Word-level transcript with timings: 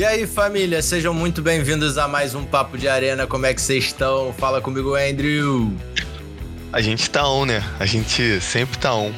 E 0.00 0.04
aí, 0.06 0.26
família, 0.26 0.80
sejam 0.80 1.12
muito 1.12 1.42
bem-vindos 1.42 1.98
a 1.98 2.08
mais 2.08 2.34
um 2.34 2.42
Papo 2.42 2.78
de 2.78 2.88
Arena. 2.88 3.26
Como 3.26 3.44
é 3.44 3.52
que 3.52 3.60
vocês 3.60 3.84
estão? 3.84 4.32
Fala 4.32 4.58
comigo, 4.58 4.94
Andrew. 4.94 5.70
A 6.72 6.80
gente 6.80 7.10
tá 7.10 7.28
on, 7.28 7.44
né? 7.44 7.62
A 7.78 7.84
gente 7.84 8.40
sempre 8.40 8.78
tá 8.78 8.94
on. 8.94 9.12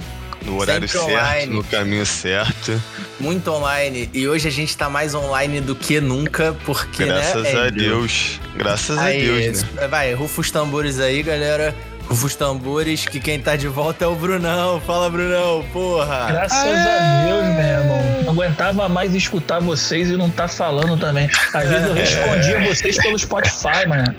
No 0.45 0.59
horário 0.59 0.89
Sempre 0.89 1.07
certo, 1.07 1.25
online. 1.25 1.55
no 1.55 1.63
caminho 1.63 2.05
certo. 2.05 2.83
Muito 3.21 3.49
online. 3.53 4.11
E 4.13 4.27
hoje 4.27 4.49
a 4.49 4.51
gente 4.51 4.77
tá 4.77 4.91
mais 4.91 5.15
online 5.15 5.61
do 5.61 5.77
que 5.77 6.01
nunca, 6.01 6.53
porque, 6.67 7.05
Graças 7.05 7.45
né, 7.45 7.61
a? 7.61 7.71
Deus. 7.71 8.41
Graças 8.57 8.99
Aí, 8.99 9.21
a 9.21 9.25
Deus, 9.25 9.63
né? 9.63 9.87
Vai, 9.87 10.13
rufa 10.15 10.41
os 10.41 10.51
tambores 10.51 10.99
aí, 10.99 11.23
galera. 11.23 11.73
Os 12.11 12.37
tambores, 12.37 13.07
que 13.07 13.19
quem 13.19 13.41
tá 13.41 13.57
de 13.57 13.69
volta 13.69 14.05
é 14.05 14.09
o 14.09 14.15
Brunão. 14.15 14.81
Fala, 14.81 15.09
Brunão, 15.09 15.65
porra. 15.73 16.27
Graças 16.29 16.59
a 16.59 17.25
Deus, 17.25 17.47
meu 17.55 17.65
irmão. 17.65 18.23
Não 18.25 18.33
aguentava 18.33 18.89
mais 18.89 19.15
escutar 19.15 19.61
vocês 19.61 20.11
e 20.11 20.17
não 20.17 20.29
tá 20.31 20.47
falando 20.47 20.97
também. 20.99 21.31
Às 21.55 21.69
vezes 21.69 21.87
eu 21.89 21.95
respondia 21.95 22.61
vocês 22.69 22.97
pelo 22.99 23.19
Spotify, 23.19 23.87
mano. 23.89 24.15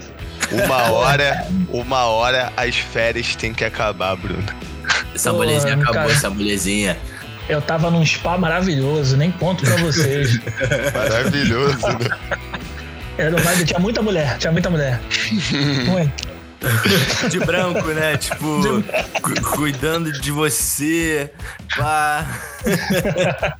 Uma 0.51 0.91
hora, 0.91 1.47
uma 1.69 2.05
hora 2.05 2.51
as 2.57 2.75
férias 2.75 3.35
têm 3.35 3.53
que 3.53 3.63
acabar, 3.63 4.15
Bruno. 4.15 4.43
Essa 5.13 5.31
Pô, 5.31 5.37
molezinha 5.37 5.75
acabou, 5.75 5.93
cara. 5.93 6.11
essa 6.11 6.29
molezinha. 6.29 6.97
Eu 7.47 7.61
tava 7.61 7.91
num 7.91 8.05
spa 8.05 8.37
maravilhoso, 8.37 9.17
nem 9.17 9.31
conto 9.31 9.63
pra 9.65 9.75
vocês. 9.77 10.39
Maravilhoso, 10.95 11.87
né? 11.87 12.39
Era 13.17 13.43
mais, 13.43 13.63
tinha 13.63 13.79
muita 13.79 14.01
mulher, 14.01 14.37
tinha 14.37 14.51
muita 14.51 14.69
mulher. 14.69 14.99
Muito. 15.85 16.33
De 17.29 17.39
branco, 17.39 17.87
né? 17.89 18.17
Tipo, 18.17 18.61
cu- 19.21 19.55
cuidando 19.57 20.11
de 20.11 20.31
você. 20.31 21.31
Pá. 21.75 22.25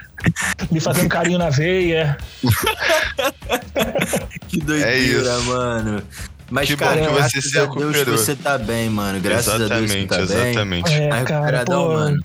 Me 0.71 0.79
fazendo 0.79 1.09
carinho 1.09 1.37
na 1.37 1.49
veia. 1.49 2.17
Que 4.47 4.59
doideira, 4.59 4.91
É 4.91 4.97
isso. 4.97 5.43
mano. 5.45 6.03
Mas, 6.49 6.67
Que 6.69 6.75
bom 6.75 6.85
cara, 6.85 7.01
que 7.01 7.07
você 7.07 7.15
graças 7.17 7.43
se 7.51 7.57
a 7.57 7.65
Deus 7.65 7.75
recuperou. 7.75 8.17
você 8.17 8.35
tá 8.35 8.57
bem, 8.57 8.89
mano. 8.89 9.19
Graças 9.19 9.53
a 9.53 9.57
Deus 9.57 9.69
você 9.69 9.75
exatamente, 9.97 10.07
tá 10.07 10.17
bem. 10.17 10.25
exatamente. 10.51 10.93
É, 10.93 11.07
Tá 11.09 11.23
cara, 11.23 11.45
recuperadão, 11.45 11.83
pô. 11.87 11.93
mano. 11.93 12.23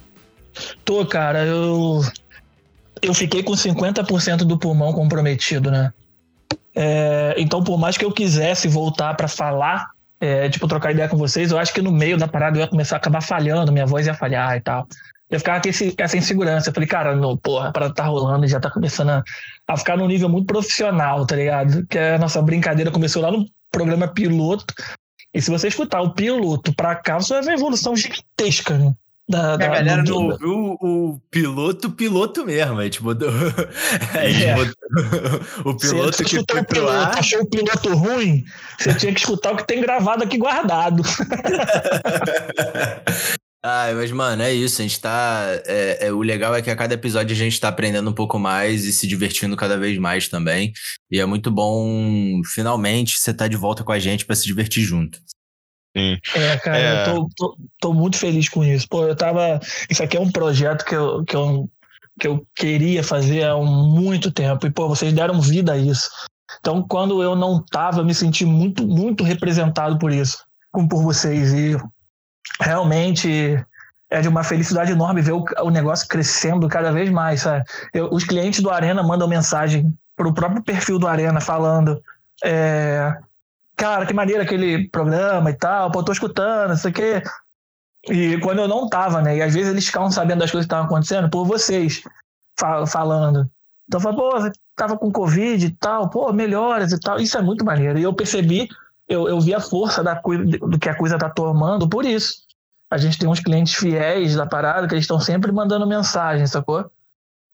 Tô, 0.85 1.07
cara, 1.07 1.45
eu. 1.47 2.03
Eu 3.01 3.15
fiquei 3.15 3.43
com 3.43 3.53
50% 3.53 4.39
do 4.39 4.59
pulmão 4.59 4.93
comprometido, 4.93 5.71
né? 5.71 5.93
É, 6.75 7.35
então, 7.39 7.63
por 7.63 7.79
mais 7.79 7.97
que 7.97 8.05
eu 8.05 8.13
quisesse 8.13 8.69
voltar 8.69 9.15
pra 9.15 9.29
falar, 9.29 9.91
é, 10.21 10.49
tipo, 10.49 10.67
trocar 10.69 10.93
ideia 10.93 11.09
com 11.09 11.17
vocês, 11.17 11.51
eu 11.51 11.59
acho 11.59 11.73
que 11.73 11.83
no 11.83 11.93
meio 11.93 12.17
da 12.17 12.27
parada 12.29 12.57
eu 12.59 12.63
ia 12.63 12.69
começar 12.69 12.97
a 12.97 12.99
acabar 12.99 13.21
falhando, 13.21 13.73
minha 13.73 13.87
voz 13.87 14.07
ia 14.07 14.15
falhar 14.15 14.57
e 14.57 14.61
tal. 14.61 14.87
Eu 15.31 15.39
ficava 15.39 15.61
com 15.61 15.69
esse- 15.69 15.95
essa 15.99 16.17
insegurança. 16.17 16.71
Eu 16.71 16.75
falei, 16.75 16.89
cara, 16.89 17.15
não, 17.15 17.37
porra, 17.37 17.69
a 17.69 17.73
parada 17.73 17.95
tá 17.95 18.05
rolando 18.05 18.47
e 18.47 18.49
já 18.49 18.59
tá 18.59 18.71
começando 18.71 19.11
a, 19.11 19.23
a 19.69 19.77
ficar 19.77 19.97
num 19.97 20.07
nível 20.07 20.29
muito 20.29 20.47
profissional, 20.47 21.27
tá 21.27 21.37
ligado? 21.37 21.87
Que 21.87 21.99
a 21.99 22.19
nossa 22.19 22.41
brincadeira 22.41 22.91
começou 22.91 23.23
lá 23.23 23.31
no 23.31 23.45
programa 23.71 24.09
piloto. 24.09 24.73
E 25.35 25.43
se 25.43 25.51
você 25.51 25.69
escutar 25.69 26.01
o 26.01 26.15
piloto 26.15 26.75
pra 26.75 26.97
cá, 26.97 27.19
você 27.19 27.35
vai 27.35 27.43
ver 27.43 27.49
uma 27.51 27.55
evolução 27.57 27.95
gigantesca, 27.95 28.79
né? 28.79 28.95
Da, 29.31 29.53
A 29.53 29.57
da- 29.59 29.69
galera 29.69 30.03
do- 30.03 30.11
não 30.11 30.29
ouviu 30.31 30.77
o 30.81 31.21
piloto, 31.31 31.91
piloto 31.91 32.47
mesmo. 32.47 32.79
A 32.79 32.85
gente 32.85 33.03
botou. 33.03 33.29
A 34.15 34.27
gente 34.29 34.45
É. 34.45 34.55
botou 34.55 34.75
o 35.71 35.77
piloto 35.77 36.17
você 36.17 36.25
que 36.25 36.31
foi 36.31 36.41
o 36.41 36.47
pro 36.47 36.65
piloto, 36.65 36.93
ar. 36.93 37.19
achou 37.19 37.43
o 37.43 37.47
piloto 37.51 37.95
ruim, 37.95 38.43
você 38.79 38.95
tinha 38.95 39.13
que 39.13 39.21
escutar 39.21 39.53
o 39.53 39.57
que 39.57 39.67
tem 39.67 39.83
gravado 39.83 40.25
aqui 40.25 40.39
guardado. 40.39 41.03
Ai, 43.63 43.93
mas, 43.93 44.11
mano, 44.13 44.41
é 44.43 44.53
isso. 44.55 44.81
A 44.81 44.85
gente 44.85 45.01
tá. 45.01 45.43
é- 45.67 46.07
é, 46.07 46.13
o 46.13 46.21
legal 46.23 46.55
é 46.55 46.63
que 46.63 46.71
a 46.71 46.77
cada 46.77 46.95
episódio 46.95 47.35
a 47.35 47.39
gente 47.39 47.61
tá 47.61 47.69
aprendendo 47.69 48.09
um 48.09 48.13
pouco 48.15 48.39
mais 48.39 48.85
e 48.85 48.93
se 48.93 49.07
divertindo 49.07 49.57
cada 49.57 49.77
vez 49.77 49.99
mais 49.99 50.29
também. 50.29 50.73
E 51.11 51.19
é 51.21 51.27
muito 51.27 51.51
bom, 51.51 52.41
finalmente, 52.47 53.19
você 53.19 53.35
tá 53.35 53.49
de 53.49 53.57
volta 53.57 53.83
com 53.83 53.91
a 53.93 53.99
gente 53.99 54.25
pra 54.25 54.37
se 54.37 54.45
divertir 54.47 54.85
junto. 54.85 55.19
É, 55.95 56.57
cara, 56.59 56.79
É. 56.79 57.01
eu 57.03 57.05
tô, 57.15 57.29
tô, 57.37 57.59
tô 57.81 57.93
muito 57.95 58.17
feliz 58.17 58.49
com 58.49 58.65
isso. 58.65 58.87
Pô, 58.89 59.05
eu 59.05 59.17
tava. 59.17 59.59
Isso 59.91 60.03
aqui 60.03 60.17
é 60.17 60.21
um 60.21 60.31
projeto 60.31 60.85
que 60.85 60.95
eu, 60.95 61.25
que 61.25 61.35
eu, 61.35 61.69
que 62.21 62.29
eu 62.29 62.47
queria 62.55 63.03
fazer 63.03 63.45
há 63.45 63.57
muito 63.57 64.31
tempo. 64.31 64.67
E, 64.67 64.71
pô, 64.71 64.89
vocês 64.89 65.13
deram 65.13 65.41
vida 65.41 65.73
a 65.73 65.79
isso. 65.79 66.09
Então, 66.61 66.83
quando 66.87 67.23
eu 67.23 67.35
não 67.37 67.63
tava, 67.65 68.01
eu 68.01 68.05
me 68.05 68.15
senti 68.15 68.45
muito, 68.45 68.87
muito 68.87 69.23
representado 69.25 69.99
por 69.99 70.13
isso, 70.13 70.39
como 70.73 70.89
por 70.89 71.03
vocês. 71.03 71.53
E 71.53 71.77
realmente 72.61 73.63
é 74.11 74.21
de 74.21 74.29
uma 74.29 74.43
felicidade 74.43 74.93
enorme 74.93 75.21
ver 75.21 75.33
o, 75.33 75.45
o 75.63 75.71
negócio 75.71 76.09
crescendo 76.09 76.67
cada 76.69 76.91
vez 76.91 77.11
mais, 77.11 77.43
sabe? 77.43 77.65
Eu- 77.93 78.09
os 78.13 78.25
clientes 78.25 78.61
do 78.61 78.71
Arena 78.71 79.03
mandam 79.03 79.29
mensagem 79.29 79.93
pro 80.17 80.33
próprio 80.33 80.63
perfil 80.63 80.99
do 80.99 81.07
Arena 81.07 81.41
falando. 81.41 82.01
É, 82.43 83.13
cara, 83.79 84.05
que 84.07 84.13
maneiro 84.13 84.43
aquele 84.43 84.89
programa 84.91 85.51
e 85.51 85.55
tal, 85.55 85.91
pô, 85.91 86.03
tô 86.03 86.13
escutando, 86.13 86.71
não 86.71 86.77
sei 86.77 86.91
o 86.91 86.95
quê. 86.95 87.23
E 88.09 88.39
quando 88.41 88.61
eu 88.61 88.69
não 88.69 88.89
tava, 88.89 89.23
né? 89.23 89.37
E 89.37 89.43
às 89.43 89.55
vezes 89.55 89.71
eles 89.71 89.87
ficavam 89.87 90.11
sabendo 90.11 90.41
das 90.41 90.51
coisas 90.51 90.67
que 90.67 90.73
estavam 90.73 90.87
acontecendo 90.87 91.31
por 91.31 91.45
vocês 91.47 92.03
fa- 92.59 92.87
falando. 92.87 93.49
Então, 93.87 93.99
eu 93.99 94.03
falava, 94.03 94.21
pô, 94.21 94.31
você 94.41 94.51
tava 94.77 94.99
com 94.99 95.11
Covid 95.11 95.65
e 95.65 95.71
tal, 95.71 96.11
pô, 96.11 96.33
melhoras 96.33 96.93
e 96.93 97.01
tal. 97.01 97.19
Isso 97.19 97.39
é 97.39 97.43
muito 97.43 97.65
maneiro. 97.65 97.99
E 97.99 98.03
eu 98.03 98.13
percebi, 98.13 98.69
eu, 99.09 99.29
eu 99.29 99.41
vi 99.41 99.55
a 99.55 99.61
força 99.61 100.03
da, 100.03 100.15
do 100.15 100.79
que 100.79 100.89
a 100.89 100.95
coisa 100.97 101.19
tá 101.19 101.31
tomando 101.31 101.89
por 101.89 102.05
isso. 102.05 102.43
A 102.91 102.97
gente 102.99 103.19
tem 103.19 103.29
uns 103.29 103.41
clientes 103.41 103.75
fiéis 103.75 104.35
da 104.37 104.47
parada 104.47 104.87
que 104.87 104.95
eles 104.95 105.05
estão 105.05 105.21
sempre 105.21 105.53
mandando 105.53 105.87
mensagem, 105.87 106.47
sacou? 106.47 106.91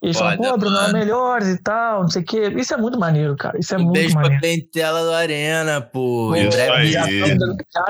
E 0.04 0.08
eles 0.08 0.18
falam, 0.18 0.36
Foda, 0.36 0.50
pô, 0.50 0.58
Bruno, 0.58 0.76
mano. 0.76 0.92
melhores 0.92 1.48
e 1.48 1.62
tal, 1.62 2.02
não 2.02 2.08
sei 2.10 2.20
o 2.20 2.24
quê. 2.26 2.52
Isso 2.58 2.74
é 2.74 2.76
muito 2.76 2.98
maneiro, 3.00 3.34
cara. 3.36 3.58
Isso 3.58 3.74
é 3.74 3.78
um 3.78 3.84
muito 3.84 3.94
beijo 3.94 4.14
maneiro. 4.14 4.38
pra 4.38 4.48
clientela 4.50 5.02
do 5.02 5.12
Arena, 5.14 5.80
pô. 5.80 6.36
Isso 6.36 6.50
breve 6.50 6.92
já- 6.92 7.06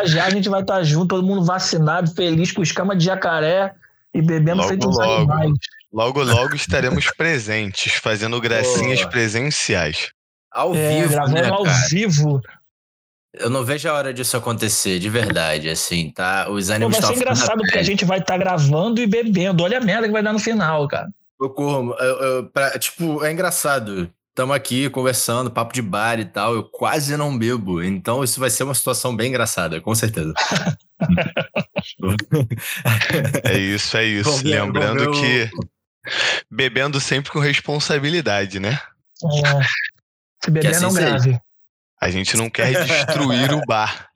Já, 0.05 0.25
a 0.27 0.31
gente 0.31 0.49
vai 0.49 0.61
estar 0.61 0.81
junto, 0.85 1.09
todo 1.09 1.27
mundo 1.27 1.45
vacinado, 1.45 2.09
feliz 2.15 2.53
com 2.53 2.63
escama 2.63 2.95
de 2.95 3.05
jacaré 3.05 3.75
e 4.15 4.23
bebendo 4.23 4.59
Logo, 4.59 4.69
feito 4.69 4.89
uns 4.89 4.97
logo. 4.97 5.13
animais. 5.33 5.53
Logo, 5.93 6.23
logo 6.23 6.55
estaremos 6.55 7.11
presentes, 7.17 7.95
fazendo 7.95 8.41
gracinhas 8.41 9.01
Boa. 9.01 9.11
presenciais. 9.11 10.11
Ao 10.53 10.73
É, 10.73 11.01
vivo, 11.03 11.09
gravando 11.15 11.35
né, 11.43 11.49
ao 11.49 11.65
cara? 11.65 11.79
vivo. 11.91 12.41
Eu 13.33 13.51
não 13.51 13.65
vejo 13.65 13.89
a 13.89 13.93
hora 13.93 14.15
disso 14.15 14.37
acontecer, 14.37 15.01
de 15.01 15.09
verdade, 15.11 15.69
assim, 15.69 16.11
tá? 16.13 16.47
Os 16.49 16.69
Pô, 16.69 16.75
ânimos 16.75 16.93
vai 16.93 17.03
ser 17.03 17.13
estão 17.13 17.17
engraçado 17.17 17.59
porque 17.59 17.79
a 17.79 17.83
gente 17.83 18.05
vai 18.05 18.21
estar 18.21 18.39
gravando 18.39 19.01
e 19.01 19.07
bebendo. 19.09 19.65
Olha 19.65 19.79
a 19.79 19.81
merda 19.81 20.07
que 20.07 20.13
vai 20.13 20.23
dar 20.23 20.33
no 20.33 20.39
final, 20.39 20.87
cara. 20.87 21.09
Socorro, 21.41 21.95
eu- 21.99 22.21
eu- 22.23 22.51
pra- 22.51 22.79
tipo, 22.79 23.25
é 23.25 23.33
engraçado. 23.33 24.11
Estamos 24.31 24.57
aqui 24.57 24.91
conversando, 24.91 25.51
papo 25.51 25.73
de 25.73 25.81
bar 25.83 26.19
e 26.19 26.25
tal. 26.25 26.55
Eu 26.55 26.65
quase 26.65 27.17
não 27.17 27.37
bebo. 27.39 27.81
Então, 27.83 28.25
isso 28.25 28.41
vai 28.41 28.51
ser 28.51 28.65
uma 28.65 28.75
situação 28.75 29.15
bem 29.15 29.29
engraçada, 29.29 29.81
com 29.81 29.95
certeza. 29.95 30.33
É 33.45 33.59
isso, 33.59 33.97
é 33.97 34.05
isso. 34.05 34.37
Ver- 34.43 34.63
Lembrando 34.63 35.13
ver 35.13 35.49
que 35.49 35.51
bebendo 36.51 37.01
sempre 37.01 37.31
com 37.31 37.39
responsabilidade, 37.39 38.59
né? 38.59 38.79
É. 39.25 39.63
Se 40.45 40.51
beber, 40.51 40.69
assim 40.71 40.83
não 40.83 40.91
seja. 40.91 41.09
grave. 41.11 41.39
A 42.01 42.11
gente 42.11 42.37
não 42.37 42.51
quer 42.51 42.85
destruir 42.85 43.53
o 43.53 43.61
bar 43.67 44.09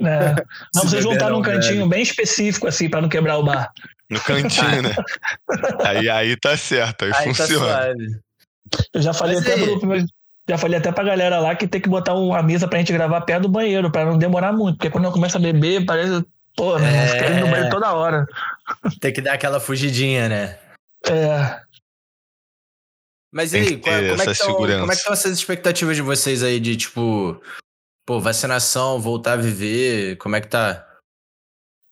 É. 0.00 0.34
Não, 0.74 0.82
Se 0.82 0.88
vocês 0.88 1.04
vão 1.04 1.14
estar 1.14 1.30
num 1.30 1.40
grave. 1.40 1.60
cantinho 1.60 1.88
bem 1.88 2.02
específico, 2.02 2.66
assim, 2.66 2.88
pra 2.88 3.00
não 3.00 3.08
quebrar 3.08 3.38
o 3.38 3.44
bar. 3.44 3.72
No 4.10 4.20
cantinho, 4.20 4.82
né? 4.82 4.94
Aí, 5.84 6.08
aí 6.08 6.36
tá 6.36 6.56
certo, 6.56 7.04
aí, 7.04 7.12
Aí 7.14 7.24
tá 7.26 7.34
funciona. 7.34 7.66
suave. 7.66 8.20
Eu 8.92 9.02
já 9.02 9.12
falei 9.14 9.36
Mas 9.36 9.46
até 9.46 9.54
aí? 9.54 9.78
pro, 9.80 10.04
já 10.48 10.58
falei 10.58 10.78
até 10.78 10.92
pra 10.92 11.04
galera 11.04 11.38
lá 11.38 11.54
que 11.54 11.66
tem 11.66 11.80
que 11.80 11.88
botar 11.88 12.14
uma 12.14 12.42
mesa 12.42 12.66
pra 12.68 12.78
gente 12.78 12.92
gravar 12.92 13.20
perto 13.22 13.42
do 13.42 13.48
banheiro, 13.48 13.90
pra 13.90 14.04
não 14.04 14.18
demorar 14.18 14.52
muito. 14.52 14.76
Porque 14.76 14.90
quando 14.90 15.04
eu 15.04 15.12
começo 15.12 15.36
a 15.36 15.40
beber, 15.40 15.84
parece. 15.86 16.24
Pô, 16.56 16.78
meu 16.78 16.86
irmão, 16.86 17.02
É. 17.02 17.08
fica 17.08 17.26
indo 17.30 17.40
no 17.40 17.46
banheiro 17.48 17.70
toda 17.70 17.92
hora. 17.92 18.26
Tem 19.00 19.12
que 19.12 19.20
dar 19.20 19.34
aquela 19.34 19.58
fugidinha, 19.58 20.28
né? 20.28 20.58
É. 21.06 21.60
Mas 23.32 23.52
e 23.52 23.56
aí, 23.58 23.76
como, 23.78 23.92
é 23.96 24.34
tão, 24.34 24.54
como 24.54 24.92
é 24.92 24.94
que 24.94 25.00
estão 25.00 25.12
essas 25.12 25.32
expectativas 25.36 25.96
de 25.96 26.02
vocês 26.02 26.42
aí 26.42 26.60
de, 26.60 26.76
tipo, 26.76 27.40
pô, 28.06 28.20
vacinação, 28.20 29.00
voltar 29.00 29.32
a 29.32 29.36
viver? 29.36 30.16
Como 30.18 30.36
é 30.36 30.40
que 30.40 30.46
tá? 30.48 30.83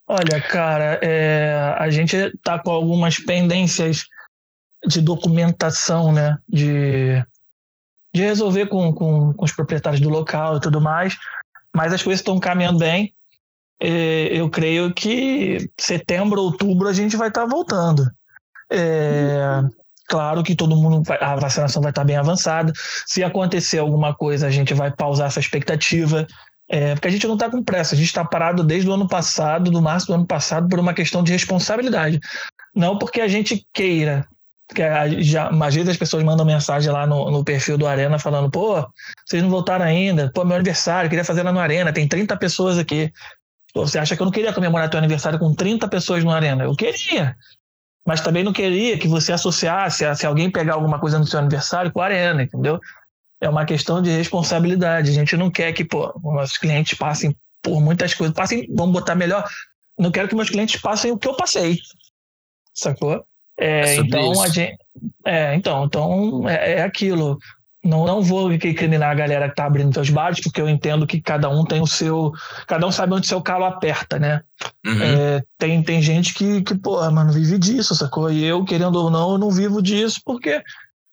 Olha, 0.06 0.40
cara, 0.40 0.98
é, 1.02 1.74
a 1.78 1.88
gente 1.90 2.16
tá 2.42 2.58
com 2.58 2.70
algumas 2.70 3.18
pendências 3.18 4.04
de 4.86 5.00
documentação, 5.00 6.12
né? 6.12 6.36
De, 6.48 7.24
de 8.14 8.22
resolver 8.22 8.66
com, 8.66 8.92
com, 8.92 9.32
com 9.32 9.44
os 9.44 9.52
proprietários 9.52 10.00
do 10.00 10.10
local 10.10 10.56
e 10.56 10.60
tudo 10.60 10.80
mais. 10.80 11.16
Mas 11.74 11.92
as 11.92 12.02
coisas 12.02 12.20
estão 12.20 12.38
caminhando 12.38 12.78
bem. 12.78 13.14
É, 13.80 14.28
eu 14.30 14.50
creio 14.50 14.92
que 14.92 15.70
setembro, 15.78 16.40
outubro 16.40 16.88
a 16.88 16.92
gente 16.92 17.16
vai 17.16 17.28
estar 17.28 17.46
voltando. 17.46 18.04
É, 18.70 19.62
Claro 20.12 20.42
que 20.42 20.54
todo 20.54 20.76
mundo, 20.76 21.02
vai, 21.02 21.16
a 21.22 21.36
vacinação 21.36 21.80
vai 21.80 21.90
estar 21.90 22.04
bem 22.04 22.16
avançada. 22.16 22.70
Se 23.06 23.24
acontecer 23.24 23.78
alguma 23.78 24.14
coisa, 24.14 24.46
a 24.46 24.50
gente 24.50 24.74
vai 24.74 24.90
pausar 24.90 25.28
essa 25.28 25.40
expectativa. 25.40 26.26
É, 26.72 26.94
porque 26.94 27.08
a 27.08 27.10
gente 27.10 27.26
não 27.26 27.34
está 27.34 27.50
com 27.50 27.62
pressa, 27.62 27.94
a 27.94 27.98
gente 27.98 28.06
está 28.06 28.24
parado 28.24 28.64
desde 28.64 28.88
o 28.88 28.94
ano 28.94 29.06
passado, 29.06 29.70
do 29.70 29.82
março 29.82 30.06
do 30.06 30.14
ano 30.14 30.26
passado, 30.26 30.70
por 30.70 30.80
uma 30.80 30.94
questão 30.94 31.22
de 31.22 31.30
responsabilidade. 31.30 32.18
Não 32.74 32.96
porque 32.96 33.20
a 33.20 33.28
gente 33.28 33.66
queira 33.74 34.26
que 34.74 34.82
já, 35.22 35.50
às 35.50 35.74
vezes 35.74 35.90
as 35.90 35.98
pessoas 35.98 36.24
mandam 36.24 36.46
mensagem 36.46 36.90
lá 36.90 37.06
no, 37.06 37.30
no, 37.30 37.44
perfil 37.44 37.76
do 37.76 37.86
Arena 37.86 38.18
falando, 38.18 38.50
pô, 38.50 38.88
vocês 39.26 39.42
não 39.42 39.50
voltaram 39.50 39.84
ainda, 39.84 40.32
pô, 40.32 40.46
meu 40.46 40.54
aniversário, 40.54 41.10
queria 41.10 41.26
fazer 41.26 41.42
lá 41.42 41.52
no 41.52 41.60
Arena, 41.60 41.92
tem 41.92 42.08
30 42.08 42.38
pessoas 42.38 42.78
aqui. 42.78 43.12
Você 43.74 43.98
acha 43.98 44.16
que 44.16 44.22
eu 44.22 44.24
não 44.24 44.32
queria 44.32 44.54
comemorar 44.54 44.88
teu 44.88 44.98
aniversário 44.98 45.38
com 45.38 45.54
30 45.54 45.86
pessoas 45.88 46.24
no 46.24 46.30
Arena? 46.30 46.64
Eu 46.64 46.74
queria. 46.74 47.36
Mas 48.06 48.22
também 48.22 48.42
não 48.42 48.52
queria 48.52 48.96
que 48.96 49.06
você 49.06 49.30
associasse, 49.32 50.04
se 50.16 50.26
alguém 50.26 50.50
pegar 50.50 50.74
alguma 50.74 50.98
coisa 50.98 51.18
no 51.18 51.26
seu 51.26 51.38
aniversário, 51.38 51.92
com 51.92 52.00
a 52.00 52.06
Arena, 52.06 52.42
entendeu? 52.42 52.80
É 53.42 53.48
uma 53.48 53.64
questão 53.64 54.00
de 54.00 54.08
responsabilidade. 54.08 55.10
A 55.10 55.12
gente 55.12 55.36
não 55.36 55.50
quer 55.50 55.72
que, 55.72 55.84
pô, 55.84 56.14
nossos 56.22 56.56
clientes 56.56 56.96
passem 56.96 57.36
por 57.60 57.80
muitas 57.80 58.14
coisas. 58.14 58.32
Passem, 58.32 58.68
vamos 58.72 58.92
botar 58.92 59.16
melhor. 59.16 59.44
Não 59.98 60.12
quero 60.12 60.28
que 60.28 60.36
meus 60.36 60.48
clientes 60.48 60.80
passem 60.80 61.10
o 61.10 61.18
que 61.18 61.26
eu 61.26 61.34
passei. 61.34 61.80
Sacou? 62.72 63.24
É, 63.58 63.80
é 63.80 63.96
então 63.96 64.30
isso. 64.30 64.42
a 64.42 64.48
gente. 64.48 64.78
É, 65.26 65.54
então, 65.56 65.84
então 65.84 66.48
é, 66.48 66.74
é, 66.74 66.82
aquilo. 66.82 67.36
Não, 67.84 68.06
não 68.06 68.22
vou 68.22 68.52
incriminar 68.52 69.10
a 69.10 69.14
galera 69.14 69.48
que 69.48 69.56
tá 69.56 69.64
abrindo 69.64 69.92
seus 69.92 70.08
bares, 70.08 70.40
porque 70.40 70.60
eu 70.60 70.68
entendo 70.68 71.04
que 71.04 71.20
cada 71.20 71.48
um 71.48 71.64
tem 71.64 71.80
o 71.80 71.86
seu. 71.86 72.30
Cada 72.68 72.86
um 72.86 72.92
sabe 72.92 73.14
onde 73.14 73.26
seu 73.26 73.42
calo 73.42 73.64
aperta, 73.64 74.20
né? 74.20 74.40
Uhum. 74.86 75.02
É, 75.02 75.42
tem, 75.58 75.82
tem 75.82 76.00
gente 76.00 76.32
que, 76.32 76.62
que, 76.62 76.76
porra, 76.76 77.10
mano, 77.10 77.32
vive 77.32 77.58
disso, 77.58 77.92
sacou? 77.96 78.30
E 78.30 78.44
eu, 78.44 78.64
querendo 78.64 78.94
ou 78.94 79.10
não, 79.10 79.32
eu 79.32 79.38
não 79.38 79.50
vivo 79.50 79.82
disso 79.82 80.20
porque 80.24 80.62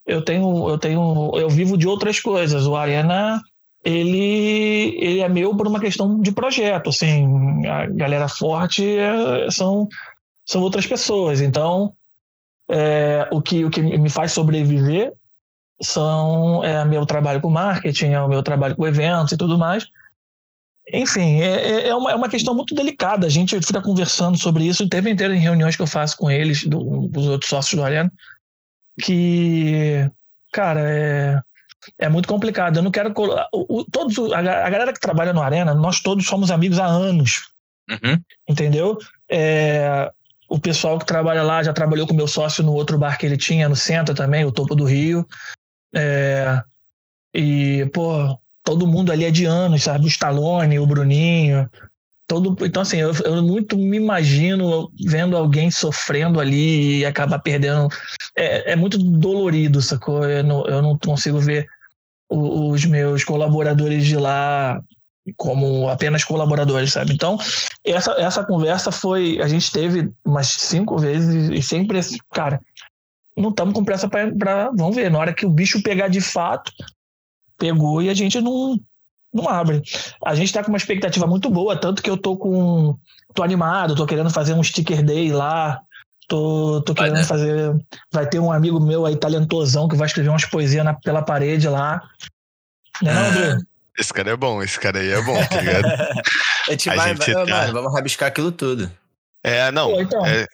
eu 0.10 0.22
tenho. 0.24 0.70
Eu 0.70 0.78
tenho. 0.78 1.32
Eu 1.36 1.50
vivo 1.50 1.78
de 1.78 1.88
outras 1.88 2.20
coisas. 2.20 2.68
O 2.68 2.76
Arena 2.76 3.42
ele, 3.84 4.98
ele 5.00 5.20
é 5.22 5.30
meu 5.30 5.56
por 5.56 5.68
uma 5.68 5.80
questão 5.80 6.20
de 6.20 6.32
projeto, 6.32 6.90
assim, 6.90 7.66
a 7.66 7.86
galera 7.88 8.28
forte 8.28 8.86
é, 8.86 9.50
são, 9.50 9.88
são 10.46 10.62
outras 10.62 10.86
pessoas, 10.86 11.40
então 11.40 11.94
é, 12.70 13.28
o, 13.32 13.42
que, 13.42 13.64
o 13.64 13.70
que 13.70 13.82
me 13.82 14.10
faz 14.10 14.34
sobreviver 14.34 15.14
são 15.82 16.64
é 16.64 16.84
meu 16.84 17.06
trabalho 17.06 17.40
com 17.40 17.50
marketing, 17.50 18.08
é 18.08 18.22
o 18.22 18.28
meu 18.28 18.44
trabalho 18.44 18.76
com 18.76 18.86
eventos 18.86 19.32
e 19.32 19.38
tudo 19.38 19.58
mais. 19.58 19.88
Enfim, 20.92 21.40
é, 21.40 21.46
é, 21.46 21.88
é 21.90 21.96
uma, 21.96 22.12
é 22.12 22.16
uma 22.16 22.28
questão 22.28 22.54
muito 22.54 22.76
delicada. 22.76 23.28
A 23.28 23.30
gente 23.30 23.56
fica 23.62 23.82
conversando 23.82 24.38
sobre 24.38 24.66
isso 24.66 24.84
o 24.84 24.90
tempo 24.90 25.08
inteiro 25.08 25.34
em 25.34 25.40
reuniões 25.40 25.76
que 25.76 25.82
eu 25.82 25.88
faço 25.88 26.18
com 26.18 26.30
eles, 26.30 26.66
do, 26.66 27.08
dos 27.08 27.28
outros 27.28 27.50
sócios 27.50 27.80
do 27.80 27.86
Arena, 27.86 28.12
que, 29.00 30.10
cara, 30.52 30.82
é, 30.82 31.42
é 31.98 32.10
muito 32.10 32.28
complicado. 32.28 32.78
Eu 32.78 32.84
não 32.84 32.92
quero. 32.92 33.14
O, 33.52 33.80
o, 33.80 33.86
todos, 33.86 34.18
a, 34.32 34.40
a, 34.40 34.70
galera 34.70 34.94
que 34.94 35.00
trabalha 35.00 35.34
no 35.34 35.42
Arena, 35.42 35.74
nós 35.74 36.02
todos 36.02 36.26
somos 36.26 36.52
amigos 36.52 36.80
há 36.80 36.86
anos. 36.86 37.50
Uhum. 37.90 38.22
Entendeu? 38.48 38.98
É, 39.30 40.12
o 40.48 40.60
pessoal 40.60 41.00
que 41.00 41.06
trabalha 41.06 41.44
lá 41.44 41.64
já 41.64 41.74
trabalhou 41.74 42.08
com 42.08 42.14
meu 42.14 42.28
sócio 42.28 42.64
no 42.64 42.74
outro 42.74 42.98
bar 42.98 43.18
que 43.18 43.26
ele 43.26 43.38
tinha 43.38 43.70
no 43.70 43.76
centro 43.76 44.14
também, 44.14 44.46
o 44.46 44.52
topo 44.52 44.76
do 44.76 44.86
Rio. 44.86 45.26
É, 45.96 46.62
e, 47.34 47.90
pô, 47.94 48.38
todo 48.64 48.88
mundo 48.88 49.12
ali 49.12 49.26
é 49.26 49.32
de 49.32 49.46
anos, 49.46 49.84
sabe? 49.84 50.06
O 50.06 50.08
Stallone, 50.08 50.80
o 50.80 50.86
Bruninho. 50.86 51.70
Todo, 52.30 52.56
então, 52.64 52.84
assim, 52.84 52.98
eu, 52.98 53.12
eu 53.26 53.42
muito 53.42 53.76
me 53.76 53.98
imagino 53.98 54.92
vendo 55.04 55.36
alguém 55.36 55.72
sofrendo 55.72 56.40
ali 56.40 57.00
e 57.00 57.06
acabar 57.06 57.40
perdendo. 57.40 57.88
É, 58.38 58.74
é 58.74 58.76
muito 58.76 59.00
dolorido, 59.00 59.82
sacou? 59.82 60.24
Eu 60.24 60.44
não, 60.44 60.64
eu 60.68 60.80
não 60.80 60.96
consigo 60.96 61.40
ver 61.40 61.68
os 62.30 62.86
meus 62.86 63.24
colaboradores 63.24 64.06
de 64.06 64.16
lá 64.16 64.80
como 65.38 65.90
apenas 65.90 66.24
colaboradores, 66.24 66.94
sabe? 66.94 67.14
Então, 67.14 67.36
essa, 67.84 68.12
essa 68.12 68.44
conversa 68.44 68.92
foi. 68.92 69.42
A 69.42 69.48
gente 69.48 69.72
teve 69.72 70.12
umas 70.24 70.50
cinco 70.50 71.00
vezes 71.00 71.50
e 71.50 71.64
sempre, 71.64 72.00
cara, 72.32 72.62
não 73.36 73.50
estamos 73.50 73.74
com 73.74 73.84
pressa 73.84 74.08
para. 74.08 74.70
Vamos 74.78 74.96
ver, 74.96 75.10
na 75.10 75.18
hora 75.18 75.34
que 75.34 75.48
o 75.48 75.50
bicho 75.50 75.82
pegar 75.82 76.10
de 76.10 76.22
fato, 76.22 76.72
pegou 77.58 78.04
e 78.04 78.10
a 78.10 78.14
gente 78.14 78.40
não, 78.40 78.80
não 79.34 79.48
abre. 79.48 79.82
A 80.26 80.36
gente 80.36 80.48
está 80.48 80.64
com 80.64 80.70
uma 80.70 80.78
expectativa 80.78 81.28
muito 81.28 81.50
boa, 81.50 81.80
tanto 81.80 82.02
que 82.02 82.10
eu 82.10 82.18
tô 82.18 82.38
com. 82.38 82.98
tô 83.34 83.44
animado, 83.44 83.96
tô 83.96 84.06
querendo 84.06 84.30
fazer 84.30 84.54
um 84.54 84.64
sticker 84.64 85.04
day 85.04 85.32
lá. 85.32 85.80
Tô, 86.28 86.82
tô 86.82 86.94
querendo 86.94 87.24
fazer. 87.26 87.76
Vai 88.12 88.28
ter 88.28 88.40
um 88.40 88.52
amigo 88.52 88.80
meu 88.80 89.06
aí, 89.06 89.16
talentosão, 89.16 89.88
que 89.88 89.96
vai 89.96 90.08
escrever 90.08 90.30
umas 90.30 90.46
poesias 90.46 90.86
na, 90.86 90.94
pela 90.94 91.24
parede 91.24 91.68
lá. 91.68 92.02
Né, 93.02 93.14
não, 93.14 93.26
André? 93.26 93.58
Esse 93.98 94.14
cara 94.14 94.32
é 94.32 94.36
bom, 94.36 94.64
esse 94.64 94.80
cara 94.80 95.00
aí 95.00 95.10
é 95.10 95.22
bom, 95.22 95.36
tá 95.46 95.60
ligado? 95.60 95.86
a 96.68 96.72
gente 96.72 96.90
a 96.90 96.96
vai, 96.96 97.10
gente 97.10 97.34
vai 97.34 97.46
tá... 97.46 97.52
mano, 97.52 97.74
vamos 97.74 97.94
rabiscar 97.94 98.30
aquilo 98.30 98.52
tudo. 98.52 98.90
É, 99.44 99.72
não. 99.72 99.92
Pô, 99.92 100.02
então. 100.02 100.26
é, 100.26 100.46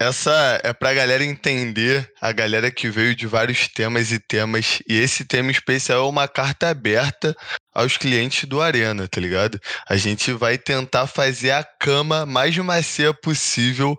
essa 0.00 0.60
é 0.62 0.72
pra 0.72 0.94
galera 0.94 1.24
entender, 1.24 2.10
a 2.20 2.30
galera 2.30 2.70
que 2.70 2.88
veio 2.88 3.14
de 3.14 3.26
vários 3.26 3.66
temas 3.68 4.12
e 4.12 4.20
temas, 4.20 4.80
e 4.88 4.94
esse 4.94 5.24
tema 5.24 5.50
especial 5.50 6.06
é 6.06 6.08
uma 6.08 6.28
carta 6.28 6.68
aberta 6.68 7.36
aos 7.74 7.96
clientes 7.96 8.44
do 8.48 8.60
Arena, 8.60 9.08
tá 9.08 9.20
ligado? 9.20 9.60
A 9.88 9.96
gente 9.96 10.32
vai 10.32 10.56
tentar 10.56 11.06
fazer 11.06 11.50
a 11.50 11.64
cama 11.64 12.24
mais 12.24 12.56
macia 12.58 13.12
possível 13.12 13.96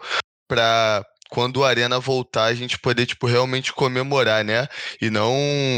pra 0.48 1.04
quando 1.30 1.58
o 1.58 1.64
Arena 1.64 2.00
voltar, 2.00 2.46
a 2.46 2.56
gente 2.56 2.80
poder, 2.80 3.06
tipo, 3.06 3.28
realmente 3.28 3.72
comemorar, 3.72 4.44
né? 4.44 4.68
E 5.00 5.10
não, 5.10 5.36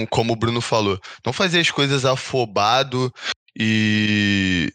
como 0.09 0.33
o 0.33 0.35
Bruno 0.35 0.61
falou, 0.61 0.97
não 1.25 1.33
fazer 1.33 1.59
as 1.59 1.69
coisas 1.69 2.05
afobado 2.05 3.11
e, 3.57 4.71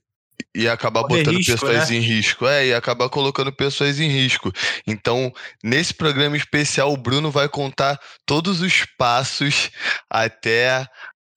e 0.57 0.67
acabar 0.69 1.03
Correr 1.03 1.19
botando 1.19 1.37
risco, 1.37 1.53
pessoas 1.53 1.91
né? 1.91 1.97
em 1.97 2.01
risco. 2.01 2.47
É, 2.47 2.67
e 2.69 2.75
acabar 2.75 3.09
colocando 3.11 3.53
pessoas 3.53 4.01
em 4.01 4.09
risco. 4.09 4.51
Então, 4.87 5.33
nesse 5.63 5.93
programa 5.93 6.37
especial, 6.37 6.93
o 6.93 6.97
Bruno 6.97 7.31
vai 7.31 7.49
contar 7.49 8.01
todos 8.25 8.63
os 8.63 8.87
passos 8.97 9.71
até 10.11 10.87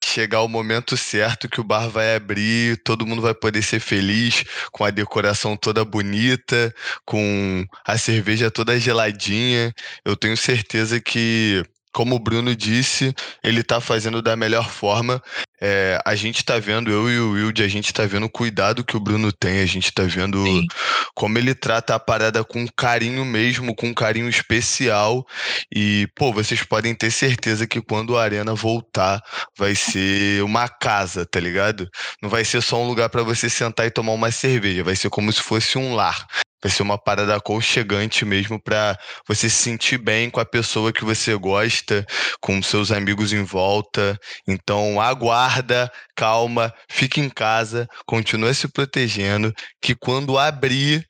chegar 0.06 0.42
o 0.42 0.48
momento 0.48 0.96
certo 0.96 1.50
que 1.50 1.60
o 1.60 1.64
bar 1.64 1.90
vai 1.90 2.16
abrir, 2.16 2.82
todo 2.84 3.06
mundo 3.06 3.22
vai 3.22 3.34
poder 3.34 3.62
ser 3.62 3.82
feliz, 3.82 4.46
com 4.72 4.86
a 4.86 4.90
decoração 4.90 5.58
toda 5.58 5.84
bonita, 5.84 6.74
com 7.06 7.66
a 7.86 7.98
cerveja 7.98 8.50
toda 8.50 8.80
geladinha. 8.80 9.74
Eu 10.06 10.16
tenho 10.16 10.38
certeza 10.38 11.00
que 11.02 11.64
como 11.94 12.16
o 12.16 12.20
Bruno 12.20 12.56
disse, 12.56 13.14
ele 13.44 13.62
está 13.62 13.82
fazendo 13.82 14.22
da 14.22 14.36
melhor 14.36 14.70
forma. 14.70 15.22
É, 15.62 16.00
a 16.06 16.16
gente 16.16 16.38
está 16.38 16.58
vendo, 16.58 16.90
eu 16.90 17.10
e 17.10 17.20
o 17.20 17.32
Wilde, 17.32 17.64
a 17.64 17.68
gente 17.68 17.86
está 17.86 18.06
vendo 18.06 18.26
o 18.26 18.30
cuidado 18.30 18.84
que 18.84 18.96
o 18.96 19.00
Bruno 19.00 19.32
tem, 19.32 19.60
a 19.60 19.66
gente 19.66 19.86
está 19.86 20.04
vendo 20.04 20.42
Sim. 20.46 20.66
como 21.14 21.38
ele 21.38 21.54
trata 21.54 21.96
a 21.96 22.00
parada 22.00 22.44
com 22.44 22.66
carinho 22.78 23.26
mesmo, 23.26 23.76
com 23.76 23.94
carinho 23.94 24.30
especial. 24.30 25.26
E, 25.74 26.08
pô, 26.16 26.32
vocês 26.32 26.64
podem 26.64 26.96
ter 26.96 27.12
certeza 27.12 27.68
que 27.68 27.82
quando 27.82 28.18
a 28.18 28.24
Arena 28.24 28.54
voltar, 28.54 29.22
vai 29.58 29.76
ser 29.76 30.44
uma 30.44 30.70
casa, 30.70 31.26
tá 31.26 31.40
ligado? 31.40 31.90
Não 32.22 32.30
vai 32.30 32.46
ser 32.46 32.62
só 32.62 32.82
um 32.82 32.88
lugar 32.88 33.10
para 33.10 33.24
você 33.24 33.50
sentar 33.50 33.86
e 33.86 33.92
tomar 33.92 34.14
uma 34.14 34.32
cerveja, 34.32 34.84
vai 34.84 34.96
ser 34.96 35.10
como 35.10 35.32
se 35.34 35.42
fosse 35.42 35.78
um 35.78 35.94
lar. 35.94 36.26
Vai 36.62 36.72
ser 36.72 36.84
uma 36.84 36.98
parada 36.98 37.36
aconchegante 37.36 38.26
mesmo 38.26 38.62
para 38.62 38.98
você 39.28 39.50
se 39.50 39.56
sentir 39.56 39.98
bem 39.98 40.30
com 40.30 40.40
a 40.40 40.46
pessoa 40.46 40.92
que 40.92 41.06
você 41.06 41.36
gosta, 41.36 42.06
com 42.42 42.62
seus 42.62 42.92
amigos 42.92 43.32
em 43.32 43.44
volta. 43.44 44.20
Então, 44.48 45.00
aguarda, 45.00 45.92
calma, 46.16 46.74
fique 46.90 47.22
em 47.22 47.30
casa, 47.30 47.88
continue 48.06 48.54
se 48.54 48.68
protegendo, 48.68 49.54
que 49.82 49.96
quando 49.96 50.38
abrir, 50.38 51.08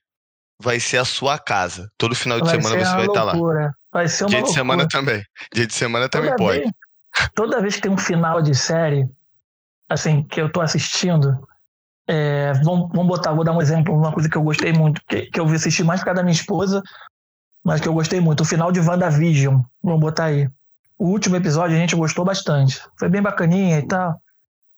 vai 0.62 0.80
ser 0.80 0.98
a 0.98 1.06
sua 1.06 1.40
casa. 1.40 1.90
Todo 1.98 2.14
final 2.14 2.40
de 2.40 2.46
vai 2.46 2.62
semana 2.62 2.86
você 2.86 2.96
vai 2.96 3.06
estar 3.06 3.24
lá. 3.24 3.34
Vai 3.92 4.08
ser 4.08 4.26
uma 4.26 4.30
Dia 4.30 4.40
loucura. 4.40 4.44
de 4.44 4.54
semana 4.54 4.88
também. 4.88 5.24
Dia 5.54 5.66
de 5.66 5.74
semana 5.74 6.10
toda 6.10 6.24
também 6.24 6.38
pode. 6.38 6.60
Vez, 6.60 6.72
toda 7.34 7.62
vez 7.62 7.76
que 7.76 7.82
tem 7.82 7.92
um 7.92 7.98
final 7.98 8.42
de 8.42 8.54
série, 8.54 9.10
assim, 9.90 10.22
que 10.24 10.40
eu 10.40 10.52
tô 10.52 10.62
assistindo, 10.62 11.36
é, 12.12 12.54
vamos, 12.64 12.90
vamos 12.90 13.08
botar, 13.08 13.34
vou 13.34 13.44
dar 13.44 13.52
um 13.52 13.62
exemplo, 13.62 13.96
uma 13.96 14.12
coisa 14.12 14.28
que 14.28 14.36
eu 14.36 14.42
gostei 14.42 14.74
muito, 14.74 15.00
que, 15.08 15.28
que 15.28 15.40
eu 15.40 15.46
vi 15.46 15.56
assistir 15.56 15.84
mais 15.84 16.00
por 16.00 16.06
causa 16.06 16.16
da 16.16 16.24
minha 16.24 16.34
esposa, 16.34 16.82
mas 17.64 17.80
que 17.80 17.88
eu 17.88 17.94
gostei 17.94 18.20
muito. 18.20 18.42
O 18.42 18.46
final 18.46 18.72
de 18.72 18.80
WandaVision, 18.80 19.62
vamos 19.84 20.00
botar 20.00 20.26
aí. 20.26 20.50
O 20.98 21.06
último 21.06 21.36
episódio 21.36 21.78
a 21.78 21.80
gente 21.80 21.96
gostou 21.96 22.26
bastante. 22.26 22.82
Foi 22.98 23.10
bem 23.10 23.22
bacaninha 23.22 23.78
e 23.78 23.88
tal. 23.88 24.20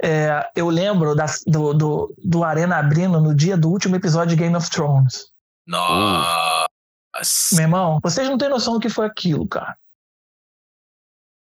É, 0.03 0.45
eu 0.57 0.67
lembro 0.67 1.15
da, 1.15 1.25
do, 1.47 1.73
do, 1.73 2.15
do, 2.21 2.43
Arena 2.43 2.77
abrindo 2.77 3.21
no 3.21 3.33
dia 3.33 3.55
do 3.55 3.69
último 3.69 3.95
episódio 3.95 4.35
de 4.35 4.43
Game 4.43 4.55
of 4.55 4.69
Thrones. 4.69 5.27
Nossa! 5.65 6.67
Meu 7.53 7.61
irmão, 7.61 7.99
vocês 8.03 8.27
não 8.27 8.37
têm 8.37 8.49
noção 8.49 8.73
do 8.73 8.79
que 8.81 8.89
foi 8.89 9.05
aquilo, 9.05 9.47
cara. 9.47 9.77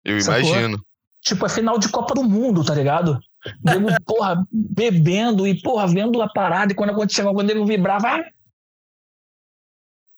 Eu 0.04 0.20
Sacou? 0.20 0.40
imagino. 0.40 0.78
Tipo, 1.20 1.46
é 1.46 1.48
final 1.48 1.78
de 1.78 1.88
Copa 1.88 2.14
do 2.14 2.22
Mundo, 2.22 2.64
tá 2.64 2.74
ligado? 2.74 3.18
Nego, 3.62 3.88
porra, 4.04 4.46
bebendo 4.50 5.46
e, 5.46 5.60
porra, 5.60 5.86
vendo 5.86 6.20
a 6.22 6.28
parada. 6.28 6.72
E 6.72 6.74
quando 6.74 6.90
acontecia 6.90 7.24
quando 7.24 7.50
ele 7.50 7.64
vibrava. 7.64 8.24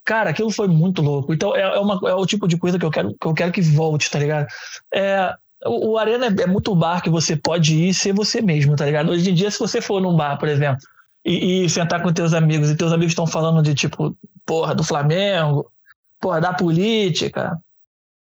Cara, 0.04 0.30
aquilo 0.30 0.50
foi 0.50 0.68
muito 0.68 1.02
louco. 1.02 1.34
Então, 1.34 1.54
é, 1.56 1.62
é, 1.62 1.78
uma, 1.80 2.00
é 2.08 2.14
o 2.14 2.26
tipo 2.26 2.46
de 2.46 2.56
coisa 2.56 2.78
que 2.78 2.84
eu 2.84 2.90
quero 2.90 3.16
que, 3.20 3.26
eu 3.26 3.34
quero 3.34 3.52
que 3.52 3.60
volte, 3.60 4.10
tá 4.10 4.18
ligado? 4.18 4.46
É, 4.94 5.34
o, 5.64 5.92
o 5.92 5.98
Arena 5.98 6.26
é, 6.26 6.42
é, 6.42 6.46
muito 6.46 6.74
bar 6.74 7.02
que 7.02 7.10
você 7.10 7.36
pode 7.36 7.74
ir 7.74 7.88
e 7.88 7.94
ser 7.94 8.12
você 8.12 8.40
mesmo, 8.40 8.76
tá 8.76 8.84
ligado? 8.84 9.10
Hoje 9.10 9.30
em 9.30 9.34
dia, 9.34 9.50
se 9.50 9.58
você 9.58 9.80
for 9.80 10.00
num 10.00 10.16
bar, 10.16 10.38
por 10.38 10.48
exemplo, 10.48 10.80
e, 11.24 11.64
e 11.64 11.68
sentar 11.68 12.02
com 12.02 12.12
teus 12.12 12.32
amigos, 12.32 12.70
e 12.70 12.76
teus 12.76 12.92
amigos 12.92 13.12
estão 13.12 13.26
falando 13.26 13.62
de, 13.62 13.74
tipo, 13.74 14.16
porra, 14.44 14.74
do 14.74 14.84
Flamengo, 14.84 15.70
porra, 16.20 16.40
da 16.40 16.54
política, 16.54 17.58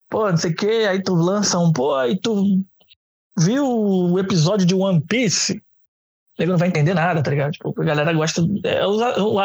pô, 0.09 0.29
não 0.29 0.37
sei 0.37 0.51
o 0.51 0.55
que, 0.55 0.85
aí 0.87 1.03
tu 1.03 1.13
lança 1.15 1.59
um, 1.59 1.73
pô, 1.73 1.95
aí 1.95 2.17
tu 2.17 2.63
viu 3.37 3.65
o 3.65 4.19
episódio 4.19 4.65
de 4.65 4.75
One 4.75 5.01
Piece? 5.01 5.61
Ele 6.37 6.51
não 6.51 6.57
vai 6.57 6.67
entender 6.67 6.93
nada, 6.93 7.21
tá 7.21 7.29
ligado? 7.29 7.51
Tipo, 7.51 7.79
a 7.79 7.85
galera 7.85 8.11
gosta. 8.11 8.41
É, 8.63 8.85
o, 8.85 9.35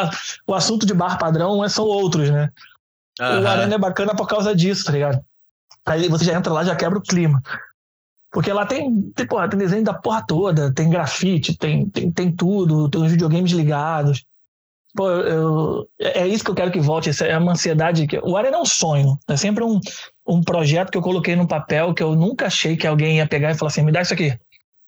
o, 0.47 0.53
assunto 0.53 0.85
de 0.85 0.93
bar 0.93 1.19
padrão 1.19 1.63
é, 1.63 1.69
são 1.69 1.85
outros, 1.85 2.29
né? 2.29 2.49
Uhum. 3.19 3.43
O 3.43 3.47
Arena 3.47 3.75
é 3.75 3.77
bacana 3.77 4.15
por 4.15 4.27
causa 4.27 4.55
disso, 4.55 4.85
tá 4.85 4.91
ligado? 4.91 5.23
Aí 5.85 6.07
você 6.07 6.25
já 6.25 6.33
entra 6.33 6.51
lá, 6.51 6.63
já 6.63 6.75
quebra 6.75 6.97
o 6.97 7.03
clima. 7.03 7.41
Porque 8.31 8.51
lá 8.51 8.65
tem, 8.65 9.11
tem, 9.15 9.25
porra, 9.25 9.49
tem 9.49 9.59
desenho 9.59 9.83
da 9.83 9.93
porra 9.93 10.23
toda, 10.25 10.73
tem 10.73 10.89
grafite, 10.89 11.57
tem, 11.57 11.89
tem, 11.89 12.11
tem 12.11 12.31
tudo, 12.31 12.89
tem 12.89 13.01
os 13.01 13.11
videogames 13.11 13.51
ligados. 13.51 14.23
Pô, 14.95 15.09
eu, 15.09 15.89
é 15.99 16.27
isso 16.27 16.43
que 16.43 16.49
eu 16.49 16.55
quero 16.55 16.71
que 16.71 16.79
volte, 16.79 17.11
é 17.23 17.37
uma 17.37 17.51
ansiedade. 17.51 18.07
Que, 18.07 18.19
o 18.19 18.37
Arena 18.37 18.57
é 18.57 18.61
um 18.61 18.65
sonho, 18.65 19.17
é 19.27 19.35
sempre 19.35 19.63
um, 19.63 19.79
um 20.29 20.43
projeto 20.43 20.91
que 20.91 20.97
eu 20.97 21.01
coloquei 21.01 21.35
no 21.35 21.47
papel 21.47 21.93
que 21.93 22.03
eu 22.03 22.15
nunca 22.15 22.45
achei 22.45 22.77
que 22.77 22.85
alguém 22.85 23.17
ia 23.17 23.27
pegar 23.27 23.51
e 23.51 23.57
falar 23.57 23.69
assim: 23.69 23.81
me 23.81 23.91
dá 23.91 24.01
isso 24.01 24.13
aqui, 24.13 24.37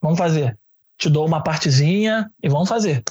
vamos 0.01 0.17
fazer. 0.17 0.57
Te 0.97 1.09
dou 1.09 1.25
uma 1.25 1.41
partezinha 1.41 2.29
e 2.41 2.47
vamos 2.47 2.69
fazer. 2.69 3.03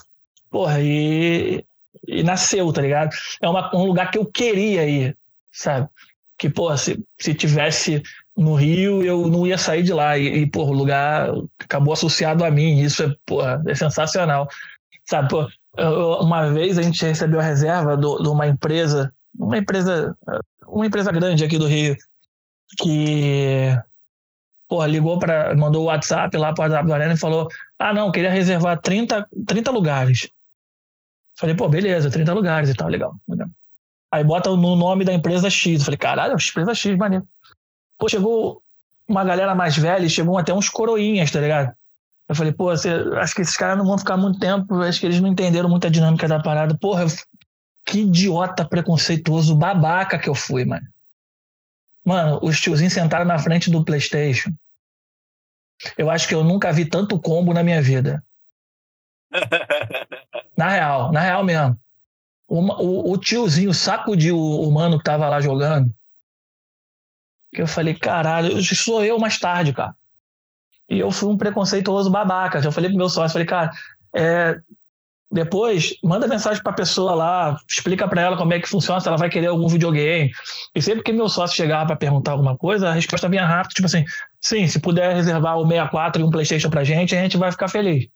Porra, 0.49 0.81
e, 0.81 1.65
e 2.07 2.23
nasceu, 2.23 2.73
tá 2.73 2.81
ligado? 2.81 3.11
É 3.43 3.49
uma, 3.49 3.75
um 3.75 3.85
lugar 3.85 4.11
que 4.11 4.19
eu 4.19 4.25
queria 4.25 4.87
ir, 4.87 5.17
sabe? 5.51 5.89
Que, 6.39 6.49
pô, 6.49 6.75
se, 6.77 7.05
se 7.19 7.35
tivesse 7.35 8.03
no 8.37 8.55
Rio, 8.55 9.03
eu 9.03 9.27
não 9.27 9.47
ia 9.47 9.59
sair 9.59 9.83
de 9.83 9.93
lá. 9.93 10.17
E, 10.17 10.43
e 10.43 10.47
pô, 10.47 10.65
o 10.65 10.73
lugar 10.73 11.31
acabou 11.59 11.93
associado 11.93 12.45
a 12.45 12.51
mim. 12.51 12.81
Isso 12.81 13.03
é, 13.03 13.15
porra, 13.27 13.63
é 13.67 13.75
sensacional. 13.75 14.49
Sabe, 15.05 15.29
pô, 15.29 15.49
uma 16.21 16.51
vez 16.53 16.79
a 16.79 16.83
gente 16.83 17.05
recebeu 17.05 17.41
a 17.41 17.45
reserva 17.45 17.97
de 17.97 18.29
uma 18.29 18.47
empresa, 18.47 19.13
uma 19.37 19.59
empresa, 19.59 20.17
uma 20.67 20.87
empresa 20.87 21.11
grande 21.11 21.45
aqui 21.45 21.59
do 21.59 21.67
Rio, 21.67 21.97
que 22.79 23.77
porra, 24.69 24.87
ligou 24.87 25.19
para 25.19 25.55
mandou 25.57 25.83
o 25.83 25.87
WhatsApp 25.87 26.37
lá 26.37 26.53
para 26.55 26.63
o 26.63 26.65
WhatsApp 26.69 26.93
Arena 26.93 27.15
e 27.15 27.19
falou: 27.19 27.49
"Ah, 27.79 27.93
não, 27.93 28.13
queria 28.13 28.31
reservar 28.31 28.81
30, 28.81 29.27
30 29.47 29.71
lugares". 29.71 30.29
Falei: 31.39 31.57
"Pô, 31.57 31.69
beleza, 31.69 32.11
30 32.11 32.33
lugares 32.33 32.71
e 32.71 32.75
tal, 32.75 32.89
legal, 32.89 33.15
legal". 33.29 33.49
Aí 34.13 34.25
bota 34.25 34.51
no 34.51 34.77
nome 34.77 35.05
da 35.05 35.13
empresa 35.13 35.51
X. 35.51 35.85
falei: 35.85 35.99
"Caralho, 35.99 36.35
empresa 36.35 36.75
X, 36.75 36.97
maneiro". 36.97 37.27
Pô, 37.99 38.09
chegou 38.09 38.63
uma 39.09 39.25
galera 39.25 39.55
mais 39.55 39.77
velha, 39.77 40.09
chegou 40.09 40.39
até 40.39 40.55
uns 40.55 40.69
coroinhas, 40.69 41.31
tá 41.31 41.41
ligado? 41.41 41.75
Eu 42.29 42.35
falei, 42.35 42.53
pô, 42.53 42.67
você, 42.67 42.89
acho 43.17 43.35
que 43.35 43.43
esses 43.43 43.57
caras 43.57 43.77
não 43.77 43.85
vão 43.85 43.99
ficar 43.99 44.17
muito 44.17 44.39
tempo, 44.39 44.81
acho 44.83 45.01
que 45.01 45.07
eles 45.07 45.21
não 45.21 45.29
entenderam 45.29 45.69
muito 45.69 45.85
a 45.89 45.91
dinâmica 45.91 46.29
da 46.29 46.41
parada. 46.41 46.79
Porra, 46.79 47.05
que 47.85 48.03
idiota 48.03 48.65
preconceituoso, 48.65 49.57
babaca 49.57 50.17
que 50.17 50.29
eu 50.29 50.35
fui, 50.35 50.65
mano. 50.65 50.87
Mano, 52.05 52.41
os 52.43 52.61
tiozinhos 52.61 52.93
sentaram 52.93 53.25
na 53.25 53.39
frente 53.39 53.71
do 53.71 53.85
PlayStation. 53.85 54.51
Eu 55.97 56.11
acho 56.11 56.29
que 56.29 56.35
eu 56.35 56.45
nunca 56.45 56.73
vi 56.73 56.85
tanto 56.85 57.21
combo 57.21 57.53
na 57.53 57.63
minha 57.63 57.81
vida. 57.81 58.25
na 60.57 60.69
real, 60.69 61.13
na 61.13 61.21
real 61.21 61.45
mesmo. 61.45 61.79
O, 62.49 62.61
o, 62.61 63.13
o 63.13 63.19
tiozinho 63.19 63.73
sacudiu 63.73 64.37
o, 64.37 64.69
o 64.69 64.73
mano 64.73 64.99
que 64.99 65.05
tava 65.05 65.29
lá 65.29 65.41
jogando. 65.41 65.95
Que 67.55 67.63
eu 67.63 67.67
falei, 67.67 67.95
caralho, 67.95 68.63
sou 68.63 69.05
eu 69.05 69.19
mais 69.19 69.39
tarde, 69.39 69.73
cara. 69.73 69.95
E 70.89 70.99
eu 70.99 71.11
fui 71.11 71.29
um 71.29 71.37
preconceituoso 71.37 72.11
babaca. 72.11 72.61
Já 72.61 72.73
falei 72.73 72.91
pro 72.91 72.99
meu 72.99 73.09
sócio, 73.09 73.33
falei, 73.33 73.47
cara, 73.47 73.71
é, 74.15 74.61
depois 75.31 75.95
manda 76.03 76.27
mensagem 76.27 76.63
para 76.63 76.73
a 76.73 76.75
pessoa 76.75 77.15
lá, 77.15 77.57
explica 77.69 78.09
para 78.09 78.21
ela 78.21 78.37
como 78.37 78.53
é 78.53 78.61
que 78.61 78.69
funciona, 78.69 79.01
se 79.01 79.07
ela 79.07 79.17
vai 79.17 79.31
querer 79.31 79.47
algum 79.47 79.69
videogame. 79.69 80.33
E 80.75 80.83
sempre 80.83 81.05
que 81.05 81.13
meu 81.13 81.29
sócio 81.29 81.57
chegava 81.57 81.87
para 81.87 81.97
perguntar 81.97 82.33
alguma 82.33 82.57
coisa, 82.57 82.89
a 82.89 82.93
resposta 82.93 83.29
vinha 83.29 83.47
rápido, 83.47 83.75
tipo 83.75 83.87
assim, 83.87 84.05
sim, 84.41 84.67
se 84.67 84.81
puder 84.81 85.15
reservar 85.15 85.57
o 85.57 85.67
64 85.67 86.21
e 86.21 86.25
um 86.25 86.31
PlayStation 86.31 86.69
pra 86.69 86.83
gente, 86.83 87.15
a 87.15 87.23
gente 87.23 87.37
vai 87.37 87.53
ficar 87.53 87.69
feliz. 87.69 88.09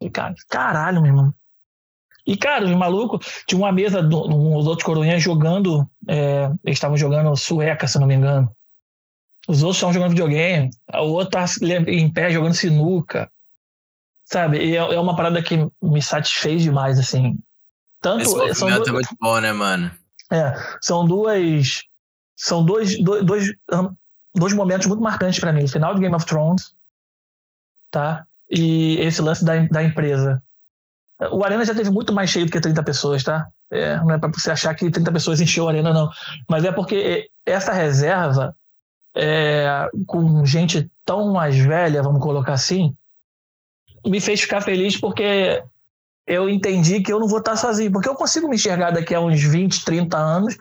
E 0.00 0.10
cara, 0.10 0.34
caralho, 0.48 1.00
meu 1.00 1.10
irmão. 1.10 1.34
E, 2.26 2.36
cara, 2.36 2.64
os 2.64 2.70
malucos, 2.72 3.42
tinha 3.46 3.58
uma 3.58 3.72
mesa, 3.72 4.02
do, 4.02 4.28
uns 4.28 4.66
outros 4.66 4.84
coroinhas 4.84 5.22
jogando, 5.22 5.88
é, 6.06 6.44
eles 6.64 6.76
estavam 6.76 6.96
jogando 6.96 7.34
sueca, 7.36 7.88
se 7.88 7.98
não 7.98 8.06
me 8.06 8.14
engano. 8.14 8.50
Os 9.48 9.62
outros 9.62 9.78
estão 9.78 9.92
jogando 9.92 10.10
videogame, 10.10 10.70
o 10.94 11.12
outro 11.12 11.30
tá 11.30 11.44
em 11.88 12.12
pé 12.12 12.30
jogando 12.30 12.54
sinuca. 12.54 13.30
Sabe? 14.30 14.64
E 14.64 14.76
é, 14.76 14.78
é 14.78 15.00
uma 15.00 15.16
parada 15.16 15.42
que 15.42 15.66
me 15.82 16.00
satisfez 16.00 16.62
demais, 16.62 16.98
assim. 16.98 17.36
Tanto, 18.00 18.22
Esse 18.22 18.30
movimento 18.34 18.56
são 18.56 18.68
duas, 18.68 18.88
é 18.88 18.92
muito 18.92 19.16
bom, 19.20 19.40
né, 19.40 19.52
mano? 19.52 19.90
É, 20.32 20.54
são 20.80 21.04
duas. 21.04 21.82
São 22.36 22.64
dois, 22.64 23.02
dois, 23.02 23.24
dois, 23.24 23.52
dois 24.34 24.52
momentos 24.52 24.86
muito 24.86 25.02
marcantes 25.02 25.40
para 25.40 25.52
mim. 25.52 25.64
O 25.64 25.68
final 25.68 25.94
de 25.94 26.00
Game 26.00 26.14
of 26.14 26.24
Thrones, 26.24 26.74
tá? 27.90 28.24
E 28.48 28.98
esse 29.00 29.20
lance 29.20 29.44
da, 29.44 29.58
da 29.66 29.82
empresa. 29.82 30.42
O 31.32 31.44
Arena 31.44 31.64
já 31.64 31.74
teve 31.74 31.90
muito 31.90 32.12
mais 32.12 32.30
cheio 32.30 32.46
do 32.46 32.52
que 32.52 32.60
30 32.60 32.82
pessoas, 32.82 33.22
tá? 33.22 33.48
É, 33.70 33.96
não 33.96 34.12
é 34.12 34.18
para 34.18 34.30
você 34.30 34.50
achar 34.50 34.74
que 34.74 34.90
30 34.90 35.12
pessoas 35.12 35.40
encheu 35.40 35.66
a 35.66 35.72
Arena, 35.72 35.92
não. 35.92 36.08
Mas 36.48 36.64
é 36.64 36.72
porque 36.72 37.28
essa 37.44 37.72
reserva 37.72 38.56
é, 39.14 39.88
com 40.06 40.44
gente 40.46 40.90
tão 41.04 41.32
mais 41.32 41.58
velha, 41.58 42.02
vamos 42.02 42.22
colocar 42.22 42.54
assim, 42.54 42.96
me 44.06 44.20
fez 44.20 44.40
ficar 44.40 44.60
feliz 44.60 44.96
porque 44.96 45.62
eu 46.26 46.48
entendi 46.48 47.00
que 47.00 47.12
eu 47.12 47.18
não 47.18 47.28
vou 47.28 47.40
estar 47.40 47.56
sozinho. 47.56 47.90
Porque 47.90 48.08
eu 48.08 48.14
consigo 48.14 48.48
me 48.48 48.56
enxergar 48.56 48.90
daqui 48.90 49.14
a 49.14 49.20
uns 49.20 49.42
20, 49.42 49.84
30 49.84 50.16
anos 50.16 50.56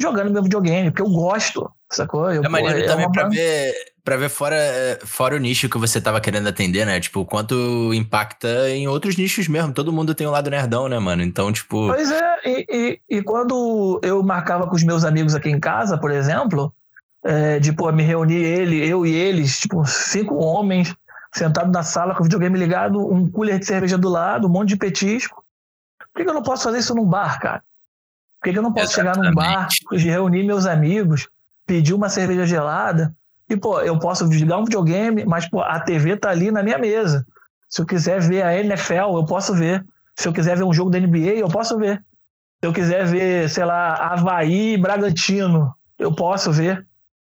jogando 0.00 0.32
meu 0.32 0.42
videogame, 0.42 0.90
porque 0.90 1.02
eu 1.02 1.10
gosto, 1.10 1.70
sacou? 1.92 2.30
Eu, 2.32 2.42
é 2.42 2.48
maneiro 2.48 2.78
é 2.78 2.86
também 2.86 3.04
uma... 3.04 3.12
pra 3.12 3.28
ver, 3.28 3.74
pra 4.02 4.16
ver 4.16 4.30
fora, 4.30 4.56
fora 5.04 5.36
o 5.36 5.38
nicho 5.38 5.68
que 5.68 5.76
você 5.76 6.00
tava 6.00 6.20
querendo 6.22 6.48
atender, 6.48 6.86
né? 6.86 6.98
Tipo, 6.98 7.26
quanto 7.26 7.92
impacta 7.92 8.70
em 8.70 8.88
outros 8.88 9.16
nichos 9.16 9.46
mesmo. 9.46 9.74
Todo 9.74 9.92
mundo 9.92 10.14
tem 10.14 10.26
um 10.26 10.30
lado 10.30 10.48
nerdão, 10.48 10.88
né, 10.88 10.98
mano? 10.98 11.22
Então, 11.22 11.52
tipo... 11.52 11.88
Pois 11.88 12.10
é, 12.10 12.36
e, 12.46 12.66
e, 12.70 13.16
e 13.18 13.22
quando 13.22 14.00
eu 14.02 14.22
marcava 14.22 14.66
com 14.66 14.74
os 14.74 14.82
meus 14.82 15.04
amigos 15.04 15.34
aqui 15.34 15.50
em 15.50 15.60
casa, 15.60 15.98
por 15.98 16.10
exemplo, 16.10 16.72
é, 17.22 17.58
de 17.58 17.70
pô, 17.72 17.92
me 17.92 18.02
reunir 18.02 18.42
ele, 18.42 18.88
eu 18.88 19.04
e 19.04 19.14
eles, 19.14 19.60
tipo, 19.60 19.84
cinco 19.84 20.36
homens, 20.36 20.94
sentados 21.32 21.72
na 21.72 21.82
sala 21.82 22.14
com 22.14 22.20
o 22.20 22.24
videogame 22.24 22.58
ligado, 22.58 22.98
um 23.12 23.30
cooler 23.30 23.58
de 23.58 23.66
cerveja 23.66 23.96
do 23.96 24.08
lado, 24.08 24.46
um 24.46 24.50
monte 24.50 24.70
de 24.70 24.76
petisco. 24.76 25.44
Por 25.98 26.18
que, 26.18 26.24
que 26.24 26.30
eu 26.30 26.34
não 26.34 26.42
posso 26.42 26.64
fazer 26.64 26.78
isso 26.78 26.94
num 26.94 27.06
bar, 27.06 27.38
cara? 27.40 27.62
Por 28.40 28.44
que, 28.44 28.52
que 28.52 28.58
eu 28.58 28.62
não 28.62 28.72
posso 28.72 28.92
Exatamente. 29.00 29.16
chegar 29.16 29.28
num 29.28 29.34
bar, 29.34 29.68
reunir 29.92 30.42
meus 30.44 30.66
amigos, 30.66 31.28
pedir 31.66 31.94
uma 31.94 32.08
cerveja 32.08 32.46
gelada 32.46 33.14
e, 33.48 33.56
pô, 33.56 33.80
eu 33.80 33.98
posso 33.98 34.24
ligar 34.26 34.58
um 34.58 34.64
videogame, 34.64 35.24
mas, 35.24 35.48
pô, 35.48 35.60
a 35.60 35.80
TV 35.80 36.16
tá 36.16 36.30
ali 36.30 36.52
na 36.52 36.62
minha 36.62 36.78
mesa. 36.78 37.26
Se 37.68 37.82
eu 37.82 37.86
quiser 37.86 38.20
ver 38.20 38.42
a 38.42 38.56
NFL, 38.56 39.16
eu 39.16 39.24
posso 39.24 39.54
ver. 39.54 39.84
Se 40.16 40.28
eu 40.28 40.32
quiser 40.32 40.56
ver 40.56 40.62
um 40.62 40.72
jogo 40.72 40.90
da 40.90 41.00
NBA, 41.00 41.34
eu 41.36 41.48
posso 41.48 41.76
ver. 41.76 41.98
Se 42.60 42.68
eu 42.68 42.72
quiser 42.72 43.04
ver, 43.06 43.50
sei 43.50 43.64
lá, 43.64 43.94
Havaí 43.94 44.76
Bragantino, 44.76 45.74
eu 45.98 46.14
posso 46.14 46.52
ver. 46.52 46.86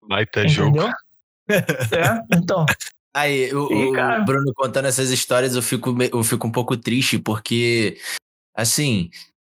Baita 0.07 0.41
Entendeu? 0.41 0.51
jogo. 0.51 0.93
É, 1.49 2.35
então. 2.35 2.65
Aí, 3.15 3.53
o, 3.53 3.71
e, 3.71 3.97
o, 3.97 4.25
Bruno 4.25 4.53
contando 4.55 4.85
essas 4.85 5.09
histórias, 5.09 5.55
eu 5.55 5.61
fico, 5.61 5.95
eu 6.11 6.23
fico 6.23 6.47
um 6.47 6.51
pouco 6.51 6.77
triste, 6.77 7.17
porque, 7.17 7.97
assim, 8.55 9.09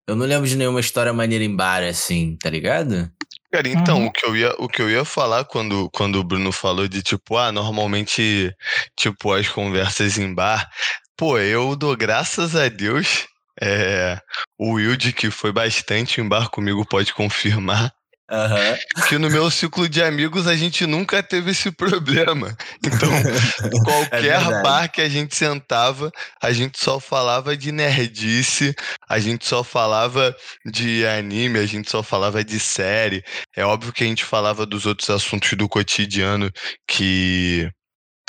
eu 0.07 0.15
não 0.15 0.25
lembro 0.25 0.47
de 0.47 0.55
nenhuma 0.55 0.79
história 0.79 1.13
maneira 1.13 1.43
em 1.43 1.55
bar, 1.55 1.83
assim, 1.83 2.37
tá 2.37 2.49
ligado? 2.49 3.11
Cara, 3.51 3.67
então, 3.67 3.99
uhum. 3.99 4.05
o, 4.07 4.11
que 4.11 4.25
eu 4.25 4.35
ia, 4.35 4.55
o 4.59 4.67
que 4.69 4.81
eu 4.81 4.89
ia 4.89 5.03
falar 5.03 5.43
quando, 5.43 5.89
quando 5.91 6.15
o 6.17 6.23
Bruno 6.23 6.51
falou 6.53 6.87
de, 6.87 7.03
tipo, 7.03 7.35
ah, 7.35 7.51
normalmente, 7.51 8.55
tipo, 8.97 9.33
as 9.33 9.49
conversas 9.49 10.17
em 10.17 10.33
bar, 10.33 10.69
pô, 11.17 11.37
eu 11.37 11.75
dou 11.75 11.95
graças 11.97 12.55
a 12.55 12.69
Deus, 12.69 13.27
é, 13.61 14.17
o 14.57 14.73
Wilde, 14.73 15.11
que 15.11 15.29
foi 15.29 15.51
bastante 15.51 16.21
em 16.21 16.27
bar 16.27 16.49
comigo, 16.49 16.85
pode 16.85 17.13
confirmar, 17.13 17.93
Uhum. 18.31 19.03
Que 19.09 19.17
no 19.17 19.29
meu 19.29 19.51
ciclo 19.51 19.89
de 19.89 20.01
amigos 20.01 20.47
a 20.47 20.55
gente 20.55 20.87
nunca 20.87 21.21
teve 21.21 21.51
esse 21.51 21.69
problema. 21.69 22.55
Então, 22.81 23.09
qualquer 23.83 24.41
é 24.41 24.61
bar 24.63 24.89
que 24.89 25.01
a 25.01 25.09
gente 25.09 25.35
sentava, 25.35 26.09
a 26.41 26.53
gente 26.53 26.81
só 26.81 26.97
falava 26.97 27.57
de 27.57 27.73
nerdice, 27.73 28.73
a 29.09 29.19
gente 29.19 29.45
só 29.45 29.65
falava 29.65 30.33
de 30.65 31.05
anime, 31.05 31.59
a 31.59 31.65
gente 31.65 31.91
só 31.91 32.01
falava 32.01 32.41
de 32.41 32.57
série. 32.57 33.21
É 33.53 33.65
óbvio 33.65 33.91
que 33.91 34.05
a 34.05 34.07
gente 34.07 34.23
falava 34.23 34.65
dos 34.65 34.85
outros 34.85 35.09
assuntos 35.09 35.51
do 35.53 35.67
cotidiano 35.67 36.49
que 36.87 37.69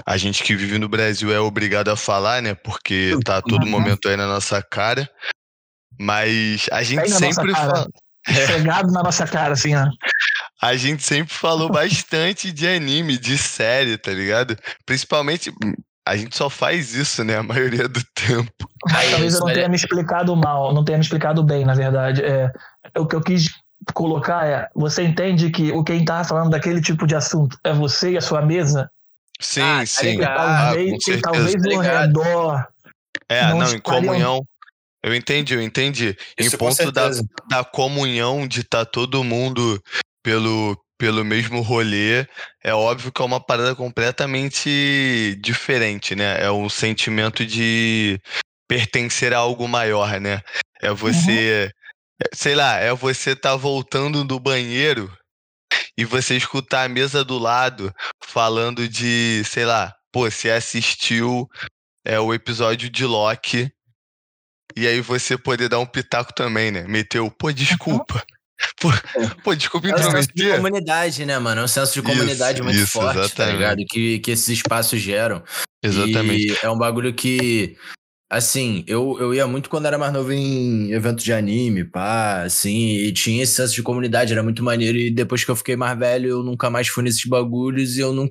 a 0.04 0.16
gente 0.16 0.42
que 0.42 0.56
vive 0.56 0.78
no 0.78 0.88
Brasil 0.88 1.32
é 1.32 1.38
obrigado 1.38 1.90
a 1.90 1.97
falar, 1.97 2.42
né? 2.42 2.54
Porque 2.54 3.16
tá 3.25 3.37
a 3.37 3.42
todo 3.42 3.66
momento 3.66 4.09
aí 4.09 4.16
na 4.16 4.26
nossa 4.26 4.61
cara. 4.61 5.09
Mas 5.97 6.66
a 6.73 6.82
gente 6.82 7.09
sempre 7.09 7.52
fala. 7.52 7.87
Chegado 8.26 8.93
na 8.93 9.02
nossa 9.02 9.26
cara, 9.26 9.55
assim, 9.55 9.75
ó. 9.75 9.87
A 10.61 10.76
gente 10.76 11.02
sempre 11.02 11.35
falou 11.35 11.69
bastante 11.73 12.52
de 12.52 12.69
anime, 12.69 13.19
de 13.19 13.37
série, 13.37 13.99
tá 13.99 14.12
ligado? 14.12 14.57
Principalmente, 14.87 15.52
a 16.07 16.17
gente 16.17 16.37
só 16.37 16.49
faz 16.49 16.95
isso, 16.95 17.25
né? 17.25 17.37
A 17.37 17.43
maioria 17.43 17.88
do 17.88 18.02
tempo. 18.14 18.69
Mas 18.91 19.11
talvez 19.11 19.35
eu 19.35 19.41
não 19.41 19.52
tenha 19.52 19.69
me 19.69 19.76
explicado 19.76 20.37
mal, 20.37 20.73
não 20.73 20.85
tenha 20.85 20.99
me 20.99 21.05
explicado 21.05 21.43
bem, 21.43 21.64
na 21.64 21.75
verdade. 21.75 22.23
É, 22.23 22.50
o 22.97 23.07
que 23.07 23.17
eu 23.17 23.21
quis 23.21 23.50
colocar 23.93 24.47
é: 24.47 24.69
você 24.75 25.02
entende 25.02 25.50
que 25.50 25.73
o 25.73 25.83
quem 25.83 26.05
tá 26.05 26.23
falando 26.23 26.50
daquele 26.50 26.81
tipo 26.81 27.07
de 27.07 27.17
assunto 27.17 27.59
é 27.64 27.73
você 27.73 28.12
e 28.12 28.17
a 28.17 28.21
sua 28.21 28.43
mesa? 28.43 28.91
Sim, 29.41 29.62
ah, 29.62 29.79
tá 29.79 29.87
sim. 29.87 30.19
talvez, 30.19 30.93
ah, 31.09 31.21
talvez 31.23 31.55
tá 31.55 32.00
redor. 32.00 32.69
É, 33.29 33.49
não, 33.49 33.59
não 33.59 33.73
em 33.73 33.81
comunhão. 33.81 34.47
Eu 35.02 35.14
entendi, 35.14 35.54
eu 35.54 35.62
entendi. 35.62 36.16
Isso 36.38 36.54
em 36.54 36.59
ponto 36.59 36.92
da, 36.92 37.11
da 37.49 37.64
comunhão 37.64 38.47
de 38.47 38.61
estar 38.61 38.85
tá 38.85 38.90
todo 38.90 39.25
mundo 39.25 39.82
pelo, 40.23 40.80
pelo 40.97 41.25
mesmo 41.25 41.61
rolê, 41.61 42.26
é 42.62 42.73
óbvio 42.73 43.11
que 43.11 43.21
é 43.21 43.25
uma 43.25 43.44
parada 43.44 43.75
completamente 43.75 45.37
diferente, 45.42 46.14
né? 46.14 46.40
É 46.40 46.50
um 46.50 46.68
sentimento 46.68 47.44
de 47.44 48.21
pertencer 48.68 49.35
a 49.35 49.38
algo 49.38 49.66
maior, 49.66 50.21
né? 50.21 50.40
É 50.80 50.92
você, 50.92 51.64
uhum. 51.64 52.28
sei 52.32 52.54
lá, 52.54 52.76
é 52.78 52.94
você 52.94 53.35
tá 53.35 53.56
voltando 53.56 54.23
do 54.23 54.38
banheiro 54.38 55.12
e 55.99 56.04
você 56.04 56.37
escutar 56.37 56.85
a 56.85 56.88
mesa 56.88 57.25
do 57.25 57.38
lado 57.38 57.92
falando 58.25 58.88
de, 58.88 59.42
sei 59.44 59.64
lá, 59.64 59.92
pô, 60.12 60.30
você 60.30 60.50
assistiu 60.50 61.49
é, 62.04 62.21
o 62.21 62.32
episódio 62.32 62.88
de 62.88 63.04
Loki 63.04 63.71
e 64.76 64.87
aí 64.87 65.00
você 65.00 65.37
poder 65.37 65.69
dar 65.69 65.79
um 65.79 65.87
pitaco 65.87 66.33
também, 66.35 66.71
né? 66.71 66.85
Meteu, 66.87 67.31
pô, 67.31 67.52
desculpa. 67.52 68.23
Pô, 68.81 68.91
pô, 69.43 69.55
desculpa 69.57 69.88
intrometer. 69.88 70.14
É 70.14 70.19
um 70.19 70.23
senso 70.23 70.35
de 70.37 70.57
comunidade, 70.57 71.26
né, 71.26 71.37
mano? 71.37 71.62
É 71.62 71.64
um 71.64 71.69
senso 71.69 71.95
de 71.95 72.02
comunidade 72.02 72.59
isso, 72.59 72.64
muito 72.64 72.79
isso, 72.79 72.93
forte, 72.93 73.19
exatamente. 73.19 73.35
tá 73.35 73.47
ligado? 73.52 73.85
Que, 73.88 74.21
que 74.21 74.31
esses 74.31 74.49
espaços 74.49 75.00
geram. 75.00 75.43
Exatamente. 75.83 76.52
E 76.52 76.57
é 76.62 76.71
um 76.71 76.79
bagulho 76.79 77.12
que, 77.12 77.76
assim, 78.31 78.85
eu, 78.87 79.17
eu 79.19 79.35
ia 79.35 79.47
muito 79.49 79.69
quando 79.69 79.87
era 79.87 79.99
mais 79.99 80.12
novo 80.12 80.33
em 80.33 80.93
eventos 80.93 81.25
de 81.25 81.33
anime, 81.33 81.85
pá, 81.85 82.43
assim, 82.43 82.97
e 82.99 83.12
tinha 83.12 83.43
esse 83.43 83.55
senso 83.55 83.75
de 83.75 83.83
comunidade, 83.83 84.33
era 84.33 84.43
muito 84.43 84.62
maneiro. 84.62 84.97
E 84.97 85.11
depois 85.11 85.45
que 85.45 85.50
eu 85.50 85.57
fiquei 85.57 85.75
mais 85.75 85.99
velho, 85.99 86.29
eu 86.29 86.43
nunca 86.43 86.71
mais 86.71 86.87
fui 86.87 87.02
nesses 87.02 87.25
bagulhos 87.25 87.97
e 87.97 88.00
eu 88.00 88.12
não. 88.12 88.31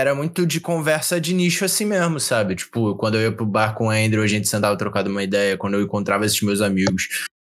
Era 0.00 0.14
muito 0.14 0.46
de 0.46 0.60
conversa 0.60 1.20
de 1.20 1.34
nicho 1.34 1.64
assim 1.64 1.84
mesmo, 1.84 2.18
sabe? 2.18 2.56
Tipo, 2.56 2.96
quando 2.96 3.16
eu 3.16 3.22
ia 3.22 3.32
pro 3.32 3.46
bar 3.46 3.74
com 3.74 3.86
o 3.86 3.90
Andrew, 3.90 4.22
a 4.22 4.26
gente 4.26 4.48
sentava 4.48 4.76
trocando 4.76 5.10
uma 5.10 5.22
ideia, 5.22 5.56
quando 5.56 5.74
eu 5.74 5.82
encontrava 5.82 6.24
esses 6.24 6.40
meus 6.42 6.60
amigos 6.60 7.08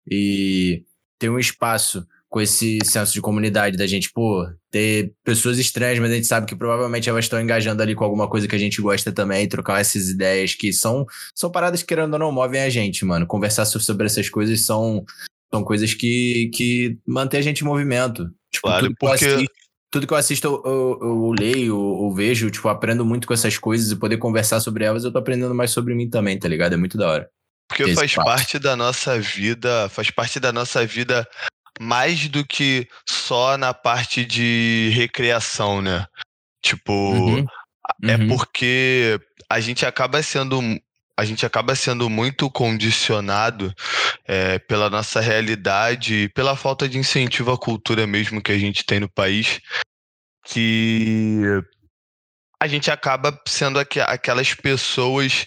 e 0.09 0.83
ter 1.19 1.29
um 1.29 1.39
espaço 1.39 2.05
com 2.29 2.41
esse 2.41 2.79
senso 2.83 3.13
de 3.13 3.21
comunidade 3.21 3.77
da 3.77 3.87
gente, 3.87 4.11
pô, 4.11 4.45
ter 4.69 5.13
pessoas 5.23 5.57
estranhas, 5.57 5.99
mas 5.99 6.11
a 6.11 6.15
gente 6.15 6.27
sabe 6.27 6.45
que 6.45 6.55
provavelmente 6.55 7.09
elas 7.09 7.25
estão 7.25 7.39
engajando 7.39 7.81
ali 7.81 7.95
com 7.95 8.03
alguma 8.03 8.29
coisa 8.29 8.47
que 8.47 8.55
a 8.55 8.59
gente 8.59 8.81
gosta 8.81 9.11
também, 9.11 9.47
trocar 9.47 9.79
essas 9.79 10.09
ideias 10.09 10.53
que 10.53 10.73
são, 10.73 11.05
são 11.33 11.49
paradas 11.49 11.81
que, 11.81 11.87
querendo 11.87 12.13
ou 12.13 12.19
não, 12.19 12.31
movem 12.31 12.61
a 12.61 12.69
gente, 12.69 13.05
mano. 13.05 13.25
Conversar 13.25 13.65
sobre 13.65 14.05
essas 14.05 14.29
coisas 14.29 14.65
são, 14.65 15.05
são 15.53 15.63
coisas 15.63 15.93
que, 15.93 16.51
que 16.53 16.97
mantêm 17.07 17.39
a 17.39 17.43
gente 17.43 17.61
em 17.61 17.65
movimento. 17.65 18.29
Tipo, 18.51 18.67
claro, 18.67 18.93
porque... 18.99 19.45
Tudo 19.95 20.07
que 20.07 20.11
eu 20.11 20.17
assisto, 20.17 20.45
eu, 20.45 20.61
eu, 20.65 20.99
eu 21.01 21.31
leio, 21.31 21.67
eu, 21.67 21.99
eu 22.03 22.11
vejo, 22.13 22.51
tipo, 22.51 22.67
aprendo 22.67 23.05
muito 23.05 23.25
com 23.25 23.33
essas 23.33 23.57
coisas 23.57 23.89
e 23.89 23.95
poder 23.95 24.17
conversar 24.17 24.59
sobre 24.59 24.83
elas, 24.83 25.05
eu 25.05 25.11
tô 25.11 25.19
aprendendo 25.19 25.55
mais 25.55 25.71
sobre 25.71 25.95
mim 25.95 26.09
também, 26.09 26.37
tá 26.37 26.49
ligado? 26.49 26.73
É 26.73 26.75
muito 26.75 26.97
da 26.97 27.09
hora. 27.09 27.29
Porque 27.69 27.95
faz 27.95 28.13
parte 28.13 28.59
da 28.59 28.75
nossa 28.75 29.17
vida, 29.17 29.87
faz 29.87 30.11
parte 30.11 30.37
da 30.37 30.51
nossa 30.51 30.85
vida 30.85 31.25
mais 31.79 32.27
do 32.27 32.45
que 32.45 32.89
só 33.07 33.57
na 33.57 33.73
parte 33.73 34.25
de 34.25 34.91
recreação, 34.93 35.81
né? 35.81 36.05
Tipo, 36.61 36.91
uhum. 36.91 37.45
é 38.03 38.17
uhum. 38.17 38.27
porque 38.35 39.17
a 39.49 39.61
gente 39.61 39.85
acaba 39.85 40.21
sendo 40.21 40.59
a 41.17 41.23
gente 41.23 41.45
acaba 41.45 41.75
sendo 41.75 42.09
muito 42.09 42.49
condicionado 42.49 43.73
é, 44.25 44.59
pela 44.59 44.89
nossa 44.89 45.19
realidade, 45.19 46.29
pela 46.35 46.55
falta 46.55 46.89
de 46.89 46.97
incentivo 46.97 47.51
à 47.51 47.57
cultura 47.57 48.05
mesmo 48.05 48.41
que 48.41 48.51
a 48.51 48.57
gente 48.57 48.83
tem 48.85 48.99
no 48.99 49.09
país, 49.09 49.61
que 50.45 51.41
a 52.59 52.67
gente 52.67 52.91
acaba 52.91 53.39
sendo 53.47 53.79
aqu 53.79 53.99
aquelas 54.01 54.53
pessoas 54.53 55.45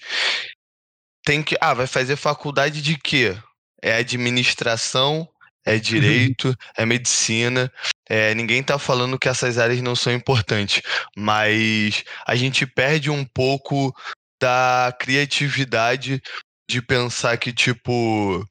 tem 1.28 1.42
que. 1.42 1.56
Ah, 1.60 1.74
vai 1.74 1.86
fazer 1.86 2.16
faculdade 2.16 2.80
de 2.80 2.96
quê? 2.96 3.36
É 3.82 3.96
administração, 3.96 5.28
é 5.64 5.74
uhum. 5.74 5.80
direito, 5.80 6.48
uhum. 6.48 6.54
é 6.76 6.86
medicina. 6.86 7.72
É, 8.08 8.34
ninguém 8.34 8.60
está 8.60 8.78
falando 8.78 9.18
que 9.18 9.28
essas 9.28 9.58
áreas 9.58 9.82
não 9.82 9.94
são 9.94 10.10
importantes, 10.10 10.80
mas 11.14 12.02
a 12.26 12.34
gente 12.34 12.66
perde 12.66 13.10
um 13.10 13.22
pouco 13.26 13.94
da 14.40 14.94
criatividade 14.98 16.20
de 16.68 16.82
pensar 16.82 17.36
que, 17.38 17.52
tipo, 17.52 18.46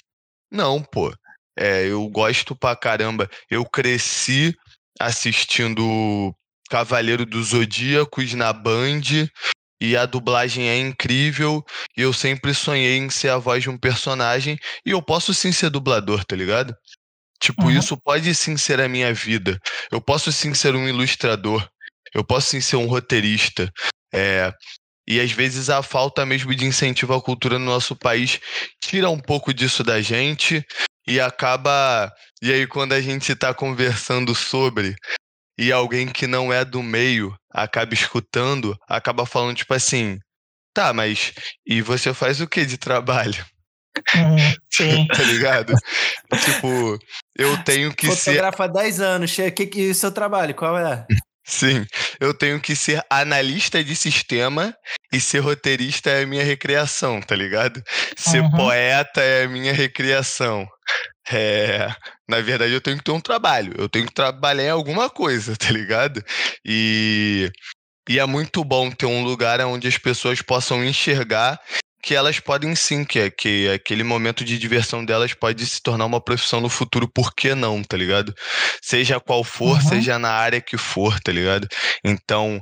não, 0.51 0.81
pô, 0.81 1.13
é, 1.57 1.85
eu 1.87 2.07
gosto 2.09 2.55
pra 2.55 2.75
caramba. 2.75 3.29
Eu 3.49 3.65
cresci 3.65 4.55
assistindo 4.99 6.33
Cavaleiro 6.69 7.25
dos 7.25 7.49
Zodíacos 7.49 8.33
na 8.33 8.51
Band 8.51 9.01
e 9.81 9.95
a 9.95 10.05
dublagem 10.05 10.67
é 10.69 10.77
incrível. 10.77 11.63
E 11.95 12.01
eu 12.01 12.13
sempre 12.13 12.53
sonhei 12.53 12.97
em 12.97 13.09
ser 13.09 13.29
a 13.29 13.37
voz 13.37 13.63
de 13.63 13.69
um 13.69 13.77
personagem. 13.77 14.57
E 14.85 14.91
eu 14.91 15.01
posso 15.01 15.33
sim 15.33 15.51
ser 15.51 15.69
dublador, 15.69 16.23
tá 16.25 16.35
ligado? 16.35 16.75
Tipo, 17.39 17.65
uhum. 17.65 17.71
isso 17.71 17.95
pode 17.97 18.33
sim 18.33 18.57
ser 18.57 18.79
a 18.79 18.89
minha 18.89 19.13
vida. 19.13 19.59
Eu 19.91 20.01
posso 20.01 20.31
sim 20.31 20.53
ser 20.53 20.75
um 20.75 20.87
ilustrador. 20.87 21.67
Eu 22.13 22.23
posso 22.23 22.47
sim 22.49 22.61
ser 22.61 22.77
um 22.77 22.87
roteirista. 22.87 23.71
É, 24.13 24.51
e 25.07 25.21
às 25.21 25.31
vezes 25.31 25.69
a 25.69 25.81
falta 25.81 26.25
mesmo 26.25 26.53
de 26.53 26.65
incentivo 26.65 27.13
à 27.13 27.21
cultura 27.21 27.57
no 27.57 27.65
nosso 27.65 27.95
país 27.95 28.39
tira 28.83 29.09
um 29.09 29.19
pouco 29.19 29.53
disso 29.53 29.83
da 29.83 30.01
gente 30.01 30.65
e 31.07 31.19
acaba. 31.19 32.11
E 32.41 32.51
aí, 32.51 32.67
quando 32.67 32.93
a 32.93 33.01
gente 33.01 33.31
está 33.31 33.53
conversando 33.53 34.35
sobre 34.35 34.95
e 35.57 35.71
alguém 35.71 36.07
que 36.07 36.27
não 36.27 36.51
é 36.51 36.65
do 36.65 36.83
meio 36.83 37.33
acaba 37.51 37.93
escutando, 37.93 38.77
acaba 38.87 39.25
falando 39.25 39.55
tipo 39.55 39.73
assim: 39.73 40.19
tá, 40.73 40.91
mas 40.93 41.33
e 41.65 41.81
você 41.81 42.13
faz 42.13 42.41
o 42.41 42.47
que 42.47 42.65
de 42.65 42.77
trabalho? 42.77 43.45
Hum, 44.15 44.35
sim. 44.69 45.07
tá 45.07 45.23
ligado? 45.23 45.73
tipo, 46.43 46.99
eu 47.35 47.63
tenho 47.63 47.95
que 47.95 48.07
Fotografa 48.07 48.21
ser. 48.21 48.31
Fotografa 48.31 48.63
há 48.65 48.67
10 48.67 48.99
anos, 48.99 49.37
o 49.37 49.51
que, 49.51 49.65
que 49.65 49.87
é 49.87 49.91
o 49.91 49.95
seu 49.95 50.11
trabalho? 50.11 50.53
Qual 50.53 50.77
é? 50.77 51.07
Sim, 51.47 51.85
eu 52.19 52.33
tenho 52.33 52.59
que 52.59 52.75
ser 52.75 53.01
analista 53.09 53.81
de 53.81 53.95
sistema 53.95 54.75
e 55.13 55.21
ser 55.21 55.39
roteirista 55.39 56.09
é 56.09 56.23
a 56.23 56.27
minha 56.27 56.43
recreação, 56.43 57.21
tá 57.21 57.33
ligado? 57.37 57.81
Ser 58.17 58.41
uhum. 58.41 58.51
poeta 58.51 59.21
é 59.21 59.45
a 59.45 59.47
minha 59.47 59.71
recreação. 59.71 60.67
É, 61.31 61.87
na 62.27 62.41
verdade, 62.41 62.73
eu 62.73 62.81
tenho 62.81 62.97
que 62.97 63.03
ter 63.03 63.11
um 63.11 63.21
trabalho, 63.21 63.73
eu 63.77 63.87
tenho 63.87 64.05
que 64.07 64.13
trabalhar 64.13 64.65
em 64.65 64.69
alguma 64.69 65.09
coisa, 65.09 65.55
tá 65.55 65.71
ligado? 65.71 66.21
E, 66.65 67.49
e 68.09 68.19
é 68.19 68.25
muito 68.25 68.61
bom 68.65 68.91
ter 68.91 69.05
um 69.05 69.23
lugar 69.23 69.61
onde 69.61 69.87
as 69.87 69.97
pessoas 69.97 70.41
possam 70.41 70.83
enxergar 70.83 71.57
que 72.07 72.15
elas 72.15 72.39
podem 72.39 72.73
sim, 72.73 73.03
que, 73.03 73.19
é, 73.19 73.29
que 73.29 73.67
aquele 73.67 74.01
momento 74.01 74.45
de 74.45 74.57
diversão 74.57 75.03
delas 75.03 75.33
pode 75.33 75.65
se 75.65 75.81
tornar 75.81 76.05
uma 76.05 76.21
profissão 76.21 76.61
no 76.61 76.69
futuro, 76.69 77.05
por 77.05 77.35
que 77.35 77.53
não, 77.53 77.83
tá 77.83 77.97
ligado? 77.97 78.33
Seja 78.81 79.19
qual 79.19 79.43
for, 79.43 79.75
uhum. 79.75 79.81
seja 79.81 80.17
na 80.17 80.31
área 80.31 80.61
que 80.61 80.77
for, 80.77 81.19
tá 81.19 81.33
ligado? 81.33 81.67
Então, 82.05 82.61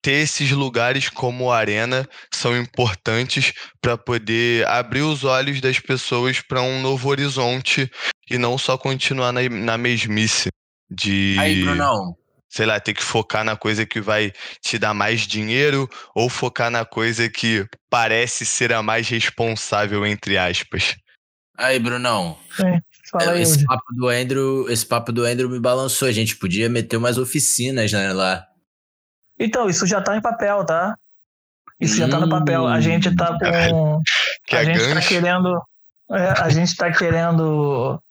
ter 0.00 0.22
esses 0.22 0.52
lugares 0.52 1.10
como 1.10 1.52
arena 1.52 2.08
são 2.32 2.56
importantes 2.56 3.52
para 3.78 3.98
poder 3.98 4.66
abrir 4.66 5.02
os 5.02 5.22
olhos 5.22 5.60
das 5.60 5.78
pessoas 5.78 6.40
para 6.40 6.62
um 6.62 6.80
novo 6.80 7.10
horizonte 7.10 7.90
e 8.30 8.38
não 8.38 8.56
só 8.56 8.78
continuar 8.78 9.32
na, 9.32 9.46
na 9.50 9.76
mesmice 9.76 10.48
de 10.90 11.36
Aí, 11.38 11.62
Brunão, 11.62 12.16
sei 12.48 12.64
lá, 12.64 12.80
ter 12.80 12.94
que 12.94 13.02
focar 13.02 13.44
na 13.44 13.56
coisa 13.56 13.84
que 13.84 14.00
vai 14.00 14.32
te 14.62 14.78
dar 14.78 14.94
mais 14.94 15.20
dinheiro 15.20 15.88
ou 16.14 16.30
focar 16.30 16.70
na 16.70 16.84
coisa 16.84 17.28
que 17.28 17.66
parece 17.90 18.46
ser 18.46 18.72
a 18.72 18.82
mais 18.82 19.08
responsável, 19.08 20.06
entre 20.06 20.38
aspas. 20.38 20.96
Aí, 21.56 21.78
Brunão. 21.78 22.38
É, 22.64 22.80
fala 23.10 23.32
aí, 23.32 23.42
esse, 23.42 23.64
papo 23.64 23.94
do 23.94 24.08
Andrew, 24.08 24.70
esse 24.70 24.86
papo 24.86 25.12
do 25.12 25.24
Andrew 25.24 25.50
me 25.50 25.60
balançou. 25.60 26.08
A 26.08 26.12
gente 26.12 26.36
podia 26.36 26.68
meter 26.68 26.96
umas 26.96 27.18
oficinas 27.18 27.92
né, 27.92 28.12
lá. 28.12 28.46
Então, 29.38 29.68
isso 29.68 29.86
já 29.86 30.00
tá 30.00 30.16
em 30.16 30.22
papel, 30.22 30.64
tá? 30.64 30.96
Isso 31.80 31.94
hum, 31.94 31.98
já 31.98 32.08
tá 32.08 32.18
no 32.18 32.28
papel. 32.28 32.66
A 32.66 32.80
gente 32.80 33.14
tá 33.14 33.36
com. 33.38 34.00
Que 34.46 34.56
a 34.56 34.62
é 34.62 34.64
gente 34.64 34.78
tá 34.78 34.86
gancho. 34.86 35.00
tá 35.02 35.08
querendo. 35.08 35.62
É, 36.10 36.28
a 36.40 36.48
gente 36.48 36.74
tá 36.74 36.90
querendo 36.90 38.02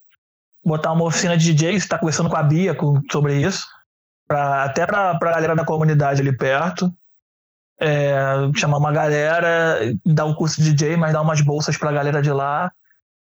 botar 0.63 0.91
uma 0.91 1.05
oficina 1.05 1.35
de 1.35 1.51
DJ, 1.51 1.73
está 1.73 1.97
conversando 1.97 2.29
com 2.29 2.35
a 2.35 2.43
Bia 2.43 2.75
com, 2.75 3.01
sobre 3.11 3.41
isso 3.41 3.65
pra, 4.27 4.63
até 4.63 4.85
para 4.85 5.11
a 5.11 5.17
galera 5.17 5.55
da 5.55 5.65
comunidade 5.65 6.21
ali 6.21 6.35
perto. 6.35 6.93
É, 7.79 8.15
chamar 8.55 8.77
uma 8.77 8.91
galera, 8.91 9.79
dar 10.05 10.25
um 10.25 10.33
curso 10.33 10.61
de 10.61 10.73
DJ, 10.73 10.97
mas 10.97 11.13
dar 11.13 11.21
umas 11.21 11.41
bolsas 11.41 11.77
para 11.77 11.89
a 11.89 11.93
galera 11.93 12.21
de 12.21 12.31
lá. 12.31 12.71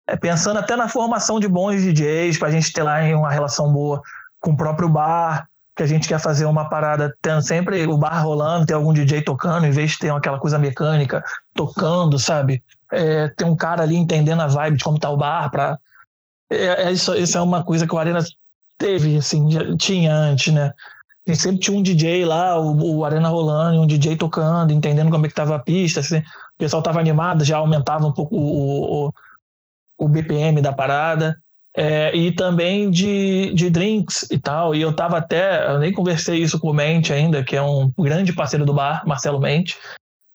É, 0.08 0.16
pensando 0.16 0.58
até 0.58 0.76
na 0.76 0.90
formação 0.90 1.40
de 1.40 1.48
bons 1.48 1.82
DJs, 1.82 2.38
para 2.38 2.48
a 2.48 2.52
gente 2.52 2.74
ter 2.74 2.84
lá 2.84 3.00
uma 3.16 3.32
relação 3.32 3.72
boa 3.72 4.02
com 4.40 4.52
o 4.52 4.58
próprio 4.58 4.90
bar, 4.90 5.48
que 5.76 5.84
a 5.84 5.86
gente 5.86 6.08
quer 6.08 6.20
fazer 6.20 6.46
uma 6.46 6.68
parada 6.68 7.16
tendo 7.22 7.42
sempre 7.42 7.86
o 7.86 7.98
bar 7.98 8.22
rolando, 8.24 8.66
ter 8.66 8.74
algum 8.74 8.92
DJ 8.92 9.22
tocando, 9.22 9.66
em 9.66 9.72
vez 9.72 9.92
de 9.92 10.00
ter 10.00 10.12
aquela 10.12 10.40
coisa 10.40 10.58
mecânica 10.58 11.24
tocando, 11.54 12.18
sabe? 12.18 12.64
É, 12.92 13.30
ter 13.30 13.46
um 13.46 13.56
cara 13.56 13.84
ali 13.84 13.96
entendendo 13.96 14.42
a 14.42 14.48
vibe 14.48 14.78
de 14.78 14.84
como 14.84 15.00
tá 15.00 15.10
o 15.10 15.18
bar 15.18 15.50
para 15.50 15.78
é, 16.52 16.84
é 16.84 16.92
isso, 16.92 17.16
isso 17.16 17.38
é 17.38 17.42
uma 17.42 17.64
coisa 17.64 17.88
que 17.88 17.96
o 17.96 17.98
Arena 17.98 18.20
teve, 18.82 19.16
assim, 19.18 19.48
tinha 19.78 20.14
antes, 20.14 20.52
né? 20.52 20.74
Sempre 21.36 21.60
tinha 21.60 21.78
um 21.78 21.84
DJ 21.84 22.26
lá, 22.26 22.60
o, 22.60 22.98
o 22.98 23.06
Arena 23.06 23.30
rolando, 23.30 23.80
um 23.80 23.86
DJ 23.86 24.18
tocando, 24.18 24.74
entendendo 24.74 25.12
como 25.12 25.26
é 25.26 25.30
que 25.30 25.36
tava 25.36 25.56
a 25.56 25.60
pista, 25.60 26.00
assim, 26.00 26.18
o 26.18 26.24
pessoal 26.58 26.82
tava 26.82 27.00
animado, 27.00 27.46
já 27.46 27.58
aumentava 27.58 28.08
um 28.08 28.12
pouco 28.12 28.36
o, 28.36 29.08
o, 29.08 29.14
o 30.00 30.08
BPM 30.08 30.62
da 30.62 30.74
parada. 30.74 31.38
É, 31.74 32.14
e 32.14 32.34
também 32.34 32.92
de, 32.92 33.54
de 33.54 33.70
drinks 33.70 34.30
e 34.30 34.38
tal. 34.38 34.76
E 34.76 34.82
eu 34.82 34.94
tava 34.94 35.18
até, 35.18 35.72
eu 35.72 35.80
nem 35.80 35.94
conversei 35.94 36.40
isso 36.40 36.60
com 36.60 36.70
o 36.70 36.74
Mente 36.74 37.14
ainda, 37.14 37.44
que 37.44 37.56
é 37.56 37.62
um 37.62 37.90
grande 37.98 38.34
parceiro 38.34 38.66
do 38.66 38.74
bar, 38.74 39.04
Marcelo 39.08 39.40
Mente. 39.40 39.78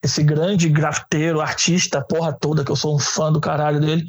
Esse 0.03 0.23
grande 0.23 0.69
grafiteiro, 0.69 1.41
artista, 1.41 2.01
porra 2.01 2.33
toda, 2.33 2.65
que 2.65 2.71
eu 2.71 2.77
sou 2.77 2.97
um 2.97 2.99
fã 2.99 3.31
do 3.31 3.41
caralho 3.41 3.81
dele. 3.81 4.07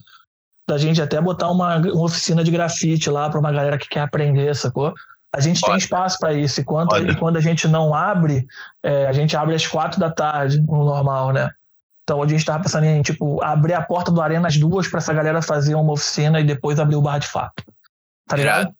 Da 0.68 0.78
gente 0.78 1.02
até 1.02 1.22
botar 1.22 1.50
uma, 1.50 1.78
uma 1.78 2.04
oficina 2.06 2.44
de 2.44 2.52
grafite 2.52 3.10
lá 3.10 3.30
para 3.30 3.40
uma 3.40 3.52
galera 3.52 3.78
que 3.78 3.88
quer 3.88 4.02
aprender, 4.02 4.54
sacou? 4.56 4.94
A 5.34 5.40
gente 5.40 5.62
Olha. 5.64 5.74
tem 5.74 5.78
espaço 5.78 6.18
para 6.20 6.34
isso. 6.34 6.60
E 6.60 6.64
quando, 6.64 6.98
e 6.98 7.16
quando 7.16 7.38
a 7.38 7.42
gente 7.42 7.68
não 7.68 7.94
abre, 7.94 8.46
é, 8.84 9.08
a 9.08 9.14
gente 9.14 9.36
abre 9.36 9.56
às 9.56 9.66
quatro 9.66 10.00
da 10.00 10.10
tarde, 10.10 10.62
no 10.62 10.84
normal, 10.84 11.32
né? 11.32 11.50
Então 12.04 12.24
a 12.24 12.28
gente 12.28 12.40
estava 12.40 12.64
pensando 12.64 12.86
em 12.86 13.02
tipo, 13.02 13.44
abrir 13.44 13.74
a 13.74 13.82
porta 13.82 14.12
do 14.12 14.22
Arena 14.22 14.48
às 14.48 14.58
duas 14.58 14.88
para 14.88 15.00
essa 15.00 15.14
galera 15.14 15.42
fazer 15.42 15.76
uma 15.76 15.92
oficina 15.92 16.40
e 16.40 16.44
depois 16.44 16.80
abrir 16.80 16.96
o 16.96 17.02
bar 17.02 17.20
de 17.20 17.28
fato. 17.28 17.64
Tá 18.28 18.36
ligado? 18.36 18.74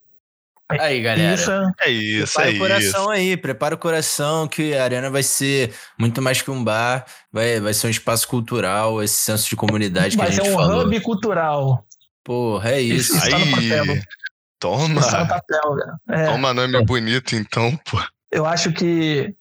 Aí, 0.70 1.00
galera. 1.00 1.34
Isso 1.34 1.50
é, 1.50 1.72
é 1.80 1.90
isso, 1.90 2.34
prepara 2.34 2.50
é 2.50 2.54
o 2.54 2.58
coração 2.58 3.02
isso. 3.02 3.10
aí, 3.10 3.36
prepara 3.36 3.74
o 3.74 3.78
coração 3.78 4.48
que 4.48 4.74
a 4.74 4.84
Arena 4.84 5.10
vai 5.10 5.22
ser 5.22 5.74
muito 5.98 6.20
mais 6.20 6.42
que 6.42 6.50
um 6.50 6.62
bar, 6.62 7.06
vai, 7.32 7.58
vai 7.58 7.72
ser 7.72 7.86
um 7.86 7.90
espaço 7.90 8.28
cultural, 8.28 9.02
esse 9.02 9.14
senso 9.14 9.48
de 9.48 9.56
comunidade 9.56 10.16
vai 10.16 10.26
que 10.26 10.32
a 10.32 10.34
gente 10.36 10.52
falou. 10.52 10.66
Vai 10.66 10.76
ser 10.76 10.84
um 10.84 10.88
hub 10.88 11.00
cultural. 11.00 11.86
Porra, 12.22 12.72
é 12.72 12.82
isso. 12.82 13.16
Isso, 13.16 13.26
isso 13.26 13.30
tá 13.30 13.38
no 13.38 13.50
papel. 13.50 14.02
Toma. 14.60 15.00
Isso 15.00 15.10
tá 15.10 15.20
no 15.20 15.28
papel, 15.28 15.76
é. 16.10 16.26
Toma 16.26 16.52
nome 16.52 16.84
bonito 16.84 17.34
então, 17.34 17.74
pô. 17.90 17.98
Eu 18.30 18.44
acho 18.44 18.70
que 18.72 19.34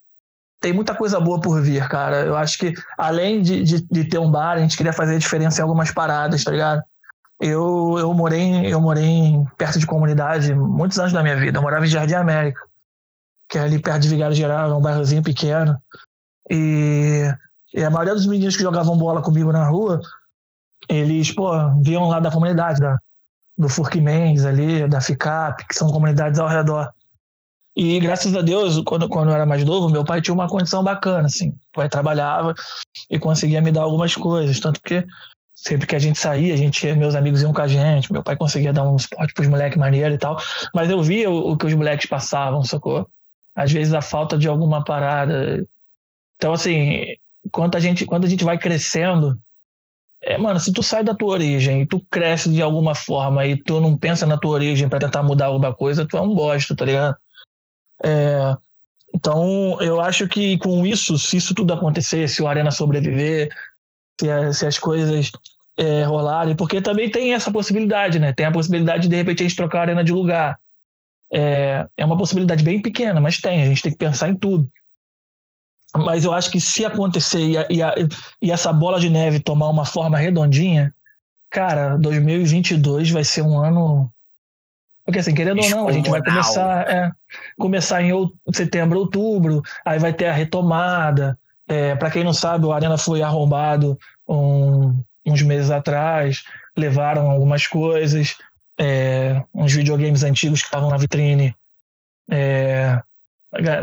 tem 0.62 0.72
muita 0.72 0.96
coisa 0.96 1.20
boa 1.20 1.42
por 1.42 1.62
vir, 1.62 1.88
cara. 1.90 2.22
Eu 2.22 2.38
acho 2.38 2.58
que, 2.58 2.74
além 2.98 3.42
de, 3.42 3.62
de, 3.64 3.82
de, 3.82 4.06
ter 4.06 4.18
um 4.18 4.32
bar, 4.32 4.54
a 4.54 4.60
gente 4.60 4.78
queria 4.78 4.94
fazer 4.94 5.20
diferença 5.20 5.60
em 5.60 5.64
algumas 5.64 5.92
paradas, 5.92 6.44
tá 6.44 6.52
ligado? 6.52 6.82
Eu, 7.40 7.98
eu 8.00 8.14
morei, 8.14 8.74
eu 8.74 8.82
morei 8.82 9.44
perto 9.58 9.78
de 9.78 9.86
comunidade 9.86 10.54
muitos 10.56 10.98
anos 10.98 11.14
da 11.14 11.22
minha 11.22 11.38
vida. 11.38 11.58
Eu 11.58 11.62
morava 11.62 11.86
em 11.86 11.90
Jardim 11.90 12.16
América, 12.16 12.62
que 13.48 13.58
é 13.58 13.62
ali 13.62 13.80
perto 13.80 14.02
de 14.02 14.10
Vigário 14.10 14.36
Geral, 14.36 14.72
é 14.72 14.74
um 14.74 14.82
bairrozinho 14.82 15.22
pequeno. 15.22 15.80
E, 16.50 17.32
e 17.74 17.84
a 17.84 17.90
maioria 17.90 18.16
dos 18.16 18.26
meninos 18.26 18.56
que 18.56 18.64
jogavam 18.64 18.98
bola 18.98 19.22
comigo 19.22 19.52
na 19.52 19.68
rua, 19.68 20.02
eles, 20.90 21.32
pô, 21.32 21.52
viam 21.82 22.08
lá 22.08 22.20
da 22.20 22.32
comunidade, 22.32 22.80
da, 22.80 22.98
do 23.58 23.70
Furk 23.70 24.00
Mendes 24.02 24.46
ali, 24.46 24.88
da 24.88 25.00
FICAP, 25.00 25.68
que 25.68 25.76
são 25.76 25.92
comunidades 25.92 26.40
ao 26.40 26.48
redor. 26.48 26.92
E 27.76 28.00
graças 28.00 28.36
a 28.36 28.42
Deus, 28.42 28.82
quando, 28.82 29.08
quando 29.08 29.30
eu 29.30 29.36
era 29.36 29.46
mais 29.46 29.64
novo, 29.64 29.90
meu 29.90 30.04
pai 30.04 30.20
tinha 30.20 30.34
uma 30.34 30.48
condição 30.48 30.84
bacana, 30.84 31.28
assim. 31.28 31.50
O 31.50 31.76
pai 31.76 31.88
trabalhava 31.88 32.56
e 33.08 33.20
conseguia 33.20 33.62
me 33.62 33.72
dar 33.72 33.84
algumas 33.84 34.16
coisas. 34.16 34.60
Tanto 34.60 34.82
que 34.82 35.06
sempre 35.58 35.88
que 35.88 35.96
a 35.96 36.00
gente 36.00 36.20
saía, 36.20 36.54
a 36.54 36.58
gente, 36.58 36.94
meus 36.94 37.16
amigos 37.16 37.42
iam 37.42 37.52
com 37.52 37.62
a 37.62 37.68
gente, 37.68 38.14
meu 38.14 38.22
pai 38.22 38.38
conseguia 38.38 38.72
dar 38.72 38.84
um 38.84 38.96
esporte 38.96 39.34
pros 39.34 39.48
moleques 39.48 39.78
maneiro 39.78 40.14
e 40.14 40.18
tal. 40.18 40.38
Mas 40.74 40.88
eu 40.90 41.02
via 41.02 41.32
o, 41.32 41.52
o, 41.52 41.58
que 41.58 41.66
os 41.66 41.74
moleques 41.74 42.06
passavam, 42.08 42.64
sacou? 42.64 43.10
Às 43.56 43.72
vezes 43.72 43.92
a 43.92 44.02
falta 44.02 44.38
de 44.38 44.48
alguma 44.48 44.84
parada. 44.84 45.68
Então, 46.36 46.54
assim, 46.54 47.06
quando 47.52 47.76
a 47.76 47.80
gente, 47.80 48.06
quando 48.06 48.26
a 48.26 48.30
gente 48.30 48.44
vai 48.44 48.60
crescendo, 48.60 49.36
é, 50.22 50.38
mano, 50.38 50.60
se 50.60 50.72
tu 50.72 50.84
sai 50.84 51.04
da 51.04 51.16
tua 51.16 51.30
origem 51.30 51.82
e 51.82 51.88
tu 51.88 52.06
cresce 52.12 52.52
de 52.52 52.62
alguma 52.62 52.94
forma 52.94 53.44
e 53.48 53.58
tu 53.58 53.82
não 53.82 53.98
pensa 53.98 54.28
na 54.28 54.38
tua 54.38 54.52
origem 54.52 54.88
para 54.88 55.00
tentar 55.00 55.24
mudar 55.24 55.48
alguma 55.48 55.74
coisa, 55.74 56.06
tu 56.06 56.18
é 56.18 56.22
um 56.22 56.36
bosta, 56.36 56.76
tá 56.76 56.86
ligado? 56.86 57.18
É, 58.04 58.56
então, 59.16 59.82
eu 59.82 60.00
acho 60.00 60.28
que 60.28 60.56
com 60.60 60.86
isso, 60.86 61.18
se 61.18 61.38
isso 61.38 61.56
tudo 61.56 61.74
acontecer, 61.74 62.30
se 62.30 62.44
o 62.44 62.48
Arena 62.48 62.70
sobreviver, 62.70 63.50
se, 64.20 64.54
se 64.54 64.66
as 64.66 64.78
coisas 64.78 65.32
é, 65.78 66.04
rolarem, 66.04 66.56
porque 66.56 66.82
também 66.82 67.10
tem 67.10 67.34
essa 67.34 67.52
possibilidade, 67.52 68.20
né? 68.20 68.34
Tem 68.34 68.46
a 68.46 68.52
possibilidade 68.52 69.04
de, 69.04 69.10
de 69.10 69.16
repente, 69.16 69.44
a 69.44 69.48
gente 69.48 69.56
trocar 69.56 69.80
a 69.80 69.82
Arena 69.82 70.04
de 70.04 70.12
lugar. 70.12 70.60
É, 71.32 71.86
é 71.98 72.06
uma 72.06 72.18
possibilidade 72.18 72.64
bem 72.64 72.82
pequena, 72.82 73.20
mas 73.20 73.38
tem, 73.40 73.62
a 73.62 73.66
gente 73.66 73.82
tem 73.82 73.92
que 73.92 73.98
pensar 73.98 74.30
em 74.30 74.36
tudo. 74.36 74.70
Mas 75.96 76.26
eu 76.26 76.34
acho 76.34 76.52
que 76.52 76.60
se 76.60 76.86
acontecer 76.86 77.40
e, 77.40 77.58
a, 77.58 77.68
e, 77.70 77.82
a, 77.82 77.96
e 78.42 78.52
essa 78.52 78.72
bola 78.72 79.00
de 79.00 79.10
neve 79.10 79.40
tomar 79.40 79.70
uma 79.70 79.86
forma 79.86 80.18
redondinha, 80.18 80.94
cara, 81.50 81.98
2022 81.98 83.12
vai 83.12 83.24
ser 83.24 83.42
um 83.42 83.60
ano 83.60 84.12
porque 85.08 85.20
assim, 85.20 85.34
querendo 85.34 85.62
ou 85.64 85.70
não, 85.70 85.88
a 85.88 85.94
gente 85.94 86.10
vai 86.10 86.22
começar, 86.22 86.86
é, 86.90 87.12
começar 87.58 88.04
em 88.04 88.12
setembro, 88.52 89.00
outubro, 89.00 89.62
aí 89.86 89.98
vai 90.00 90.12
ter 90.12 90.26
a 90.26 90.34
retomada. 90.34 91.40
É, 91.68 91.96
para 91.96 92.10
quem 92.12 92.24
não 92.24 92.34
sabe, 92.34 92.66
o 92.66 92.72
Arena 92.72 92.98
foi 92.98 93.22
arrombado 93.22 93.98
um, 94.28 95.04
uns 95.26 95.42
meses 95.42 95.70
atrás, 95.70 96.44
levaram 96.78 97.30
algumas 97.30 97.68
coisas, 97.68 98.36
é, 98.80 99.44
uns 99.54 99.74
videogames 99.74 100.24
antigos 100.24 100.62
que 100.62 100.68
estavam 100.68 100.90
na 100.90 100.98
vitrine, 100.98 101.56
é, 102.32 103.02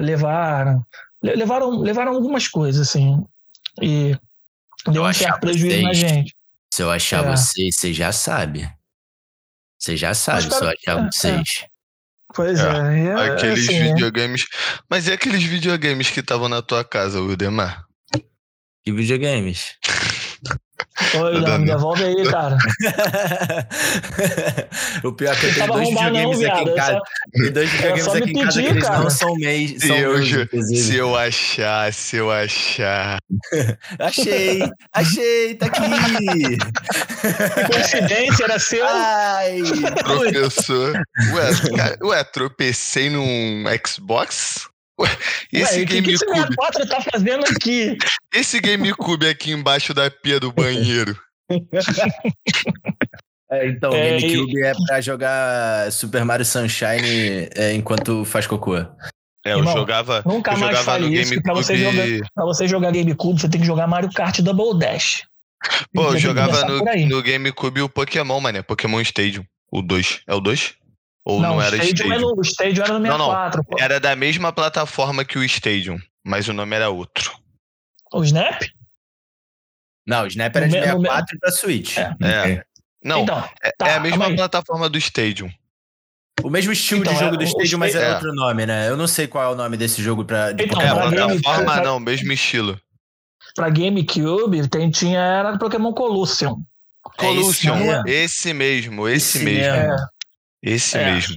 levaram, 0.00 0.84
levaram, 1.22 1.70
levaram 1.80 2.14
algumas 2.14 2.48
coisas, 2.48 2.88
assim, 2.88 3.24
e 3.80 4.16
deu 4.90 5.04
um 5.04 5.12
certo 5.12 5.40
prejuízo 5.40 5.76
vocês, 5.76 5.82
na 5.82 5.92
gente. 5.92 6.34
Se 6.72 6.82
eu 6.82 6.90
achar 6.90 7.24
é. 7.24 7.36
você, 7.36 7.70
você 7.70 7.92
já 7.92 8.12
sabe. 8.12 8.70
Você 9.78 9.96
já 9.96 10.14
sabe, 10.14 10.42
só 10.50 10.70
achar 10.70 11.10
vocês. 11.10 11.66
É. 12.34 12.36
Pois 12.36 12.60
é. 12.60 12.64
é, 12.64 13.06
é 13.06 13.30
aqueles 13.30 13.68
assim, 13.68 13.94
videogames. 13.94 14.46
Mas 14.90 15.06
e 15.06 15.12
aqueles 15.12 15.42
videogames 15.42 16.10
que 16.10 16.20
estavam 16.20 16.48
na 16.48 16.60
tua 16.60 16.84
casa, 16.84 17.20
Wildemar? 17.20 17.84
Que 18.84 18.92
videogames? 18.92 19.76
Oi, 21.14 21.40
Léo, 21.40 21.58
me 21.58 21.66
devolve 21.66 22.04
aí, 22.04 22.24
cara. 22.30 22.56
o 25.02 25.12
pior 25.12 25.32
é 25.32 25.36
que 25.36 25.46
eu 25.46 25.54
tenho 25.54 25.72
dois 25.72 25.88
videogames 25.88 26.40
não, 26.40 26.52
aqui 26.52 26.62
em 26.62 26.74
casa. 26.74 27.00
Tem 27.32 27.52
dois 27.52 27.70
videogames 27.70 28.08
aqui 28.08 28.30
em 28.30 28.44
casa 28.44 28.62
que 28.62 28.68
eles 28.68 28.88
não 28.88 29.10
são 29.10 29.34
meus. 29.34 29.70
Se, 29.80 29.88
eu, 29.88 30.22
se 30.76 30.96
eu 30.96 31.16
achar, 31.16 31.92
se 31.92 32.16
eu 32.16 32.30
achar. 32.30 33.18
achei, 33.98 34.62
achei, 34.92 35.56
tá 35.56 35.66
aqui. 35.66 35.82
Que 37.54 37.64
coincidência, 37.72 38.44
era 38.44 38.60
seu. 38.60 38.86
Ai. 38.86 39.62
Professor. 40.04 40.92
Ué, 41.32 41.50
cara, 41.76 41.98
ué, 42.02 42.24
tropecei 42.24 43.10
num 43.10 43.64
Xbox? 43.84 44.68
Ué, 45.00 45.10
esse 45.52 45.78
Ué, 45.80 45.84
GameCube. 45.84 46.00
O 46.00 46.04
que, 46.04 46.10
esse 46.10 46.26
64 46.26 46.88
tá 46.88 47.00
fazendo 47.00 47.44
aqui? 47.46 47.96
Esse 48.34 48.60
GameCube 48.60 49.28
aqui 49.28 49.52
embaixo 49.52 49.94
da 49.94 50.10
pia 50.10 50.40
do 50.40 50.50
banheiro. 50.52 51.16
É, 53.50 53.68
então, 53.68 53.90
o 53.90 53.94
é, 53.94 54.18
GameCube 54.18 54.56
e... 54.56 54.64
é 54.64 54.72
pra 54.86 55.00
jogar 55.00 55.92
Super 55.92 56.24
Mario 56.24 56.44
Sunshine 56.44 57.48
é, 57.54 57.72
enquanto 57.72 58.24
faz 58.24 58.46
cocô. 58.46 58.76
É, 58.76 59.52
eu 59.52 59.58
Irmão, 59.58 59.74
jogava. 59.74 60.22
Nunca 60.26 60.52
eu 60.52 60.58
mais 60.58 60.76
jogava 60.76 60.98
no 60.98 61.08
isso, 61.08 61.30
GameCube. 61.30 61.42
Pra 61.42 61.54
você, 61.54 61.76
jogar, 61.76 62.28
pra 62.34 62.44
você 62.44 62.66
jogar 62.66 62.90
GameCube, 62.90 63.40
você 63.40 63.48
tem 63.48 63.60
que 63.60 63.66
jogar 63.66 63.86
Mario 63.86 64.10
Kart 64.12 64.40
Double 64.40 64.78
Dash. 64.78 65.24
Pô, 65.92 66.12
eu 66.12 66.18
jogava 66.18 66.64
no, 66.64 66.82
no 67.08 67.22
GameCube 67.22 67.82
o 67.82 67.88
Pokémon, 67.88 68.40
mané. 68.40 68.62
Pokémon 68.62 69.00
Stadium. 69.00 69.44
O 69.70 69.82
2. 69.82 70.22
É 70.26 70.34
o 70.34 70.40
2? 70.40 70.74
Ou 71.24 71.40
não, 71.40 71.54
não 71.54 71.62
era 71.62 71.76
Stadium? 71.76 72.06
Stadium? 72.06 72.20
No, 72.20 72.38
o 72.38 72.42
Stadium 72.42 72.84
era 72.84 72.98
no 72.98 73.06
64. 73.06 73.62
Não, 73.62 73.78
não. 73.78 73.84
Era 73.84 73.98
da 73.98 74.14
mesma 74.14 74.52
plataforma 74.52 75.24
que 75.24 75.38
o 75.38 75.44
Stadium, 75.44 75.98
mas 76.22 76.48
o 76.48 76.52
nome 76.52 76.76
era 76.76 76.90
outro. 76.90 77.32
O 78.12 78.22
Snap? 78.22 78.62
Não, 80.06 80.24
o 80.24 80.26
Snap 80.26 80.54
era 80.54 80.66
de 80.66 80.72
64 80.72 81.36
e 81.36 81.38
pra 81.38 81.50
Switch. 81.50 81.96
É. 81.96 82.14
é. 82.22 82.64
Não, 83.02 83.22
então, 83.22 83.48
é, 83.62 83.70
tá, 83.76 83.88
é 83.88 83.94
a 83.94 84.00
mesma 84.00 84.28
mas... 84.28 84.36
plataforma 84.36 84.88
do 84.88 84.98
Stadium. 84.98 85.50
O 86.42 86.50
mesmo 86.50 86.72
estilo 86.72 87.02
então, 87.02 87.12
de 87.12 87.20
jogo 87.20 87.34
é, 87.34 87.38
do 87.38 87.44
Stadium, 87.44 87.78
mas 87.78 87.94
é, 87.94 88.14
outro 88.14 88.34
nome, 88.34 88.66
né? 88.66 88.88
Eu 88.88 88.96
não 88.96 89.06
sei 89.06 89.26
qual 89.26 89.44
é 89.44 89.48
o 89.48 89.56
nome 89.56 89.76
desse 89.76 90.02
jogo 90.02 90.24
pra. 90.24 90.52
De 90.52 90.64
então, 90.64 90.80
é, 90.80 90.88
a 90.88 90.94
plataforma 90.94 91.80
não, 91.80 92.00
mesmo 92.00 92.32
estilo. 92.32 92.78
Pra 93.54 93.70
GameCube, 93.70 94.68
tem, 94.68 94.90
tinha, 94.90 95.20
era 95.20 95.58
Pokémon 95.58 95.92
Colosseum. 95.92 96.62
Colosseum, 97.16 98.04
é 98.06 98.10
esse, 98.10 98.52
mesmo, 98.52 99.06
esse, 99.06 99.38
esse 99.38 99.44
mesmo. 99.44 99.74
É. 99.74 99.96
Esse 100.64 100.96
é. 100.96 101.12
mesmo. 101.12 101.36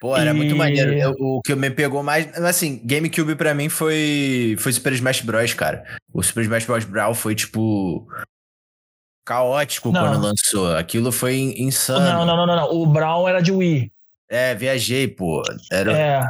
Pô, 0.00 0.16
era 0.16 0.30
e... 0.30 0.34
muito 0.34 0.54
maneiro. 0.54 0.92
Eu, 0.92 1.14
o 1.18 1.40
que 1.42 1.54
me 1.54 1.70
pegou 1.70 2.02
mais. 2.02 2.32
Assim, 2.38 2.80
GameCube 2.84 3.34
pra 3.34 3.54
mim 3.54 3.68
foi, 3.68 4.54
foi 4.58 4.72
Super 4.72 4.92
Smash 4.92 5.22
Bros, 5.22 5.54
cara. 5.54 5.84
O 6.12 6.22
Super 6.22 6.42
Smash 6.42 6.66
Bros. 6.66 6.84
Brawl 6.84 7.14
foi 7.14 7.34
tipo. 7.34 8.06
caótico 9.24 9.90
não. 9.90 10.00
quando 10.00 10.22
lançou. 10.22 10.76
Aquilo 10.76 11.10
foi 11.10 11.36
insano. 11.56 12.04
Não, 12.04 12.26
não, 12.26 12.36
não, 12.36 12.46
não, 12.46 12.56
não. 12.56 12.70
O 12.70 12.86
Brawl 12.86 13.26
era 13.28 13.40
de 13.40 13.50
Wii. 13.50 13.90
É, 14.30 14.54
viajei, 14.54 15.08
pô. 15.08 15.42
Era... 15.72 15.98
É. 15.98 16.20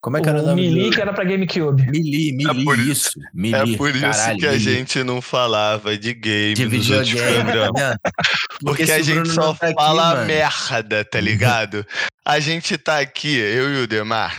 Como 0.00 0.16
é 0.16 0.22
que 0.22 0.28
era 0.30 0.40
o 0.40 0.46
nome? 0.46 0.62
Melee, 0.62 0.88
do... 0.88 0.96
que 0.96 1.00
era 1.00 1.12
pra 1.12 1.24
GameCube. 1.24 1.86
Melee, 1.90 2.32
Melee, 2.32 2.62
é 2.62 2.64
por 2.64 2.78
isso. 2.78 3.12
Melee, 3.34 3.74
é 3.74 3.76
por 3.76 3.90
isso 3.90 4.00
caralho, 4.00 4.38
que 4.38 4.46
a 4.46 4.58
gente 4.58 5.04
não 5.04 5.20
falava 5.20 5.96
de 5.98 6.14
game 6.14 6.54
de 6.54 6.66
videogame. 6.66 7.52
Porque, 8.60 8.84
Porque 8.86 8.92
a 8.92 9.02
gente 9.02 9.28
só 9.28 9.52
tá 9.52 9.72
fala 9.74 10.22
aqui, 10.22 10.26
merda, 10.26 11.04
tá 11.04 11.20
ligado? 11.20 11.86
a 12.24 12.40
gente 12.40 12.78
tá 12.78 12.98
aqui, 12.98 13.36
eu 13.36 13.74
e 13.74 13.82
o 13.82 13.86
Demar. 13.86 14.36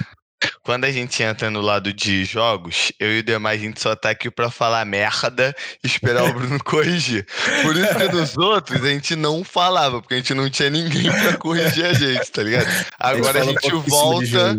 Quando 0.64 0.86
a 0.86 0.92
gente 0.92 1.22
entra 1.22 1.52
no 1.52 1.62
lado 1.62 1.94
de 1.94 2.26
jogos, 2.26 2.92
eu 3.00 3.18
e 3.18 3.20
o 3.20 3.24
Demar, 3.24 3.52
a 3.52 3.58
gente 3.58 3.80
só 3.80 3.96
tá 3.96 4.10
aqui 4.10 4.32
pra 4.32 4.50
falar 4.50 4.84
merda 4.86 5.56
e 5.84 5.88
esperar 5.88 6.24
o 6.24 6.34
Bruno 6.34 6.58
corrigir. 6.66 7.28
Por 7.62 7.78
isso 7.78 7.96
que 7.96 8.08
nos 8.16 8.36
outros 8.36 8.84
a 8.84 8.88
gente 8.88 9.16
não 9.16 9.44
falava, 9.44 10.02
porque 10.02 10.16
a 10.16 10.18
gente 10.18 10.34
não 10.34 10.50
tinha 10.50 10.72
ninguém 10.72 11.12
pra 11.12 11.38
corrigir 11.38 11.86
a 11.86 11.94
gente, 11.94 12.32
tá 12.32 12.42
ligado? 12.42 12.68
Agora 13.00 13.42
a 13.42 13.44
gente, 13.44 13.58
a 13.60 13.62
gente 13.62 13.90
volta 13.90 14.58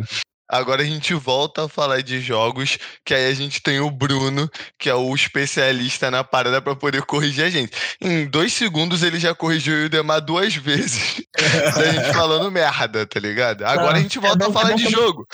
Agora 0.53 0.83
a 0.83 0.85
gente 0.85 1.15
volta 1.15 1.65
a 1.65 1.69
falar 1.69 2.03
de 2.03 2.21
jogos, 2.21 2.79
que 3.07 3.15
aí 3.15 3.27
a 3.27 3.35
gente 3.35 3.63
tem 3.63 3.81
o 3.81 3.91
Bruno, 3.91 4.51
que 4.79 4.91
é 4.91 4.95
o 4.95 5.15
especialista 5.15 6.11
na 6.11 6.23
parada 6.23 6.61
para 6.61 6.77
poder 6.77 7.01
corrigir 7.07 7.47
a 7.47 7.49
gente. 7.49 7.73
Em 7.99 8.27
dois 8.27 8.53
segundos 8.53 9.03
ele 9.03 9.19
já 9.19 9.35
corrigiu 9.35 9.87
o 9.87 9.89
Demar 9.89 10.21
duas 10.21 10.55
vezes. 10.55 11.23
a 11.75 11.85
gente 11.85 12.13
falando 12.13 12.51
merda, 12.51 13.07
tá 13.07 13.19
ligado? 13.19 13.65
Agora 13.65 13.97
a 13.97 14.01
gente 14.03 14.19
volta 14.19 14.45
é 14.45 14.49
a 14.49 14.53
falar 14.53 14.73
é 14.73 14.75
de 14.75 14.91
jogo. 14.91 15.27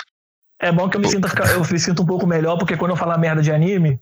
É 0.61 0.70
bom 0.70 0.88
que 0.88 0.96
eu 0.96 1.00
me, 1.00 1.09
sinta, 1.09 1.28
eu 1.50 1.64
me 1.68 1.81
sinto 1.81 2.02
um 2.02 2.07
pouco 2.07 2.24
melhor, 2.24 2.57
porque 2.57 2.76
quando 2.76 2.92
eu 2.92 2.96
falar 2.96 3.18
merda 3.18 3.42
de 3.42 3.50
anime, 3.50 4.00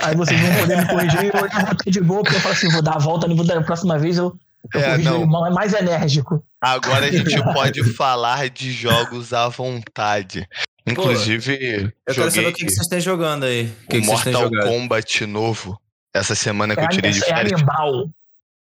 aí 0.00 0.16
vocês 0.16 0.40
vão 0.40 0.56
poder 0.56 0.76
me 0.76 0.88
corrigir 0.88 1.22
e 1.22 1.26
eu 1.28 1.32
vou 1.32 1.74
de 1.86 2.00
boa, 2.00 2.22
porque 2.24 2.36
eu 2.36 2.40
falo 2.40 2.54
assim, 2.54 2.68
vou 2.68 2.82
dar 2.82 2.96
a 2.96 2.98
volta, 2.98 3.28
vou 3.28 3.46
dar 3.46 3.58
a 3.58 3.62
próxima 3.62 3.96
vez 3.96 4.18
eu 4.18 4.36
é, 4.74 4.82
corrijo 4.90 5.26
não. 5.26 5.46
ele 5.46 5.54
mais 5.54 5.72
enérgico. 5.72 6.44
Agora 6.60 7.06
a 7.06 7.10
gente 7.10 7.36
pode 7.54 7.84
falar 7.94 8.48
de 8.48 8.72
jogos 8.72 9.32
à 9.32 9.48
vontade. 9.48 10.48
Inclusive, 10.86 11.58
Pô, 11.58 11.92
eu 12.06 12.14
quero 12.14 12.30
saber 12.30 12.48
o 12.48 12.52
que, 12.52 12.64
vocês 12.64 12.80
estão 12.80 13.00
jogando 13.00 13.44
aí. 13.44 13.66
O 13.84 13.88
que, 13.88 14.00
que 14.00 14.06
Mortal 14.06 14.50
Kombat 14.50 15.26
novo. 15.26 15.80
Essa 16.14 16.34
semana 16.34 16.74
que 16.74 16.80
é 16.80 16.84
eu 16.84 16.88
tirei 16.88 17.10
de 17.10 17.20
férias. 17.20 17.52
É 17.52 17.54
animal. 17.54 18.10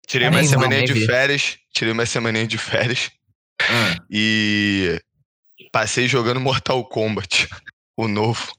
Tirei 0.07 0.27
é 0.27 0.29
uma 0.29 0.43
semana 0.43 0.83
de 0.83 1.05
férias. 1.05 1.57
Tirei 1.73 1.91
uma 1.91 2.05
semana 2.05 2.47
de 2.47 2.57
férias. 2.57 3.11
Hum. 3.61 4.05
E 4.09 4.99
passei 5.71 6.07
jogando 6.07 6.39
Mortal 6.39 6.83
Kombat. 6.85 7.47
O 7.97 8.09
novo. 8.09 8.51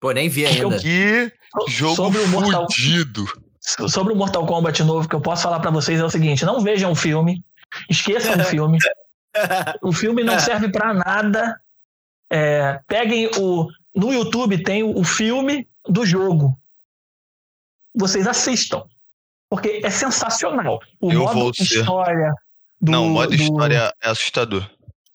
Pô, 0.00 0.12
nem 0.12 0.28
vi 0.28 0.46
ainda. 0.46 0.78
Que 0.78 1.32
jogo 1.68 1.96
Sobre 1.96 2.20
fudido. 2.20 3.26
Sobre 3.60 4.12
o 4.12 4.16
Mortal 4.16 4.46
Kombat 4.46 4.82
novo, 4.82 5.08
que 5.08 5.14
eu 5.14 5.20
posso 5.20 5.42
falar 5.42 5.60
para 5.60 5.70
vocês 5.70 6.00
é 6.00 6.04
o 6.04 6.10
seguinte: 6.10 6.44
não 6.44 6.60
vejam 6.60 6.92
o 6.92 6.94
filme, 6.94 7.44
esqueçam 7.88 8.34
o 8.34 8.44
filme. 8.44 8.78
O 9.80 9.92
filme 9.92 10.24
não 10.24 10.40
serve 10.40 10.68
para 10.68 10.92
nada. 10.92 11.60
É, 12.28 12.80
peguem 12.88 13.30
o. 13.38 13.68
No 13.94 14.12
YouTube 14.12 14.60
tem 14.64 14.82
o 14.82 15.04
filme 15.04 15.68
do 15.88 16.04
jogo. 16.04 16.58
Vocês 17.94 18.26
assistam. 18.26 18.82
Porque 19.48 19.80
é 19.84 19.90
sensacional. 19.90 20.80
O 21.00 21.12
eu 21.12 21.22
modo 21.32 21.52
história. 21.56 22.32
Do, 22.80 22.90
não, 22.90 23.06
o 23.06 23.10
modo 23.10 23.28
do... 23.28 23.40
história 23.40 23.94
é 24.02 24.10
assustador. 24.10 24.68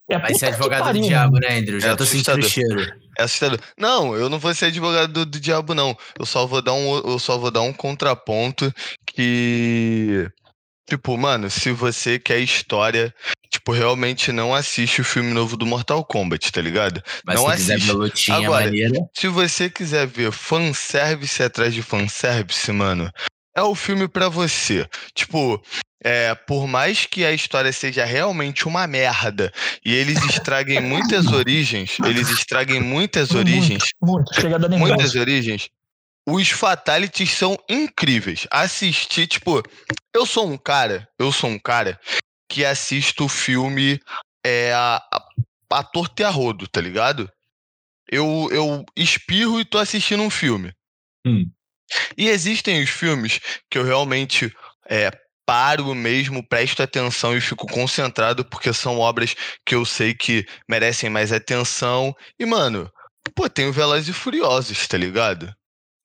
É 0.10 0.18
Vai 0.18 0.34
ser 0.34 0.48
advogado 0.48 0.94
do 0.94 1.02
diabo, 1.02 1.38
né, 1.38 1.58
Andrew? 1.58 1.80
Já 1.80 1.92
é 1.92 1.96
tô 1.96 2.04
assustador. 2.04 2.44
sentindo 2.44 2.76
o 2.76 2.80
cheiro. 2.80 3.05
É 3.18 3.24
assustador. 3.24 3.60
Não, 3.78 4.16
eu 4.16 4.30
não 4.30 4.40
vou 4.40 4.54
ser 4.54 4.66
advogado 4.66 5.12
do, 5.12 5.26
do, 5.26 5.40
diabo, 5.40 5.74
não. 5.74 5.98
Eu 6.18 6.26
só 6.26 6.46
vou 6.46 6.62
dar 6.62 6.74
um, 6.74 6.98
eu 6.98 7.20
só 7.20 7.38
vou 7.38 7.52
dar 7.52 7.62
um 7.62 7.74
contraponto 7.74 8.74
que. 9.06 10.30
Tipo, 10.88 11.18
mano, 11.18 11.50
se 11.50 11.72
você 11.72 12.20
quer 12.20 12.40
história, 12.40 13.14
tipo, 13.50 13.72
realmente 13.72 14.32
não 14.32 14.54
assiste 14.54 15.02
o 15.02 15.04
filme 15.04 15.34
novo 15.34 15.58
do 15.58 15.66
Mortal 15.66 16.06
Kombat, 16.06 16.52
tá 16.52 16.62
ligado? 16.62 17.02
Mas 17.26 17.36
não 17.36 17.46
se 17.58 17.74
assiste. 17.74 17.92
Lutinha 17.92 18.38
Agora, 18.38 18.66
maneira... 18.66 19.00
se 19.12 19.28
você 19.28 19.68
quiser 19.68 20.06
ver 20.06 20.32
fanservice 20.32 21.42
atrás 21.42 21.74
de 21.74 21.82
fanservice, 21.82 22.72
mano, 22.72 23.10
é 23.56 23.64
o 23.64 23.74
filme 23.74 24.08
para 24.08 24.30
você. 24.30 24.88
Tipo, 25.16 25.60
é, 26.06 26.36
por 26.36 26.68
mais 26.68 27.08
que 27.08 27.26
a 27.26 27.32
história 27.32 27.74
seja 27.74 28.06
realmente 28.06 28.68
uma 28.68 28.86
merda 28.86 29.52
e 29.84 29.92
eles 29.92 30.24
estraguem 30.26 30.80
muitas 30.80 31.26
origens, 31.26 31.98
eles 32.06 32.30
estraguem 32.30 32.80
muitas 32.80 33.32
origens, 33.32 33.86
muito, 34.00 34.32
muito. 34.48 34.78
muitas 34.78 35.16
origens, 35.16 35.72
os 36.28 36.52
fatalities 36.52 37.32
são 37.32 37.58
incríveis. 37.68 38.46
Assistir, 38.52 39.26
tipo, 39.26 39.64
eu 40.14 40.28
sou 40.28 40.48
um 40.48 40.60
cara, 40.60 41.10
eu 41.18 41.32
sou 41.32 41.50
um 41.50 41.58
cara 41.58 42.00
que 42.48 42.64
assisto 42.64 43.26
o 43.26 43.30
filme 43.30 44.00
é, 44.46 44.74
a, 44.74 45.02
a, 45.12 45.26
a 45.72 45.84
torto 45.84 46.22
e 46.22 46.26
a 46.26 46.30
rodo, 46.30 46.68
tá 46.68 46.80
ligado? 46.80 47.28
Eu, 48.08 48.48
eu 48.52 48.86
espirro 48.96 49.60
e 49.60 49.66
tô 49.66 49.80
assistindo 49.80 50.22
um 50.22 50.30
filme. 50.30 50.72
Hum. 51.26 51.50
E 52.16 52.30
existem 52.30 52.84
os 52.84 52.92
filmes 52.92 53.40
que 53.72 53.80
eu 53.80 53.84
realmente 53.84 54.56
é, 54.88 55.12
paro 55.46 55.94
mesmo, 55.94 56.48
presto 56.48 56.82
atenção 56.82 57.36
e 57.38 57.42
fico 57.42 57.68
concentrado 57.68 58.44
porque 58.44 58.74
são 58.74 59.00
obras 59.00 59.36
que 59.66 59.76
eu 59.76 59.86
sei 59.86 60.14
que 60.14 60.46
merecem 60.68 61.10
mais 61.10 61.32
atenção. 61.32 62.16
E, 62.40 62.46
mano, 62.46 62.92
pô, 63.36 63.50
tem 63.50 63.68
o 63.68 63.74
Velozes 63.74 64.10
e 64.10 64.14
Furiosos, 64.14 64.88
tá 64.88 64.98
ligado? 64.98 65.54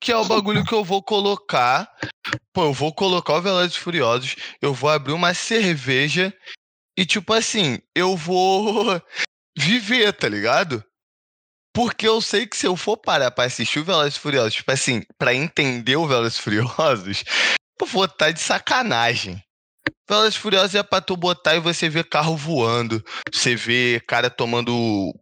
Que 0.00 0.12
é 0.12 0.16
o 0.16 0.24
bagulho 0.24 0.64
que 0.64 0.72
eu 0.72 0.84
vou 0.84 1.02
colocar. 1.02 1.90
Pô, 2.52 2.64
eu 2.64 2.72
vou 2.72 2.92
colocar 2.92 3.34
o 3.34 3.42
Velozes 3.42 3.76
e 3.76 3.80
Furiosos, 3.80 4.36
eu 4.60 4.72
vou 4.72 4.90
abrir 4.90 5.12
uma 5.12 5.34
cerveja 5.34 6.34
e, 6.96 7.06
tipo 7.06 7.32
assim, 7.32 7.78
eu 7.94 8.16
vou 8.16 9.00
viver, 9.56 10.12
tá 10.12 10.28
ligado? 10.28 10.84
Porque 11.74 12.06
eu 12.06 12.20
sei 12.20 12.46
que 12.46 12.56
se 12.56 12.66
eu 12.66 12.76
for 12.76 12.96
parar 12.96 13.30
pra 13.30 13.44
assistir 13.44 13.78
o 13.78 13.84
Velozes 13.84 14.16
e 14.16 14.20
Furiosos, 14.20 14.54
tipo 14.54 14.72
assim, 14.72 15.02
pra 15.16 15.34
entender 15.34 15.96
o 15.96 16.06
Velozes 16.06 16.38
e 16.38 16.42
Furiosos, 16.42 17.24
eu 17.80 17.86
vou 17.86 18.08
tá 18.08 18.30
de 18.30 18.40
sacanagem. 18.40 19.42
Velozes 20.08 20.34
e 20.34 20.38
Furiosos 20.38 20.74
é 20.74 20.82
pra 20.82 21.00
tu 21.00 21.16
botar 21.16 21.54
e 21.54 21.60
você 21.60 21.88
ver 21.88 22.08
carro 22.08 22.36
voando, 22.36 23.02
você 23.32 23.54
vê 23.54 24.02
cara 24.06 24.28
tomando 24.28 25.14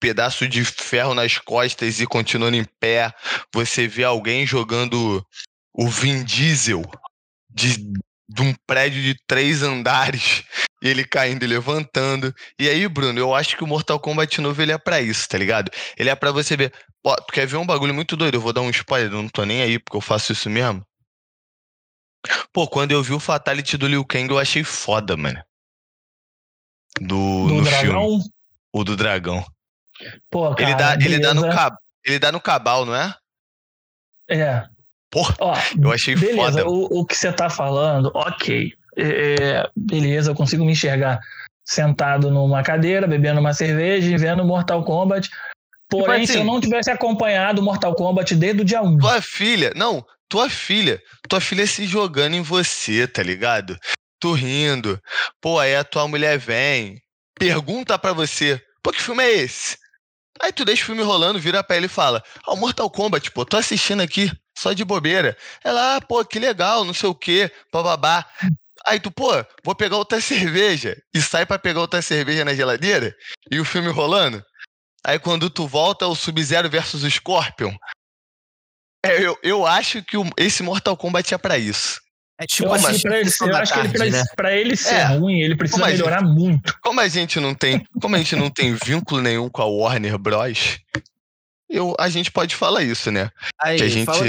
pedaço 0.00 0.48
de 0.48 0.64
ferro 0.64 1.14
nas 1.14 1.38
costas 1.38 2.00
e 2.00 2.06
continuando 2.06 2.56
em 2.56 2.64
pé, 2.80 3.14
você 3.54 3.86
vê 3.86 4.02
alguém 4.02 4.46
jogando 4.46 5.24
o 5.72 5.88
Vin 5.88 6.24
Diesel 6.24 6.82
de, 7.48 7.76
de 8.28 8.42
um 8.42 8.52
prédio 8.66 9.00
de 9.02 9.14
três 9.26 9.62
andares 9.62 10.42
e 10.82 10.88
ele 10.88 11.04
caindo 11.04 11.44
e 11.44 11.46
levantando. 11.46 12.34
E 12.58 12.68
aí, 12.68 12.88
Bruno, 12.88 13.18
eu 13.18 13.34
acho 13.34 13.56
que 13.56 13.62
o 13.62 13.66
Mortal 13.66 14.00
Kombat 14.00 14.40
novo 14.40 14.60
ele 14.60 14.72
é 14.72 14.78
para 14.78 15.00
isso, 15.00 15.28
tá 15.28 15.38
ligado? 15.38 15.70
Ele 15.96 16.10
é 16.10 16.14
para 16.16 16.32
você 16.32 16.56
ver. 16.56 16.72
Ó, 17.04 17.14
tu 17.14 17.32
quer 17.32 17.46
ver 17.46 17.56
um 17.56 17.66
bagulho 17.66 17.94
muito 17.94 18.16
doido? 18.16 18.34
Eu 18.34 18.40
vou 18.40 18.52
dar 18.52 18.62
um 18.62 18.70
spoiler, 18.70 19.12
eu 19.12 19.22
não 19.22 19.28
tô 19.28 19.44
nem 19.44 19.62
aí 19.62 19.78
porque 19.78 19.96
eu 19.96 20.00
faço 20.00 20.32
isso 20.32 20.50
mesmo. 20.50 20.84
Pô, 22.52 22.68
quando 22.68 22.92
eu 22.92 23.02
vi 23.02 23.12
o 23.12 23.20
Fatality 23.20 23.76
do 23.76 23.88
Liu 23.88 24.04
Kang, 24.04 24.30
eu 24.30 24.38
achei 24.38 24.62
foda, 24.62 25.16
mano. 25.16 25.42
Do, 27.00 27.48
do 27.48 27.54
no 27.54 27.62
dragão? 27.62 28.08
filme. 28.08 28.24
O 28.72 28.84
do 28.84 28.96
dragão. 28.96 29.44
Pô, 30.30 30.54
cara, 30.54 30.70
ele, 30.70 30.78
dá, 30.78 30.94
ele, 30.94 31.18
dá 31.18 31.34
no 31.34 31.42
cab, 31.42 31.76
ele 32.04 32.18
dá 32.18 32.32
no 32.32 32.40
cabal, 32.40 32.84
não 32.84 32.94
é? 32.94 33.14
É. 34.28 34.66
Porra, 35.10 35.36
Ó, 35.40 35.54
eu 35.80 35.92
achei 35.92 36.14
beleza, 36.14 36.36
foda. 36.36 36.68
O, 36.68 37.00
o 37.00 37.06
que 37.06 37.14
você 37.14 37.32
tá 37.32 37.50
falando, 37.50 38.10
ok. 38.14 38.72
É, 38.96 39.34
é, 39.34 39.70
beleza, 39.76 40.30
eu 40.30 40.34
consigo 40.34 40.64
me 40.64 40.72
enxergar 40.72 41.20
sentado 41.64 42.30
numa 42.30 42.62
cadeira, 42.62 43.06
bebendo 43.06 43.40
uma 43.40 43.52
cerveja 43.52 44.10
e 44.10 44.16
vendo 44.16 44.44
Mortal 44.44 44.84
Kombat. 44.84 45.30
Porém, 45.92 46.24
assim, 46.24 46.32
se 46.32 46.38
eu 46.38 46.44
não 46.44 46.60
tivesse 46.60 46.90
acompanhado 46.90 47.62
Mortal 47.62 47.94
Kombat 47.94 48.34
desde 48.34 48.62
o 48.62 48.64
dia 48.64 48.82
1. 48.82 48.98
Tua 48.98 49.20
filha, 49.20 49.72
não, 49.76 50.04
tua 50.28 50.48
filha, 50.48 51.00
tua 51.28 51.40
filha 51.40 51.66
se 51.66 51.86
jogando 51.86 52.34
em 52.34 52.42
você, 52.42 53.06
tá 53.06 53.22
ligado? 53.22 53.78
Tu 54.18 54.32
rindo. 54.32 54.98
Pô, 55.40 55.58
aí 55.58 55.76
a 55.76 55.84
tua 55.84 56.08
mulher 56.08 56.38
vem, 56.38 56.98
pergunta 57.38 57.98
para 57.98 58.12
você: 58.12 58.60
pô, 58.82 58.90
que 58.90 59.02
filme 59.02 59.22
é 59.22 59.32
esse? 59.32 59.76
Aí 60.40 60.52
tu 60.52 60.64
deixa 60.64 60.82
o 60.82 60.86
filme 60.86 61.02
rolando, 61.02 61.38
vira 61.38 61.62
pra 61.62 61.76
ele 61.76 61.86
e 61.86 61.88
fala: 61.88 62.22
Ó, 62.46 62.54
oh, 62.54 62.56
Mortal 62.56 62.90
Kombat, 62.90 63.30
pô, 63.30 63.44
tô 63.44 63.56
assistindo 63.56 64.00
aqui, 64.00 64.30
só 64.56 64.72
de 64.72 64.84
bobeira. 64.84 65.36
Ela, 65.62 65.96
ah, 65.96 66.00
pô, 66.00 66.24
que 66.24 66.38
legal, 66.38 66.84
não 66.84 66.94
sei 66.94 67.08
o 67.08 67.14
quê, 67.14 67.50
bababá. 67.72 68.26
Aí 68.86 68.98
tu, 68.98 69.10
pô, 69.10 69.30
vou 69.64 69.74
pegar 69.74 69.96
outra 69.96 70.18
cerveja. 70.22 70.96
E 71.14 71.20
sai 71.20 71.46
para 71.46 71.58
pegar 71.58 71.80
outra 71.80 72.02
cerveja 72.02 72.44
na 72.44 72.54
geladeira 72.54 73.14
e 73.50 73.60
o 73.60 73.64
filme 73.64 73.88
rolando. 73.88 74.42
Aí 75.04 75.18
quando 75.18 75.50
tu 75.50 75.66
volta, 75.66 76.06
o 76.06 76.14
Sub-Zero 76.14 76.70
versus 76.70 77.02
o 77.02 77.10
Scorpion. 77.10 77.74
É, 79.04 79.20
eu, 79.20 79.36
eu 79.42 79.66
acho 79.66 80.02
que 80.02 80.16
o, 80.16 80.24
esse 80.36 80.62
Mortal 80.62 80.96
Kombat 80.96 81.34
é 81.34 81.38
para 81.38 81.58
isso. 81.58 82.00
É 82.38 82.46
tipo 82.46 82.68
eu 82.68 82.74
que 82.74 83.02
pra 83.02 83.18
ele, 83.18 83.30
eu 83.40 83.56
acho 83.56 83.72
tarde, 83.72 83.92
que 83.92 84.02
ele, 84.02 84.10
né? 84.10 84.22
pra, 84.34 84.56
ele 84.56 84.76
ser 84.76 84.94
é, 84.94 85.04
ruim, 85.04 85.40
ele 85.40 85.56
precisa 85.56 85.84
melhorar 85.84 86.20
gente, 86.20 86.34
muito. 86.34 86.78
Como 86.80 87.00
a 87.00 87.08
gente 87.08 87.38
não 87.38 87.54
tem, 87.54 87.84
como 88.00 88.16
a 88.16 88.18
gente 88.18 88.36
não 88.36 88.50
tem 88.50 88.74
vínculo 88.74 89.20
nenhum 89.20 89.48
com 89.48 89.62
a 89.62 89.66
Warner 89.66 90.18
Bros, 90.18 90.78
eu, 91.68 91.94
a 91.98 92.08
gente 92.08 92.30
pode 92.30 92.56
falar 92.56 92.82
isso, 92.82 93.10
né? 93.10 93.30
Aí, 93.60 93.76
que 93.76 93.84
a 93.84 93.88
gente 93.88 94.06
fala, 94.06 94.24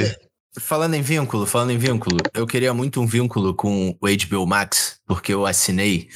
Falando 0.60 0.94
em 0.94 1.02
vínculo, 1.02 1.48
falando 1.48 1.72
em 1.72 1.80
vínculo, 1.80 2.18
eu 2.32 2.46
queria 2.46 2.74
muito 2.76 3.02
um 3.02 3.08
vínculo 3.08 3.56
com 3.56 3.98
o 4.00 4.08
HBO 4.08 4.46
Max, 4.46 5.00
porque 5.08 5.34
eu 5.34 5.48
assinei 5.48 6.10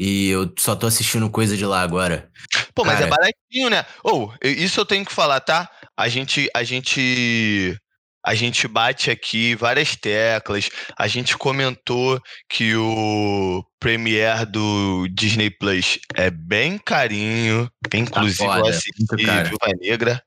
E 0.00 0.28
eu 0.28 0.54
só 0.56 0.76
tô 0.76 0.86
assistindo 0.86 1.28
coisa 1.28 1.56
de 1.56 1.66
lá 1.66 1.82
agora. 1.82 2.30
Pô, 2.72 2.84
mas 2.84 3.00
é 3.00 3.06
baratinho, 3.08 3.68
né? 3.68 3.84
Ou, 4.04 4.32
oh, 4.32 4.46
isso 4.46 4.78
eu 4.78 4.86
tenho 4.86 5.04
que 5.04 5.12
falar, 5.12 5.40
tá? 5.40 5.68
A 5.96 6.08
gente, 6.08 6.48
a 6.54 6.62
gente 6.62 7.76
a 8.24 8.32
gente 8.34 8.68
bate 8.68 9.10
aqui 9.10 9.56
várias 9.56 9.96
teclas. 9.96 10.70
A 10.96 11.08
gente 11.08 11.36
comentou 11.36 12.20
que 12.48 12.76
o 12.76 13.64
Premiere 13.80 14.46
do 14.46 15.08
Disney 15.08 15.50
Plus 15.50 15.98
é 16.14 16.30
bem 16.30 16.78
carinho. 16.78 17.68
Inclusive, 17.92 18.46
tá 18.46 19.16
eu 19.18 19.44
Viúva 19.44 19.72
Negra. 19.80 20.22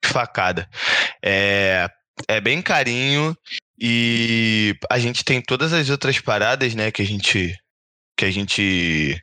Que 0.00 0.08
facada. 0.08 0.68
É, 1.20 1.88
é 2.28 2.40
bem 2.40 2.62
carinho. 2.62 3.36
E 3.80 4.76
a 4.88 5.00
gente 5.00 5.24
tem 5.24 5.40
todas 5.40 5.72
as 5.72 5.90
outras 5.90 6.20
paradas, 6.20 6.74
né, 6.76 6.92
que 6.92 7.02
a 7.02 7.06
gente 7.06 7.56
que 8.18 8.24
a 8.24 8.30
gente 8.32 9.22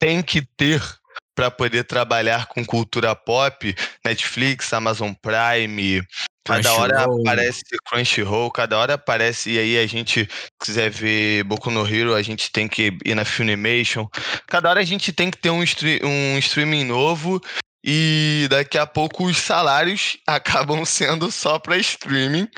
tem 0.00 0.20
que 0.20 0.42
ter 0.42 0.82
para 1.32 1.48
poder 1.48 1.84
trabalhar 1.84 2.46
com 2.46 2.64
cultura 2.64 3.14
pop, 3.14 3.74
Netflix, 4.04 4.72
Amazon 4.72 5.12
Prime, 5.14 6.04
cada 6.44 6.74
hora 6.74 7.04
aparece 7.04 7.62
Crunchyroll, 7.84 8.50
cada 8.50 8.78
hora 8.78 8.94
aparece, 8.94 9.52
e 9.52 9.58
aí 9.58 9.78
a 9.78 9.86
gente 9.86 10.28
quiser 10.60 10.90
ver 10.90 11.44
Boku 11.44 11.70
no 11.70 11.86
Hero, 11.86 12.14
a 12.14 12.22
gente 12.22 12.50
tem 12.50 12.68
que 12.68 12.96
ir 13.04 13.14
na 13.14 13.24
Funimation, 13.24 14.08
cada 14.48 14.70
hora 14.70 14.80
a 14.80 14.84
gente 14.84 15.12
tem 15.12 15.30
que 15.30 15.38
ter 15.38 15.50
um, 15.50 15.62
um 16.04 16.38
streaming 16.38 16.84
novo, 16.84 17.40
e 17.84 18.48
daqui 18.50 18.78
a 18.78 18.86
pouco 18.86 19.24
os 19.24 19.36
salários 19.36 20.18
acabam 20.26 20.84
sendo 20.84 21.30
só 21.30 21.60
para 21.60 21.76
streaming. 21.78 22.48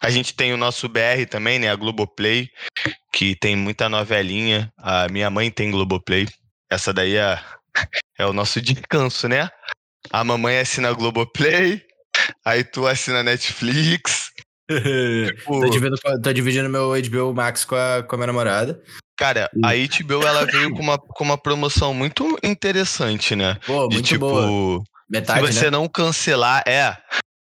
A 0.00 0.10
gente 0.10 0.34
tem 0.34 0.52
o 0.52 0.56
nosso 0.56 0.88
BR 0.88 1.26
também, 1.28 1.58
né, 1.58 1.70
a 1.70 1.76
Globoplay, 1.76 2.48
que 3.12 3.34
tem 3.34 3.56
muita 3.56 3.88
novelinha, 3.88 4.72
a 4.78 5.08
minha 5.08 5.28
mãe 5.28 5.50
tem 5.50 5.70
Globoplay, 5.70 6.26
essa 6.70 6.92
daí 6.92 7.16
é 7.16 7.38
é 8.18 8.26
o 8.26 8.32
nosso 8.32 8.60
descanso, 8.60 9.28
né? 9.28 9.48
A 10.10 10.24
mamãe 10.24 10.58
assina 10.58 10.88
a 10.88 10.92
Globoplay, 10.92 11.82
aí 12.44 12.64
tu 12.64 12.86
assina 12.86 13.20
a 13.20 13.22
Netflix. 13.22 14.30
tipo... 14.68 15.60
tô, 15.60 15.70
dividindo, 15.70 15.96
tô 16.22 16.32
dividindo 16.32 16.68
meu 16.68 16.92
HBO 17.00 17.32
Max 17.32 17.64
com 17.64 17.76
a, 17.76 18.02
com 18.02 18.14
a 18.14 18.18
minha 18.18 18.26
namorada. 18.28 18.82
Cara, 19.16 19.50
a 19.64 19.70
HBO 19.74 20.24
ela 20.24 20.44
veio 20.44 20.70
com 20.72 20.80
uma, 20.80 20.98
com 20.98 21.24
uma 21.24 21.38
promoção 21.38 21.92
muito 21.92 22.38
interessante, 22.42 23.34
né? 23.34 23.58
Pô, 23.66 23.82
muito 23.82 23.96
De, 23.96 24.02
tipo, 24.02 24.28
boa. 24.28 24.82
Metade, 25.10 25.46
se 25.46 25.52
você 25.52 25.64
né? 25.64 25.70
não 25.70 25.88
cancelar, 25.88 26.62
é. 26.66 26.96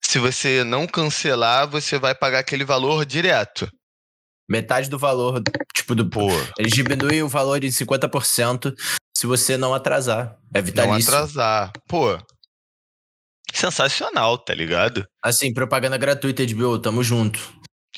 Se 0.09 0.18
você 0.18 0.64
não 0.64 0.87
cancelar, 0.87 1.68
você 1.68 1.99
vai 1.99 2.14
pagar 2.14 2.38
aquele 2.38 2.64
valor 2.64 3.05
direto. 3.05 3.71
Metade 4.49 4.88
do 4.88 4.99
valor, 4.99 5.42
tipo, 5.75 5.94
do. 5.94 6.09
Pô. 6.09 6.31
Eles 6.59 6.73
diminuem 6.73 7.23
o 7.23 7.29
valor 7.29 7.62
em 7.62 7.68
50% 7.68 8.73
se 9.14 9.27
você 9.27 9.59
não 9.59 9.75
atrasar. 9.75 10.35
É 10.55 10.62
vitalício. 10.62 11.12
Não 11.12 11.18
atrasar. 11.18 11.73
Pô, 11.87 12.18
sensacional, 13.53 14.38
tá 14.38 14.55
ligado? 14.55 15.05
Assim, 15.23 15.53
propaganda 15.53 15.99
gratuita 15.99 16.47
de 16.47 16.55
BO, 16.55 16.79
tamo 16.79 17.05
junto. 17.05 17.38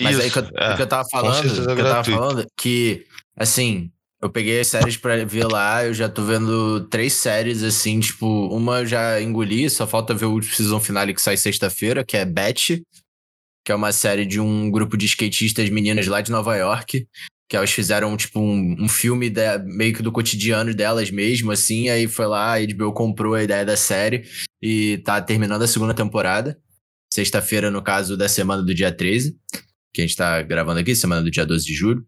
Mas 0.00 0.16
Isso, 0.16 0.22
aí 0.24 0.30
que 0.32 0.38
eu, 0.40 0.50
é, 0.56 0.74
que 0.74 0.82
eu 0.82 0.88
tava 0.88 1.08
falando, 1.08 1.64
que 1.64 1.80
eu 1.80 1.84
tava 1.84 2.04
falando 2.04 2.46
que, 2.58 3.06
assim, 3.36 3.88
eu 4.22 4.30
peguei 4.30 4.60
as 4.60 4.66
séries 4.68 4.96
pra 4.96 5.24
ver 5.24 5.46
lá, 5.46 5.84
eu 5.84 5.94
já 5.94 6.08
tô 6.08 6.22
vendo 6.22 6.86
três 6.88 7.14
séries, 7.14 7.62
assim, 7.62 8.00
tipo, 8.00 8.26
uma 8.48 8.80
eu 8.80 8.86
já 8.86 9.20
engoli, 9.20 9.68
só 9.70 9.86
falta 9.86 10.14
ver 10.14 10.26
o 10.26 10.42
season 10.42 10.78
finale 10.78 11.14
que 11.14 11.22
sai 11.22 11.36
sexta-feira, 11.36 12.04
que 12.04 12.16
é 12.16 12.24
Beth, 12.24 12.82
que 13.64 13.72
é 13.72 13.74
uma 13.74 13.92
série 13.92 14.26
de 14.26 14.38
um 14.38 14.70
grupo 14.70 14.96
de 14.96 15.06
skatistas 15.06 15.70
meninas 15.70 16.06
lá 16.06 16.20
de 16.20 16.30
Nova 16.30 16.54
York, 16.56 17.06
que 17.48 17.56
elas 17.56 17.70
fizeram, 17.70 18.16
tipo, 18.16 18.38
um, 18.40 18.76
um 18.84 18.88
filme 18.88 19.30
de, 19.30 19.58
meio 19.58 19.94
que 19.94 20.02
do 20.02 20.12
cotidiano 20.12 20.74
delas 20.74 21.10
mesmo, 21.10 21.50
assim, 21.50 21.88
aí 21.88 22.06
foi 22.06 22.26
lá, 22.26 22.54
a 22.54 22.60
HBO 22.60 22.92
comprou 22.92 23.34
a 23.34 23.42
ideia 23.42 23.64
da 23.64 23.76
série 23.76 24.24
e 24.62 24.98
tá 24.98 25.20
terminando 25.20 25.62
a 25.62 25.68
segunda 25.68 25.94
temporada. 25.94 26.60
Sexta-feira, 27.12 27.70
no 27.70 27.82
caso 27.82 28.16
da 28.16 28.28
semana 28.28 28.62
do 28.62 28.72
dia 28.72 28.92
13, 28.92 29.36
que 29.92 30.00
a 30.00 30.06
gente 30.06 30.16
tá 30.16 30.42
gravando 30.42 30.78
aqui, 30.78 30.94
semana 30.94 31.22
do 31.22 31.30
dia 31.30 31.44
12 31.44 31.64
de 31.64 31.74
julho. 31.74 32.06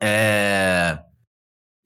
É... 0.00 0.63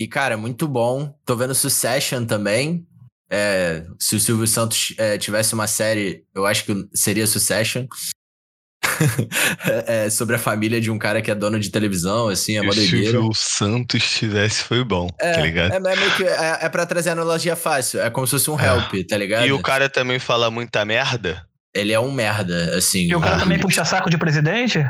E, 0.00 0.06
cara, 0.06 0.36
muito 0.36 0.68
bom. 0.68 1.12
Tô 1.24 1.36
vendo 1.36 1.54
Succession 1.54 2.24
também. 2.24 2.86
É, 3.30 3.84
se 3.98 4.16
o 4.16 4.20
Silvio 4.20 4.46
Santos 4.46 4.94
é, 4.96 5.18
tivesse 5.18 5.54
uma 5.54 5.66
série, 5.66 6.24
eu 6.34 6.46
acho 6.46 6.64
que 6.64 6.88
seria 6.94 7.26
Succession. 7.26 7.86
é, 9.86 10.08
sobre 10.08 10.36
a 10.36 10.38
família 10.38 10.80
de 10.80 10.90
um 10.90 10.98
cara 10.98 11.20
que 11.20 11.30
é 11.30 11.34
dono 11.34 11.58
de 11.58 11.70
televisão, 11.70 12.28
assim, 12.28 12.56
é 12.56 12.62
uma 12.62 12.74
doideira. 12.74 13.10
Se 13.10 13.16
o 13.16 13.34
Santos 13.34 14.10
tivesse, 14.10 14.62
foi 14.62 14.84
bom, 14.84 15.08
é, 15.20 15.32
tá 15.32 15.40
ligado? 15.40 15.72
É, 15.72 15.76
é, 15.76 15.96
meio 15.96 16.16
que, 16.16 16.24
é, 16.24 16.58
é 16.62 16.68
pra 16.68 16.86
trazer 16.86 17.10
analogia 17.10 17.54
fácil, 17.54 18.00
é 18.00 18.08
como 18.08 18.26
se 18.26 18.32
fosse 18.32 18.50
um 18.50 18.58
é. 18.58 18.66
help, 18.66 19.06
tá 19.06 19.16
ligado? 19.16 19.46
E 19.46 19.52
o 19.52 19.60
cara 19.60 19.88
também 19.88 20.18
fala 20.18 20.50
muita 20.50 20.84
merda? 20.84 21.44
Ele 21.74 21.92
é 21.92 22.00
um 22.00 22.10
merda, 22.10 22.76
assim. 22.76 23.08
E 23.08 23.14
o 23.14 23.20
cara 23.20 23.36
ah, 23.36 23.40
também 23.40 23.58
puxa 23.58 23.84
saco 23.84 24.08
de 24.08 24.16
presidente? 24.16 24.84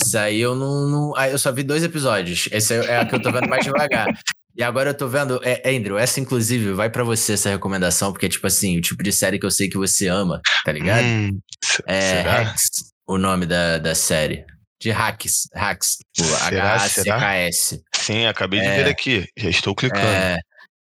Isso 0.00 0.16
aí 0.16 0.40
eu 0.40 0.54
não. 0.54 0.88
não 0.88 1.16
ah, 1.16 1.28
eu 1.28 1.38
só 1.38 1.52
vi 1.52 1.62
dois 1.62 1.84
episódios. 1.84 2.48
Esse 2.50 2.74
é 2.74 2.98
a 2.98 3.04
que 3.04 3.14
eu 3.14 3.20
tô 3.20 3.30
vendo 3.30 3.48
mais 3.48 3.62
devagar. 3.62 4.08
E 4.56 4.62
agora 4.62 4.90
eu 4.90 4.94
tô 4.94 5.08
vendo. 5.08 5.40
É, 5.42 5.62
Andrew, 5.74 5.98
essa 5.98 6.20
inclusive 6.20 6.72
vai 6.72 6.88
para 6.88 7.02
você 7.02 7.32
essa 7.32 7.50
recomendação, 7.50 8.12
porque, 8.12 8.28
tipo 8.28 8.46
assim, 8.46 8.78
o 8.78 8.80
tipo 8.80 9.02
de 9.02 9.12
série 9.12 9.38
que 9.38 9.46
eu 9.46 9.50
sei 9.50 9.68
que 9.68 9.76
você 9.76 10.06
ama, 10.06 10.40
tá 10.64 10.72
ligado? 10.72 11.04
Hum, 11.04 11.40
é 11.86 12.22
Rex 12.22 12.94
o 13.06 13.18
nome 13.18 13.46
da, 13.46 13.78
da 13.78 13.94
série. 13.94 14.44
De 14.80 14.90
hacks. 14.90 15.48
Hacks. 15.54 15.98
Tipo, 16.12 16.34
H-A-C-K-S. 16.34 17.82
Sim, 17.94 18.26
acabei 18.26 18.60
de 18.60 18.66
é, 18.66 18.82
ver 18.82 18.90
aqui. 18.90 19.26
Já 19.36 19.48
estou 19.48 19.74
clicando. 19.74 20.04
É, 20.04 20.38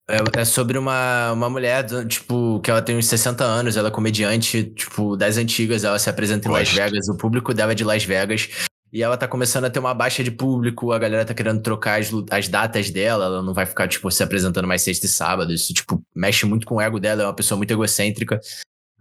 é, 0.10 0.42
é, 0.42 0.46
sobre 0.46 0.78
uma, 0.78 1.32
uma 1.32 1.50
mulher, 1.50 1.86
tipo, 2.08 2.60
que 2.60 2.70
ela 2.70 2.82
tem 2.82 2.98
uns 2.98 3.06
60 3.08 3.44
anos, 3.44 3.78
ela 3.78 3.88
é 3.88 3.92
comediante, 3.92 4.64
tipo, 4.76 5.16
das 5.16 5.38
antigas, 5.38 5.84
ela 5.84 5.98
se 6.00 6.10
apresenta 6.10 6.50
em 6.50 6.52
Las 6.52 6.70
Vegas, 6.70 7.08
o 7.08 7.16
público 7.16 7.54
dela 7.54 7.72
é 7.72 7.76
de 7.76 7.84
Las 7.84 8.04
Vegas. 8.04 8.50
E 8.94 9.02
ela 9.02 9.18
tá 9.18 9.28
começando 9.28 9.66
a 9.66 9.72
ter 9.72 9.80
uma 9.80 9.92
baixa 9.92 10.24
de 10.24 10.30
público, 10.30 10.92
a 10.92 11.00
galera 11.00 11.26
tá 11.26 11.34
querendo 11.34 11.60
trocar 11.64 12.00
as, 12.00 12.12
as 12.30 12.48
datas 12.48 12.92
dela, 12.92 13.26
ela 13.26 13.42
não 13.42 13.52
vai 13.52 13.66
ficar, 13.66 13.88
tipo, 13.88 14.12
se 14.12 14.22
apresentando 14.22 14.68
mais 14.68 14.84
sexta 14.84 15.08
e 15.08 15.10
sábado. 15.10 15.52
Isso, 15.52 15.74
tipo, 15.74 16.00
mexe 16.16 16.46
muito 16.46 16.68
com 16.68 16.76
o 16.76 16.82
ego 16.82 17.00
dela, 17.00 17.24
é 17.24 17.26
uma 17.26 17.34
pessoa 17.34 17.58
muito 17.58 17.72
egocêntrica. 17.72 18.40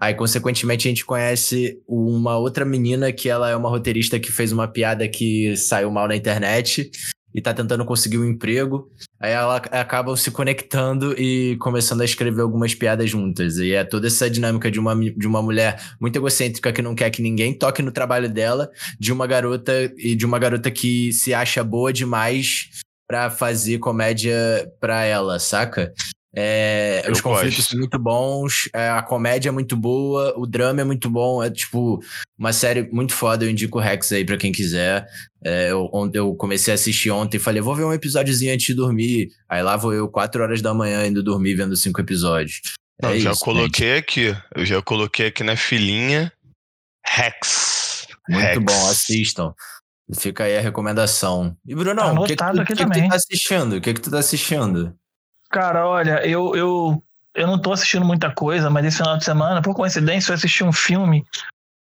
Aí, 0.01 0.15
consequentemente, 0.15 0.89
a 0.89 0.91
gente 0.91 1.05
conhece 1.05 1.79
uma 1.87 2.39
outra 2.39 2.65
menina 2.65 3.13
que 3.13 3.29
ela 3.29 3.51
é 3.51 3.55
uma 3.55 3.69
roteirista 3.69 4.19
que 4.19 4.33
fez 4.33 4.51
uma 4.51 4.67
piada 4.67 5.07
que 5.07 5.55
saiu 5.59 5.91
mal 5.91 6.09
na 6.09 6.17
internet 6.17 6.91
e 7.35 7.41
tá 7.41 7.55
tentando 7.55 7.85
conseguir 7.85 8.19
um 8.19 8.25
emprego. 8.25 8.91
Aí 9.21 9.33
ela 9.33 9.57
acabam 9.57 10.17
se 10.17 10.31
conectando 10.31 11.15
e 11.19 11.57
começando 11.59 12.01
a 12.01 12.05
escrever 12.05 12.43
algumas 12.43 12.75
piadas 12.75 13.09
juntas. 13.09 13.57
E 13.59 13.73
é 13.73 13.85
toda 13.85 14.07
essa 14.07 14.29
dinâmica 14.29 14.71
de 14.71 14.79
uma, 14.79 14.95
de 14.95 15.27
uma 15.27 15.43
mulher 15.43 15.81
muito 16.01 16.17
egocêntrica 16.17 16.73
que 16.73 16.83
não 16.83 16.95
quer 16.95 17.11
que 17.11 17.23
ninguém 17.23 17.55
toque 17.55 17.83
no 17.83 17.93
trabalho 17.93 18.29
dela, 18.29 18.71
de 18.99 19.13
uma 19.13 19.27
garota 19.27 19.73
e 19.97 20.15
de 20.15 20.27
uma 20.27 20.39
garota 20.39 20.71
que 20.71 21.13
se 21.13 21.33
acha 21.33 21.63
boa 21.63 21.93
demais 21.93 22.69
para 23.07 23.31
fazer 23.31 23.79
comédia 23.79 24.35
pra 24.81 25.05
ela, 25.05 25.39
saca? 25.39 25.93
É, 26.35 27.07
os 27.11 27.21
conflitos 27.21 27.57
gosto. 27.57 27.71
são 27.71 27.79
muito 27.79 27.99
bons, 27.99 28.71
é, 28.75 28.89
a 28.89 29.03
comédia 29.03 29.51
é 29.51 29.53
muito 29.53 29.77
boa, 29.77 30.33
o 30.39 30.47
drama 30.47 30.81
é 30.81 30.85
muito 30.85 31.11
bom. 31.11 31.43
É 31.43 31.51
tipo 31.51 32.01
uma 32.39 32.53
série 32.53 32.89
muito 32.91 33.13
foda. 33.13 33.45
Eu 33.45 33.51
indico 33.51 33.79
o 33.79 33.81
Rex 33.81 34.11
aí 34.13 34.25
pra 34.25 34.39
quem 34.39 34.51
quiser. 34.51 35.07
É, 35.45 35.71
eu, 35.71 35.91
eu 36.15 36.35
comecei 36.35 36.73
a 36.73 36.75
assistir 36.75 37.11
ontem 37.11 37.37
e 37.37 37.41
falei, 37.41 37.61
vou 37.61 37.75
ver 37.75 37.85
um 37.85 37.93
episódiozinho 37.93 38.55
antes 38.55 38.67
de 38.67 38.75
dormir. 38.75 39.29
Aí 39.49 39.63
lá 39.63 39.77
vou 39.77 39.93
eu, 39.93 40.09
4 40.09 40.43
horas 40.43 40.63
da 40.63 40.73
manhã, 40.73 41.07
indo 41.07 41.23
dormir 41.23 41.55
vendo 41.55 41.77
cinco 41.77 42.01
episódios. 42.01 42.61
Não, 43.03 43.11
é 43.11 43.19
já 43.19 43.33
isso, 43.33 43.41
coloquei 43.41 43.97
gente. 43.97 43.99
aqui. 43.99 44.37
Eu 44.55 44.65
já 44.65 44.81
coloquei 44.81 45.27
aqui 45.27 45.43
na 45.43 45.57
filinha. 45.57 46.33
Rex. 47.07 48.07
Muito 48.29 48.43
Rex. 48.43 48.65
bom, 48.65 48.89
assistam. 48.89 49.55
Fica 50.19 50.45
aí 50.45 50.57
a 50.57 50.61
recomendação. 50.61 51.57
E 51.67 51.75
Bruno, 51.75 52.01
tá 52.01 52.13
o 52.13 52.25
que, 52.25 52.37
que, 52.37 52.45
tu, 52.45 52.65
que, 52.65 52.75
que 52.75 53.03
tu 53.03 53.09
tá 53.09 53.17
assistindo? 53.17 53.77
O 53.77 53.81
que, 53.81 53.95
que 53.95 54.01
tu 54.01 54.11
tá 54.11 54.19
assistindo? 54.19 54.97
Cara, 55.53 55.87
olha, 55.87 56.27
eu, 56.27 56.57
eu, 56.57 57.05
eu 57.35 57.47
não 57.47 57.61
tô 57.61 57.73
assistindo 57.73 58.07
muita 58.07 58.35
coisa, 58.35 58.71
mas 58.71 58.87
esse 58.87 58.97
final 58.97 59.19
de 59.19 59.25
semana, 59.25 59.61
por 59.61 59.75
coincidência, 59.75 60.33
eu 60.33 60.35
assisti 60.35 60.65
um 60.65 60.73
filme 60.73 61.27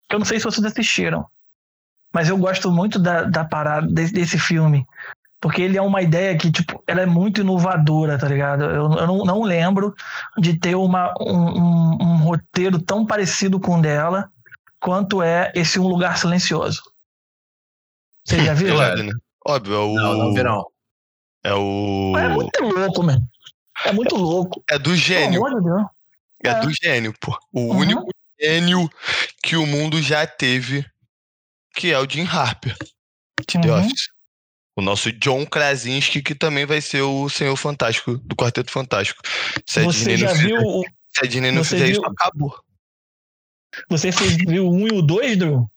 que 0.07 0.15
eu 0.15 0.19
não 0.19 0.25
sei 0.25 0.37
se 0.37 0.45
vocês 0.45 0.63
assistiram. 0.63 1.25
Mas 2.13 2.29
eu 2.29 2.37
gosto 2.37 2.71
muito 2.71 2.99
da, 2.99 3.23
da 3.23 3.43
parada 3.43 3.87
desse, 3.87 4.13
desse 4.13 4.37
filme. 4.37 4.85
Porque 5.41 5.63
ele 5.63 5.77
é 5.77 5.81
uma 5.81 6.03
ideia 6.03 6.37
que, 6.37 6.51
tipo, 6.51 6.81
ela 6.85 7.01
é 7.01 7.05
muito 7.07 7.41
inovadora, 7.41 8.19
tá 8.19 8.27
ligado? 8.27 8.65
Eu, 8.65 8.93
eu 8.93 9.07
não, 9.07 9.25
não 9.25 9.43
lembro 9.43 9.95
de 10.37 10.59
ter 10.59 10.75
uma, 10.75 11.11
um, 11.19 11.33
um, 11.35 11.97
um 12.01 12.17
roteiro 12.17 12.79
tão 12.79 13.03
parecido 13.03 13.59
com 13.59 13.79
o 13.79 13.81
dela 13.81 14.29
quanto 14.79 15.23
é 15.23 15.51
esse 15.55 15.79
Um 15.79 15.87
Lugar 15.87 16.19
Silencioso. 16.19 16.83
Você 18.23 18.45
já 18.45 18.53
viu? 18.53 18.75
É, 18.79 19.01
né? 19.01 19.11
Óbvio, 19.43 19.73
é 19.73 19.79
o. 19.79 19.95
Não, 19.95 20.17
não 20.17 20.33
vi 20.33 20.43
não. 20.43 20.65
É 21.43 21.53
o. 21.53 22.15
É 22.15 22.29
muito 22.29 22.63
louco, 22.63 23.03
mano. 23.03 23.27
É 23.83 23.91
muito 23.91 24.15
louco. 24.15 24.63
É 24.69 24.79
do 24.79 24.95
gênio. 24.95 25.41
É, 26.43 26.49
é, 26.49 26.59
do 26.61 26.71
gênio, 26.71 27.13
pô. 27.19 27.37
O 27.51 27.61
uhum. 27.61 27.77
único 27.79 28.09
gênio 28.39 28.89
que 29.43 29.55
o 29.55 29.65
mundo 29.65 30.01
já 30.01 30.25
teve, 30.25 30.85
que 31.75 31.91
é 31.91 31.99
o 31.99 32.09
Jim 32.09 32.25
Harper. 32.25 32.75
De 33.47 33.57
uhum. 33.57 33.63
The 33.63 33.73
Office. 33.73 34.07
O 34.77 34.81
nosso 34.81 35.11
John 35.13 35.45
Krasinski, 35.45 36.21
que 36.21 36.35
também 36.35 36.65
vai 36.65 36.81
ser 36.81 37.01
o 37.01 37.29
Senhor 37.29 37.55
Fantástico, 37.55 38.17
do 38.17 38.35
Quarteto 38.35 38.71
Fantástico. 38.71 39.21
Se 39.65 39.81
você 39.81 40.17
já 40.17 40.33
viu... 40.33 40.57
Fizer, 40.57 40.93
se 41.09 41.25
a 41.25 41.27
Disney 41.27 41.51
não 41.51 41.63
fizer 41.63 41.85
viu... 41.85 41.93
isso, 41.93 42.05
acabou. 42.05 42.53
Você 43.89 44.11
fez, 44.11 44.35
viu 44.35 44.67
o 44.67 44.73
1 44.73 44.87
e 44.87 44.91
o 44.93 45.01
2, 45.01 45.37
Drew? 45.37 45.71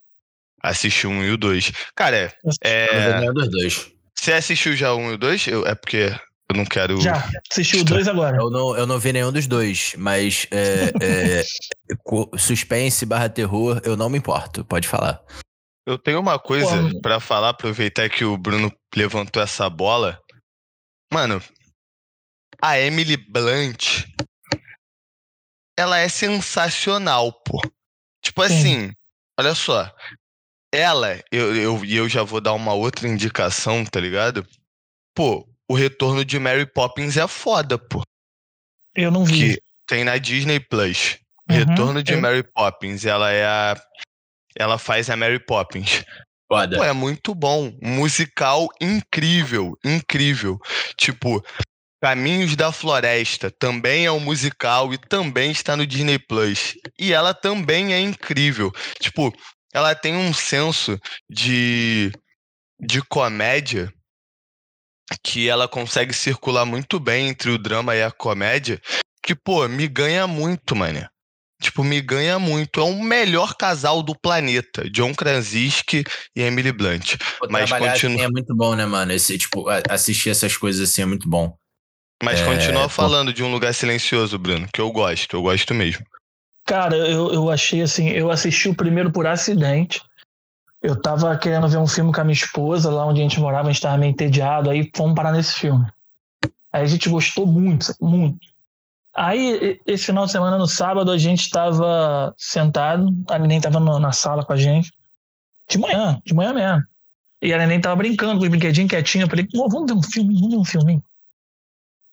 Assisti 0.61 1.07
o 1.07 1.11
1 1.11 1.23
e 1.23 1.31
o 1.31 1.37
2. 1.37 1.71
Cara, 1.95 2.33
é... 2.61 3.31
Dois. 3.31 3.91
Você 4.13 4.33
assistiu 4.33 4.75
já 4.75 4.93
o 4.93 4.97
1 4.97 5.11
e 5.11 5.13
o 5.13 5.17
2? 5.17 5.47
Eu, 5.47 5.65
é 5.65 5.75
porque 5.75 6.13
eu 6.49 6.57
não 6.57 6.65
quero. 6.65 6.99
Já, 6.99 7.29
assisti 7.51 7.77
o 7.77 7.83
2 7.83 8.07
agora. 8.07 8.37
Eu 8.37 8.49
não, 8.49 8.75
eu 8.75 8.87
não 8.87 8.99
vi 8.99 9.13
nenhum 9.13 9.31
dos 9.31 9.45
dois, 9.45 9.93
mas 9.97 10.47
é, 10.49 10.91
é, 11.01 11.43
suspense 12.37 13.05
barra 13.05 13.29
terror, 13.29 13.79
eu 13.83 13.95
não 13.95 14.09
me 14.09 14.17
importo, 14.17 14.65
pode 14.65 14.87
falar. 14.87 15.21
Eu 15.85 15.97
tenho 15.97 16.19
uma 16.19 16.39
coisa 16.39 16.91
para 17.01 17.19
falar, 17.19 17.49
aproveitar 17.49 18.09
que 18.09 18.25
o 18.25 18.37
Bruno 18.37 18.71
levantou 18.95 19.41
essa 19.41 19.69
bola. 19.69 20.19
Mano, 21.11 21.41
a 22.61 22.79
Emily 22.79 23.17
Blunt, 23.17 24.05
ela 25.77 25.97
é 25.97 26.09
sensacional, 26.09 27.31
pô. 27.43 27.59
Tipo 28.23 28.47
Sim. 28.47 28.53
assim, 28.53 28.93
olha 29.39 29.55
só. 29.55 29.91
Ela, 30.71 31.19
eu, 31.31 31.55
eu, 31.55 31.85
eu 31.85 32.07
já 32.07 32.21
vou 32.21 32.39
dar 32.39 32.53
uma 32.53 32.73
outra 32.73 33.07
indicação, 33.07 33.83
tá 33.83 33.99
ligado? 33.99 34.45
Pô, 35.15 35.48
o 35.69 35.75
retorno 35.75 36.25
de 36.25 36.39
Mary 36.39 36.65
Poppins 36.65 37.15
é 37.15 37.27
foda, 37.27 37.77
pô. 37.77 38.01
Eu 38.95 39.11
não 39.11 39.23
vi. 39.23 39.55
Que 39.55 39.61
tem 39.87 40.03
na 40.03 40.17
Disney 40.17 40.59
Plus. 40.59 41.19
Uhum, 41.49 41.55
retorno 41.55 42.03
de 42.03 42.13
eu... 42.13 42.21
Mary 42.21 42.43
Poppins, 42.43 43.05
ela 43.05 43.31
é 43.31 43.45
a. 43.45 43.79
Ela 44.57 44.77
faz 44.79 45.09
a 45.09 45.15
Mary 45.15 45.39
Poppins. 45.39 46.03
Foda. 46.51 46.77
Pô, 46.77 46.83
é 46.83 46.91
muito 46.91 47.35
bom. 47.35 47.71
Musical 47.81 48.67
incrível, 48.81 49.77
incrível. 49.85 50.57
Tipo, 50.97 51.45
Caminhos 52.01 52.55
da 52.55 52.71
Floresta 52.71 53.51
também 53.51 54.05
é 54.05 54.11
um 54.11 54.19
musical 54.19 54.91
e 54.93 54.97
também 54.97 55.51
está 55.51 55.77
no 55.77 55.85
Disney 55.85 56.17
Plus. 56.17 56.73
E 56.97 57.13
ela 57.13 57.33
também 57.33 57.93
é 57.93 57.99
incrível. 57.99 58.71
Tipo, 58.99 59.31
ela 59.71 59.93
tem 59.93 60.15
um 60.15 60.33
senso 60.33 60.99
de, 61.29 62.11
de 62.79 63.01
comédia 63.03 63.93
que 65.23 65.49
ela 65.49 65.67
consegue 65.67 66.13
circular 66.13 66.65
muito 66.65 66.99
bem 66.99 67.29
entre 67.29 67.51
o 67.51 67.57
drama 67.57 67.95
e 67.95 68.03
a 68.03 68.11
comédia, 68.11 68.81
que, 69.23 69.35
pô, 69.35 69.67
me 69.67 69.87
ganha 69.87 70.27
muito, 70.27 70.75
mano. 70.75 71.07
Tipo, 71.61 71.83
me 71.83 71.99
ganha 71.99 72.39
muito. 72.39 72.79
É 72.79 72.83
o 72.83 73.03
melhor 73.03 73.53
casal 73.55 74.01
do 74.01 74.15
planeta. 74.15 74.89
John 74.89 75.13
Krasinski 75.13 76.05
e 76.33 76.41
Emily 76.41 76.71
Blunt. 76.71 77.17
Pô, 77.37 77.47
Mas 77.49 77.69
continua... 77.69 77.93
assim 77.93 78.21
é 78.21 78.29
muito 78.29 78.55
bom, 78.55 78.75
né, 78.75 78.85
mano? 78.85 79.11
Esse, 79.11 79.37
tipo, 79.37 79.65
assistir 79.89 80.29
essas 80.29 80.55
coisas 80.55 80.89
assim 80.89 81.01
é 81.01 81.05
muito 81.05 81.27
bom. 81.27 81.53
Mas 82.23 82.39
é, 82.39 82.45
continua 82.45 82.89
falando 82.89 83.33
de 83.33 83.43
um 83.43 83.51
lugar 83.51 83.73
silencioso, 83.73 84.37
Bruno, 84.37 84.67
que 84.73 84.81
eu 84.81 84.91
gosto, 84.91 85.35
eu 85.35 85.41
gosto 85.41 85.73
mesmo. 85.73 86.05
Cara, 86.65 86.95
eu, 86.95 87.33
eu 87.33 87.49
achei 87.49 87.81
assim, 87.81 88.09
eu 88.09 88.29
assisti 88.29 88.69
o 88.69 88.75
primeiro 88.75 89.11
por 89.11 89.25
acidente. 89.25 90.01
Eu 90.81 90.99
tava 91.01 91.37
querendo 91.37 91.67
ver 91.67 91.77
um 91.77 91.87
filme 91.87 92.13
com 92.13 92.21
a 92.21 92.23
minha 92.23 92.33
esposa, 92.33 92.89
lá 92.89 93.05
onde 93.05 93.19
a 93.19 93.23
gente 93.23 93.39
morava, 93.39 93.67
a 93.67 93.71
gente 93.71 93.81
tava 93.81 93.97
meio 93.97 94.11
entediado, 94.11 94.69
aí 94.69 94.89
fomos 94.95 95.15
parar 95.15 95.31
nesse 95.31 95.53
filme. 95.53 95.85
Aí 96.71 96.83
a 96.83 96.85
gente 96.85 97.09
gostou 97.09 97.45
muito, 97.45 97.93
muito. 97.99 98.47
Aí, 99.13 99.81
esse 99.85 100.05
final 100.05 100.25
de 100.25 100.31
semana, 100.31 100.57
no 100.57 100.67
sábado, 100.67 101.11
a 101.11 101.17
gente 101.17 101.49
tava 101.49 102.33
sentado, 102.37 103.07
a 103.29 103.37
neném 103.37 103.59
tava 103.59 103.79
na 103.79 104.11
sala 104.11 104.45
com 104.45 104.53
a 104.53 104.57
gente, 104.57 104.93
de 105.67 105.77
manhã, 105.77 106.21
de 106.25 106.33
manhã 106.33 106.53
mesmo. 106.53 106.83
E 107.41 107.53
a 107.53 107.57
neném 107.57 107.81
tava 107.81 107.95
brincando 107.97 108.37
com 108.37 108.43
os 108.43 108.49
brinquedinhos 108.49 108.89
quietinho. 108.89 109.25
Eu 109.25 109.29
falei, 109.29 109.47
vamos 109.53 109.91
ver 109.91 109.97
um 109.97 110.03
filme, 110.03 110.35
vamos 110.35 110.49
ver 110.51 110.57
um 110.57 110.65
filme. 110.65 111.03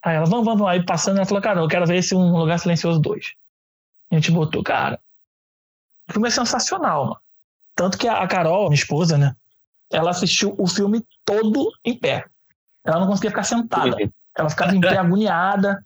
Aí 0.04 0.16
ela, 0.16 0.26
vamos, 0.26 0.44
vamos. 0.44 0.66
Aí 0.66 0.84
passando, 0.84 1.16
ela 1.16 1.26
falou, 1.26 1.42
cara, 1.42 1.60
eu 1.60 1.68
quero 1.68 1.86
ver 1.86 1.96
esse 1.96 2.14
Um 2.14 2.36
Lugar 2.36 2.58
Silencioso 2.58 3.00
2. 3.00 3.26
A 4.10 4.14
gente 4.14 4.30
botou, 4.30 4.62
cara. 4.62 5.00
O 6.08 6.12
filme 6.12 6.28
é 6.28 6.30
sensacional, 6.30 7.04
mano. 7.06 7.25
Tanto 7.76 7.98
que 7.98 8.08
a 8.08 8.26
Carol, 8.26 8.70
minha 8.70 8.74
esposa, 8.74 9.18
né? 9.18 9.36
Ela 9.92 10.10
assistiu 10.10 10.54
o 10.58 10.66
filme 10.66 11.06
todo 11.24 11.70
em 11.84 11.96
pé. 11.96 12.24
Ela 12.84 13.00
não 13.00 13.06
conseguia 13.06 13.30
ficar 13.30 13.44
sentada. 13.44 13.96
Ela 14.36 14.50
ficava 14.50 14.74
em 14.74 14.80
pé 14.80 14.96
agoniada, 14.98 15.84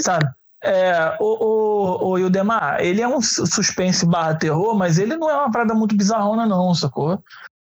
sabe? 0.00 0.30
É, 0.64 1.16
o, 1.20 1.24
o, 1.24 2.10
o 2.10 2.18
Ildemar, 2.18 2.80
ele 2.80 3.02
é 3.02 3.08
um 3.08 3.20
suspense 3.20 4.06
barra 4.06 4.36
terror, 4.36 4.76
mas 4.76 4.96
ele 4.96 5.16
não 5.16 5.28
é 5.28 5.34
uma 5.34 5.50
parada 5.50 5.74
muito 5.74 5.96
bizarrona, 5.96 6.46
não, 6.46 6.72
sacou? 6.72 7.22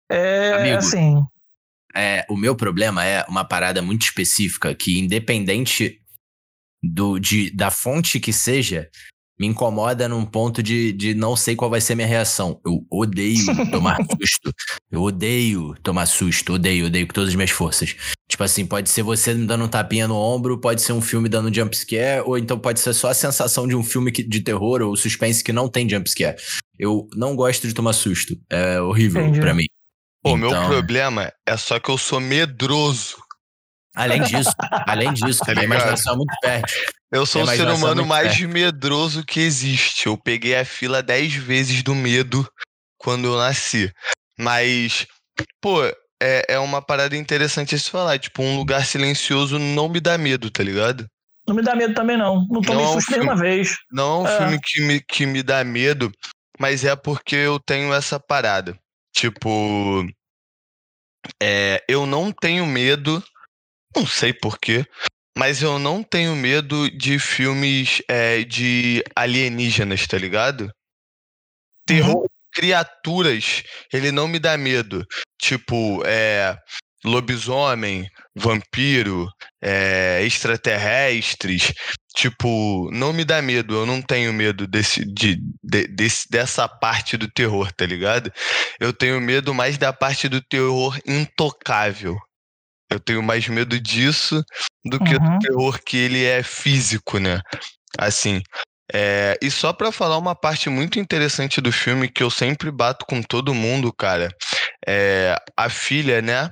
É 0.07 0.53
Amigo, 0.53 0.77
assim. 0.77 1.25
É, 1.95 2.23
o 2.29 2.37
meu 2.37 2.55
problema 2.55 3.03
é 3.03 3.25
uma 3.27 3.43
parada 3.43 3.81
muito 3.81 4.03
específica 4.03 4.75
que, 4.75 4.99
independente 4.99 5.99
do, 6.83 7.17
de, 7.17 7.49
da 7.49 7.71
fonte 7.71 8.19
que 8.19 8.31
seja, 8.31 8.87
me 9.39 9.47
incomoda 9.47 10.07
num 10.07 10.25
ponto 10.25 10.63
de, 10.63 10.93
de 10.93 11.13
não 11.13 11.35
sei 11.35 11.55
qual 11.55 11.69
vai 11.69 11.81
ser 11.81 11.95
minha 11.95 12.07
reação. 12.07 12.59
Eu 12.65 12.85
odeio 12.89 13.45
tomar 13.71 13.97
susto. 13.97 14.53
Eu 14.89 15.01
odeio 15.01 15.75
tomar 15.83 16.05
susto. 16.05 16.53
Odeio, 16.53 16.87
odeio 16.87 17.07
com 17.07 17.13
todas 17.13 17.29
as 17.29 17.35
minhas 17.35 17.51
forças. 17.51 17.95
Tipo 18.29 18.43
assim, 18.43 18.65
pode 18.65 18.89
ser 18.89 19.03
você 19.03 19.33
me 19.33 19.45
dando 19.45 19.65
um 19.65 19.67
tapinha 19.67 20.07
no 20.07 20.15
ombro, 20.15 20.59
pode 20.59 20.81
ser 20.81 20.93
um 20.93 21.01
filme 21.01 21.29
dando 21.29 21.53
jumpscare, 21.53 22.23
ou 22.25 22.37
então 22.37 22.57
pode 22.57 22.79
ser 22.79 22.93
só 22.93 23.09
a 23.09 23.13
sensação 23.13 23.67
de 23.67 23.75
um 23.75 23.83
filme 23.83 24.11
que, 24.11 24.23
de 24.23 24.41
terror 24.41 24.81
ou 24.81 24.95
suspense 24.95 25.43
que 25.43 25.53
não 25.53 25.67
tem 25.67 25.89
jumpscare. 25.89 26.37
Eu 26.79 27.07
não 27.15 27.35
gosto 27.35 27.67
de 27.67 27.73
tomar 27.73 27.93
susto. 27.93 28.37
É 28.49 28.79
horrível 28.81 29.31
para 29.33 29.53
mim. 29.53 29.65
O 30.25 30.29
então... 30.29 30.49
meu 30.49 30.67
problema 30.67 31.31
é 31.45 31.55
só 31.55 31.79
que 31.79 31.89
eu 31.89 31.97
sou 31.97 32.19
medroso. 32.19 33.17
Além 33.95 34.21
disso, 34.23 34.51
além 34.87 35.13
disso, 35.13 35.39
tá 35.39 35.59
a 35.59 35.63
imaginação 35.63 36.13
é 36.13 36.17
muito 36.17 36.35
fértil. 36.43 36.81
Eu 37.11 37.25
sou 37.25 37.43
o 37.43 37.47
ser 37.47 37.67
humano 37.67 38.01
é 38.01 38.05
mais 38.05 38.27
fértil. 38.27 38.49
medroso 38.49 39.23
que 39.25 39.39
existe. 39.39 40.07
Eu 40.07 40.17
peguei 40.17 40.55
a 40.55 40.65
fila 40.65 41.01
dez 41.01 41.33
vezes 41.33 41.81
do 41.81 41.95
medo 41.95 42.47
quando 42.97 43.25
eu 43.25 43.37
nasci. 43.37 43.91
Mas, 44.37 45.07
pô, 45.61 45.85
é, 46.21 46.45
é 46.49 46.59
uma 46.59 46.81
parada 46.81 47.15
interessante 47.15 47.77
se 47.79 47.89
falar. 47.89 48.19
Tipo, 48.19 48.43
um 48.43 48.57
lugar 48.57 48.85
silencioso 48.85 49.57
não 49.57 49.87
me 49.87 50.01
dá 50.01 50.17
medo, 50.17 50.51
tá 50.51 50.61
ligado? 50.61 51.05
Não 51.47 51.55
me 51.55 51.61
dá 51.61 51.75
medo 51.75 51.93
também, 51.93 52.17
não. 52.17 52.45
Não 52.49 52.61
tomei 52.61 52.83
não 52.83 52.93
susto 52.93 53.13
é 53.13 53.15
um 53.15 53.19
nenhuma 53.19 53.37
vez. 53.37 53.77
Não 53.91 54.03
é 54.03 54.23
um 54.23 54.27
é. 54.27 54.37
filme 54.37 54.59
que 54.61 54.81
me, 54.81 54.99
que 55.01 55.25
me 55.25 55.43
dá 55.43 55.63
medo, 55.63 56.11
mas 56.59 56.83
é 56.83 56.95
porque 56.95 57.35
eu 57.35 57.59
tenho 57.59 57.93
essa 57.93 58.19
parada. 58.19 58.77
Tipo, 59.15 60.05
é, 61.41 61.83
eu 61.87 62.05
não 62.05 62.31
tenho 62.31 62.65
medo, 62.65 63.23
não 63.95 64.05
sei 64.05 64.33
porquê, 64.33 64.85
mas 65.37 65.61
eu 65.61 65.77
não 65.77 66.01
tenho 66.01 66.35
medo 66.35 66.89
de 66.89 67.19
filmes 67.19 68.01
é, 68.07 68.43
de 68.43 69.03
alienígenas, 69.15 70.07
tá 70.07 70.17
ligado? 70.17 70.71
Terror, 71.85 72.21
uhum. 72.21 72.27
criaturas, 72.53 73.63
ele 73.91 74.11
não 74.11 74.27
me 74.27 74.39
dá 74.39 74.57
medo. 74.57 75.05
Tipo, 75.39 76.01
é, 76.05 76.57
lobisomem, 77.03 78.07
vampiro, 78.35 79.29
é, 79.61 80.21
extraterrestres. 80.23 81.73
Tipo, 82.15 82.89
não 82.91 83.11
me 83.11 83.25
dá 83.25 83.41
medo, 83.41 83.75
eu 83.75 83.85
não 83.85 84.01
tenho 84.01 84.33
medo 84.33 84.65
desse, 84.65 85.03
de, 85.05 85.37
de, 85.61 85.87
desse, 85.87 86.29
dessa 86.29 86.67
parte 86.67 87.17
do 87.17 87.29
terror, 87.29 87.71
tá 87.73 87.85
ligado? 87.85 88.31
Eu 88.79 88.93
tenho 88.93 89.19
medo 89.19 89.53
mais 89.53 89.77
da 89.77 89.91
parte 89.91 90.29
do 90.29 90.41
terror 90.41 90.97
intocável. 91.05 92.17
Eu 92.89 92.99
tenho 92.99 93.23
mais 93.23 93.47
medo 93.47 93.79
disso 93.79 94.43
do 94.85 94.99
que 94.99 95.15
uhum. 95.15 95.37
do 95.37 95.39
terror 95.39 95.79
que 95.83 95.97
ele 95.97 96.23
é 96.23 96.43
físico, 96.43 97.17
né? 97.17 97.41
Assim, 97.97 98.41
é, 98.93 99.37
e 99.41 99.49
só 99.49 99.73
para 99.73 99.91
falar 99.91 100.17
uma 100.17 100.35
parte 100.35 100.69
muito 100.69 100.99
interessante 100.99 101.59
do 101.59 101.71
filme 101.71 102.07
que 102.07 102.21
eu 102.21 102.29
sempre 102.29 102.69
bato 102.69 103.05
com 103.05 103.21
todo 103.21 103.53
mundo, 103.53 103.91
cara, 103.91 104.29
é 104.87 105.35
a 105.57 105.69
filha, 105.69 106.21
né? 106.21 106.51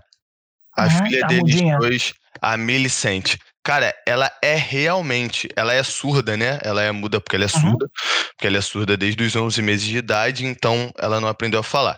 A 0.75 0.85
uhum, 0.85 0.89
filha 0.89 1.27
deles 1.27 1.55
mudinha. 1.55 1.77
dois, 1.77 2.13
a 2.41 2.57
Millicent. 2.57 3.35
Cara, 3.63 3.93
ela 4.05 4.29
é 4.41 4.55
realmente, 4.55 5.47
ela 5.55 5.73
é 5.73 5.83
surda, 5.83 6.35
né? 6.35 6.59
Ela 6.63 6.81
é 6.81 6.91
muda 6.91 7.21
porque 7.21 7.35
ela 7.35 7.45
é 7.45 7.55
uhum. 7.55 7.61
surda, 7.61 7.89
porque 8.31 8.47
ela 8.47 8.57
é 8.57 8.61
surda 8.61 8.97
desde 8.97 9.23
os 9.23 9.35
11 9.35 9.61
meses 9.61 9.85
de 9.85 9.97
idade, 9.97 10.45
então 10.45 10.91
ela 10.97 11.21
não 11.21 11.27
aprendeu 11.27 11.59
a 11.59 11.63
falar. 11.63 11.97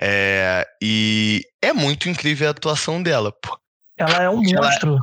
É, 0.00 0.66
e 0.82 1.42
é 1.62 1.72
muito 1.72 2.08
incrível 2.08 2.48
a 2.48 2.50
atuação 2.50 3.02
dela, 3.02 3.32
pô. 3.32 3.58
Ela 3.96 4.22
é 4.22 4.28
um 4.28 4.42
monstro. 4.42 4.94
Ela, 4.94 5.00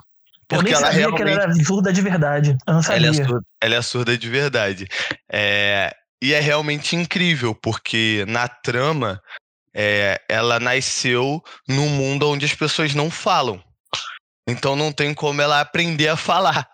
porque 0.47 0.55
eu 0.55 0.63
nem 0.63 0.75
sabia 0.75 0.99
realmente... 0.99 1.23
que 1.23 1.29
ela 1.29 1.43
era 1.43 1.55
surda 1.63 1.93
de 1.93 2.01
verdade. 2.01 2.57
Eu 2.67 2.73
não 2.73 2.83
sabia. 2.83 3.07
Ela 3.07 3.15
é 3.15 3.25
surda, 3.25 3.45
ela 3.61 3.75
é 3.75 3.81
surda 3.81 4.17
de 4.17 4.29
verdade. 4.29 4.87
É, 5.31 5.95
e 6.21 6.33
é 6.33 6.39
realmente 6.39 6.95
incrível, 6.95 7.55
porque 7.55 8.25
na 8.27 8.47
trama 8.47 9.21
é, 9.73 10.21
ela 10.29 10.59
nasceu 10.59 11.41
num 11.67 11.89
mundo 11.89 12.29
onde 12.29 12.45
as 12.45 12.53
pessoas 12.53 12.93
não 12.93 13.09
falam. 13.09 13.63
Então 14.47 14.75
não 14.75 14.91
tem 14.91 15.13
como 15.13 15.41
ela 15.41 15.61
aprender 15.61 16.09
a 16.09 16.17
falar. 16.17 16.67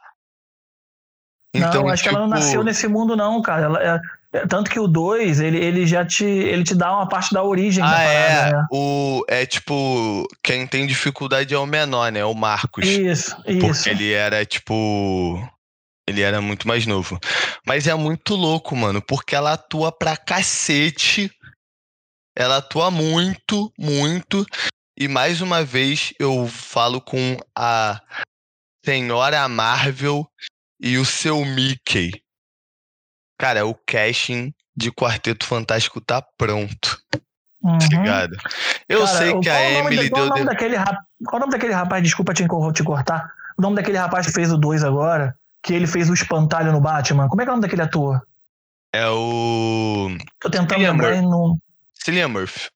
Então, 1.53 1.83
não, 1.83 1.89
acho 1.89 2.03
tipo... 2.03 2.15
que 2.15 2.15
ela 2.15 2.27
não 2.27 2.33
tipo 2.35 2.45
nasceu 2.45 2.63
nesse 2.63 2.87
mundo, 2.87 3.15
não, 3.15 3.41
cara. 3.41 3.65
Ela, 3.65 3.83
é, 3.83 4.01
Tanto 4.47 4.69
que 4.69 4.79
o 4.79 4.87
2, 4.87 5.39
ele, 5.39 5.57
ele 5.57 5.85
já 5.85 6.05
te, 6.05 6.25
ele 6.25 6.63
te 6.63 6.75
dá 6.75 6.93
uma 6.93 7.07
parte 7.07 7.33
da 7.33 7.43
origem 7.43 7.83
ah, 7.83 7.87
da 7.87 7.95
parada, 7.95 8.49
é. 8.49 8.53
Né? 8.53 8.65
O, 8.71 9.25
é 9.27 9.45
tipo, 9.45 10.27
quem 10.43 10.67
tem 10.67 10.85
dificuldade 10.85 11.53
é 11.53 11.57
o 11.57 11.65
menor, 11.65 12.11
né? 12.11 12.23
O 12.25 12.33
Marcos. 12.33 12.85
Isso, 12.85 13.35
isso. 13.45 13.59
Porque 13.59 13.89
ele 13.89 14.11
era, 14.11 14.45
tipo. 14.45 15.41
Ele 16.09 16.21
era 16.21 16.41
muito 16.41 16.67
mais 16.67 16.85
novo. 16.85 17.19
Mas 17.65 17.85
é 17.85 17.93
muito 17.93 18.35
louco, 18.35 18.75
mano, 18.75 19.01
porque 19.01 19.35
ela 19.35 19.53
atua 19.53 19.91
pra 19.91 20.15
cacete. 20.15 21.29
Ela 22.35 22.57
atua 22.57 22.89
muito, 22.89 23.71
muito. 23.77 24.45
E 24.97 25.07
mais 25.07 25.41
uma 25.41 25.63
vez 25.63 26.13
eu 26.19 26.47
falo 26.47 27.01
com 27.01 27.37
a 27.55 28.01
senhora 28.85 29.47
Marvel 29.47 30.25
e 30.79 30.97
o 30.97 31.05
seu 31.05 31.43
Mickey. 31.43 32.11
Cara, 33.37 33.65
o 33.65 33.73
casting 33.73 34.53
de 34.75 34.91
Quarteto 34.91 35.45
Fantástico 35.45 36.01
tá 36.01 36.21
pronto. 36.21 37.01
Uhum. 37.61 37.77
Ligado? 37.91 38.37
Eu 38.87 39.05
Cara, 39.05 39.17
sei 39.17 39.39
que 39.39 39.49
a 39.49 39.71
Emily 39.71 40.09
qual 40.09 40.23
deu. 40.23 40.31
O 40.31 40.35
nome 40.35 40.45
daquele, 40.45 40.75
qual 41.25 41.37
o 41.37 41.39
nome 41.39 41.51
daquele 41.51 41.73
rapaz? 41.73 42.03
Desculpa 42.03 42.33
te, 42.33 42.45
te 42.73 42.83
cortar. 42.83 43.31
O 43.57 43.61
nome 43.61 43.75
daquele 43.75 43.97
rapaz 43.97 44.25
que 44.25 44.31
fez 44.31 44.51
o 44.51 44.57
2 44.57 44.83
agora, 44.83 45.35
que 45.63 45.73
ele 45.73 45.87
fez 45.87 46.09
o 46.09 46.13
espantalho 46.13 46.71
no 46.71 46.79
Batman. 46.79 47.27
Como 47.27 47.41
é 47.41 47.45
que 47.45 47.49
é 47.49 47.51
o 47.51 47.55
nome 47.55 47.63
daquele 47.63 47.81
ator? 47.81 48.21
É 48.93 49.07
o. 49.09 50.09
Tô 50.39 50.49
tentando 50.49 50.81
lembrar 50.81 51.15
e 51.15 51.21
não. 51.21 51.59
Cillian 51.93 52.29
Murphy. 52.29 52.69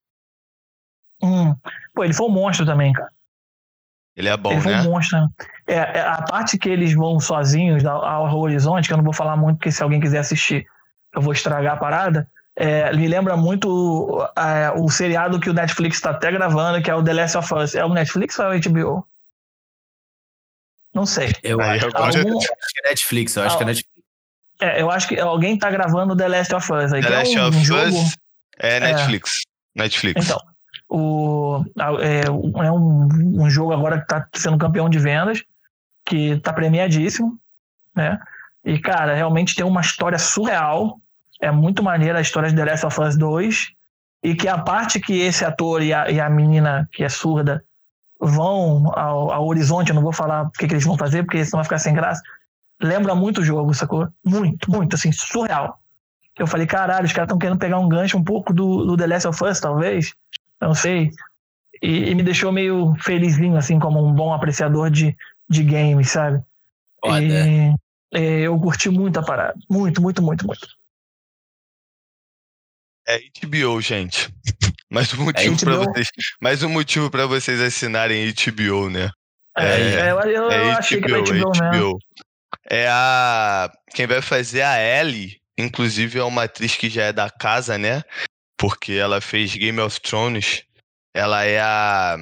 Hum. 1.23 1.55
Pô, 1.93 2.03
ele 2.03 2.13
foi 2.13 2.27
um 2.27 2.31
monstro 2.31 2.65
também, 2.65 2.91
cara. 2.91 3.09
Ele 4.15 4.27
é 4.27 4.35
bom, 4.35 4.51
ele 4.51 4.61
foi 4.61 4.73
né? 4.73 4.81
um 4.81 4.91
monstro. 4.91 5.19
É, 5.71 5.99
é, 5.99 6.01
a 6.01 6.21
parte 6.21 6.57
que 6.57 6.67
eles 6.67 6.93
vão 6.93 7.17
sozinhos 7.17 7.85
ao 7.85 8.37
horizonte, 8.37 8.89
que 8.89 8.93
eu 8.93 8.97
não 8.97 9.05
vou 9.05 9.13
falar 9.13 9.37
muito, 9.37 9.57
porque 9.57 9.71
se 9.71 9.81
alguém 9.81 10.01
quiser 10.01 10.19
assistir, 10.19 10.65
eu 11.15 11.21
vou 11.21 11.31
estragar 11.31 11.75
a 11.75 11.77
parada. 11.77 12.29
É, 12.57 12.93
me 12.93 13.07
lembra 13.07 13.37
muito 13.37 14.27
é, 14.37 14.69
o 14.75 14.89
seriado 14.89 15.39
que 15.39 15.49
o 15.49 15.53
Netflix 15.53 15.95
está 15.95 16.09
até 16.09 16.29
gravando, 16.29 16.83
que 16.83 16.91
é 16.91 16.95
o 16.95 17.01
The 17.01 17.13
Last 17.13 17.37
of 17.37 17.53
Us. 17.53 17.73
É 17.73 17.85
o 17.85 17.93
Netflix 17.93 18.37
ou 18.37 18.51
é 18.51 18.57
o 18.57 18.61
HBO? 18.61 19.07
Não 20.93 21.05
sei. 21.05 21.31
Eu, 21.41 21.61
acho, 21.61 21.85
eu 21.85 21.91
Algum... 21.95 22.07
acho 22.07 22.47
que 22.47 22.85
é 22.85 22.89
Netflix, 22.89 23.35
eu 23.37 23.43
acho 23.43 23.55
ah, 23.55 23.57
que 23.57 23.63
é 23.63 23.67
Netflix. 23.67 23.91
É, 24.59 24.81
eu 24.81 24.91
acho 24.91 25.07
que 25.07 25.17
alguém 25.21 25.55
está 25.55 25.71
gravando 25.71 26.17
The 26.17 26.27
Last 26.27 26.53
of 26.53 26.73
Us. 26.73 26.91
Aí, 26.91 27.01
The 27.01 27.09
Last 27.09 27.37
é 27.37 27.41
um 27.41 27.47
of 27.47 27.63
jogo... 27.63 27.97
Us 27.97 28.17
é 28.59 28.79
Netflix. 28.81 29.31
Netflix. 29.73 30.25
Então, 30.25 30.37
o, 30.89 31.63
é, 32.01 32.25
é 32.27 32.71
um, 32.71 33.07
um 33.41 33.49
jogo 33.49 33.71
agora 33.71 33.99
que 33.99 34.03
está 34.03 34.27
sendo 34.35 34.57
campeão 34.57 34.89
de 34.89 34.99
vendas, 34.99 35.41
que 36.11 36.31
está 36.31 36.51
premiadíssimo, 36.51 37.39
né? 37.95 38.19
E, 38.65 38.77
cara, 38.77 39.15
realmente 39.15 39.55
tem 39.55 39.65
uma 39.65 39.79
história 39.79 40.19
surreal. 40.19 40.99
É 41.41 41.49
muito 41.49 41.81
maneira 41.81 42.19
a 42.19 42.21
história 42.21 42.49
de 42.49 42.55
The 42.55 42.65
Last 42.65 42.85
of 42.85 43.01
Us 43.01 43.17
2. 43.17 43.69
E 44.23 44.35
que 44.35 44.47
a 44.47 44.57
parte 44.57 44.99
que 44.99 45.19
esse 45.19 45.45
ator 45.45 45.81
e 45.81 45.93
a, 45.93 46.11
e 46.11 46.19
a 46.19 46.29
menina, 46.29 46.87
que 46.91 47.03
é 47.03 47.09
surda, 47.09 47.63
vão 48.19 48.91
ao, 48.93 49.31
ao 49.31 49.47
horizonte, 49.47 49.89
eu 49.89 49.95
não 49.95 50.03
vou 50.03 50.13
falar 50.13 50.43
o 50.43 50.51
que, 50.51 50.67
que 50.67 50.73
eles 50.73 50.85
vão 50.85 50.97
fazer, 50.97 51.23
porque 51.23 51.43
senão 51.43 51.57
vai 51.57 51.63
ficar 51.63 51.79
sem 51.79 51.93
graça. 51.93 52.21
Lembra 52.79 53.15
muito 53.15 53.41
o 53.41 53.43
jogo, 53.43 53.73
sacou? 53.73 54.07
Muito, 54.23 54.69
muito, 54.69 54.95
assim, 54.95 55.11
surreal. 55.11 55.79
Eu 56.37 56.45
falei, 56.45 56.67
caralho, 56.67 57.05
os 57.05 57.13
caras 57.13 57.27
estão 57.27 57.39
querendo 57.39 57.57
pegar 57.57 57.79
um 57.79 57.89
gancho 57.89 58.17
um 58.17 58.23
pouco 58.23 58.53
do, 58.53 58.85
do 58.85 58.97
The 58.97 59.07
Last 59.07 59.27
of 59.27 59.43
Us, 59.43 59.59
talvez 59.59 60.13
não 60.59 60.75
sei. 60.75 61.09
E, 61.81 62.11
e, 62.11 62.15
me 62.15 62.21
deixou 62.21 62.51
meio 62.51 62.93
felizinho, 62.99 63.57
assim, 63.57 63.79
como 63.79 64.05
um 64.05 64.13
bom 64.13 64.31
apreciador 64.31 64.91
de, 64.91 65.17
de 65.51 65.63
games, 65.63 66.11
sabe? 66.11 66.43
E, 67.03 67.73
e, 68.17 68.41
eu 68.43 68.59
curti 68.59 68.89
muito 68.89 69.19
a 69.19 69.23
parada. 69.23 69.59
Muito, 69.69 70.01
muito, 70.01 70.21
muito, 70.21 70.45
muito. 70.45 70.67
É 73.07 73.19
HBO, 73.39 73.81
gente. 73.81 74.33
Mais 74.89 75.13
um 75.13 75.23
motivo 75.23 75.55
é 75.55 75.57
para 75.57 75.77
vocês, 75.77 76.07
mais 76.41 76.63
um 76.63 76.69
motivo 76.69 77.09
para 77.09 77.25
vocês 77.25 77.61
assinarem 77.61 78.33
HBO, 78.33 78.89
né? 78.89 79.09
É, 79.57 79.63
é 79.63 80.11
eu, 80.11 80.19
eu 80.19 80.51
é 80.51 80.71
achei 80.73 80.99
HBO, 80.99 81.07
que 81.07 81.13
era 81.13 81.21
HBO, 81.21 81.51
é 81.55 81.77
HBO. 81.77 81.99
É 82.69 82.87
a 82.89 83.71
quem 83.93 84.05
vai 84.05 84.21
fazer 84.21 84.63
a 84.63 84.77
Ellie, 84.81 85.39
inclusive 85.57 86.19
é 86.19 86.23
uma 86.23 86.43
atriz 86.43 86.75
que 86.75 86.89
já 86.89 87.03
é 87.03 87.13
da 87.13 87.29
casa, 87.29 87.77
né? 87.77 88.03
porque 88.61 88.93
ela 88.93 89.19
fez 89.19 89.55
Game 89.55 89.79
of 89.79 89.99
Thrones. 89.99 90.63
Ela 91.15 91.43
é 91.43 91.59
a. 91.59 92.15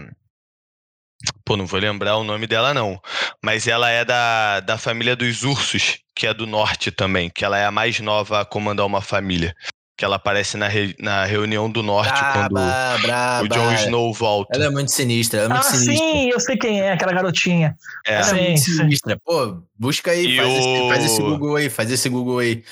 Pô, 1.49 1.57
não 1.57 1.65
vou 1.65 1.79
lembrar 1.79 2.15
o 2.15 2.23
nome 2.23 2.45
dela, 2.45 2.75
não. 2.75 3.01
Mas 3.43 3.67
ela 3.67 3.89
é 3.89 4.05
da, 4.05 4.59
da 4.59 4.77
família 4.77 5.15
dos 5.15 5.41
ursos, 5.41 5.97
que 6.15 6.27
é 6.27 6.33
do 6.33 6.45
norte 6.45 6.91
também, 6.91 7.27
que 7.27 7.43
ela 7.43 7.57
é 7.57 7.65
a 7.65 7.71
mais 7.71 7.99
nova 7.99 8.41
a 8.41 8.45
comandar 8.45 8.85
uma 8.85 9.01
família 9.01 9.55
que 9.97 10.05
ela 10.05 10.17
aparece 10.17 10.57
na, 10.57 10.67
re, 10.67 10.95
na 10.99 11.25
reunião 11.25 11.69
do 11.69 11.81
norte 11.81 12.11
braba, 12.11 12.49
quando 12.49 13.01
braba. 13.01 13.43
o 13.43 13.47
Jon 13.49 13.73
Snow 13.73 14.13
volta. 14.13 14.55
Ela 14.55 14.65
é 14.65 14.69
muito 14.69 14.91
sinistra, 14.91 15.39
ela 15.39 15.45
é 15.47 15.53
muito 15.55 15.67
ah, 15.67 15.71
sinistra. 15.71 16.07
sim, 16.07 16.29
eu 16.29 16.39
sei 16.39 16.55
quem 16.55 16.81
é, 16.81 16.93
aquela 16.93 17.13
garotinha. 17.13 17.75
É, 18.05 18.13
ela 18.13 18.37
é 18.37 18.47
muito 18.49 18.61
sinistra. 18.61 19.19
Pô, 19.25 19.57
busca 19.75 20.11
aí, 20.11 20.37
faz, 20.37 20.47
o... 20.47 20.57
esse, 20.57 20.87
faz, 20.87 21.05
esse, 21.05 21.21
Google 21.21 21.55
aí, 21.55 21.69
faz 21.69 21.91
esse 21.91 22.09
Google 22.09 22.37
aí. 22.37 22.63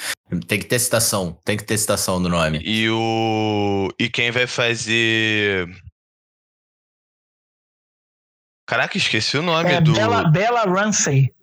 Tem 0.48 0.60
que 0.60 0.66
ter 0.66 0.78
citação, 0.78 1.36
tem 1.44 1.58
que 1.58 1.64
ter 1.64 1.80
citação 1.80 2.22
do 2.22 2.30
nome. 2.30 2.62
E 2.64 2.88
o... 2.92 3.90
E 4.00 4.08
quem 4.08 4.30
vai 4.30 4.46
fazer... 4.46 5.68
Caraca, 8.68 8.98
esqueci 8.98 9.38
o 9.38 9.42
nome 9.42 9.72
é 9.72 9.82
do... 9.82 9.94
Bella, 9.94 10.30
Bella 10.30 10.64
Ramsey. 10.66 11.34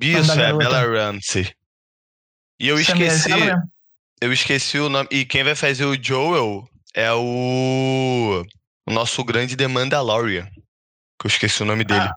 Isso, 0.00 0.32
é 0.32 0.52
Bella 0.52 0.82
Ramsey. 0.84 1.50
E 2.58 2.68
eu 2.68 2.78
esqueci 2.78 3.30
eu 4.22 4.32
esqueci 4.32 4.78
o 4.78 4.88
nome. 4.88 5.08
E 5.10 5.24
quem 5.24 5.42
vai 5.42 5.56
fazer 5.56 5.84
o 5.84 6.00
Joel 6.00 6.68
é 6.94 7.12
o, 7.12 8.44
o 8.86 8.92
nosso 8.92 9.24
grande 9.24 9.56
The 9.56 9.66
Mandalorian. 9.66 10.44
Que 11.18 11.26
eu 11.26 11.28
esqueci 11.28 11.60
o 11.62 11.66
nome 11.66 11.82
dele. 11.82 12.02
Ah. 12.02 12.14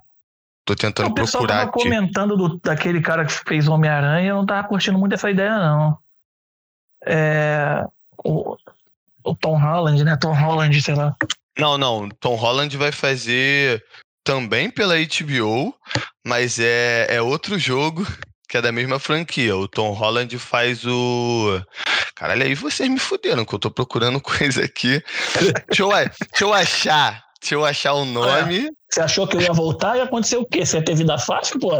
Tô 0.63 0.75
tentando 0.75 1.09
o 1.09 1.13
procurar. 1.15 1.59
Tava 1.59 1.71
comentando 1.71 2.37
do, 2.37 2.59
daquele 2.59 3.01
cara 3.01 3.25
que 3.25 3.33
fez 3.33 3.67
Homem-Aranha, 3.67 4.29
eu 4.29 4.35
não 4.35 4.45
tava 4.45 4.67
curtindo 4.67 4.99
muito 4.99 5.13
essa 5.13 5.31
ideia, 5.31 5.57
não. 5.57 5.97
É, 7.07 7.83
o, 8.23 8.55
o 9.23 9.35
Tom 9.35 9.57
Holland, 9.57 10.03
né? 10.03 10.15
Tom 10.15 10.33
Holland, 10.33 10.79
sei 10.83 10.93
lá. 10.93 11.15
Não, 11.57 11.75
não. 11.75 12.07
Tom 12.19 12.35
Holland 12.35 12.77
vai 12.77 12.91
fazer 12.91 13.83
também 14.25 14.69
pela 14.69 14.95
HBO, 14.95 15.73
mas 16.25 16.59
é, 16.59 17.05
é 17.09 17.21
outro 17.21 17.57
jogo 17.57 18.05
que 18.49 18.57
é 18.57 18.61
da 18.61 18.71
mesma 18.71 18.99
franquia. 18.99 19.55
O 19.55 19.67
Tom 19.67 19.91
Holland 19.91 20.37
faz 20.39 20.85
o. 20.85 21.61
Caralho, 22.15 22.43
aí 22.43 22.55
vocês 22.55 22.89
me 22.89 22.99
fuderam, 22.99 23.45
que 23.45 23.53
eu 23.53 23.59
tô 23.59 23.71
procurando 23.71 24.19
coisa 24.21 24.65
aqui. 24.65 25.01
deixa, 25.67 25.83
eu, 25.83 25.89
deixa 25.89 26.13
eu 26.41 26.53
achar. 26.53 27.23
Deixa 27.39 27.55
eu 27.55 27.63
achar 27.63 27.93
o 27.93 28.05
nome. 28.05 28.71
Você 28.89 29.01
achou 29.01 29.27
que 29.27 29.37
eu 29.37 29.41
ia 29.41 29.53
voltar 29.53 29.97
e 29.97 30.01
aconteceu 30.01 30.41
o 30.41 30.45
quê? 30.45 30.65
Você 30.65 30.81
teve 30.81 31.03
da 31.03 31.17
fácil, 31.19 31.59
pô? 31.59 31.71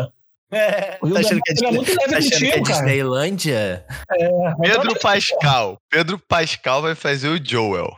É, 0.51 0.97
o 1.01 1.09
tá 1.09 1.19
achando 1.21 1.41
que 1.41 1.65
é, 1.65 1.67
é 1.67 1.71
muito 1.71 1.89
leve 1.89 2.07
tá 2.07 2.15
contigo, 2.17 2.51
que 2.51 2.53
é 2.53 2.59
Disneylândia? 2.61 3.85
É, 4.11 4.55
Pedro 4.61 4.99
Pascal. 4.99 5.81
Pedro 5.89 6.19
Pascal 6.19 6.81
vai 6.83 6.93
fazer 6.93 7.29
o 7.29 7.43
Joel. 7.43 7.97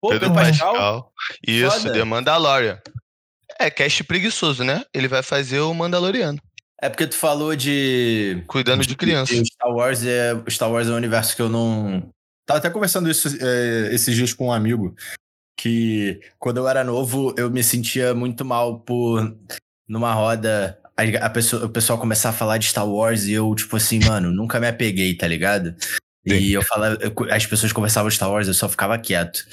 Pô, 0.00 0.10
Pedro, 0.10 0.28
Pedro 0.28 0.44
Pascal? 0.44 0.72
Pascal. 0.72 1.12
Isso, 1.46 1.80
Foda. 1.80 1.92
The 1.92 2.04
Mandalorian. 2.04 2.80
É, 3.60 3.70
cast 3.70 4.02
preguiçoso, 4.04 4.64
né? 4.64 4.82
Ele 4.94 5.06
vai 5.06 5.22
fazer 5.22 5.60
o 5.60 5.74
Mandaloriano. 5.74 6.40
É 6.80 6.88
porque 6.88 7.06
tu 7.06 7.14
falou 7.14 7.54
de. 7.54 8.42
Cuidando 8.46 8.80
de, 8.80 8.88
de 8.88 8.96
criança. 8.96 9.34
De 9.34 9.44
Star 9.44 9.70
Wars 9.70 10.02
é. 10.02 10.32
Star 10.48 10.72
Wars 10.72 10.88
é 10.88 10.90
um 10.90 10.96
universo 10.96 11.36
que 11.36 11.42
eu 11.42 11.50
não. 11.50 12.10
Tava 12.46 12.58
até 12.58 12.70
conversando 12.70 13.10
isso 13.10 13.28
é, 13.38 13.94
esses 13.94 14.16
dias 14.16 14.32
com 14.32 14.46
um 14.46 14.52
amigo. 14.52 14.94
Que 15.58 16.20
quando 16.38 16.56
eu 16.56 16.66
era 16.66 16.82
novo, 16.82 17.34
eu 17.36 17.50
me 17.50 17.62
sentia 17.62 18.14
muito 18.14 18.46
mal 18.46 18.80
por. 18.80 19.36
Numa 19.86 20.14
roda. 20.14 20.78
A, 20.96 21.26
a 21.26 21.30
pessoa, 21.30 21.66
o 21.66 21.68
pessoal 21.68 21.98
começar 21.98 22.30
a 22.30 22.32
falar 22.32 22.56
de 22.56 22.66
Star 22.66 22.88
Wars 22.88 23.24
e 23.24 23.32
eu, 23.32 23.54
tipo 23.54 23.76
assim, 23.76 24.00
mano, 24.02 24.32
nunca 24.32 24.58
me 24.58 24.68
apeguei, 24.68 25.14
tá 25.14 25.28
ligado? 25.28 25.74
Sim. 26.26 26.34
E 26.34 26.52
eu 26.54 26.62
falava, 26.62 26.98
eu, 27.02 27.12
as 27.30 27.44
pessoas 27.44 27.72
conversavam 27.72 28.08
de 28.08 28.14
Star 28.14 28.30
Wars, 28.30 28.48
eu 28.48 28.54
só 28.54 28.68
ficava 28.70 28.98
quieto. 28.98 29.46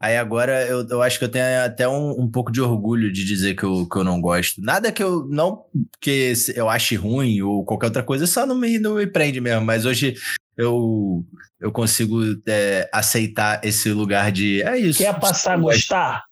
Aí 0.00 0.16
agora 0.16 0.66
eu, 0.66 0.86
eu 0.88 1.02
acho 1.02 1.18
que 1.18 1.24
eu 1.24 1.30
tenho 1.30 1.64
até 1.64 1.88
um, 1.88 2.10
um 2.20 2.30
pouco 2.30 2.52
de 2.52 2.60
orgulho 2.60 3.12
de 3.12 3.24
dizer 3.24 3.54
que 3.54 3.62
eu, 3.62 3.88
que 3.88 3.96
eu 3.96 4.04
não 4.04 4.20
gosto. 4.20 4.60
Nada 4.60 4.92
que 4.92 5.02
eu 5.02 5.26
não 5.26 5.64
que 6.00 6.32
eu 6.54 6.68
ache 6.68 6.94
ruim 6.96 7.40
ou 7.40 7.64
qualquer 7.64 7.86
outra 7.86 8.02
coisa, 8.02 8.26
só 8.26 8.44
não 8.44 8.54
me, 8.54 8.78
não 8.78 8.96
me 8.96 9.06
prende 9.06 9.40
mesmo. 9.40 9.64
Mas 9.64 9.86
hoje 9.86 10.14
eu, 10.56 11.24
eu 11.60 11.72
consigo 11.72 12.20
é, 12.46 12.88
aceitar 12.92 13.64
esse 13.64 13.90
lugar 13.92 14.30
de. 14.30 14.62
É 14.62 14.76
isso. 14.76 14.98
Quer 14.98 15.18
passar 15.18 15.54
a 15.54 15.56
gostar? 15.56 16.24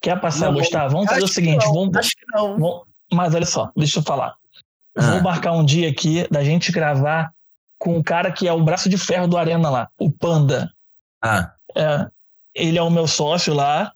Quer 0.00 0.20
passar 0.20 0.46
não, 0.46 0.52
a 0.52 0.54
gostar? 0.54 0.88
Vamos 0.88 1.06
fazer 1.06 1.24
o 1.24 1.28
seguinte: 1.28 1.64
não, 1.64 1.74
vamos, 1.74 1.96
acho 1.96 2.10
que 2.10 2.24
não. 2.34 2.58
Vamos, 2.58 2.82
mas 3.12 3.34
olha 3.34 3.46
só, 3.46 3.70
deixa 3.76 3.98
eu 3.98 4.02
falar. 4.02 4.34
Ah. 4.96 5.12
Vou 5.12 5.22
marcar 5.22 5.52
um 5.52 5.64
dia 5.64 5.88
aqui 5.88 6.26
da 6.30 6.42
gente 6.42 6.72
gravar 6.72 7.30
com 7.78 7.98
o 7.98 8.04
cara 8.04 8.32
que 8.32 8.48
é 8.48 8.52
o 8.52 8.64
braço 8.64 8.88
de 8.88 8.98
ferro 8.98 9.28
do 9.28 9.36
Arena 9.36 9.70
lá, 9.70 9.88
o 9.98 10.10
Panda. 10.10 10.70
Ah. 11.22 11.52
É, 11.76 12.08
ele 12.56 12.78
é 12.78 12.82
o 12.82 12.90
meu 12.90 13.06
sócio 13.06 13.54
lá. 13.54 13.92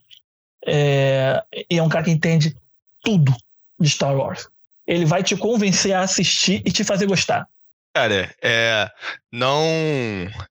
É, 0.66 1.42
e 1.70 1.78
é 1.78 1.82
um 1.82 1.88
cara 1.88 2.04
que 2.04 2.10
entende 2.10 2.54
tudo 3.02 3.34
de 3.80 3.88
Star 3.88 4.14
Wars. 4.14 4.46
Ele 4.86 5.06
vai 5.06 5.22
te 5.22 5.36
convencer 5.36 5.92
a 5.94 6.02
assistir 6.02 6.62
e 6.66 6.70
te 6.70 6.84
fazer 6.84 7.06
gostar. 7.06 7.46
Cara, 7.94 8.32
é. 8.42 8.88
Não. 9.32 9.64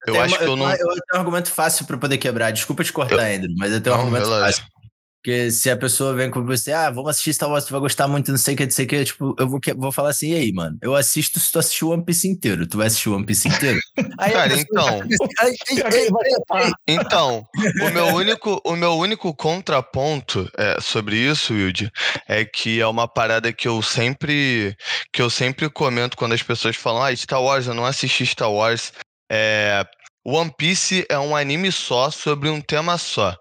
Eu 0.08 0.14
Tem 0.14 0.22
acho 0.22 0.34
uma- 0.34 0.38
que 0.40 0.44
eu 0.46 0.56
não. 0.56 0.70
Eu 0.72 0.78
tenho 0.78 1.04
um 1.16 1.18
argumento 1.20 1.52
fácil 1.52 1.86
pra 1.86 1.98
poder 1.98 2.18
quebrar. 2.18 2.52
Desculpa 2.52 2.84
te 2.84 2.92
cortar, 2.92 3.28
Andrew, 3.32 3.54
mas 3.58 3.72
eu 3.72 3.80
tenho 3.82 3.96
um 3.96 3.98
Não, 4.00 4.06
argumento 4.06 4.26
relaxa. 4.30 4.62
fácil. 4.62 4.79
Porque 5.22 5.52
se 5.52 5.70
a 5.70 5.76
pessoa 5.76 6.14
vem 6.14 6.32
com 6.32 6.46
você, 6.46 6.72
ah, 6.72 6.90
vamos 6.90 7.10
assistir 7.10 7.34
Star 7.34 7.50
Wars, 7.50 7.66
tu 7.66 7.72
vai 7.72 7.82
gostar 7.82 8.08
muito, 8.08 8.32
não 8.32 8.38
sei 8.38 8.54
o 8.54 8.58
que, 8.58 8.64
não 8.64 8.72
sei 8.72 8.86
o 8.86 8.88
que, 8.88 9.04
tipo, 9.04 9.36
eu 9.38 9.50
vou, 9.50 9.60
vou 9.76 9.92
falar 9.92 10.12
assim, 10.12 10.32
e 10.32 10.36
aí, 10.36 10.54
mano, 10.54 10.78
eu 10.82 10.96
assisto 10.96 11.40
se 11.42 11.52
tu 11.52 11.60
assistir 11.60 11.84
o 11.84 11.90
One 11.90 12.06
Piece 12.06 12.26
inteiro. 12.26 12.66
Tu 12.66 12.78
vai 12.78 12.88
assistir 12.88 13.10
o 13.10 13.16
One 13.16 13.26
Piece 13.26 13.50
inteiro? 13.50 13.80
Aí 14.18 14.32
Cara, 14.32 14.54
então. 14.58 15.00
vai 15.00 15.08
dizer, 15.08 15.28
"Ai, 15.40 15.50
ai, 15.50 15.76
Pior 15.76 15.90
que 15.90 15.96
ai, 15.98 16.02
ele 16.02 16.12
vai 16.12 16.30
topar. 16.30 16.72
Então, 16.88 17.46
o 17.82 17.90
meu 17.90 18.06
único, 18.16 18.62
o 18.66 18.76
meu 18.76 18.94
único 18.94 19.36
contraponto 19.36 20.50
é, 20.58 20.80
sobre 20.80 21.18
isso, 21.18 21.54
Wilde, 21.54 21.92
é 22.28 22.46
que 22.46 22.80
é 22.80 22.88
uma 22.88 23.08
parada 23.08 23.52
que 23.52 23.68
eu 23.68 23.82
sempre 23.82 24.76
que 25.14 25.22
eu 25.22 25.30
sempre 25.30 25.70
comento 25.70 26.16
quando 26.16 26.34
as 26.34 26.44
pessoas 26.44 26.76
falam, 26.76 27.04
ah, 27.04 27.16
Star 27.16 27.42
Wars, 27.42 27.68
eu 27.68 27.74
não 27.74 27.86
assisti 27.86 28.26
Star 28.26 28.52
Wars. 28.52 28.94
É, 29.32 29.86
One 30.26 30.52
Piece 30.58 31.06
é 31.10 31.18
um 31.20 31.36
anime 31.36 31.72
só 31.72 32.10
sobre 32.10 32.50
um 32.50 32.62
tema 32.62 32.98
só. 32.98 33.36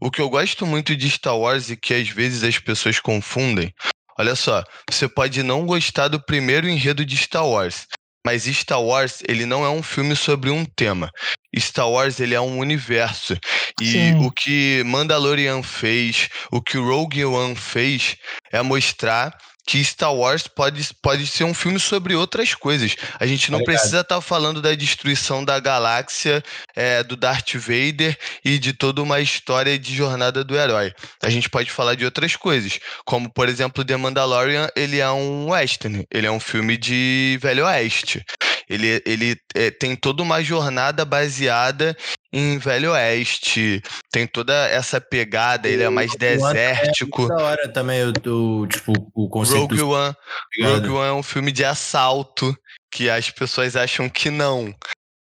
O 0.00 0.10
que 0.10 0.20
eu 0.20 0.28
gosto 0.28 0.66
muito 0.66 0.96
de 0.96 1.10
Star 1.10 1.36
Wars 1.36 1.70
e 1.70 1.76
que 1.76 1.94
às 1.94 2.08
vezes 2.08 2.42
as 2.42 2.58
pessoas 2.58 3.00
confundem, 3.00 3.72
olha 4.18 4.34
só, 4.34 4.62
você 4.90 5.08
pode 5.08 5.42
não 5.42 5.64
gostar 5.66 6.08
do 6.08 6.20
primeiro 6.20 6.68
enredo 6.68 7.04
de 7.04 7.16
Star 7.16 7.46
Wars, 7.46 7.86
mas 8.26 8.44
Star 8.44 8.82
Wars, 8.82 9.22
ele 9.28 9.44
não 9.44 9.64
é 9.64 9.68
um 9.68 9.82
filme 9.82 10.16
sobre 10.16 10.48
um 10.50 10.64
tema. 10.64 11.10
Star 11.58 11.88
Wars, 11.88 12.20
ele 12.20 12.34
é 12.34 12.40
um 12.40 12.58
universo. 12.58 13.36
E 13.80 13.92
Sim. 13.92 14.14
o 14.24 14.30
que 14.30 14.82
Mandalorian 14.84 15.62
fez, 15.62 16.30
o 16.50 16.62
que 16.62 16.78
Rogue 16.78 17.24
One 17.24 17.54
fez, 17.54 18.16
é 18.50 18.62
mostrar 18.62 19.36
que 19.66 19.82
Star 19.82 20.14
Wars 20.14 20.46
pode, 20.46 20.88
pode 21.00 21.26
ser 21.26 21.44
um 21.44 21.54
filme 21.54 21.80
sobre 21.80 22.14
outras 22.14 22.54
coisas. 22.54 22.96
A 23.18 23.26
gente 23.26 23.50
não 23.50 23.58
Tá 23.58 23.62
ligado. 23.64 23.74
precisa 23.76 24.00
estar 24.00 24.20
falando 24.20 24.60
da 24.60 24.74
destruição 24.74 25.44
da 25.44 25.58
galáxia, 25.58 26.42
é, 26.76 27.02
do 27.02 27.16
Darth 27.16 27.54
Vader 27.54 28.16
e 28.44 28.58
de 28.58 28.72
toda 28.72 29.02
uma 29.02 29.20
história 29.20 29.78
de 29.78 29.94
jornada 29.94 30.44
do 30.44 30.56
herói. 30.56 30.92
A 31.22 31.30
gente 31.30 31.48
pode 31.48 31.70
falar 31.70 31.94
de 31.94 32.04
outras 32.04 32.36
coisas, 32.36 32.78
como 33.04 33.30
por 33.32 33.48
exemplo 33.48 33.84
The 33.84 33.96
Mandalorian, 33.96 34.68
ele 34.76 34.98
é 35.00 35.10
um 35.10 35.50
western, 35.50 36.06
ele 36.10 36.26
é 36.26 36.30
um 36.30 36.40
filme 36.40 36.76
de 36.76 37.38
velho 37.40 37.64
oeste. 37.64 38.24
Ele, 38.68 39.02
ele 39.04 39.36
é, 39.54 39.70
tem 39.70 39.94
toda 39.94 40.22
uma 40.22 40.42
jornada 40.42 41.04
baseada 41.04 41.96
em 42.32 42.58
velho 42.58 42.92
oeste, 42.92 43.82
tem 44.10 44.26
toda 44.26 44.52
essa 44.68 45.00
pegada, 45.00 45.68
ele 45.68 45.82
é 45.82 45.88
mais 45.88 46.10
Rogue 46.12 46.26
One 46.26 46.36
desértico. 46.36 47.28
Da 47.28 47.36
hora 47.42 47.68
também, 47.72 48.02
o, 48.04 48.12
o, 48.30 48.66
tipo, 48.66 48.92
o 49.14 49.28
conceito. 49.28 49.60
Rogue 49.60 49.82
One? 49.82 50.14
Rogue 50.62 50.88
One 50.88 51.08
é 51.08 51.12
um 51.12 51.22
filme 51.22 51.52
de 51.52 51.64
assalto 51.64 52.56
que 52.92 53.08
as 53.08 53.30
pessoas 53.30 53.76
acham 53.76 54.08
que 54.08 54.30
não. 54.30 54.74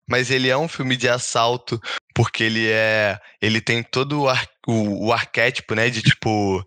Mas 0.10 0.30
ele 0.30 0.50
é 0.50 0.58
um 0.58 0.68
filme 0.68 0.98
de 0.98 1.08
assalto 1.08 1.80
porque 2.14 2.44
ele 2.44 2.70
é. 2.70 3.18
Ele 3.42 3.62
tem 3.62 3.82
todo 3.82 4.24
o, 4.24 4.30
ar- 4.30 4.48
o, 4.68 5.08
o 5.08 5.14
arquétipo, 5.14 5.74
né? 5.74 5.90
De 5.90 6.02
tipo. 6.02 6.64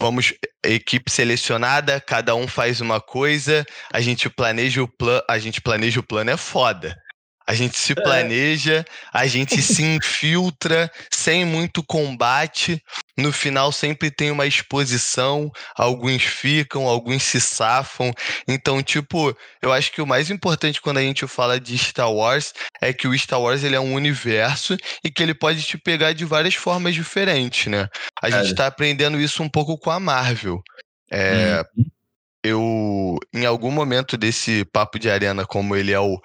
Vamos, 0.00 0.32
equipe 0.64 1.10
selecionada, 1.10 2.00
cada 2.00 2.34
um 2.34 2.48
faz 2.48 2.80
uma 2.80 3.02
coisa, 3.02 3.66
a 3.92 4.00
gente 4.00 4.30
planeja 4.30 4.82
o 4.82 4.88
plano. 4.88 5.22
A 5.28 5.38
gente 5.38 5.60
planeja 5.60 6.00
o 6.00 6.02
plano 6.02 6.30
é 6.30 6.38
foda. 6.38 6.96
A 7.50 7.54
gente 7.54 7.80
se 7.80 7.96
planeja, 7.96 8.84
a 9.12 9.26
gente 9.26 9.58
se 9.60 9.82
infiltra 9.82 10.88
sem 11.12 11.44
muito 11.44 11.82
combate. 11.82 12.80
No 13.18 13.32
final 13.32 13.72
sempre 13.72 14.08
tem 14.08 14.30
uma 14.30 14.46
exposição, 14.46 15.50
alguns 15.74 16.22
ficam, 16.22 16.86
alguns 16.86 17.24
se 17.24 17.40
safam. 17.40 18.12
Então, 18.46 18.80
tipo, 18.80 19.36
eu 19.60 19.72
acho 19.72 19.90
que 19.90 20.00
o 20.00 20.06
mais 20.06 20.30
importante 20.30 20.80
quando 20.80 20.98
a 20.98 21.02
gente 21.02 21.26
fala 21.26 21.58
de 21.58 21.76
Star 21.76 22.12
Wars 22.12 22.54
é 22.80 22.92
que 22.92 23.08
o 23.08 23.18
Star 23.18 23.40
Wars 23.40 23.64
ele 23.64 23.74
é 23.74 23.80
um 23.80 23.94
universo 23.94 24.76
e 25.02 25.10
que 25.10 25.20
ele 25.20 25.34
pode 25.34 25.64
te 25.64 25.76
pegar 25.76 26.12
de 26.12 26.24
várias 26.24 26.54
formas 26.54 26.94
diferentes, 26.94 27.66
né? 27.66 27.88
A 28.22 28.30
gente 28.30 28.44
Cara. 28.44 28.54
tá 28.54 28.66
aprendendo 28.68 29.20
isso 29.20 29.42
um 29.42 29.48
pouco 29.48 29.76
com 29.76 29.90
a 29.90 29.98
Marvel. 29.98 30.62
É, 31.10 31.64
eu, 32.44 33.18
em 33.34 33.44
algum 33.44 33.72
momento 33.72 34.16
desse 34.16 34.64
papo 34.66 35.00
de 35.00 35.10
arena, 35.10 35.44
como 35.44 35.74
ele 35.74 35.90
é 35.90 35.98
o 35.98 36.20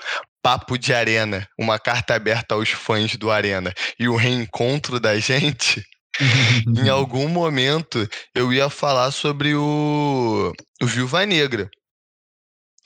papo 0.45 0.77
de 0.77 0.93
arena, 0.93 1.49
uma 1.59 1.79
carta 1.79 2.13
aberta 2.13 2.53
aos 2.53 2.69
fãs 2.69 3.15
do 3.15 3.31
Arena 3.31 3.73
e 3.97 4.07
o 4.07 4.15
reencontro 4.15 4.99
da 4.99 5.17
gente, 5.17 5.83
em 6.85 6.87
algum 6.87 7.27
momento 7.27 8.07
eu 8.35 8.53
ia 8.53 8.69
falar 8.69 9.09
sobre 9.09 9.55
o, 9.55 10.53
o 10.79 10.85
Viúva 10.85 11.25
Negra. 11.25 11.67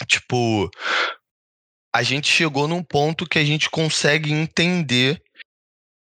Tipo, 0.07 0.69
a 1.93 2.01
gente 2.01 2.31
chegou 2.31 2.65
num 2.65 2.81
ponto 2.81 3.27
que 3.27 3.37
a 3.37 3.43
gente 3.43 3.69
consegue 3.69 4.31
entender 4.31 5.21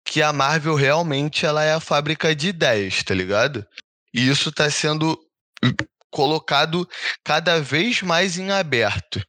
que 0.06 0.22
a 0.22 0.34
Marvel 0.34 0.76
realmente 0.76 1.46
ela 1.46 1.64
é 1.64 1.72
a 1.72 1.80
fábrica 1.80 2.36
de 2.36 2.50
ideias, 2.50 3.02
tá 3.02 3.14
ligado? 3.14 3.66
E 4.14 4.28
isso 4.28 4.52
tá 4.52 4.70
sendo 4.70 5.18
colocado 6.12 6.86
cada 7.24 7.62
vez 7.62 8.02
mais 8.02 8.38
em 8.38 8.52
aberto. 8.52 9.26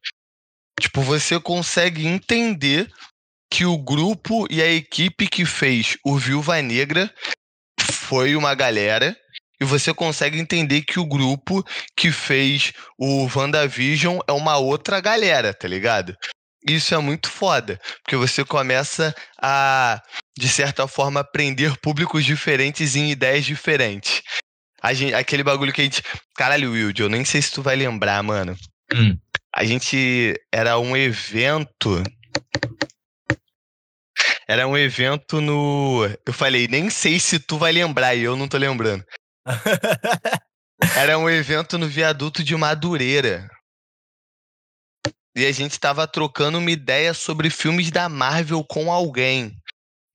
Tipo, 0.79 1.01
você 1.01 1.39
consegue 1.39 2.05
entender 2.05 2.89
que 3.51 3.65
o 3.65 3.77
grupo 3.77 4.45
e 4.49 4.61
a 4.61 4.69
equipe 4.71 5.27
que 5.27 5.45
fez 5.45 5.97
o 6.05 6.17
Viúva 6.17 6.61
Negra 6.61 7.11
foi 7.91 8.35
uma 8.35 8.53
galera, 8.53 9.15
e 9.59 9.65
você 9.65 9.93
consegue 9.93 10.39
entender 10.39 10.81
que 10.83 10.99
o 10.99 11.05
grupo 11.05 11.63
que 11.95 12.11
fez 12.11 12.73
o 12.97 13.27
WandaVision 13.33 14.19
é 14.27 14.31
uma 14.31 14.57
outra 14.57 14.99
galera, 15.01 15.53
tá 15.53 15.67
ligado? 15.67 16.15
Isso 16.67 16.93
é 16.93 16.97
muito 16.99 17.29
foda, 17.29 17.79
porque 18.03 18.15
você 18.15 18.43
começa 18.43 19.15
a, 19.41 20.01
de 20.37 20.49
certa 20.49 20.87
forma, 20.87 21.23
prender 21.23 21.77
públicos 21.79 22.25
diferentes 22.25 22.95
em 22.95 23.09
ideias 23.09 23.45
diferentes. 23.45 24.21
Gente- 24.93 25.13
aquele 25.13 25.43
bagulho 25.43 25.73
que 25.73 25.81
a 25.81 25.83
gente. 25.83 26.03
Caralho, 26.35 26.71
Wilde, 26.71 27.01
eu 27.01 27.09
nem 27.09 27.25
sei 27.25 27.41
se 27.41 27.51
tu 27.51 27.61
vai 27.61 27.75
lembrar, 27.75 28.21
mano. 28.21 28.55
Hum. 28.93 29.17
A 29.57 29.65
gente. 29.65 30.39
Era 30.53 30.77
um 30.77 30.95
evento. 30.95 32.03
Era 34.47 34.67
um 34.67 34.77
evento 34.77 35.41
no. 35.41 36.05
Eu 36.23 36.31
falei, 36.31 36.67
nem 36.67 36.91
sei 36.91 37.19
se 37.19 37.39
tu 37.39 37.57
vai 37.57 37.71
lembrar, 37.71 38.13
e 38.13 38.21
eu 38.21 38.35
não 38.35 38.47
tô 38.47 38.55
lembrando. 38.55 39.03
Era 40.95 41.17
um 41.17 41.27
evento 41.27 41.79
no 41.79 41.87
viaduto 41.87 42.43
de 42.43 42.55
Madureira. 42.55 43.49
E 45.35 45.43
a 45.43 45.51
gente 45.51 45.79
tava 45.79 46.07
trocando 46.07 46.59
uma 46.59 46.69
ideia 46.69 47.15
sobre 47.15 47.49
filmes 47.49 47.89
da 47.89 48.07
Marvel 48.07 48.63
com 48.63 48.91
alguém. 48.91 49.57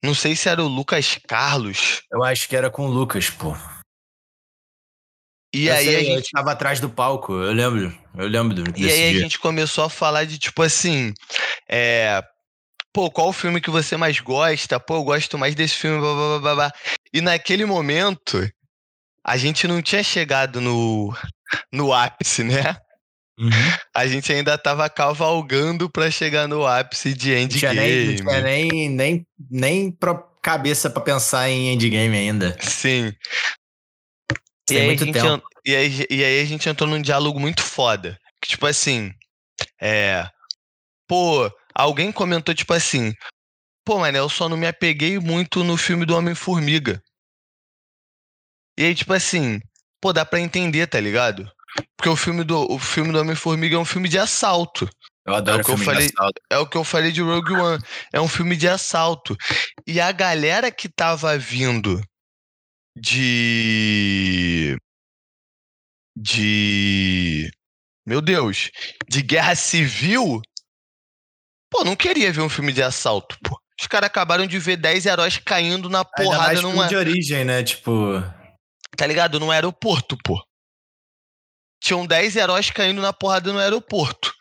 Não 0.01 0.15
sei 0.15 0.37
se 0.37 0.47
era 0.47 0.63
o 0.63 0.67
Lucas 0.67 1.19
Carlos. 1.27 2.01
Eu 2.11 2.23
acho 2.23 2.47
que 2.47 2.55
era 2.55 2.69
com 2.69 2.85
o 2.85 2.89
Lucas, 2.89 3.29
pô. 3.29 3.53
E 5.53 5.67
Eu 5.67 5.73
aí 5.75 5.85
sei, 5.85 5.95
a 5.95 6.03
gente. 6.03 6.31
tava 6.31 6.51
atrás 6.51 6.79
do 6.79 6.89
palco, 6.89 7.33
eu 7.33 7.51
lembro. 7.53 7.95
Eu 8.17 8.27
lembro 8.27 8.63
E 8.75 8.85
aí 8.91 9.09
a 9.09 9.11
dia. 9.11 9.19
gente 9.21 9.37
começou 9.39 9.83
a 9.83 9.89
falar 9.89 10.25
de 10.25 10.37
tipo 10.37 10.61
assim. 10.63 11.13
É. 11.69 12.23
Pô, 12.91 13.09
qual 13.09 13.29
o 13.29 13.33
filme 13.33 13.59
que 13.61 13.69
você 13.69 13.95
mais 13.97 14.19
gosta? 14.19 14.79
Pô, 14.79 14.95
eu 14.97 15.03
gosto 15.03 15.37
mais 15.37 15.55
desse 15.55 15.75
filme. 15.75 15.99
Blá, 15.99 16.13
blá, 16.13 16.39
blá, 16.39 16.55
blá. 16.55 16.71
E 17.13 17.21
naquele 17.21 17.65
momento, 17.65 18.47
a 19.25 19.37
gente 19.37 19.67
não 19.67 19.81
tinha 19.81 20.03
chegado 20.03 20.59
no, 20.61 21.15
no 21.71 21.93
ápice, 21.93 22.43
né? 22.43 22.75
Uhum. 23.39 23.49
A 23.95 24.05
gente 24.05 24.31
ainda 24.31 24.57
tava 24.59 24.87
cavalgando 24.89 25.89
pra 25.89 26.11
chegar 26.11 26.47
no 26.47 26.65
ápice 26.67 27.13
de 27.15 27.31
nem, 27.31 27.43
Endgame. 27.43 28.05
não 28.07 28.15
tinha 28.15 28.41
nem, 28.41 28.89
nem, 28.89 29.27
nem 29.49 29.91
pro- 29.91 30.23
cabeça 30.41 30.87
pra 30.89 31.01
pensar 31.01 31.49
em 31.49 31.73
endgame 31.73 32.15
ainda. 32.15 32.55
Sim. 32.61 33.11
Tem 34.65 34.77
e, 34.77 34.79
aí 34.79 34.85
a 34.85 34.87
muito 34.87 35.05
gente 35.05 35.13
tempo. 35.13 35.27
en- 35.27 35.41
e, 35.65 35.75
aí, 35.75 36.07
e 36.09 36.23
aí 36.23 36.41
a 36.41 36.45
gente 36.45 36.67
entrou 36.69 36.89
num 36.89 37.01
diálogo 37.01 37.39
muito 37.39 37.61
foda. 37.61 38.17
Que, 38.41 38.49
tipo 38.49 38.65
assim, 38.65 39.11
é. 39.81 40.27
Pô, 41.07 41.49
alguém 41.73 42.11
comentou, 42.11 42.53
tipo 42.55 42.73
assim. 42.73 43.13
Pô, 43.85 43.99
mano, 43.99 44.17
eu 44.17 44.29
só 44.29 44.47
não 44.47 44.55
me 44.57 44.65
apeguei 44.67 45.19
muito 45.19 45.63
no 45.63 45.75
filme 45.77 46.05
do 46.05 46.15
Homem-Formiga. 46.15 47.01
E 48.77 48.85
aí, 48.85 48.95
tipo 48.95 49.13
assim, 49.13 49.59
pô, 50.01 50.11
dá 50.13 50.25
pra 50.25 50.39
entender, 50.39 50.87
tá 50.87 50.99
ligado? 50.99 51.49
Porque 51.97 52.09
o 52.09 52.15
filme 52.15 52.43
do, 52.43 52.71
o 52.71 52.79
filme 52.79 53.11
do 53.11 53.19
Homem-Formiga 53.19 53.75
é 53.75 53.79
um 53.79 53.85
filme 53.85 54.07
de 54.09 54.17
assalto. 54.17 54.89
Eu 55.25 55.35
adoro 55.35 55.59
É 55.59 55.61
o 55.61 55.65
que 55.65 55.71
eu 55.71 55.77
filme 55.77 55.91
de 55.91 55.93
falei- 55.93 56.09
assalto. 56.17 56.41
É 56.49 56.57
o 56.57 56.67
que 56.67 56.77
eu 56.77 56.83
falei 56.83 57.11
de 57.11 57.21
Rogue 57.21 57.53
One. 57.53 57.83
É 58.11 58.19
um 58.21 58.27
filme 58.27 58.55
de 58.55 58.67
assalto. 58.67 59.35
E 59.87 59.99
a 60.01 60.11
galera 60.11 60.71
que 60.71 60.89
tava 60.89 61.37
vindo 61.37 62.01
de. 62.95 64.77
De. 66.15 67.51
Meu 68.05 68.21
Deus. 68.21 68.69
De 69.09 69.21
guerra 69.21 69.55
civil. 69.55 70.41
Pô, 71.69 71.83
não 71.83 71.95
queria 71.95 72.31
ver 72.31 72.41
um 72.41 72.49
filme 72.49 72.71
de 72.71 72.83
assalto, 72.83 73.37
pô. 73.43 73.59
Os 73.79 73.87
caras 73.87 74.07
acabaram 74.07 74.45
de 74.45 74.59
ver 74.59 74.77
10 74.77 75.07
heróis 75.07 75.37
caindo 75.39 75.89
na 75.89 75.99
Ainda 75.99 76.11
porrada 76.15 76.45
mais 76.45 76.61
numa. 76.61 76.87
de 76.87 76.95
origem, 76.95 77.43
né? 77.43 77.63
Tipo. 77.63 78.21
Tá 78.95 79.07
ligado? 79.07 79.39
No 79.39 79.49
aeroporto, 79.49 80.15
pô. 80.23 80.39
Tinham 81.81 82.05
10 82.05 82.35
heróis 82.35 82.69
caindo 82.69 83.01
na 83.01 83.11
porrada 83.11 83.51
no 83.51 83.59
aeroporto. 83.59 84.31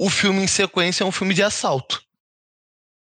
o 0.00 0.08
filme 0.08 0.40
em 0.42 0.46
sequência 0.46 1.02
é 1.02 1.06
um 1.06 1.12
filme 1.12 1.34
de 1.34 1.42
assalto. 1.42 2.00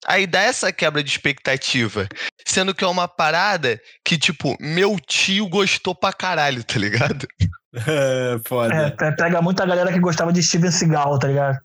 Aí 0.06 0.26
dá 0.26 0.40
essa 0.40 0.72
quebra 0.72 1.02
de 1.02 1.10
expectativa. 1.10 2.08
Sendo 2.46 2.74
que 2.74 2.84
é 2.84 2.86
uma 2.86 3.08
parada 3.08 3.80
que, 4.04 4.16
tipo, 4.16 4.56
meu 4.60 4.98
tio 5.00 5.48
gostou 5.48 5.94
pra 5.94 6.12
caralho, 6.12 6.62
tá 6.64 6.78
ligado? 6.78 7.26
É, 7.74 8.38
foda. 8.46 8.74
É, 8.74 9.10
pega 9.12 9.42
muita 9.42 9.66
galera 9.66 9.92
que 9.92 9.98
gostava 9.98 10.32
de 10.32 10.42
Steven 10.42 10.70
Seagal, 10.70 11.18
tá 11.18 11.28
ligado? 11.28 11.58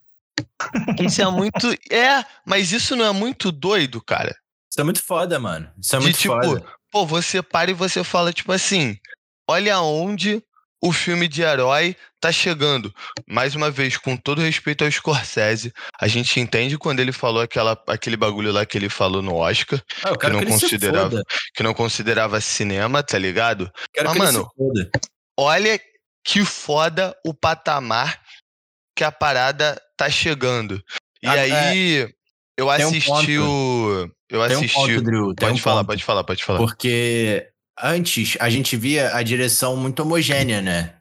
Isso 0.99 1.21
é 1.21 1.29
muito. 1.29 1.71
É, 1.91 2.23
mas 2.45 2.71
isso 2.71 2.95
não 2.95 3.05
é 3.05 3.11
muito 3.11 3.51
doido, 3.51 4.01
cara. 4.01 4.35
Isso 4.69 4.81
é 4.81 4.83
muito 4.83 5.03
foda, 5.03 5.39
mano. 5.39 5.69
Isso 5.79 5.95
é 5.95 5.99
muito 5.99 6.15
de, 6.15 6.21
tipo, 6.21 6.43
foda. 6.43 6.65
Pô, 6.91 7.05
você 7.05 7.41
para 7.41 7.71
e 7.71 7.73
você 7.73 8.03
fala, 8.03 8.33
tipo 8.33 8.51
assim: 8.51 8.97
olha 9.47 9.79
onde 9.79 10.43
o 10.83 10.91
filme 10.91 11.27
de 11.27 11.41
herói 11.41 11.95
tá 12.19 12.31
chegando. 12.31 12.93
Mais 13.27 13.55
uma 13.55 13.71
vez, 13.71 13.97
com 13.97 14.17
todo 14.17 14.41
respeito 14.41 14.83
ao 14.83 14.91
Scorsese, 14.91 15.71
a 15.99 16.07
gente 16.07 16.39
entende 16.39 16.77
quando 16.77 16.99
ele 16.99 17.11
falou 17.11 17.41
aquela, 17.41 17.81
aquele 17.87 18.17
bagulho 18.17 18.51
lá 18.51 18.65
que 18.65 18.77
ele 18.77 18.89
falou 18.89 19.21
no 19.21 19.35
Oscar, 19.35 19.81
Ah, 20.03 20.17
que 20.17 20.29
não 20.29 20.39
que 20.41 20.45
considerava, 20.47 21.23
que 21.55 21.63
não 21.63 21.73
considerava 21.73 22.41
cinema, 22.41 23.01
tá 23.01 23.17
ligado? 23.17 23.71
Quero 23.93 24.09
Mas, 24.09 24.17
mano. 24.17 24.49
Olha 25.39 25.79
que 26.23 26.43
foda 26.45 27.15
o 27.25 27.33
patamar 27.33 28.21
que 28.95 29.03
a 29.03 29.11
parada 29.11 29.81
tá 29.97 30.09
chegando. 30.09 30.81
E 31.21 31.27
Ah, 31.27 31.31
aí, 31.31 32.13
eu 32.57 32.67
tem 32.67 32.85
um 32.85 32.89
assisti 32.89 33.07
ponto. 33.09 33.41
o. 33.41 34.11
Eu 34.29 34.47
Tem 34.47 34.57
um 34.57 34.59
assisti. 34.59 34.73
ponto, 34.75 35.01
Drew. 35.01 35.35
Tem 35.35 35.47
pode 35.49 35.59
um 35.59 35.63
falar, 35.63 35.77
ponto. 35.81 35.87
pode 35.87 36.03
falar, 36.03 36.23
pode 36.23 36.43
falar. 36.43 36.59
Porque 36.59 37.47
antes 37.81 38.35
a 38.39 38.49
gente 38.49 38.75
via 38.77 39.15
a 39.15 39.23
direção 39.23 39.75
muito 39.77 40.01
homogênea, 40.01 40.61
né? 40.61 40.93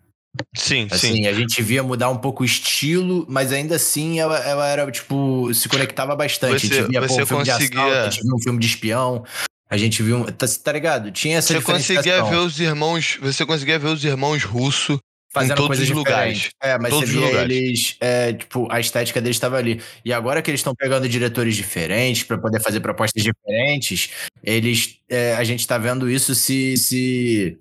Sim, 0.56 0.88
Assim, 0.90 1.16
sim. 1.16 1.26
a 1.26 1.32
gente 1.34 1.60
via 1.62 1.82
mudar 1.82 2.08
um 2.08 2.16
pouco 2.16 2.42
o 2.42 2.46
estilo, 2.46 3.26
mas 3.28 3.52
ainda 3.52 3.76
assim 3.76 4.18
ela, 4.18 4.38
ela 4.38 4.66
era, 4.66 4.90
tipo, 4.90 5.52
se 5.52 5.68
conectava 5.68 6.16
bastante. 6.16 6.54
a 6.54 6.58
Você- 6.58 6.66
gente 6.74 6.88
via 6.88 7.00
pô, 7.02 7.08
você 7.08 7.22
um 7.22 7.26
filme 7.26 7.44
de 7.44 7.50
conseguia- 7.52 7.82
assalto, 7.82 7.96
a 7.98 8.10
gente 8.10 8.22
via 8.22 8.34
um 8.34 8.38
filme 8.42 8.58
de 8.58 8.66
espião, 8.66 9.24
a 9.68 9.76
gente 9.76 10.02
viu. 10.02 10.24
Tá, 10.32 10.46
tá 10.64 10.72
ligado? 10.72 11.10
Tinha 11.12 11.36
essa 11.38 11.52
Você 11.52 11.60
conseguia 11.60 12.00
diferenciação, 12.02 12.30
ver 12.30 12.36
os 12.46 12.58
irmãos. 12.60 13.18
Você 13.20 13.44
conseguia 13.44 13.78
ver 13.78 13.88
os 13.88 14.02
irmãos 14.04 14.42
russos 14.44 14.98
fazendo 15.32 15.56
todos 15.56 15.68
coisas 15.68 15.88
os 15.88 15.94
lugares. 15.94 16.50
É, 16.62 16.78
mas 16.78 16.90
Todos 16.90 17.08
você 17.08 17.16
via 17.16 17.26
lugares. 17.26 17.56
eles, 17.56 17.96
é, 18.00 18.32
tipo, 18.32 18.68
a 18.70 18.78
estética 18.78 19.20
deles 19.20 19.36
estava 19.36 19.56
ali. 19.56 19.80
E 20.04 20.12
agora 20.12 20.42
que 20.42 20.50
eles 20.50 20.60
estão 20.60 20.74
pegando 20.74 21.08
diretores 21.08 21.56
diferentes 21.56 22.22
para 22.22 22.38
poder 22.38 22.60
fazer 22.60 22.80
propostas 22.80 23.22
diferentes, 23.22 24.10
eles, 24.44 24.98
é, 25.08 25.34
a 25.34 25.44
gente 25.44 25.66
tá 25.66 25.78
vendo 25.78 26.10
isso 26.10 26.34
se, 26.34 26.76
se 26.76 27.58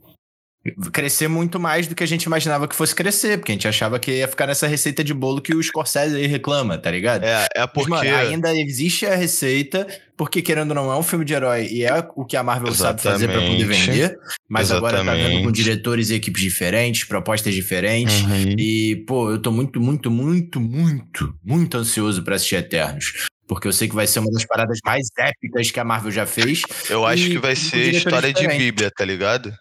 crescer 0.92 1.28
muito 1.28 1.60
mais 1.60 1.88
do 1.88 1.96
que 1.96 2.04
a 2.04 2.08
gente 2.08 2.24
imaginava 2.24 2.68
que 2.68 2.76
fosse 2.76 2.94
crescer, 2.94 3.38
porque 3.38 3.52
a 3.52 3.56
gente 3.56 3.68
achava 3.68 4.00
que 4.00 4.12
ia 4.12 4.28
ficar 4.28 4.46
nessa 4.46 4.68
receita 4.68 5.04
de 5.04 5.14
bolo 5.14 5.42
que 5.42 5.56
o 5.56 5.64
Scorsese 5.64 6.16
aí 6.16 6.28
reclama, 6.28 6.78
tá 6.78 6.92
ligado? 6.92 7.24
É, 7.24 7.48
é 7.56 7.62
Mas, 7.62 7.72
porque. 7.72 7.90
mano, 7.90 8.16
ainda 8.16 8.56
existe 8.56 9.08
a 9.08 9.16
receita, 9.16 9.88
porque 10.16 10.42
querendo 10.42 10.70
ou 10.70 10.76
não, 10.76 10.92
é 10.92 10.96
um 10.96 11.02
filme 11.02 11.26
de 11.26 11.34
herói 11.34 11.68
e 11.72 11.84
é 11.84 12.08
o 12.16 12.24
que 12.24 12.38
a 12.38 12.44
Marvel 12.44 12.74
sabe 12.76 13.02
fazer 13.02 13.28
pra 13.28 13.42
poder 13.42 13.56
Exatamente. 13.56 13.92
vender, 13.92 14.20
mas 14.48 14.72
agora 14.72 15.04
tá 15.04 15.14
vendo 15.14 15.16
com 15.16 15.28
Exatamente. 15.30 15.56
diretores 15.56 16.10
e 16.12 16.16
equipes 16.16 16.42
diferentes, 16.42 17.04
propostas 17.06 17.56
diferentes. 17.56 18.22
Uhum. 18.22 18.56
E, 18.58 19.04
pô, 19.08 19.32
eu 19.32 19.40
tô 19.40 19.52
muito, 19.52 19.82
muito, 19.82 20.12
muito, 20.12 20.60
muito, 20.60 21.36
muito 21.44 21.78
ansioso 21.78 22.24
pra 22.24 22.36
assistir 22.36 22.56
Eternos. 22.56 23.30
Porque 23.48 23.68
eu 23.68 23.74
sei 23.74 23.90
que 23.90 23.96
vai 23.96 24.08
ser 24.08 24.20
uma 24.20 24.32
das 24.32 24.46
paradas 24.46 24.78
mais 24.86 25.08
épicas 25.18 25.72
que 25.72 25.80
a 25.80 25.84
Marvel 25.84 26.12
já 26.12 26.26
fez. 26.26 26.62
Eu 26.90 27.06
acho 27.06 27.28
que 27.28 27.38
vai 27.38 27.54
ser 27.54 27.94
história 27.94 28.32
de 28.32 28.40
diferentes. 28.40 28.66
Bíblia, 28.66 28.92
tá 28.96 29.04
ligado? 29.04 29.52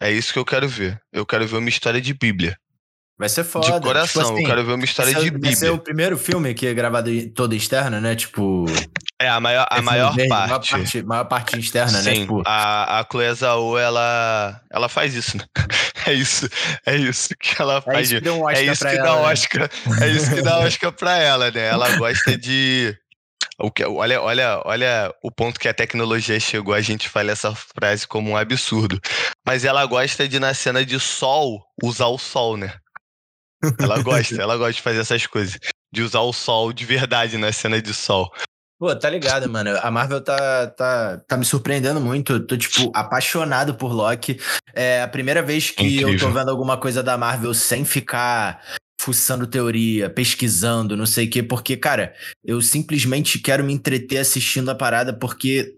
É 0.00 0.10
isso 0.12 0.32
que 0.32 0.38
eu 0.38 0.44
quero 0.44 0.68
ver. 0.68 1.00
Eu 1.12 1.26
quero 1.26 1.46
ver 1.46 1.56
uma 1.56 1.68
história 1.68 2.00
de 2.00 2.14
Bíblia. 2.14 2.56
Vai 3.18 3.28
ser 3.28 3.42
foda. 3.42 3.66
de 3.72 3.80
coração. 3.80 4.22
Tipo 4.22 4.34
assim, 4.34 4.42
eu 4.44 4.48
quero 4.48 4.64
ver 4.64 4.72
uma 4.74 4.84
história 4.84 5.12
ser- 5.12 5.18
de 5.24 5.30
Vai 5.30 5.52
ser 5.52 5.56
Bíblia. 5.66 5.72
o 5.74 5.78
primeiro 5.78 6.16
filme 6.16 6.54
que 6.54 6.68
é 6.68 6.72
gravado 6.74 7.10
todo 7.30 7.52
externo, 7.52 8.00
né? 8.00 8.14
Tipo. 8.14 8.64
É, 9.20 9.28
a 9.28 9.40
maior, 9.40 9.66
a 9.68 9.78
é 9.78 9.80
maior 9.80 10.14
verde, 10.14 10.28
parte. 10.28 10.48
Maior 10.50 10.60
parte, 10.84 11.02
maior 11.02 11.24
parte 11.24 11.58
externa, 11.58 12.00
né? 12.02 12.14
Sim, 12.14 12.20
Tipo, 12.20 12.42
a, 12.46 13.00
a 13.00 13.06
Chloe 13.10 13.34
Zhao, 13.34 13.76
ela, 13.76 14.60
ela 14.70 14.88
faz 14.88 15.14
isso, 15.14 15.36
né? 15.36 15.44
É 16.06 16.12
isso, 16.14 16.48
é 16.86 16.96
isso 16.96 17.34
que 17.38 17.60
ela 17.60 17.78
é 17.78 17.80
faz. 17.82 18.10
isso 18.10 18.22
que 18.22 18.30
um 18.30 18.48
É 18.48 18.62
isso 18.62 18.82
que 18.86 18.96
ela, 18.96 19.02
dá 19.04 19.16
né? 19.16 19.32
Oscar. 19.32 19.70
É 20.00 20.08
isso 20.08 20.34
que 20.34 20.40
dá 20.40 20.58
Oscar 20.60 20.92
pra 20.92 21.18
ela, 21.18 21.50
né? 21.50 21.66
Ela 21.66 21.96
gosta 21.96 22.38
de. 22.38 22.96
O 23.60 23.72
que, 23.72 23.84
olha, 23.84 24.22
olha, 24.22 24.62
olha 24.64 25.14
o 25.22 25.32
ponto 25.32 25.58
que 25.58 25.68
a 25.68 25.74
tecnologia 25.74 26.38
chegou. 26.38 26.72
A 26.72 26.80
gente 26.80 27.08
fala 27.08 27.32
essa 27.32 27.52
frase 27.54 28.06
como 28.06 28.30
um 28.30 28.36
absurdo. 28.36 29.00
Mas 29.44 29.64
ela 29.64 29.84
gosta 29.84 30.28
de, 30.28 30.38
na 30.38 30.54
cena 30.54 30.84
de 30.86 31.00
sol, 31.00 31.64
usar 31.82 32.06
o 32.06 32.18
sol, 32.18 32.56
né? 32.56 32.72
Ela 33.80 34.00
gosta, 34.00 34.34
ela 34.40 34.56
gosta 34.56 34.74
de 34.74 34.82
fazer 34.82 35.00
essas 35.00 35.26
coisas. 35.26 35.58
De 35.92 36.02
usar 36.02 36.20
o 36.20 36.32
sol 36.32 36.72
de 36.72 36.84
verdade 36.84 37.36
na 37.36 37.50
cena 37.50 37.82
de 37.82 37.92
sol. 37.92 38.30
Pô, 38.78 38.94
tá 38.94 39.10
ligado, 39.10 39.48
mano. 39.50 39.76
A 39.82 39.90
Marvel 39.90 40.20
tá, 40.20 40.68
tá, 40.68 41.18
tá 41.26 41.36
me 41.36 41.44
surpreendendo 41.44 42.00
muito. 42.00 42.34
Eu 42.34 42.46
tô, 42.46 42.56
tipo, 42.56 42.92
apaixonado 42.94 43.74
por 43.74 43.92
Loki. 43.92 44.40
É 44.72 45.02
a 45.02 45.08
primeira 45.08 45.42
vez 45.42 45.70
que 45.72 45.96
eu 45.96 46.02
tô 46.02 46.12
Incrível. 46.12 46.32
vendo 46.32 46.50
alguma 46.50 46.76
coisa 46.76 47.02
da 47.02 47.18
Marvel 47.18 47.52
sem 47.52 47.84
ficar 47.84 48.62
fuçando 49.00 49.46
teoria, 49.46 50.10
pesquisando, 50.10 50.96
não 50.96 51.06
sei 51.06 51.26
o 51.26 51.30
quê, 51.30 51.42
porque, 51.42 51.76
cara, 51.76 52.14
eu 52.44 52.60
simplesmente 52.60 53.38
quero 53.38 53.62
me 53.64 53.72
entreter 53.72 54.18
assistindo 54.18 54.70
a 54.70 54.74
parada 54.74 55.12
porque 55.12 55.74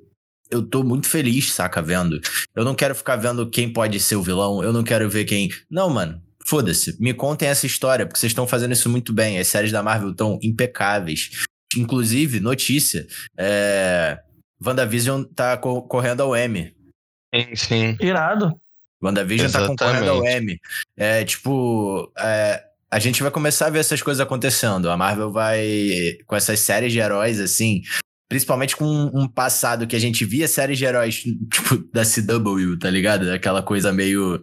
eu 0.51 0.63
tô 0.63 0.83
muito 0.83 1.07
feliz, 1.09 1.53
saca, 1.53 1.81
vendo. 1.83 2.21
Eu 2.57 2.65
não 2.65 2.75
quero 2.75 2.95
ficar 2.95 3.17
vendo 3.17 3.49
quem 3.49 3.73
pode 3.73 4.01
ser 4.01 4.17
o 4.17 4.23
vilão, 4.23 4.63
eu 4.65 4.73
não 4.73 4.83
quero 4.83 5.09
ver 5.09 5.25
quem. 5.25 5.49
Não, 5.71 5.89
mano. 5.91 6.21
Foda-se, 6.47 7.01
me 7.01 7.13
contem 7.15 7.47
essa 7.49 7.67
história, 7.67 8.07
porque 8.07 8.19
vocês 8.19 8.31
estão 8.31 8.47
fazendo 8.47 8.73
isso 8.73 8.89
muito 8.89 9.13
bem. 9.13 9.39
As 9.39 9.47
séries 9.47 9.71
da 9.71 9.83
Marvel 9.83 10.11
estão 10.11 10.39
impecáveis. 10.43 11.31
Inclusive, 11.77 12.41
notícia: 12.41 13.07
é... 13.39 14.19
WandaVision 14.65 15.23
tá 15.23 15.57
co- 15.59 15.83
correndo 15.83 16.23
ao 16.23 16.35
M. 16.35 16.75
Sim, 17.33 17.55
sim. 17.55 17.97
Irado. 18.01 18.51
WandaVision 19.03 19.51
tá 19.53 19.67
concorrendo 19.67 20.11
ao 20.11 20.17
Exatamente. 20.25 20.53
M. 20.53 20.61
É 20.97 21.25
tipo. 21.25 22.11
é, 22.19 22.65
a 22.93 22.99
gente 22.99 23.23
vai 23.23 23.31
começar 23.31 23.67
a 23.67 23.71
ver 23.71 23.79
essas 23.79 24.03
coisas 24.03 24.21
acontecendo. 24.21 24.91
A 24.91 24.97
Marvel 24.97 25.31
vai. 25.31 26.19
Com 26.27 26.35
essas 26.35 26.61
séries 26.61 26.93
de 26.93 26.99
heróis, 26.99 27.39
assim. 27.39 27.83
Principalmente 28.29 28.77
com 28.77 28.85
um 28.87 29.29
passado 29.29 29.87
que 29.87 29.97
a 29.97 29.99
gente 29.99 30.25
via 30.25 30.49
séries 30.49 30.79
de 30.79 30.85
heróis, 30.85 31.23
tipo, 31.53 31.79
da 31.93 32.03
CW, 32.03 32.79
tá 32.79 32.91
ligado? 32.91 33.31
Aquela 33.31 33.63
coisa 33.63 33.93
meio. 33.93 34.43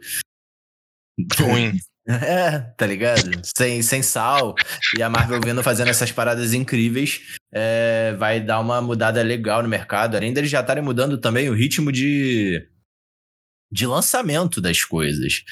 Ruim. 1.38 1.74
É, 2.10 2.60
tá 2.78 2.88
ligado? 2.88 3.42
Sem, 3.58 3.82
sem 3.82 4.02
sal. 4.02 4.56
E 4.98 5.04
a 5.04 5.10
Marvel 5.10 5.42
vendo 5.44 5.62
fazendo 5.62 5.90
essas 5.90 6.10
paradas 6.10 6.54
incríveis 6.54 7.20
é, 7.54 8.16
vai 8.18 8.40
dar 8.40 8.62
uma 8.62 8.82
mudada 8.82 9.22
legal 9.22 9.62
no 9.62 9.68
mercado. 9.68 10.16
Além 10.16 10.32
deles 10.32 10.50
já 10.50 10.62
estarem 10.62 10.82
mudando 10.82 11.18
também 11.18 11.50
o 11.50 11.54
ritmo 11.54 11.92
de, 11.92 12.66
de 13.70 13.86
lançamento 13.86 14.62
das 14.62 14.86
coisas. 14.86 15.44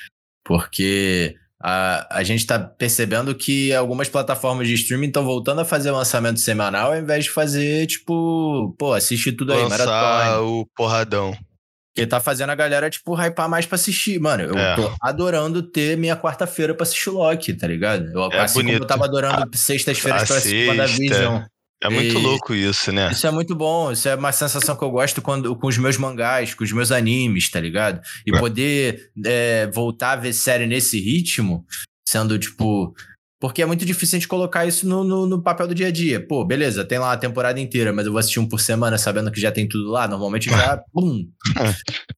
Porque 0.45 1.35
a, 1.67 2.19
a 2.19 2.23
gente 2.23 2.45
tá 2.45 2.59
percebendo 2.59 3.33
que 3.33 3.73
algumas 3.73 4.07
plataformas 4.07 4.67
de 4.67 4.75
streaming 4.75 5.07
estão 5.07 5.25
voltando 5.25 5.61
a 5.61 5.65
fazer 5.65 5.89
lançamento 5.89 6.39
semanal 6.39 6.91
ao 6.93 6.99
invés 6.99 7.23
de 7.23 7.31
fazer, 7.31 7.87
tipo, 7.87 8.75
pô, 8.77 8.93
assiste 8.93 9.31
tudo 9.31 9.51
aí, 9.51 9.63
Lançar 9.63 9.87
maratona. 9.87 10.41
o 10.41 10.67
porradão. 10.75 11.35
Que 11.95 12.05
tá 12.05 12.19
fazendo 12.19 12.49
a 12.51 12.55
galera, 12.55 12.89
tipo, 12.89 13.15
hypar 13.15 13.49
mais 13.49 13.65
pra 13.65 13.75
assistir. 13.77 14.19
Mano, 14.19 14.43
eu 14.43 14.57
É. 14.57 14.75
tô 14.75 14.93
adorando 15.01 15.63
ter 15.63 15.97
minha 15.97 16.15
quarta-feira 16.15 16.75
pra 16.75 16.83
assistir 16.83 17.09
Loki, 17.09 17.53
tá 17.53 17.65
ligado? 17.65 18.05
Eu, 18.13 18.29
É 18.31 18.41
assim 18.41 18.55
como 18.59 18.65
bonito. 18.65 18.83
eu 18.83 18.87
tava 18.87 19.05
adorando 19.05 19.49
sextas-feiras 19.57 20.23
pra 20.27 20.35
assistir. 20.37 20.67
WandaVision. 20.69 21.41
É 21.83 21.89
muito 21.89 22.17
E- 22.17 22.21
louco 22.21 22.53
isso, 22.55 22.91
né? 22.91 23.11
Isso 23.11 23.27
é 23.27 23.31
muito 23.31 23.53
bom, 23.55 23.91
isso 23.91 24.07
é 24.07 24.15
uma 24.15 24.31
sensação 24.31 24.75
que 24.75 24.83
eu 24.83 24.89
gosto 24.89 25.21
quando, 25.21 25.55
com 25.55 25.67
os 25.67 25.77
meus 25.77 25.97
mangás, 25.97 26.53
com 26.53 26.63
os 26.63 26.71
meus 26.71 26.91
animes, 26.91 27.49
tá 27.51 27.59
ligado? 27.59 28.01
E 28.25 28.35
É. 28.35 28.39
poder 28.39 29.11
é, 29.25 29.67
voltar 29.73 30.13
a 30.13 30.15
ver 30.15 30.33
série 30.33 30.65
nesse 30.65 30.99
ritmo, 30.99 31.65
sendo 32.07 32.39
tipo. 32.39 32.93
Porque 33.39 33.61
é 33.61 33.65
muito 33.65 33.85
difícil 33.85 34.15
a 34.15 34.19
gente 34.19 34.27
colocar 34.29 34.65
isso 34.65 34.87
no, 34.87 35.03
no, 35.03 35.27
no 35.27 35.43
papel 35.43 35.67
do 35.67 35.75
dia 35.75 35.87
a 35.87 35.91
dia. 35.91 36.25
Pô, 36.25 36.43
beleza, 36.45 36.85
tem 36.85 36.97
lá 36.97 37.11
a 37.11 37.17
temporada 37.17 37.59
inteira, 37.59 37.91
mas 37.93 38.05
eu 38.05 38.11
vou 38.13 38.17
assistir 38.19 38.39
um 38.39 38.47
por 38.47 38.59
semana 38.61 38.97
sabendo 38.97 39.29
que 39.29 39.39
já 39.41 39.51
tem 39.51 39.67
tudo 39.67 39.91
lá. 39.91 40.07
Normalmente 40.07 40.49
já. 40.49 40.77
Pum! 40.93 41.27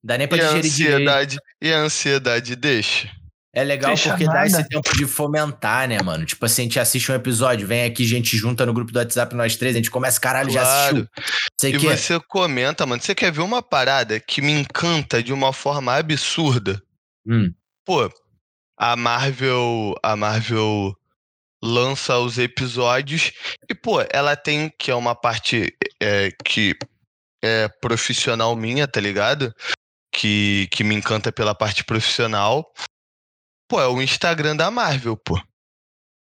Dá 0.01 0.17
nem 0.17 0.27
pra 0.27 0.37
E 0.37 0.41
a 0.41 0.43
digerir 0.53 0.71
direito. 0.71 0.93
ansiedade, 0.95 1.37
e 1.61 1.71
a 1.73 1.79
ansiedade 1.79 2.55
deixa. 2.55 3.09
É 3.53 3.63
legal 3.63 3.95
porque 3.97 4.25
dá 4.25 4.33
nada. 4.33 4.47
esse 4.47 4.67
tempo 4.67 4.95
de 4.95 5.05
fomentar, 5.05 5.87
né, 5.87 6.01
mano? 6.01 6.25
Tipo 6.25 6.45
assim, 6.45 6.63
a 6.63 6.65
gente 6.65 6.79
assiste 6.79 7.11
um 7.11 7.15
episódio, 7.15 7.67
vem 7.67 7.85
aqui, 7.85 8.03
a 8.03 8.07
gente 8.07 8.37
junta 8.37 8.65
no 8.65 8.73
grupo 8.73 8.91
do 8.91 8.99
WhatsApp 8.99 9.33
nós 9.35 9.55
três, 9.55 9.75
a 9.75 9.77
gente 9.77 9.89
começa, 9.89 10.19
caralho, 10.19 10.51
já 10.51 10.61
assistiu. 10.61 11.07
Claro. 11.07 11.25
Sei 11.59 11.73
E 11.73 11.79
que 11.79 11.87
você 11.87 12.19
comenta, 12.19 12.85
mano. 12.85 13.01
Você 13.01 13.15
quer 13.15 13.31
ver 13.31 13.41
uma 13.41 13.63
parada 13.63 14.19
que 14.19 14.41
me 14.41 14.51
encanta 14.51 15.23
de 15.23 15.33
uma 15.33 15.51
forma 15.51 15.95
absurda? 15.95 16.81
Hum. 17.27 17.51
Pô, 17.83 18.11
a 18.77 18.95
Marvel. 18.95 19.95
A 20.03 20.15
Marvel 20.15 20.95
lança 21.63 22.17
os 22.19 22.37
episódios 22.37 23.31
e, 23.67 23.73
pô, 23.73 24.01
ela 24.11 24.35
tem 24.35 24.71
que 24.77 24.91
é 24.91 24.95
uma 24.95 25.15
parte 25.15 25.75
é, 25.99 26.31
que 26.45 26.75
é 27.43 27.67
profissional 27.81 28.55
minha, 28.55 28.87
tá 28.87 28.99
ligado? 28.99 29.53
Que, 30.13 30.67
que 30.71 30.83
me 30.83 30.95
encanta 30.95 31.31
pela 31.31 31.55
parte 31.55 31.83
profissional. 31.83 32.71
Pô, 33.67 33.81
é 33.81 33.87
o 33.87 34.01
Instagram 34.01 34.55
da 34.55 34.71
Marvel, 34.71 35.17
pô. 35.17 35.39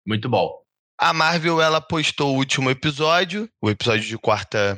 Muito 0.06 0.28
bom. 0.28 0.54
A 1.00 1.14
Marvel, 1.14 1.62
ela 1.62 1.80
postou 1.80 2.34
o 2.34 2.38
último 2.38 2.70
episódio, 2.70 3.50
o 3.62 3.70
episódio 3.70 4.06
de 4.06 4.18
quarta. 4.18 4.78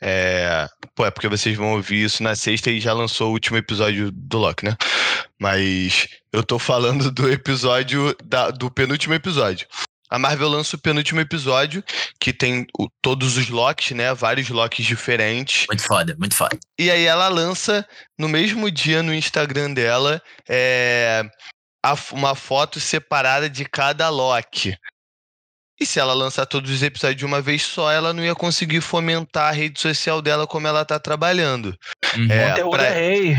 É... 0.00 0.66
Pô, 0.94 1.04
é 1.04 1.10
porque 1.10 1.28
vocês 1.28 1.54
vão 1.56 1.72
ouvir 1.74 2.04
isso 2.04 2.22
na 2.22 2.34
sexta 2.34 2.70
e 2.70 2.80
já 2.80 2.94
lançou 2.94 3.28
o 3.28 3.32
último 3.32 3.58
episódio 3.58 4.10
do 4.10 4.38
Loki, 4.38 4.64
né? 4.64 4.76
Mas 5.38 6.08
eu 6.32 6.42
tô 6.42 6.58
falando 6.58 7.10
do 7.10 7.30
episódio, 7.30 8.16
da, 8.24 8.50
do 8.50 8.70
penúltimo 8.70 9.12
episódio. 9.12 9.66
A 10.08 10.18
Marvel 10.18 10.48
lança 10.48 10.74
o 10.74 10.80
penúltimo 10.80 11.20
episódio, 11.20 11.84
que 12.18 12.32
tem 12.32 12.66
o, 12.76 12.88
todos 13.00 13.36
os 13.36 13.48
Locks, 13.48 13.92
né? 13.92 14.12
Vários 14.12 14.48
Locks 14.48 14.84
diferentes. 14.84 15.66
Muito 15.68 15.84
foda, 15.84 16.16
muito 16.18 16.34
foda. 16.34 16.58
E 16.78 16.90
aí 16.90 17.04
ela 17.04 17.28
lança 17.28 17.86
no 18.18 18.28
mesmo 18.28 18.70
dia 18.70 19.02
no 19.02 19.14
Instagram 19.14 19.72
dela 19.72 20.20
é, 20.48 21.22
a, 21.82 21.94
uma 22.12 22.34
foto 22.34 22.78
separada 22.80 23.48
de 23.48 23.64
cada 23.64 24.08
Loki. 24.08 24.76
E 25.80 25.86
se 25.86 25.98
ela 25.98 26.12
lançar 26.12 26.44
todos 26.44 26.70
os 26.70 26.82
episódios 26.82 27.16
de 27.16 27.24
uma 27.24 27.40
vez 27.40 27.62
só, 27.62 27.90
ela 27.90 28.12
não 28.12 28.22
ia 28.22 28.34
conseguir 28.34 28.82
fomentar 28.82 29.48
a 29.48 29.50
rede 29.50 29.80
social 29.80 30.20
dela 30.20 30.46
como 30.46 30.66
ela 30.66 30.84
tá 30.84 30.98
trabalhando. 30.98 31.74
Uhum. 32.16 32.30
É, 32.30 32.70
pra... 32.70 32.84
é 32.84 32.92
rei. 32.92 33.36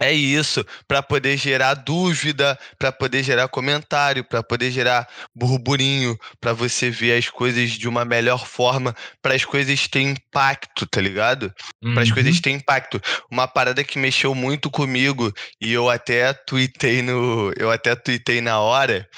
É 0.00 0.12
isso, 0.12 0.64
para 0.86 1.02
poder 1.02 1.36
gerar 1.36 1.74
dúvida, 1.74 2.58
para 2.78 2.92
poder 2.92 3.22
gerar 3.22 3.48
comentário, 3.48 4.24
para 4.24 4.42
poder 4.42 4.70
gerar 4.70 5.08
burburinho, 5.34 6.18
para 6.40 6.52
você 6.52 6.90
ver 6.90 7.18
as 7.18 7.30
coisas 7.30 7.70
de 7.70 7.88
uma 7.88 8.04
melhor 8.04 8.46
forma, 8.46 8.94
para 9.22 9.34
as 9.34 9.44
coisas 9.44 9.88
terem 9.88 10.10
impacto, 10.10 10.86
tá 10.86 11.00
ligado? 11.00 11.52
Uhum. 11.82 11.94
Para 11.94 12.02
as 12.02 12.12
coisas 12.12 12.40
terem 12.40 12.58
impacto. 12.58 13.00
Uma 13.30 13.48
parada 13.48 13.82
que 13.82 13.98
mexeu 13.98 14.34
muito 14.34 14.70
comigo 14.70 15.32
e 15.60 15.72
eu 15.72 15.88
até 15.88 16.32
tuitei 16.32 17.00
no, 17.00 17.52
eu 17.56 17.70
até 17.70 17.94
tuitei 17.96 18.40
na 18.42 18.60
hora, 18.60 19.08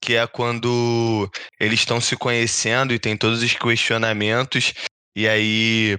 que 0.00 0.14
é 0.14 0.26
quando 0.26 1.28
eles 1.58 1.80
estão 1.80 2.00
se 2.00 2.16
conhecendo 2.16 2.94
e 2.94 2.98
tem 2.98 3.16
todos 3.16 3.42
os 3.42 3.54
questionamentos 3.54 4.72
e 5.16 5.26
aí 5.26 5.98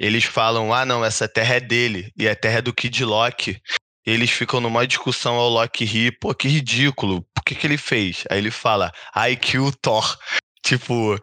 eles 0.00 0.24
falam: 0.24 0.72
ah, 0.72 0.86
não, 0.86 1.04
essa 1.04 1.28
terra 1.28 1.56
é 1.56 1.60
dele, 1.60 2.10
e 2.16 2.26
a 2.26 2.34
terra 2.34 2.58
é 2.58 2.62
do 2.62 2.72
Kid 2.72 3.04
Loki. 3.04 3.60
Eles 4.06 4.30
ficam 4.30 4.58
numa 4.60 4.86
discussão 4.86 5.34
ao 5.34 5.50
Loki 5.50 5.84
rir, 5.84 6.18
pô, 6.18 6.34
que 6.34 6.48
ridículo, 6.48 7.22
por 7.34 7.44
que, 7.44 7.54
que 7.54 7.66
ele 7.66 7.76
fez? 7.76 8.24
Aí 8.30 8.38
ele 8.38 8.50
fala, 8.50 8.90
I 9.14 9.36
kill 9.36 9.70
Thor. 9.72 10.18
Tipo, 10.62 11.18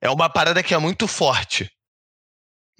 é 0.00 0.10
uma 0.10 0.28
parada 0.28 0.62
que 0.62 0.74
é 0.74 0.78
muito 0.78 1.06
forte. 1.06 1.70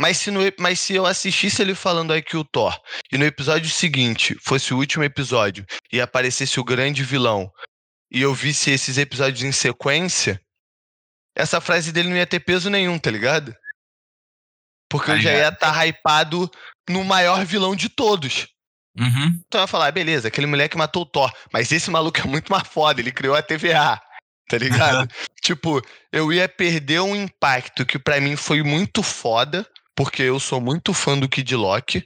Mas 0.01 0.19
se, 0.19 0.31
no, 0.33 0.41
mas 0.59 0.81
se 0.81 0.95
eu 0.95 1.07
assistisse 1.07 1.63
ele 1.63 1.77
falando 1.77 2.15
I 2.15 2.23
kill 2.23 2.45
Thor, 2.45 2.77
e 3.13 3.19
no 3.19 3.25
episódio 3.25 3.71
seguinte 3.71 4.37
fosse 4.45 4.75
o 4.75 4.79
último 4.79 5.05
episódio, 5.05 5.65
e 5.93 6.01
aparecesse 6.01 6.59
o 6.59 6.65
grande 6.65 7.05
vilão, 7.05 7.51
e 8.11 8.21
eu 8.21 8.35
visse 8.35 8.71
esses 8.71 8.99
episódios 8.99 9.43
em 9.43 9.53
sequência, 9.53 10.41
essa 11.37 11.61
frase 11.61 11.93
dele 11.93 12.09
não 12.09 12.17
ia 12.17 12.27
ter 12.27 12.41
peso 12.41 12.69
nenhum, 12.69 12.99
tá 12.99 13.11
ligado? 13.11 13.55
Porque 14.93 15.11
eu 15.11 15.21
já 15.21 15.33
ia 15.33 15.49
estar 15.49 15.73
tá 15.73 15.87
hypado 15.87 16.51
no 16.89 17.03
maior 17.03 17.45
vilão 17.47 17.75
de 17.75 17.89
todos. 17.89 18.47
Uhum. 18.99 19.41
Então 19.47 19.61
eu 19.61 19.63
ia 19.63 19.67
falar, 19.67 19.91
beleza, 19.91 20.29
aquele 20.29 20.47
moleque 20.47 20.77
matou 20.77 21.03
o 21.03 21.07
Thor, 21.07 21.33
mas 21.51 21.73
esse 21.73 21.91
maluco 21.91 22.21
é 22.21 22.25
muito 22.25 22.53
mais 22.53 22.69
foda, 22.69 23.01
ele 23.01 23.11
criou 23.11 23.35
a 23.35 23.43
TVA, 23.43 23.99
tá 24.49 24.59
ligado? 24.59 25.09
tipo, 25.43 25.81
eu 26.13 26.31
ia 26.31 26.47
perder 26.47 27.01
um 27.01 27.17
impacto 27.17 27.87
que 27.87 27.99
para 27.99 28.21
mim 28.21 28.37
foi 28.37 28.63
muito 28.63 29.03
foda, 29.03 29.67
porque 29.97 30.23
eu 30.23 30.39
sou 30.39 30.61
muito 30.61 30.93
fã 30.93 31.19
do 31.19 31.29
Kid 31.29 31.57
Loki. 31.57 32.05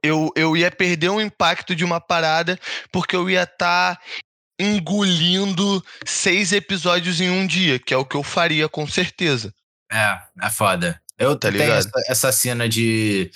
Eu, 0.00 0.30
eu 0.36 0.56
ia 0.56 0.70
perder 0.70 1.10
um 1.10 1.20
impacto 1.20 1.74
de 1.74 1.84
uma 1.84 2.00
parada, 2.00 2.56
porque 2.92 3.16
eu 3.16 3.28
ia 3.28 3.42
estar 3.42 3.96
tá 3.96 4.02
engolindo 4.60 5.84
seis 6.04 6.52
episódios 6.52 7.20
em 7.20 7.30
um 7.30 7.44
dia, 7.44 7.80
que 7.80 7.92
é 7.92 7.96
o 7.96 8.04
que 8.04 8.14
eu 8.14 8.22
faria 8.22 8.68
com 8.68 8.86
certeza. 8.86 9.52
É, 9.90 10.20
é 10.40 10.50
foda. 10.50 11.00
Eu 11.18 11.36
tá 11.36 11.50
tenho 11.50 11.72
essa, 11.72 11.90
essa, 12.08 12.32
cena 12.32 12.68
de. 12.68 13.30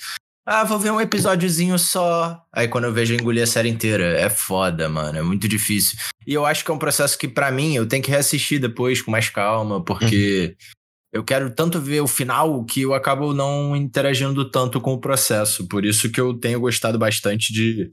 Ah, 0.45 0.63
vou 0.63 0.79
ver 0.79 0.91
um 0.91 1.01
episódiozinho 1.01 1.77
só. 1.79 2.43
Aí 2.53 2.67
quando 2.67 2.85
eu 2.85 2.93
vejo 2.93 3.13
eu 3.13 3.19
engolir 3.19 3.43
a 3.43 3.47
série 3.47 3.69
inteira. 3.69 4.19
É 4.19 4.29
foda, 4.29 4.87
mano. 4.87 5.17
É 5.17 5.21
muito 5.21 5.47
difícil. 5.47 5.97
E 6.25 6.33
eu 6.33 6.45
acho 6.45 6.63
que 6.63 6.71
é 6.71 6.73
um 6.73 6.79
processo 6.79 7.17
que, 7.17 7.27
para 7.27 7.51
mim, 7.51 7.75
eu 7.75 7.87
tenho 7.87 8.03
que 8.03 8.11
reassistir 8.11 8.59
depois 8.59 9.01
com 9.01 9.11
mais 9.11 9.29
calma, 9.29 9.83
porque 9.83 10.55
uhum. 10.59 10.67
eu 11.13 11.23
quero 11.23 11.49
tanto 11.49 11.79
ver 11.79 12.01
o 12.01 12.07
final 12.07 12.63
que 12.65 12.81
eu 12.81 12.93
acabo 12.93 13.33
não 13.33 13.75
interagindo 13.75 14.49
tanto 14.49 14.79
com 14.79 14.93
o 14.93 15.01
processo. 15.01 15.67
Por 15.67 15.85
isso 15.85 16.11
que 16.11 16.21
eu 16.21 16.33
tenho 16.33 16.59
gostado 16.59 16.99
bastante 16.99 17.51
de. 17.51 17.91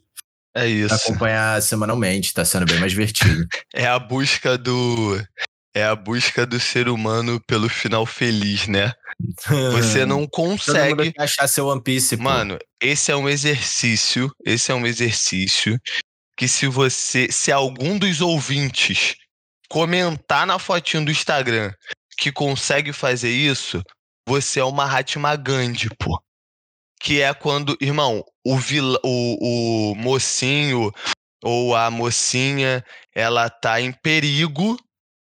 É 0.55 0.67
isso. 0.67 0.95
Acompanhar 0.95 1.63
semanalmente, 1.63 2.35
tá 2.35 2.45
sendo 2.45 2.67
bem 2.67 2.79
mais 2.79 2.93
divertido. 2.93 3.47
é 3.73 3.87
a 3.87 3.99
busca 3.99 4.59
do. 4.59 5.19
É 5.79 5.85
a 5.85 5.95
busca 5.95 6.45
do 6.45 6.59
ser 6.59 6.89
humano 6.89 7.41
pelo 7.47 7.69
final 7.69 8.05
feliz, 8.05 8.67
né? 8.67 8.93
Você 9.71 10.05
não 10.05 10.27
consegue 10.27 11.13
achar 11.17 11.47
seu 11.47 11.69
One 11.69 11.81
Piece. 11.81 12.17
Pô. 12.17 12.25
Mano, 12.25 12.59
esse 12.83 13.13
é 13.13 13.17
um 13.17 13.29
exercício, 13.29 14.29
esse 14.45 14.73
é 14.73 14.75
um 14.75 14.85
exercício 14.85 15.79
que 16.37 16.49
se 16.49 16.67
você, 16.67 17.31
se 17.31 17.53
algum 17.53 17.97
dos 17.97 18.21
ouvintes 18.21 19.15
comentar 19.69 20.45
na 20.49 20.59
fotinho 20.59 21.05
do 21.05 21.13
Instagram 21.13 21.73
que 22.19 22.33
consegue 22.33 22.93
fazer 22.93 23.31
isso, 23.31 23.81
você 24.27 24.59
é 24.59 24.65
uma 24.65 24.85
Mahatma 24.85 25.37
Gandhi, 25.37 25.89
pô. 25.97 26.21
Que 27.01 27.21
é 27.21 27.33
quando, 27.33 27.79
irmão, 27.81 28.25
o, 28.45 28.57
vil, 28.57 28.99
o, 29.05 29.93
o 29.93 29.95
mocinho 29.95 30.91
ou 31.41 31.77
a 31.77 31.89
mocinha, 31.89 32.85
ela 33.15 33.49
tá 33.49 33.81
em 33.81 33.93
perigo 33.93 34.77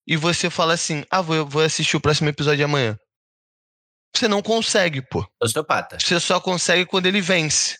e 0.07 0.15
você 0.15 0.49
fala 0.49 0.73
assim: 0.73 1.05
ah, 1.09 1.21
vou, 1.21 1.45
vou 1.45 1.63
assistir 1.63 1.97
o 1.97 2.01
próximo 2.01 2.29
episódio 2.29 2.65
amanhã. 2.65 2.97
Você 4.15 4.27
não 4.27 4.41
consegue, 4.41 5.01
pô. 5.01 5.25
Sociopata. 5.41 5.97
Você 5.99 6.19
só 6.19 6.39
consegue 6.39 6.85
quando 6.85 7.05
ele 7.05 7.21
vence. 7.21 7.77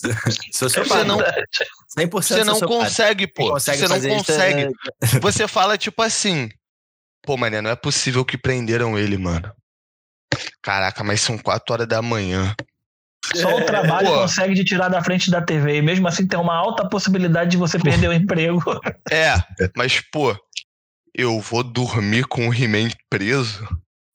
Sociopata. 0.52 1.00
Você 1.00 1.04
não, 1.04 1.18
100% 1.18 2.10
você 2.10 2.44
não 2.44 2.60
consegue, 2.60 3.26
pô. 3.26 3.50
Consegue 3.50 3.78
você 3.78 4.08
não 4.08 4.16
consegue. 4.16 4.72
É... 5.02 5.06
Você 5.20 5.48
fala 5.48 5.76
tipo 5.76 6.00
assim: 6.02 6.48
pô, 7.22 7.36
mané, 7.36 7.60
não 7.60 7.70
é 7.70 7.76
possível 7.76 8.24
que 8.24 8.38
prenderam 8.38 8.98
ele, 8.98 9.18
mano. 9.18 9.52
Caraca, 10.62 11.02
mas 11.02 11.20
são 11.20 11.38
4 11.38 11.72
horas 11.72 11.88
da 11.88 12.02
manhã. 12.02 12.54
Só 13.34 13.56
o 13.56 13.64
trabalho 13.64 14.08
Pô. 14.08 14.20
consegue 14.20 14.54
te 14.54 14.64
tirar 14.64 14.88
da 14.88 15.02
frente 15.02 15.30
da 15.30 15.42
TV. 15.42 15.76
E 15.76 15.82
mesmo 15.82 16.08
assim 16.08 16.26
tem 16.26 16.38
uma 16.38 16.54
alta 16.54 16.88
possibilidade 16.88 17.50
de 17.50 17.56
você 17.56 17.78
perder 17.78 18.08
o 18.08 18.12
emprego. 18.12 18.62
É, 19.10 19.34
mas, 19.76 20.00
pô, 20.12 20.34
eu 21.18 21.40
vou 21.40 21.64
dormir 21.64 22.24
com 22.28 22.48
o 22.48 22.54
He-Man 22.54 22.90
preso? 23.10 23.66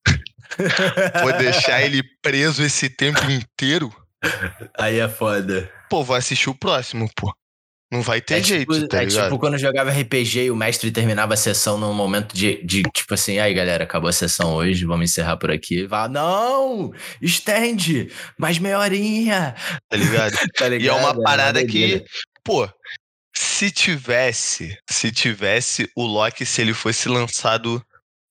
Vou 1.21 1.33
deixar 1.33 1.81
ele 1.81 2.03
preso 2.21 2.63
esse 2.63 2.87
tempo 2.87 3.19
inteiro? 3.29 3.91
Aí 4.77 4.99
é 4.99 5.09
foda. 5.09 5.69
Pô, 5.89 6.03
vou 6.03 6.15
assistir 6.15 6.47
o 6.47 6.55
próximo, 6.55 7.09
pô. 7.15 7.33
Não 7.91 8.01
vai 8.01 8.21
ter 8.21 8.35
é 8.35 8.43
jeito, 8.43 8.71
tipo, 8.73 8.87
tá 8.87 9.03
É 9.03 9.07
tipo 9.07 9.39
quando 9.39 9.53
eu 9.53 9.59
jogava 9.59 9.91
RPG 9.91 10.45
e 10.45 10.51
o 10.51 10.55
mestre 10.55 10.91
terminava 10.91 11.33
a 11.33 11.37
sessão 11.37 11.77
num 11.77 11.93
momento 11.93 12.35
de, 12.35 12.63
de 12.63 12.83
tipo 12.83 13.13
assim, 13.15 13.39
aí 13.39 13.53
galera, 13.53 13.83
acabou 13.83 14.09
a 14.09 14.13
sessão 14.13 14.53
hoje, 14.53 14.85
vamos 14.85 15.09
encerrar 15.09 15.37
por 15.37 15.51
aqui. 15.51 15.85
Vá, 15.87 16.07
não! 16.07 16.91
Estende! 17.21 18.11
Mais 18.37 18.59
meia 18.59 18.79
horinha! 18.79 19.55
Tá 19.89 19.97
ligado? 19.97 20.33
tá 20.55 20.67
ligado? 20.67 20.85
E 20.85 20.87
é 20.87 20.93
uma 20.93 21.19
parada 21.19 21.61
é 21.61 21.65
que, 21.65 22.03
pô, 22.43 22.69
se 23.36 23.71
tivesse, 23.71 24.77
se 24.89 25.11
tivesse 25.11 25.89
o 25.95 26.05
Loki, 26.05 26.45
se 26.45 26.61
ele 26.61 26.73
fosse 26.73 27.09
lançado 27.09 27.84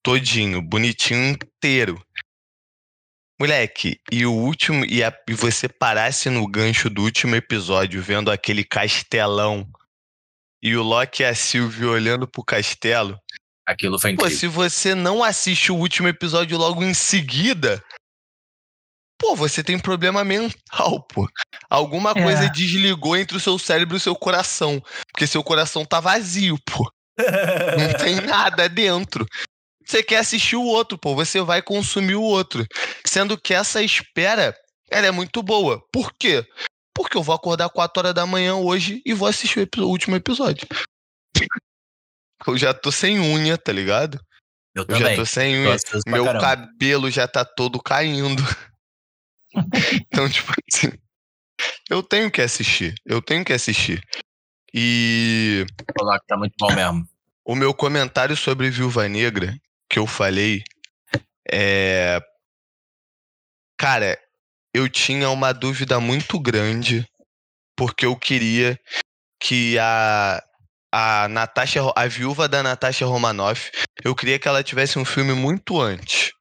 todinho, 0.02 0.62
bonitinho 0.62 1.30
inteiro. 1.30 2.02
Moleque, 3.40 3.98
e 4.10 4.24
o 4.24 4.32
último. 4.32 4.84
E, 4.84 5.02
a, 5.02 5.12
e 5.28 5.34
você 5.34 5.68
parasse 5.68 6.30
no 6.30 6.46
gancho 6.46 6.88
do 6.88 7.02
último 7.02 7.34
episódio, 7.34 8.02
vendo 8.02 8.30
aquele 8.30 8.62
castelão 8.62 9.68
e 10.62 10.76
o 10.76 10.82
Loki 10.82 11.22
e 11.22 11.26
a 11.26 11.34
Sylvie 11.34 11.86
olhando 11.86 12.28
pro 12.28 12.44
castelo. 12.44 13.18
Aquilo 13.66 13.98
foi 13.98 14.12
incrível. 14.12 14.32
Pô, 14.32 14.38
se 14.38 14.46
você 14.46 14.94
não 14.94 15.24
assiste 15.24 15.72
o 15.72 15.76
último 15.76 16.08
episódio 16.08 16.56
logo 16.56 16.84
em 16.84 16.94
seguida, 16.94 17.82
pô, 19.22 19.36
você 19.36 19.62
tem 19.62 19.78
problema 19.78 20.24
mental, 20.24 21.00
pô. 21.04 21.28
Alguma 21.70 22.10
é. 22.10 22.22
coisa 22.22 22.50
desligou 22.50 23.16
entre 23.16 23.36
o 23.36 23.40
seu 23.40 23.56
cérebro 23.56 23.94
e 23.94 23.98
o 23.98 24.00
seu 24.00 24.16
coração. 24.16 24.82
Porque 25.12 25.28
seu 25.28 25.44
coração 25.44 25.84
tá 25.84 26.00
vazio, 26.00 26.58
pô. 26.66 26.90
Não 27.16 27.94
tem 28.04 28.16
nada 28.16 28.68
dentro. 28.68 29.24
Você 29.86 30.02
quer 30.02 30.18
assistir 30.18 30.56
o 30.56 30.64
outro, 30.64 30.98
pô, 30.98 31.14
você 31.14 31.40
vai 31.40 31.62
consumir 31.62 32.16
o 32.16 32.22
outro. 32.22 32.66
Sendo 33.06 33.40
que 33.40 33.54
essa 33.54 33.80
espera, 33.80 34.56
ela 34.90 35.06
é 35.06 35.12
muito 35.12 35.40
boa. 35.40 35.80
Por 35.92 36.12
quê? 36.18 36.44
Porque 36.92 37.16
eu 37.16 37.22
vou 37.22 37.34
acordar 37.34 37.70
4 37.70 38.00
horas 38.00 38.14
da 38.14 38.26
manhã 38.26 38.56
hoje 38.56 39.00
e 39.06 39.14
vou 39.14 39.28
assistir 39.28 39.68
o, 39.78 39.82
último 39.82 40.16
episódio. 40.16 40.66
Eu 42.44 42.58
já 42.58 42.74
tô 42.74 42.90
sem 42.90 43.20
unha, 43.20 43.56
tá 43.56 43.70
ligado? 43.70 44.20
Eu, 44.74 44.84
eu 44.88 44.96
já 44.96 45.14
tô 45.14 45.24
sem 45.24 45.60
unha. 45.60 45.76
Meu 46.08 46.24
cabelo 46.24 47.08
já 47.08 47.28
tá 47.28 47.44
todo 47.44 47.80
caindo. 47.80 48.42
então, 50.10 50.28
tipo 50.28 50.52
assim, 50.72 50.92
eu 51.90 52.02
tenho 52.02 52.30
que 52.30 52.40
assistir. 52.40 52.94
Eu 53.04 53.20
tenho 53.20 53.44
que 53.44 53.52
assistir. 53.52 54.02
E. 54.72 55.66
Olá, 56.00 56.18
que 56.18 56.26
tá 56.26 56.36
muito 56.36 56.54
bom 56.58 56.72
mesmo. 56.74 57.08
o 57.44 57.54
meu 57.54 57.74
comentário 57.74 58.36
sobre 58.36 58.70
Viúva 58.70 59.08
Negra, 59.08 59.54
que 59.88 59.98
eu 59.98 60.06
falei, 60.06 60.62
é. 61.50 62.20
Cara, 63.78 64.18
eu 64.74 64.88
tinha 64.88 65.28
uma 65.28 65.52
dúvida 65.52 65.98
muito 66.00 66.38
grande, 66.38 67.06
porque 67.76 68.06
eu 68.06 68.16
queria 68.16 68.78
que 69.40 69.78
a. 69.78 70.42
A 70.94 71.26
Natasha, 71.28 71.80
a 71.96 72.06
viúva 72.06 72.46
da 72.46 72.62
Natasha 72.62 73.06
Romanoff, 73.06 73.70
eu 74.04 74.14
queria 74.14 74.38
que 74.38 74.46
ela 74.46 74.62
tivesse 74.62 74.98
um 74.98 75.06
filme 75.06 75.32
muito 75.32 75.80
antes. 75.80 76.32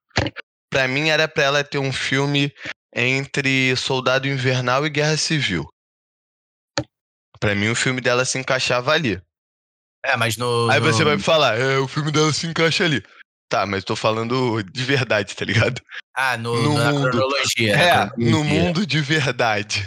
Pra 0.70 0.90
mim 0.90 1.08
era 1.08 1.26
pra 1.26 1.44
ela 1.44 1.64
ter 1.64 1.78
um 1.78 1.94
filme 1.94 2.54
entre 2.94 3.76
Soldado 3.76 4.28
Invernal 4.28 4.86
e 4.86 4.90
Guerra 4.90 5.18
Civil. 5.18 5.68
Pra 7.40 7.56
mim 7.56 7.70
o 7.70 7.76
filme 7.76 8.02
dela 8.02 8.26
se 8.26 8.38
encaixava 8.38 8.92
ali. 8.92 9.22
É, 10.04 10.16
mas 10.18 10.38
no. 10.38 10.70
Aí 10.70 10.80
no... 10.80 10.86
você 10.86 11.04
vai 11.04 11.16
me 11.16 11.22
falar, 11.22 11.60
é, 11.60 11.78
o 11.78 11.88
filme 11.88 12.12
dela 12.12 12.32
se 12.34 12.48
encaixa 12.48 12.84
ali. 12.84 13.04
Tá, 13.50 13.66
mas 13.66 13.84
tô 13.84 13.96
falando 13.96 14.64
de 14.64 14.84
verdade, 14.86 15.36
tá 15.36 15.44
ligado? 15.44 15.82
Ah, 16.16 16.38
no, 16.38 16.56
no 16.62 16.78
na 16.78 16.94
mundo. 16.94 17.10
cronologia. 17.10 17.76
É, 17.76 17.96
na 17.96 18.12
no 18.18 18.44
mundo 18.44 18.86
de 18.86 19.02
verdade. 19.02 19.86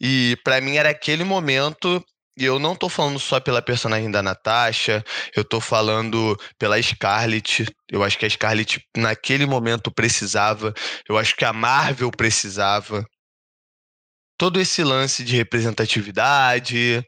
E 0.00 0.38
pra 0.42 0.60
mim 0.60 0.76
era 0.76 0.90
aquele 0.90 1.22
momento, 1.22 2.02
e 2.38 2.44
eu 2.44 2.58
não 2.58 2.76
tô 2.76 2.88
falando 2.88 3.18
só 3.18 3.40
pela 3.40 3.62
personagem 3.62 4.10
da 4.10 4.22
Natasha, 4.22 5.02
eu 5.34 5.42
tô 5.44 5.60
falando 5.60 6.36
pela 6.58 6.80
Scarlett. 6.80 7.66
Eu 7.90 8.04
acho 8.04 8.18
que 8.18 8.26
a 8.26 8.30
Scarlett 8.30 8.80
naquele 8.96 9.46
momento 9.46 9.90
precisava, 9.90 10.74
eu 11.08 11.16
acho 11.16 11.34
que 11.34 11.44
a 11.44 11.52
Marvel 11.52 12.10
precisava. 12.10 13.04
Todo 14.38 14.60
esse 14.60 14.84
lance 14.84 15.24
de 15.24 15.34
representatividade. 15.36 17.02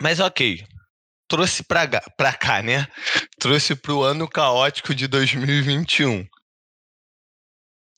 Mas 0.00 0.18
ok, 0.18 0.66
trouxe 1.28 1.62
pra, 1.62 1.86
pra 2.16 2.32
cá, 2.32 2.60
né? 2.60 2.88
Trouxe 3.38 3.76
pro 3.76 4.02
ano 4.02 4.28
caótico 4.28 4.92
de 4.94 5.06
2021. 5.06 6.26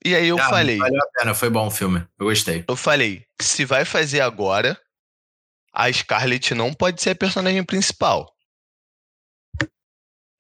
E 0.05 0.14
aí 0.14 0.29
eu 0.29 0.39
Ah, 0.39 0.49
falei, 0.51 0.77
Valeu 0.79 1.01
a 1.01 1.18
pena, 1.18 1.33
foi 1.35 1.49
bom 1.49 1.68
o 1.68 1.70
filme. 1.70 2.07
Eu 2.18 2.27
gostei. 2.27 2.64
eu 2.68 2.77
falei, 2.77 3.25
se 3.41 3.64
vai 3.64 3.85
fazer 3.85 4.20
agora, 4.20 4.79
a 5.73 5.91
Scarlett 5.93 6.55
não 6.55 6.73
pode 6.75 7.01
ser 7.03 7.11
a 7.11 7.14
personagem 7.14 7.64
principal. 7.64 8.35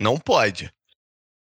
Não 0.00 0.18
pode. 0.18 0.72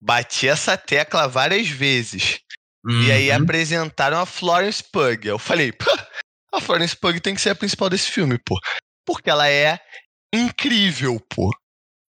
Bati 0.01 0.49
essa 0.49 0.77
tecla 0.77 1.27
várias 1.29 1.68
vezes. 1.68 2.41
E 2.89 3.11
aí 3.11 3.31
Uhum. 3.31 3.43
apresentaram 3.43 4.20
a 4.20 4.27
Florence 4.27 4.83
Pugh. 4.83 5.24
Eu 5.24 5.39
falei, 5.39 5.72
"Pá, 5.72 6.09
a 6.53 6.61
Florence 6.61 6.97
Pugh 6.97 7.20
tem 7.20 7.35
que 7.35 7.41
ser 7.41 7.51
a 7.51 7.55
principal 7.55 7.91
desse 7.91 8.11
filme, 8.11 8.39
pô. 8.39 8.59
Porque 9.05 9.29
ela 9.29 9.49
é 9.51 9.79
incrível, 10.33 11.18
pô. 11.29 11.51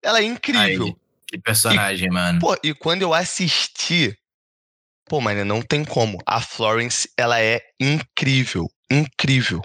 Ela 0.03 0.19
é 0.19 0.23
incrível. 0.23 0.87
Aí, 0.87 0.95
que 1.27 1.39
personagem, 1.39 2.09
mano. 2.09 2.39
Pô, 2.39 2.55
e 2.63 2.73
quando 2.73 3.01
eu 3.01 3.13
assisti, 3.13 4.15
pô, 5.05 5.21
mano, 5.21 5.43
não 5.45 5.61
tem 5.61 5.83
como. 5.85 6.19
A 6.25 6.41
Florence, 6.41 7.09
ela 7.17 7.41
é 7.41 7.61
incrível, 7.79 8.67
incrível. 8.91 9.61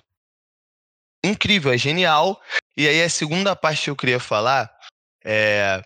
Incrível, 1.24 1.72
é 1.72 1.78
genial. 1.78 2.40
E 2.76 2.88
aí 2.88 3.02
a 3.02 3.10
segunda 3.10 3.54
parte 3.54 3.84
que 3.84 3.90
eu 3.90 3.96
queria 3.96 4.20
falar 4.20 4.70
é 5.24 5.82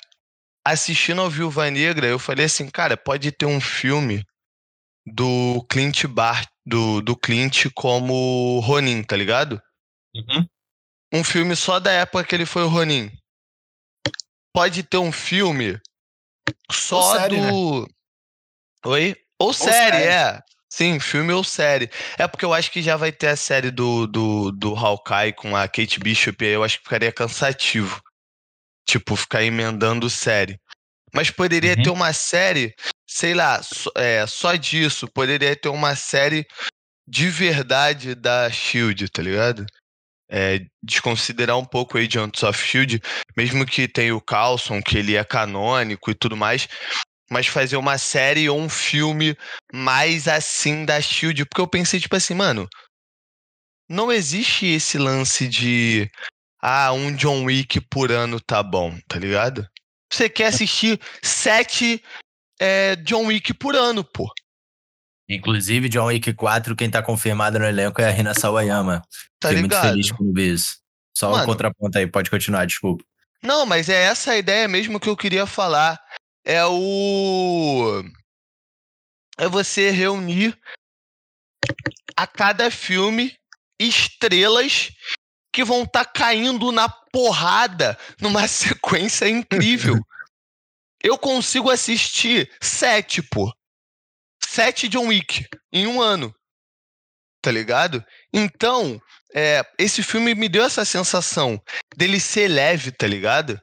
assistindo 0.66 1.20
ao 1.20 1.28
Viúva 1.28 1.70
Negra, 1.70 2.06
eu 2.06 2.18
falei 2.18 2.46
assim, 2.46 2.70
cara, 2.70 2.96
pode 2.96 3.30
ter 3.30 3.44
um 3.44 3.60
filme 3.60 4.24
do 5.04 5.64
Clint 5.68 6.06
Bar 6.06 6.48
do, 6.64 7.02
do 7.02 7.14
Clint 7.14 7.66
como 7.74 8.60
Ronin, 8.60 9.02
tá 9.02 9.16
ligado? 9.16 9.60
Uhum. 10.14 10.46
um 11.12 11.24
filme 11.24 11.56
só 11.56 11.80
da 11.80 11.90
época 11.90 12.24
que 12.24 12.34
ele 12.34 12.46
foi 12.46 12.62
o 12.62 12.68
Ronin. 12.68 13.10
Pode 14.54 14.84
ter 14.84 14.98
um 14.98 15.10
filme 15.10 15.80
só 16.70 17.16
série, 17.16 17.40
né? 17.40 17.50
do. 17.50 17.88
Oi? 18.86 19.16
Ou, 19.40 19.52
série, 19.52 19.96
série. 19.96 20.04
é. 20.04 20.42
Sim, 20.74 20.98
filme 20.98 21.32
ou 21.32 21.44
série. 21.44 21.88
É 22.18 22.26
porque 22.26 22.44
eu 22.44 22.52
acho 22.52 22.68
que 22.72 22.82
já 22.82 22.96
vai 22.96 23.12
ter 23.12 23.28
a 23.28 23.36
série 23.36 23.70
do, 23.70 24.08
do, 24.08 24.50
do 24.50 24.74
Hawkeye 24.74 25.32
com 25.32 25.54
a 25.54 25.68
Kate 25.68 26.00
Bishop 26.00 26.44
e 26.44 26.48
aí 26.48 26.54
eu 26.54 26.64
acho 26.64 26.78
que 26.78 26.82
ficaria 26.82 27.12
cansativo. 27.12 28.02
Tipo, 28.84 29.14
ficar 29.14 29.44
emendando 29.44 30.10
série. 30.10 30.58
Mas 31.14 31.30
poderia 31.30 31.76
Uhum. 31.76 31.82
ter 31.84 31.90
uma 31.90 32.12
série, 32.12 32.74
sei 33.08 33.34
lá, 33.34 33.62
só, 33.62 33.88
é, 33.94 34.26
só 34.26 34.56
disso. 34.56 35.06
Poderia 35.06 35.54
ter 35.54 35.68
uma 35.68 35.94
série 35.94 36.44
de 37.06 37.30
verdade 37.30 38.16
da 38.16 38.50
Shield, 38.50 39.08
tá 39.10 39.22
ligado? 39.22 39.64
É, 40.28 40.58
desconsiderar 40.82 41.56
um 41.56 41.64
pouco 41.64 41.98
Agents 41.98 42.42
of 42.42 42.60
Shield, 42.60 43.00
mesmo 43.36 43.64
que 43.64 43.86
tenha 43.86 44.16
o 44.16 44.20
Carlson, 44.20 44.82
que 44.82 44.98
ele 44.98 45.14
é 45.14 45.22
canônico 45.22 46.10
e 46.10 46.14
tudo 46.16 46.36
mais, 46.36 46.66
mas 47.34 47.48
fazer 47.48 47.76
uma 47.76 47.98
série 47.98 48.48
ou 48.48 48.60
um 48.60 48.68
filme 48.68 49.36
mais 49.72 50.28
assim 50.28 50.84
da 50.84 51.00
Shield, 51.00 51.44
porque 51.46 51.60
eu 51.60 51.66
pensei, 51.66 51.98
tipo 51.98 52.14
assim, 52.14 52.32
mano, 52.32 52.68
não 53.88 54.12
existe 54.12 54.66
esse 54.66 54.98
lance 54.98 55.48
de 55.48 56.08
ah, 56.62 56.92
um 56.92 57.12
John 57.12 57.42
Wick 57.42 57.80
por 57.90 58.12
ano 58.12 58.38
tá 58.38 58.62
bom, 58.62 58.96
tá 59.08 59.18
ligado? 59.18 59.68
Você 60.12 60.28
quer 60.28 60.46
assistir 60.46 61.00
sete 61.20 62.00
é, 62.60 62.94
John 62.94 63.26
Wick 63.26 63.52
por 63.54 63.74
ano, 63.74 64.04
pô. 64.04 64.32
Inclusive, 65.28 65.88
John 65.88 66.06
Wick 66.06 66.32
4, 66.34 66.76
quem 66.76 66.88
tá 66.88 67.02
confirmado 67.02 67.58
no 67.58 67.64
elenco 67.64 68.00
é 68.00 68.06
a 68.06 68.12
Rina 68.12 68.32
Sawayama. 68.32 69.02
Tá 69.40 69.48
Fiquei 69.48 69.60
muito 69.60 69.72
ligado? 69.72 69.88
feliz 69.88 70.12
quando 70.12 70.32
vi 70.32 70.52
isso. 70.52 70.76
Só 71.16 71.32
Mano. 71.32 71.42
um 71.42 71.46
contraponto 71.46 71.98
aí, 71.98 72.06
pode 72.06 72.30
continuar, 72.30 72.64
desculpa. 72.64 73.04
Não, 73.42 73.66
mas 73.66 73.88
é 73.88 74.04
essa 74.04 74.32
a 74.32 74.38
ideia 74.38 74.68
mesmo 74.68 75.00
que 75.00 75.08
eu 75.08 75.16
queria 75.16 75.46
falar. 75.46 75.98
É 76.44 76.64
o. 76.66 78.02
É 79.38 79.48
você 79.48 79.90
reunir 79.90 80.58
a 82.16 82.26
cada 82.26 82.70
filme 82.70 83.34
estrelas 83.80 84.90
que 85.52 85.64
vão 85.64 85.84
estar 85.84 86.04
caindo 86.04 86.70
na 86.70 86.88
porrada 86.88 87.98
numa 88.20 88.46
sequência 88.48 89.28
incrível. 89.28 89.96
Eu 91.02 91.18
consigo 91.18 91.70
assistir 91.70 92.50
sete, 92.62 93.22
pô. 93.22 93.52
Sete 94.42 94.88
John 94.88 95.08
Wick 95.08 95.46
em 95.72 95.86
um 95.86 96.00
ano. 96.00 96.34
Tá 97.42 97.50
ligado? 97.50 98.04
Então, 98.32 99.00
é, 99.34 99.62
esse 99.78 100.02
filme 100.02 100.34
me 100.34 100.48
deu 100.48 100.64
essa 100.64 100.84
sensação 100.84 101.62
dele 101.96 102.18
ser 102.18 102.48
leve, 102.48 102.90
tá 102.90 103.06
ligado? 103.06 103.60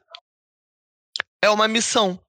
É 1.42 1.50
uma 1.50 1.66
missão. 1.66 2.21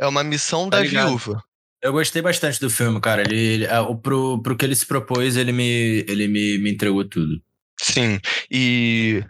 É 0.00 0.06
uma 0.06 0.24
missão 0.24 0.70
Tá 0.70 0.78
da 0.78 0.82
ligado. 0.82 1.08
viúva. 1.08 1.44
Eu 1.82 1.92
gostei 1.92 2.20
bastante 2.22 2.58
do 2.60 2.70
filme, 2.70 3.00
cara. 3.00 3.22
Ele, 3.22 3.36
ele- 3.64 3.66
pro, 4.02 4.40
pro 4.42 4.56
que 4.56 4.64
ele 4.64 4.74
se 4.74 4.86
propôs, 4.86 5.36
ele 5.36 5.52
me, 5.52 6.04
ele 6.08 6.26
me, 6.28 6.58
me 6.58 6.72
entregou 6.72 7.06
tudo. 7.08 7.42
Sim. 7.80 8.18
E 8.50 9.22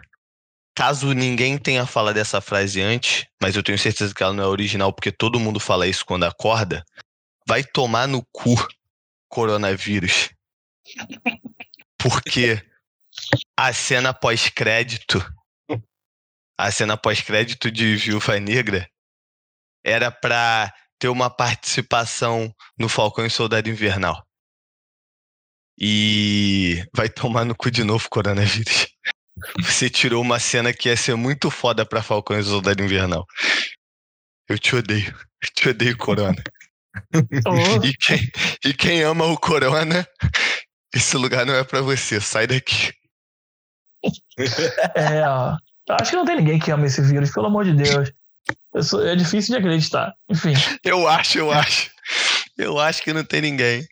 caso 0.77 1.13
ninguém 1.13 1.57
tenha 1.59 1.87
falado 1.87 2.15
dessa 2.15 2.41
frase 2.41 2.81
antes, 2.81 3.27
mas 3.41 3.55
eu 3.55 3.63
tenho 3.63 3.79
certeza 3.79 4.15
que 4.15 4.23
ela 4.23 4.33
não 4.33 4.43
é 4.45 4.47
original, 4.47 4.93
porque 4.93 5.13
todo 5.13 5.39
mundo 5.41 5.61
fala 5.61 5.87
isso 5.87 6.05
quando 6.05 6.25
acorda, 6.25 6.85
vai 7.47 7.63
tomar 7.63 8.09
no 8.09 8.25
cu 8.33 8.55
coronavírus. 9.29 10.31
Porque 11.99 12.61
a 13.57 13.73
cena 13.73 14.13
pós-crédito, 14.15 15.25
a 16.59 16.71
cena 16.73 16.97
pós-crédito 16.97 17.71
de 17.71 17.97
Viúva 17.97 18.41
Negra 18.41 18.89
era 19.85 20.11
pra 20.11 20.73
ter 20.99 21.09
uma 21.09 21.31
participação 21.31 22.55
no 22.79 22.89
Falcão 22.89 23.25
e 23.25 23.31
Soldado 23.31 23.69
Invernal. 23.69 24.23
E 25.79 26.85
vai 26.95 27.09
tomar 27.09 27.45
no 27.45 27.57
cu 27.57 27.71
de 27.71 27.83
novo 27.83 28.09
coronavírus. 28.11 28.87
Você 29.65 29.89
tirou 29.89 30.21
uma 30.21 30.39
cena 30.39 30.75
que 30.75 30.91
ia 30.91 30.97
ser 30.97 31.15
muito 31.15 31.51
foda 31.51 31.87
pra 31.87 32.03
Falcão 32.03 32.39
e 32.39 32.43
Soldado 32.43 32.83
Invernal. 32.83 33.25
Eu 34.47 34.59
te 34.59 34.77
odeio. 34.77 35.17
Eu 35.43 35.49
te 35.55 35.69
odeio, 35.71 35.97
Corona. 35.97 36.43
Oh, 37.47 37.55
E 37.87 37.95
quem, 37.95 38.31
e 38.67 38.75
quem 38.75 39.03
ama 39.03 39.25
o 39.25 39.39
Corona, 39.39 40.07
esse 40.95 41.17
lugar 41.17 41.47
não 41.47 41.55
é 41.55 41.65
pra 41.65 41.81
você. 41.81 42.21
Sai 42.21 42.47
daqui. 42.47 42.93
é, 44.95 45.27
ó. 45.27 45.57
Acho 45.91 46.11
que 46.11 46.17
não 46.17 46.27
tem 46.27 46.37
ninguém 46.37 46.59
que 46.59 46.71
ama 46.71 46.87
esse 46.87 47.01
vírus, 47.01 47.33
pelo 47.33 47.47
amor 47.47 47.65
de 47.65 47.73
Deus. 47.73 48.13
Eu 48.75 48.83
sou- 48.83 49.07
é 49.07 49.15
difícil 49.17 49.55
de 49.55 49.61
acreditar. 49.61 50.13
Enfim, 50.29 50.53
Eu 50.85 51.07
acho, 51.09 51.39
eu 51.39 51.51
acho. 51.51 51.91
Eu 52.59 52.79
acho 52.79 53.03
que 53.03 53.13
não 53.13 53.25
tem 53.25 53.41
ninguém. 53.41 53.85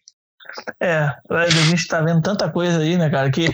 é. 0.80 1.11
A 1.30 1.48
gente 1.48 1.86
tá 1.86 2.00
vendo 2.00 2.20
tanta 2.22 2.50
coisa 2.50 2.78
aí, 2.80 2.96
né, 2.96 3.09
cara, 3.11 3.30
que, 3.30 3.48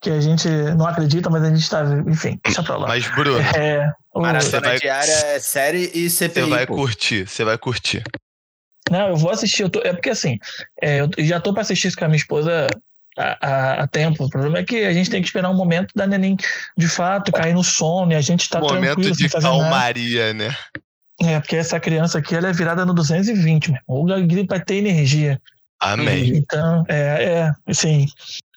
que 0.00 0.10
a 0.10 0.20
gente 0.20 0.48
não 0.76 0.86
acredita, 0.86 1.28
mas 1.30 1.42
a 1.44 1.54
gente 1.54 1.68
tá. 1.68 1.82
Enfim, 2.08 2.38
deixa 2.44 2.62
pra 2.62 2.76
lá. 2.76 2.88
Mas, 2.88 3.06
Bruno, 3.14 3.38
É, 3.56 3.90
Maratona 4.14 4.60
vai- 4.68 4.78
diária 4.78 5.12
é 5.12 5.38
série 5.40 5.90
e 5.94 6.08
você 6.10 6.28
CPI, 6.28 6.50
vai 6.50 6.66
pô. 6.66 6.74
curtir. 6.74 7.26
Você 7.28 7.44
vai 7.44 7.56
curtir. 7.58 8.02
Não, 8.90 9.08
eu 9.08 9.16
vou 9.16 9.30
assistir. 9.30 9.62
Eu 9.62 9.70
tô- 9.70 9.80
é 9.80 9.92
porque 9.92 10.10
assim, 10.10 10.38
é, 10.82 11.00
eu 11.00 11.08
já 11.18 11.40
tô 11.40 11.52
pra 11.52 11.62
assistir 11.62 11.88
isso 11.88 11.96
com 11.96 12.04
a 12.04 12.08
minha 12.08 12.16
esposa 12.18 12.66
a, 13.16 13.46
a, 13.46 13.72
a, 13.82 13.86
tempo. 13.86 14.24
O 14.24 14.30
problema 14.30 14.58
é 14.58 14.64
que 14.64 14.84
a 14.84 14.92
gente 14.92 15.10
tem 15.10 15.20
que 15.20 15.28
esperar 15.28 15.50
um 15.50 15.56
momento 15.56 15.92
da 15.94 16.06
neném 16.06 16.36
de 16.76 16.88
fato 16.88 17.32
cair 17.32 17.54
no 17.54 17.64
sono 17.64 18.12
e 18.12 18.14
a 18.14 18.20
gente 18.20 18.48
tá 18.48 18.60
momento 18.60 18.94
tranquilo. 18.94 19.16
de 19.16 19.28
calmaria, 19.28 20.32
né? 20.32 20.54
É, 21.20 21.38
porque 21.38 21.56
essa 21.56 21.78
criança 21.78 22.18
aqui 22.18 22.34
ela 22.34 22.48
é 22.48 22.52
virada 22.52 22.84
no 22.84 22.94
220, 22.94 23.70
meu. 23.70 23.80
O 23.86 24.04
Gagri 24.04 24.46
vai 24.46 24.60
ter 24.60 24.76
energia. 24.76 25.40
Amém. 25.80 26.36
Então, 26.36 26.84
é, 26.88 26.94
é, 26.96 27.52
assim. 27.66 28.06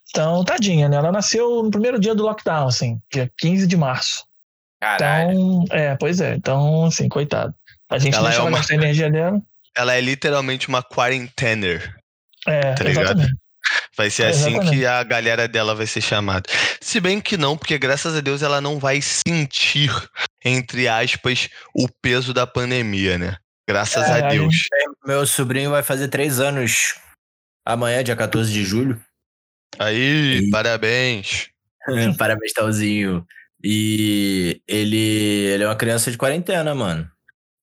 Então, 0.09 0.43
tadinha, 0.43 0.87
né? 0.87 0.95
Ela 0.95 1.11
nasceu 1.11 1.61
no 1.61 1.69
primeiro 1.69 1.99
dia 1.99 2.15
do 2.15 2.23
lockdown, 2.23 2.67
assim, 2.67 3.01
dia 3.11 3.29
15 3.37 3.67
de 3.67 3.75
março. 3.75 4.25
Caralho. 4.79 5.31
Então, 5.31 5.65
é, 5.71 5.95
pois 5.95 6.21
é. 6.21 6.35
Então, 6.35 6.85
assim, 6.85 7.09
coitado. 7.09 7.53
A 7.89 7.97
gente 7.97 8.15
Ela 8.15 8.29
deixa 8.29 8.41
é 8.41 8.45
uma- 8.47 8.57
gastar 8.57 8.75
energia 8.75 9.11
dela. 9.11 9.41
Ela 9.75 9.93
é 9.93 10.01
literalmente 10.01 10.69
uma 10.69 10.81
quarentener. 10.81 11.93
É, 12.47 12.73
Tá 12.73 12.83
ligado? 12.83 13.27
Vai 13.97 14.09
ser 14.09 14.23
É, 14.23 14.29
assim 14.29 14.49
exatamente. 14.51 14.77
que 14.77 14.85
a 14.85 15.03
galera 15.03 15.47
dela 15.47 15.73
vai 15.73 15.87
ser 15.87 16.01
chamada. 16.01 16.49
Se 16.81 16.99
bem 16.99 17.21
que 17.21 17.37
não, 17.37 17.57
porque 17.57 17.77
graças 17.77 18.15
a 18.15 18.21
Deus 18.21 18.41
ela 18.41 18.59
não 18.59 18.77
vai 18.77 18.99
sentir, 19.01 19.89
entre 20.43 20.87
aspas, 20.87 21.49
o 21.73 21.87
peso 22.01 22.33
da 22.33 22.45
pandemia, 22.45 23.17
né? 23.17 23.37
Graças 23.67 24.07
É, 24.09 24.21
a 24.21 24.27
a 24.27 24.29
Deus. 24.29 24.53
Meu 25.05 25.25
sobrinho 25.25 25.71
vai 25.71 25.81
fazer 25.81 26.07
três 26.09 26.39
anos 26.39 26.95
amanhã, 27.65 28.03
dia 28.03 28.15
14 28.15 28.51
de 28.51 28.63
julho. 28.65 28.99
Aí, 29.79 30.39
E- 30.43 30.49
parabéns. 30.51 31.47
Parabéns, 32.17 32.51
Talzinho. 32.53 33.25
E 33.63 34.61
ele, 34.67 34.97
ele 34.97 35.63
é 35.63 35.67
uma 35.67 35.75
criança 35.75 36.11
de 36.11 36.17
quarentena, 36.17 36.75
mano. 36.75 37.09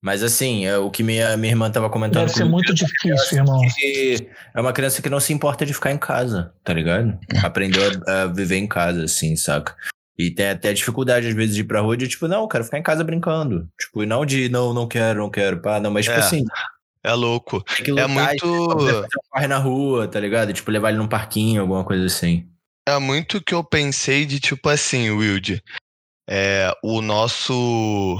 Mas 0.03 0.21
assim, 0.21 0.65
é 0.65 0.77
o 0.77 0.91
que 0.91 1.01
minha, 1.01 1.37
minha 1.37 1.53
irmã 1.53 1.71
tava 1.71 1.89
comentando 1.89 2.25
Deve 2.25 2.33
ser 2.37 2.43
muito 2.43 2.73
difícil, 2.73 3.37
irmão. 3.37 3.61
é 4.53 4.59
uma 4.59 4.73
criança 4.73 5.01
que 5.01 5.09
não 5.09 5.19
se 5.21 5.31
importa 5.31 5.65
de 5.65 5.73
ficar 5.73 5.93
em 5.93 5.97
casa, 5.97 6.53
tá 6.61 6.73
ligado? 6.73 7.17
Aprendeu 7.41 7.81
a, 8.05 8.23
a 8.23 8.27
viver 8.27 8.57
em 8.57 8.67
casa, 8.67 9.05
assim, 9.05 9.33
saca? 9.37 9.73
E 10.19 10.29
tem 10.29 10.49
até 10.49 10.73
dificuldade, 10.73 11.27
às 11.29 11.33
vezes, 11.33 11.55
de 11.55 11.61
ir 11.61 11.63
pra 11.63 11.79
rua 11.79 11.95
de 11.95 12.09
tipo, 12.09 12.27
não, 12.27 12.41
eu 12.41 12.47
quero 12.49 12.65
ficar 12.65 12.77
em 12.79 12.83
casa 12.83 13.01
brincando. 13.01 13.67
Tipo, 13.79 14.03
e 14.03 14.05
não 14.05 14.25
de 14.25 14.49
não, 14.49 14.73
não 14.73 14.87
quero, 14.89 15.21
não 15.21 15.29
quero, 15.29 15.61
pá, 15.61 15.79
não, 15.79 15.89
mas 15.89 16.03
tipo 16.05 16.17
É. 16.17 16.19
assim, 16.19 16.43
É 17.01 17.13
louco. 17.13 17.63
tem 17.63 17.85
que 17.85 17.99
É 17.99 18.05
muito. 18.05 18.45
corre 19.31 19.47
na 19.47 19.57
rua, 19.57 20.05
tá 20.07 20.19
ligado? 20.19 20.51
Tipo, 20.51 20.69
levar 20.69 20.89
ele 20.89 20.97
num 20.97 21.07
parquinho, 21.07 21.61
alguma 21.61 21.85
coisa 21.85 22.05
assim. 22.05 22.45
É 22.85 22.99
muito 22.99 23.41
que 23.41 23.53
eu 23.55 23.63
pensei 23.63 24.25
de 24.25 24.41
tipo 24.41 24.67
assim, 24.67 25.09
Wilde. 25.11 25.63
É, 26.29 26.71
o 26.83 27.01
nosso. 27.01 28.19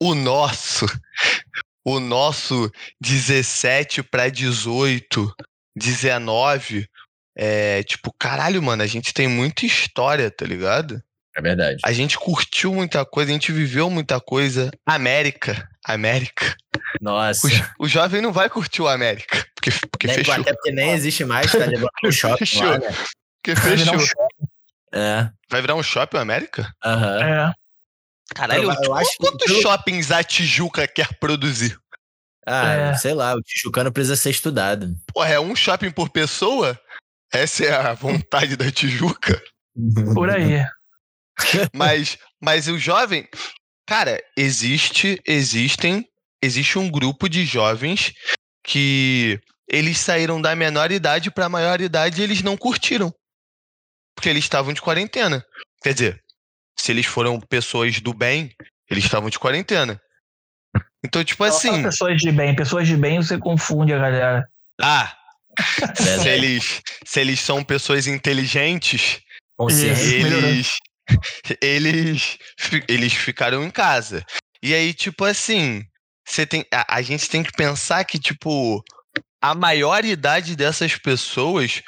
O 0.00 0.14
nosso. 0.14 0.86
O 1.86 2.00
nosso 2.00 2.70
17 2.98 4.02
pra 4.02 4.30
18, 4.30 5.30
19. 5.76 6.88
É 7.36 7.82
tipo, 7.82 8.10
caralho, 8.18 8.62
mano, 8.62 8.82
a 8.82 8.86
gente 8.86 9.12
tem 9.12 9.28
muita 9.28 9.66
história, 9.66 10.30
tá 10.30 10.46
ligado? 10.46 11.02
É 11.36 11.42
verdade. 11.42 11.80
A 11.84 11.92
gente 11.92 12.16
curtiu 12.16 12.72
muita 12.72 13.04
coisa, 13.04 13.30
a 13.30 13.34
gente 13.34 13.52
viveu 13.52 13.90
muita 13.90 14.18
coisa. 14.18 14.70
América. 14.86 15.68
América. 15.84 16.56
Nossa. 17.02 17.46
O, 17.46 17.50
jo- 17.50 17.70
o 17.80 17.86
jovem 17.88 18.22
não 18.22 18.32
vai 18.32 18.48
curtir 18.48 18.80
o 18.80 18.88
América. 18.88 19.44
Porque, 19.54 19.70
porque 19.90 20.06
Nem- 20.06 20.16
fechou. 20.16 20.34
Até 20.36 20.54
porque 20.54 20.70
nem 20.72 20.92
existe 20.92 21.22
mais, 21.24 21.52
tá 21.52 21.58
levando 21.66 21.90
no 22.02 22.10
shopping 22.12 22.46
Fechou. 22.46 22.64
lá, 22.64 22.78
né? 22.78 22.86
Porque 23.42 23.60
Vai 23.60 23.76
virar 23.76 23.92
um 23.92 23.98
fechou. 24.00 24.26
É. 24.94 25.30
Vai 25.50 25.60
virar 25.60 25.74
um 25.74 25.82
shopping 25.82 26.16
o 26.16 26.20
América? 26.20 26.72
Aham. 26.82 27.22
É. 27.22 27.52
Caralho, 28.34 28.64
Eu- 28.64 28.70
eu 28.70 28.76
tipo, 28.80 28.92
acho 28.94 29.10
que 29.10 29.16
quantos 29.18 29.46
pelo- 29.46 29.62
shoppings 29.62 30.10
a 30.10 30.22
Tijuca 30.24 30.86
quer 30.88 31.18
produzir? 31.18 31.78
Ah, 32.46 32.72
É. 32.72 32.94
sei 32.96 33.14
lá, 33.14 33.34
o 33.34 33.40
Tijucano 33.42 33.90
precisa 33.92 34.16
ser 34.16 34.30
estudado. 34.30 34.94
Porra, 35.12 35.30
é 35.30 35.40
um 35.40 35.56
shopping 35.56 35.90
por 35.90 36.10
pessoa? 36.10 36.78
Essa 37.32 37.64
é 37.64 37.72
a 37.74 37.94
vontade 38.28 38.56
da 38.56 38.70
Tijuca. 38.70 39.42
Por 40.14 40.30
aí. 40.30 40.64
Mas, 41.74 42.16
mas 42.40 42.68
o 42.68 42.78
jovem. 42.78 43.28
Cara, 43.88 44.22
existe, 44.36 45.20
existem, 45.26 46.06
existe 46.40 46.78
um 46.78 46.88
grupo 46.90 47.28
de 47.28 47.44
jovens 47.44 48.12
que 48.64 49.40
eles 49.68 49.98
saíram 49.98 50.40
da 50.40 50.54
menor 50.54 50.92
idade 50.92 51.30
pra 51.30 51.48
maior 51.48 51.80
idade 51.80 52.20
e 52.20 52.24
eles 52.24 52.40
não 52.42 52.56
curtiram. 52.56 53.12
Porque 54.14 54.28
eles 54.28 54.44
estavam 54.44 54.72
de 54.72 54.80
quarentena. 54.80 55.44
Quer 55.82 55.92
dizer, 55.94 56.23
se 56.76 56.92
eles 56.92 57.06
foram 57.06 57.40
pessoas 57.40 58.00
do 58.00 58.12
bem, 58.12 58.54
eles 58.90 59.04
estavam 59.04 59.30
de 59.30 59.38
quarentena. 59.38 60.00
Então, 61.04 61.22
tipo 61.22 61.44
assim, 61.44 61.82
pessoas 61.82 62.18
de 62.20 62.32
bem. 62.32 62.56
Pessoas 62.56 62.88
de 62.88 62.96
bem 62.96 63.16
você 63.16 63.38
confunde 63.38 63.92
a 63.92 63.98
galera. 63.98 64.48
ah, 64.80 65.14
se 65.94 66.02
Verdade. 66.02 66.28
eles, 66.28 66.82
se 67.04 67.20
eles 67.20 67.40
são 67.40 67.62
pessoas 67.62 68.06
inteligentes, 68.06 69.20
eles, 69.60 70.70
eles, 71.60 72.38
eles 72.88 73.12
ficaram 73.12 73.62
em 73.64 73.70
casa. 73.70 74.24
E 74.62 74.74
aí, 74.74 74.94
tipo 74.94 75.24
assim, 75.24 75.84
você 76.26 76.46
tem, 76.46 76.64
a, 76.72 76.96
a 76.96 77.02
gente 77.02 77.28
tem 77.28 77.42
que 77.42 77.52
pensar 77.52 78.02
que, 78.04 78.18
tipo, 78.18 78.82
a 79.42 79.54
maioridade 79.54 80.56
dessas 80.56 80.96
pessoas 80.96 81.82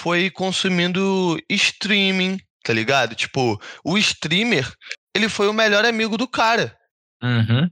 foi 0.00 0.30
consumindo 0.30 1.38
streaming, 1.48 2.38
tá 2.64 2.72
ligado? 2.72 3.14
Tipo, 3.14 3.60
o 3.84 3.98
streamer, 3.98 4.70
ele 5.14 5.28
foi 5.28 5.48
o 5.48 5.52
melhor 5.52 5.84
amigo 5.84 6.16
do 6.16 6.28
cara, 6.28 6.76
Uhum. 7.22 7.68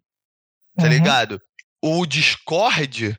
tá 0.77 0.85
Uhum. 0.85 0.89
ligado? 0.89 1.41
O 1.83 2.05
Discord 2.07 3.17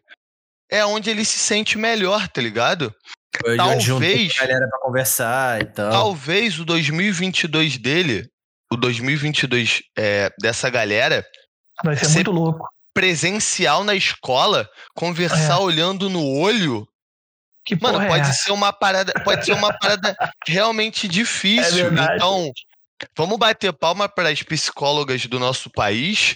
é 0.72 0.86
onde 0.86 1.09
ele 1.09 1.26
se 1.26 1.38
sente 1.39 1.78
melhor, 1.78 2.28
tá 2.28 2.41
ligado? 2.41 2.93
Foi 3.43 3.55
Talvez- 3.57 4.34
a 4.38 4.41
galera 4.41 4.67
pra 4.69 4.80
conversar 4.80 5.61
e 5.61 5.65
tal. 5.65 5.91
Talvez 5.91 6.59
o 6.59 6.65
2022 6.65 7.78
dele, 7.78 8.28
o 8.72 8.76
2022 8.78 9.82
é, 9.97 10.30
dessa 10.41 10.69
galera, 10.69 11.26
Vai 11.84 11.95
ser 11.97 12.05
Você- 12.05 12.15
muito 12.15 12.32
louco. 12.32 12.67
presencial 12.93 13.84
na 13.84 13.95
escola, 13.95 14.69
conversar 14.93 15.53
É. 15.55 15.57
olhando 15.57 16.09
no 16.09 16.24
olho, 16.38 16.86
Que 17.66 17.76
mano, 17.80 17.93
porra 17.93 18.05
é 18.05 18.09
pode 18.09 18.30
essa? 18.30 18.43
ser 18.43 18.51
uma 18.51 18.74
parada, 18.74 19.14
pode 19.24 19.45
ser 19.45 19.53
uma 19.53 19.72
parada 19.78 20.16
realmente 20.47 21.07
difícil. 21.07 21.88
É 21.88 22.16
então, 22.16 22.51
vamos 23.16 23.38
bater 23.38 23.72
palma 23.72 24.09
para 24.09 24.30
as 24.30 24.41
psicólogas 24.41 25.26
do 25.28 25.39
nosso 25.39 25.70
país, 25.70 26.36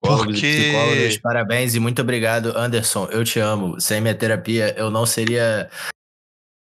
porque 0.00 0.32
psicólogas, 0.32 1.18
parabéns 1.18 1.74
e 1.74 1.80
muito 1.80 2.02
obrigado, 2.02 2.56
Anderson. 2.56 3.06
Eu 3.10 3.24
te 3.24 3.40
amo. 3.40 3.80
Sem 3.80 4.00
minha 4.00 4.14
terapia, 4.14 4.74
eu 4.76 4.90
não 4.90 5.06
seria 5.06 5.68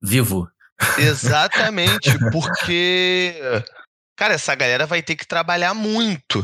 vivo. 0.03 0.49
exatamente, 0.99 2.11
porque 2.33 3.35
cara, 4.17 4.35
essa 4.35 4.55
galera 4.55 4.87
vai 4.87 5.03
ter 5.03 5.17
que 5.17 5.27
trabalhar 5.27 5.75
muito. 5.75 6.43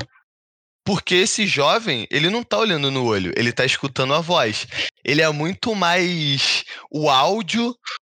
Porque 0.86 1.16
esse 1.16 1.46
jovem, 1.46 2.06
ele 2.12 2.30
não 2.30 2.44
tá 2.44 2.56
olhando 2.56 2.92
no 2.92 3.04
olho, 3.04 3.32
ele 3.36 3.52
tá 3.52 3.64
escutando 3.64 4.14
a 4.14 4.20
voz. 4.20 4.68
Ele 5.04 5.20
é 5.20 5.28
muito 5.30 5.74
mais 5.74 6.64
o 6.88 7.10
áudio 7.10 7.74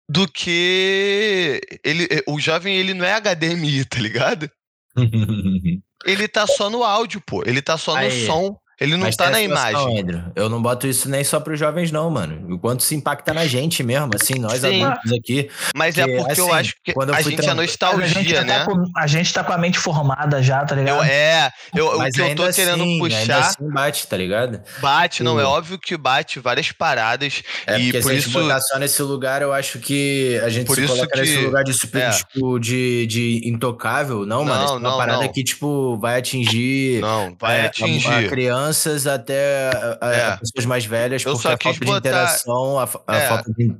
do 0.08 0.26
que 0.26 1.60
ele, 1.84 2.08
o 2.28 2.38
jovem 2.38 2.76
ele 2.76 2.94
não 2.94 3.04
é 3.04 3.12
HDMI, 3.20 3.84
tá 3.84 3.98
ligado? 3.98 4.50
Ele 6.06 6.26
tá 6.26 6.46
só 6.46 6.70
no 6.70 6.82
áudio, 6.82 7.20
pô. 7.20 7.42
Ele 7.44 7.60
tá 7.60 7.76
só 7.76 7.94
no 7.94 8.10
som. 8.26 8.56
Ele 8.80 8.92
não 8.96 9.00
Mas 9.04 9.14
tá 9.16 9.28
na 9.28 9.42
imagem. 9.42 10.00
Andrew. 10.00 10.22
Eu 10.34 10.48
não 10.48 10.62
boto 10.62 10.86
isso 10.86 11.06
nem 11.08 11.22
só 11.22 11.38
pros 11.38 11.58
jovens, 11.58 11.92
não, 11.92 12.08
mano. 12.10 12.54
O 12.54 12.58
quanto 12.58 12.82
se 12.82 12.94
impacta 12.94 13.34
na 13.34 13.46
gente 13.46 13.82
mesmo, 13.82 14.10
assim, 14.14 14.38
nós 14.38 14.60
Sim. 14.60 14.82
adultos 14.84 15.12
aqui. 15.12 15.50
Mas 15.76 15.98
é 15.98 16.04
que, 16.06 16.16
porque 16.16 16.40
eu 16.40 16.46
assim, 16.46 16.54
acho 16.58 16.74
que 16.82 16.92
quando 16.94 17.10
eu 17.10 17.14
a 17.14 17.18
fui 17.18 17.30
gente 17.32 17.40
é 17.40 17.46
a 17.46 17.54
gente, 17.54 17.60
nostalgia, 17.60 18.24
já 18.36 18.44
né? 18.44 18.58
tá 18.60 18.64
com, 18.64 18.82
a 18.96 19.06
gente 19.06 19.32
tá 19.34 19.44
com 19.44 19.52
a 19.52 19.58
mente 19.58 19.78
formada 19.78 20.42
já, 20.42 20.64
tá 20.64 20.74
ligado? 20.74 20.96
Eu, 20.98 21.02
é, 21.04 21.50
eu, 21.76 21.86
o 21.88 22.10
que 22.10 22.20
eu 22.22 22.34
tô 22.34 22.48
querendo 22.52 22.82
assim, 22.82 23.02
Ainda 23.02 23.16
puxar 23.16 23.38
assim 23.40 23.70
bate, 23.70 24.06
tá 24.06 24.16
ligado? 24.16 24.60
bate, 24.80 25.22
não, 25.22 25.38
é 25.38 25.42
Sim. 25.44 25.48
óbvio 25.50 25.78
que 25.78 25.96
bate 25.98 26.40
várias 26.40 26.72
paradas. 26.72 27.42
É 27.66 27.78
E 27.78 27.84
porque 27.92 27.98
por 28.00 28.08
se 28.08 28.10
a 28.10 28.14
gente 28.20 28.28
isso- 28.30 28.40
botar 28.40 28.60
só 28.62 28.78
nesse 28.78 29.02
lugar, 29.02 29.42
eu 29.42 29.52
acho 29.52 29.78
que 29.78 30.40
a 30.42 30.48
gente 30.48 30.66
Por 30.66 30.76
se 30.76 30.84
isso 30.84 30.94
coloca 30.94 31.20
nesse 31.20 31.36
que- 31.36 31.44
lugar 31.44 31.64
de 31.64 31.74
super, 31.74 32.02
é. 32.02 32.10
tipo, 32.12 32.58
de, 32.58 33.06
de 33.06 33.42
intocável. 33.44 34.24
Não, 34.24 34.42
mano, 34.44 34.54
Não, 34.64 34.68
é 34.68 34.78
uma 34.78 34.90
não, 34.90 34.96
parada 34.96 35.22
não. 35.24 35.28
que, 35.32 35.44
tipo, 35.44 35.98
vai 35.98 36.18
atingir. 36.18 37.00
Não, 37.02 37.36
vai 37.38 37.58
é, 37.58 37.62
a- 37.62 37.66
atingir. 37.66 38.08
a 38.08 38.28
crianças 38.70 39.06
até 39.06 39.70
a- 39.70 39.98
a- 40.00 40.12
É. 40.14 40.26
a 40.32 40.36
pessoas 40.38 40.66
mais 40.66 40.84
velhas, 40.84 41.24
Eu 41.24 41.32
porque 41.32 41.48
a 41.48 41.50
falta 41.50 41.72
de 41.80 41.84
botar- 41.86 41.98
interação, 41.98 42.78
a, 42.78 42.88
a 43.06 43.16
É. 43.16 43.28
falta 43.28 43.52
de. 43.52 43.76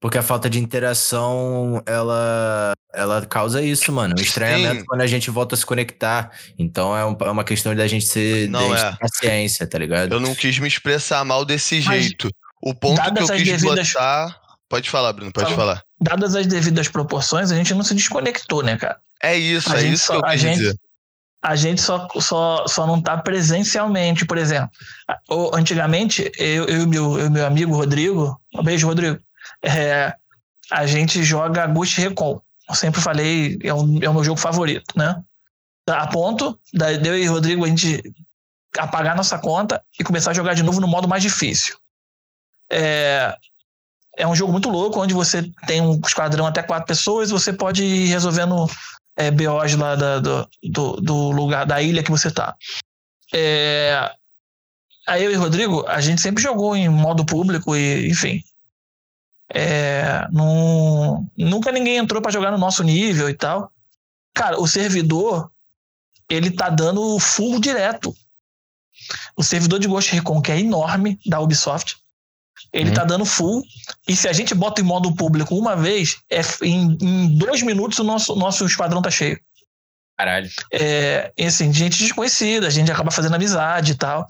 Porque 0.00 0.18
a 0.18 0.22
falta 0.22 0.50
de 0.50 0.58
interação, 0.58 1.82
ela, 1.86 2.74
ela 2.92 3.24
causa 3.24 3.62
isso, 3.62 3.90
mano. 3.90 4.14
Um 4.18 4.20
estranhamento 4.22 4.80
Sim. 4.80 4.84
quando 4.86 5.00
a 5.00 5.06
gente 5.06 5.30
volta 5.30 5.54
a 5.54 5.58
se 5.58 5.64
conectar. 5.64 6.30
Então 6.58 6.94
é, 6.96 7.04
um- 7.06 7.16
é 7.20 7.30
uma 7.30 7.42
questão 7.44 7.74
da 7.74 7.86
gente 7.86 8.04
ser 8.06 8.48
Não, 8.50 8.68
gente 8.76 8.84
é. 8.84 8.96
paciência, 9.00 9.66
tá 9.66 9.78
ligado? 9.78 10.12
Eu 10.12 10.20
não 10.20 10.34
quis 10.34 10.58
me 10.58 10.68
expressar 10.68 11.24
mal 11.24 11.44
desse 11.44 11.80
Mas, 11.86 12.04
jeito. 12.04 12.28
O 12.62 12.74
ponto 12.74 13.00
que 13.00 13.22
eu 13.22 13.26
quis 13.28 13.44
devidas- 13.44 13.92
botar. 13.92 14.40
Pode 14.68 14.90
falar, 14.90 15.12
Bruno, 15.12 15.32
pode 15.32 15.46
Fala. 15.54 15.56
falar. 15.56 15.82
Dadas 16.00 16.34
as 16.34 16.46
devidas 16.46 16.88
proporções, 16.88 17.50
a 17.50 17.54
gente 17.54 17.72
não 17.74 17.82
se 17.82 17.94
desconectou, 17.94 18.62
né, 18.62 18.76
cara? 18.76 18.98
É 19.22 19.36
isso, 19.36 19.72
A 19.72 19.76
é 19.78 19.80
gente 19.82 19.94
isso 19.94 20.06
só- 20.06 20.14
que 20.14 20.18
eu 20.18 20.28
a 20.28 20.32
quis 20.32 20.40
gente- 20.40 20.58
dizer. 20.58 20.74
A 21.44 21.56
gente 21.56 21.82
só, 21.82 22.08
só, 22.20 22.66
só 22.66 22.86
não 22.86 23.02
tá 23.02 23.18
presencialmente, 23.18 24.24
por 24.24 24.38
exemplo. 24.38 24.70
Antigamente, 25.52 26.32
eu, 26.38 26.64
eu 26.64 26.82
e 26.84 26.86
meu, 26.86 27.18
eu 27.18 27.30
meu 27.30 27.46
amigo 27.46 27.76
Rodrigo, 27.76 28.40
um 28.54 28.62
beijo, 28.62 28.86
Rodrigo, 28.86 29.20
é, 29.62 30.14
a 30.72 30.86
gente 30.86 31.22
joga 31.22 31.66
Ghost 31.66 32.00
Recon. 32.00 32.40
Eu 32.66 32.74
sempre 32.74 32.98
falei, 32.98 33.58
é, 33.62 33.74
um, 33.74 34.02
é 34.02 34.08
o 34.08 34.14
meu 34.14 34.24
jogo 34.24 34.40
favorito, 34.40 34.96
né? 34.96 35.22
A 35.86 36.06
ponto 36.06 36.58
da 36.72 36.90
eu 36.94 37.18
e 37.18 37.26
Rodrigo 37.26 37.66
a 37.66 37.68
gente 37.68 38.02
apagar 38.78 39.14
nossa 39.14 39.38
conta 39.38 39.84
e 40.00 40.02
começar 40.02 40.30
a 40.30 40.34
jogar 40.34 40.54
de 40.54 40.62
novo 40.62 40.80
no 40.80 40.88
modo 40.88 41.06
mais 41.06 41.22
difícil. 41.22 41.76
É, 42.72 43.36
é 44.16 44.26
um 44.26 44.34
jogo 44.34 44.50
muito 44.50 44.70
louco, 44.70 44.98
onde 44.98 45.12
você 45.12 45.42
tem 45.66 45.82
um 45.82 46.00
esquadrão 46.06 46.46
até 46.46 46.62
quatro 46.62 46.86
pessoas, 46.86 47.30
você 47.30 47.52
pode 47.52 47.84
ir 47.84 48.06
resolvendo 48.06 48.66
é, 49.16 49.30
BOs 49.30 49.74
lá 49.76 49.94
da, 49.94 50.18
do, 50.18 50.48
do, 50.62 50.92
do, 51.00 51.30
lugar, 51.30 51.64
da 51.64 51.80
ilha 51.80 52.02
que 52.02 52.10
você 52.10 52.30
tá. 52.30 52.56
É, 53.32 54.10
aí 55.06 55.24
eu 55.24 55.32
e 55.32 55.36
o 55.36 55.40
Rodrigo, 55.40 55.84
a 55.86 56.00
gente 56.00 56.20
sempre 56.20 56.42
jogou 56.42 56.76
em 56.76 56.88
modo 56.88 57.24
público 57.24 57.76
e, 57.76 58.08
enfim. 58.08 58.42
É, 59.52 60.26
não, 60.32 61.28
nunca 61.36 61.70
ninguém 61.70 61.96
entrou 61.96 62.20
para 62.20 62.32
jogar 62.32 62.50
no 62.50 62.58
nosso 62.58 62.82
nível 62.82 63.28
e 63.28 63.34
tal. 63.34 63.72
Cara, 64.34 64.60
o 64.60 64.66
servidor, 64.66 65.50
ele 66.28 66.50
tá 66.50 66.68
dando 66.68 67.18
full 67.20 67.60
direto. 67.60 68.14
O 69.36 69.42
servidor 69.42 69.78
de 69.78 69.88
Ghost 69.88 70.12
Recon, 70.12 70.40
que 70.40 70.50
é 70.50 70.58
enorme, 70.58 71.18
da 71.26 71.40
Ubisoft, 71.40 72.03
ele 72.72 72.90
hum. 72.90 72.94
tá 72.94 73.04
dando 73.04 73.24
full. 73.24 73.62
E 74.06 74.16
se 74.16 74.28
a 74.28 74.32
gente 74.32 74.54
bota 74.54 74.80
em 74.80 74.84
modo 74.84 75.14
público 75.14 75.56
uma 75.56 75.76
vez, 75.76 76.18
é, 76.30 76.40
em, 76.62 76.98
em 77.00 77.38
dois 77.38 77.62
minutos 77.62 77.98
o 77.98 78.04
nosso, 78.04 78.34
nosso 78.34 78.64
esquadrão 78.66 79.00
tá 79.00 79.10
cheio. 79.10 79.38
Caralho. 80.16 80.48
É, 80.72 81.32
assim, 81.40 81.72
gente 81.72 81.98
desconhecida, 81.98 82.66
a 82.66 82.70
gente 82.70 82.90
acaba 82.90 83.10
fazendo 83.10 83.34
amizade 83.34 83.92
e 83.92 83.94
tal. 83.94 84.26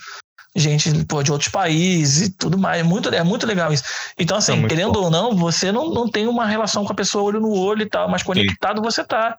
Gente 0.57 1.05
pô, 1.07 1.23
de 1.23 1.33
outros 1.33 1.51
países 1.51 2.29
e 2.29 2.31
tudo 2.31 2.57
mais. 2.57 2.81
É 2.81 2.83
muito, 2.83 3.09
é 3.09 3.23
muito 3.25 3.47
legal 3.47 3.73
isso. 3.73 3.83
Então, 4.19 4.37
assim, 4.37 4.65
é 4.65 4.69
querendo 4.69 4.93
bom. 4.93 5.05
ou 5.05 5.11
não, 5.11 5.37
você 5.37 5.73
não, 5.73 5.91
não 5.91 6.09
tem 6.09 6.27
uma 6.27 6.47
relação 6.47 6.85
com 6.85 6.93
a 6.93 6.97
pessoa 6.97 7.25
olho 7.25 7.41
no 7.41 7.51
olho 7.51 7.83
e 7.83 7.89
tal, 7.89 8.09
mas 8.09 8.23
conectado 8.23 8.77
Sim. 8.79 8.83
você 8.83 9.05
tá. 9.05 9.37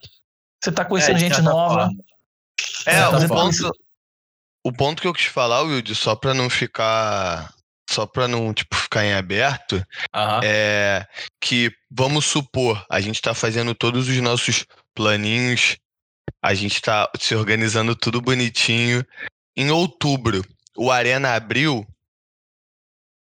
Você 0.61 0.71
tá 0.71 0.83
conhecendo 0.83 1.17
é, 1.17 1.19
gente 1.19 1.41
nova. 1.41 1.89
É, 2.85 3.07
o 3.07 3.27
ponto, 3.27 3.71
o 4.63 4.73
ponto 4.73 5.01
que 5.01 5.07
eu 5.07 5.13
quis 5.13 5.25
falar, 5.25 5.61
Wilde, 5.61 5.93
só 5.95 6.15
pra 6.15 6.33
não 6.33 6.49
ficar 6.49 7.53
só 7.89 8.05
para 8.05 8.27
não 8.27 8.53
tipo 8.53 8.75
ficar 8.75 9.05
em 9.05 9.13
aberto, 9.13 9.75
uhum. 9.75 10.39
é 10.43 11.05
que 11.39 11.71
vamos 11.89 12.25
supor, 12.25 12.83
a 12.89 12.99
gente 12.99 13.15
está 13.15 13.33
fazendo 13.33 13.75
todos 13.75 14.07
os 14.07 14.17
nossos 14.17 14.65
planinhos, 14.93 15.77
a 16.41 16.53
gente 16.53 16.75
está 16.75 17.09
se 17.19 17.35
organizando 17.35 17.95
tudo 17.95 18.21
bonitinho. 18.21 19.05
Em 19.57 19.71
outubro, 19.71 20.43
o 20.75 20.91
Arena 20.91 21.35
abriu, 21.35 21.85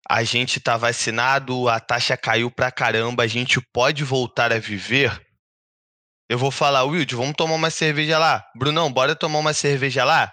a 0.07 0.23
gente 0.23 0.59
tá 0.59 0.77
vacinado, 0.77 1.67
a 1.69 1.79
taxa 1.79 2.17
caiu 2.17 2.51
pra 2.51 2.71
caramba, 2.71 3.23
a 3.23 3.27
gente 3.27 3.61
pode 3.73 4.03
voltar 4.03 4.51
a 4.51 4.59
viver. 4.59 5.21
Eu 6.29 6.37
vou 6.37 6.51
falar, 6.51 6.83
Wilde, 6.83 7.15
vamos 7.15 7.33
tomar 7.35 7.55
uma 7.55 7.71
cerveja 7.71 8.19
lá. 8.19 8.45
Brunão, 8.55 8.91
bora 8.91 9.15
tomar 9.15 9.39
uma 9.39 9.53
cerveja 9.53 10.03
lá? 10.03 10.31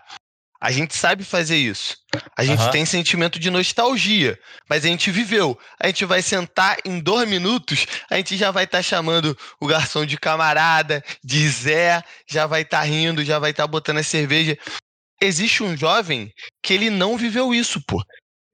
A 0.61 0.73
gente 0.73 0.97
sabe 0.97 1.23
fazer 1.23 1.57
isso. 1.57 1.97
A 2.37 2.45
gente 2.45 2.63
uhum. 2.63 2.71
tem 2.71 2.87
sentimento 2.87 3.39
de 3.39 3.51
nostalgia, 3.51 4.39
mas 4.69 4.85
a 4.85 4.89
gente 4.89 5.11
viveu. 5.11 5.59
A 5.79 5.87
gente 5.87 6.05
vai 6.05 6.23
sentar 6.23 6.79
em 6.85 6.99
dois 6.99 7.29
minutos, 7.29 7.87
a 8.11 8.17
gente 8.17 8.37
já 8.37 8.51
vai 8.51 8.65
estar 8.65 8.79
tá 8.79 8.83
chamando 8.83 9.37
o 9.61 9.67
garçom 9.67 10.07
de 10.07 10.17
camarada, 10.17 11.05
de 11.23 11.47
Zé, 11.49 12.03
já 12.27 12.47
vai 12.47 12.63
estar 12.63 12.81
tá 12.81 12.85
rindo, 12.85 13.25
já 13.25 13.39
vai 13.39 13.51
estar 13.51 13.65
tá 13.65 13.67
botando 13.67 13.99
a 13.99 14.03
cerveja. 14.03 14.59
Existe 15.21 15.63
um 15.63 15.77
jovem 15.77 16.33
que 16.63 16.73
ele 16.73 16.91
não 16.91 17.17
viveu 17.19 17.55
isso, 17.55 17.81
pô. 17.87 18.03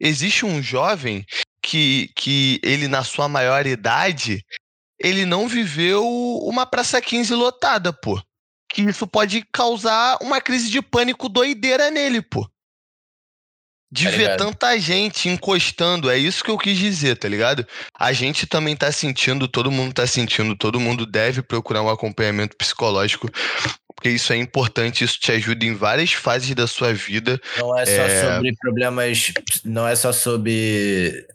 Existe 0.00 0.44
um 0.44 0.60
jovem 0.60 1.24
que, 1.62 2.10
que 2.16 2.60
ele, 2.64 2.88
na 2.88 3.04
sua 3.04 3.28
maior 3.28 3.64
idade, 3.66 4.44
ele 4.98 5.24
não 5.24 5.46
viveu 5.46 6.04
uma 6.42 6.66
Praça 6.66 7.00
15 7.00 7.32
lotada, 7.34 7.92
pô 7.92 8.20
que 8.72 8.82
isso 8.82 9.06
pode 9.06 9.44
causar 9.52 10.16
uma 10.22 10.40
crise 10.40 10.70
de 10.70 10.80
pânico 10.80 11.28
doideira 11.28 11.90
nele, 11.90 12.22
pô. 12.22 12.48
De 13.90 14.06
tá 14.06 14.10
ver 14.10 14.36
tanta 14.38 14.78
gente 14.80 15.28
encostando, 15.28 16.10
é 16.10 16.16
isso 16.16 16.42
que 16.42 16.50
eu 16.50 16.56
quis 16.56 16.78
dizer, 16.78 17.18
tá 17.18 17.28
ligado? 17.28 17.66
A 17.94 18.10
gente 18.14 18.46
também 18.46 18.74
tá 18.74 18.90
sentindo, 18.90 19.46
todo 19.46 19.70
mundo 19.70 19.92
tá 19.92 20.06
sentindo, 20.06 20.56
todo 20.56 20.80
mundo 20.80 21.04
deve 21.04 21.42
procurar 21.42 21.82
um 21.82 21.90
acompanhamento 21.90 22.56
psicológico, 22.56 23.28
porque 23.94 24.08
isso 24.08 24.32
é 24.32 24.36
importante, 24.38 25.04
isso 25.04 25.20
te 25.20 25.30
ajuda 25.30 25.66
em 25.66 25.74
várias 25.74 26.14
fases 26.14 26.54
da 26.54 26.66
sua 26.66 26.94
vida. 26.94 27.38
Não 27.58 27.78
é 27.78 27.84
só 27.84 28.02
é... 28.02 28.34
sobre 28.34 28.56
problemas, 28.56 29.32
não 29.62 29.86
é 29.86 29.94
só 29.94 30.10
sobre 30.10 31.26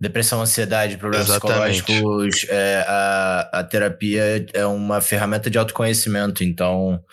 Depressão, 0.00 0.40
ansiedade, 0.40 0.96
problemas 0.96 1.28
Exatamente. 1.28 1.82
psicológicos, 1.82 2.46
é, 2.48 2.84
a, 2.88 3.50
a 3.52 3.64
terapia 3.64 4.46
é 4.54 4.64
uma 4.64 5.00
ferramenta 5.02 5.50
de 5.50 5.58
autoconhecimento, 5.58 6.42
então 6.42 7.04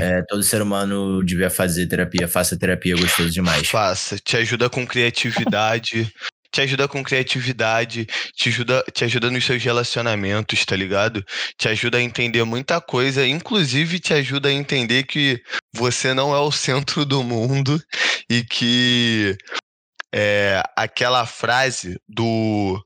é, 0.00 0.22
todo 0.28 0.40
ser 0.42 0.62
humano 0.62 1.24
devia 1.24 1.50
fazer 1.50 1.88
terapia, 1.88 2.28
faça 2.28 2.56
terapia, 2.56 2.94
é 2.94 2.96
gostoso 2.96 3.30
demais. 3.30 3.66
Faça, 3.66 4.16
te 4.16 4.36
ajuda 4.36 4.70
com 4.70 4.86
criatividade, 4.86 6.12
te 6.52 6.60
ajuda 6.60 6.88
com 6.88 7.02
criatividade, 7.02 8.06
te 8.34 8.48
ajuda, 8.48 8.84
te 8.92 9.04
ajuda 9.04 9.30
nos 9.30 9.44
seus 9.44 9.62
relacionamentos, 9.62 10.64
tá 10.64 10.76
ligado? 10.76 11.24
Te 11.56 11.68
ajuda 11.68 11.98
a 11.98 12.02
entender 12.02 12.44
muita 12.44 12.80
coisa, 12.80 13.26
inclusive 13.26 13.98
te 13.98 14.12
ajuda 14.12 14.48
a 14.48 14.52
entender 14.52 15.04
que 15.04 15.40
você 15.74 16.12
não 16.12 16.34
é 16.34 16.38
o 16.40 16.50
centro 16.50 17.04
do 17.04 17.22
mundo 17.22 17.80
e 18.28 18.42
que 18.42 19.36
é, 20.12 20.62
aquela 20.76 21.24
frase 21.26 22.00
do 22.08 22.82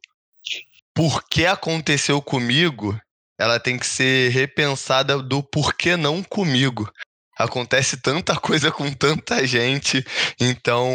por 0.95 1.25
que 1.29 1.45
aconteceu 1.45 2.23
comigo, 2.23 2.99
ela 3.39 3.59
tem 3.59 3.79
que 3.79 3.87
ser 3.87 4.31
repensada 4.31 5.21
do 5.21 5.43
por 5.43 5.75
que 5.75 5.97
não 5.97 6.23
comigo. 6.23 6.89
Acontece 7.37 7.97
tanta 7.97 8.37
coisa 8.39 8.71
com 8.71 8.93
tanta 8.93 9.45
gente, 9.47 10.05
então 10.41 10.89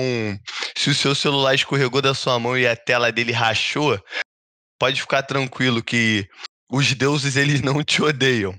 se 0.78 0.90
o 0.90 0.96
seu 0.96 1.14
celular 1.14 1.54
escorregou 1.54 2.02
da 2.02 2.14
sua 2.14 2.40
mão 2.40 2.58
e 2.58 2.66
a 2.66 2.76
tela 2.76 3.12
dele 3.12 3.34
rachou, 3.34 4.00
pode 4.80 5.02
ficar 5.02 5.24
tranquilo 5.24 5.84
que 5.84 6.28
os 6.72 6.94
deuses 6.94 7.36
eles 7.36 7.62
não 7.62 7.84
te 7.84 8.02
odeiam. 8.02 8.58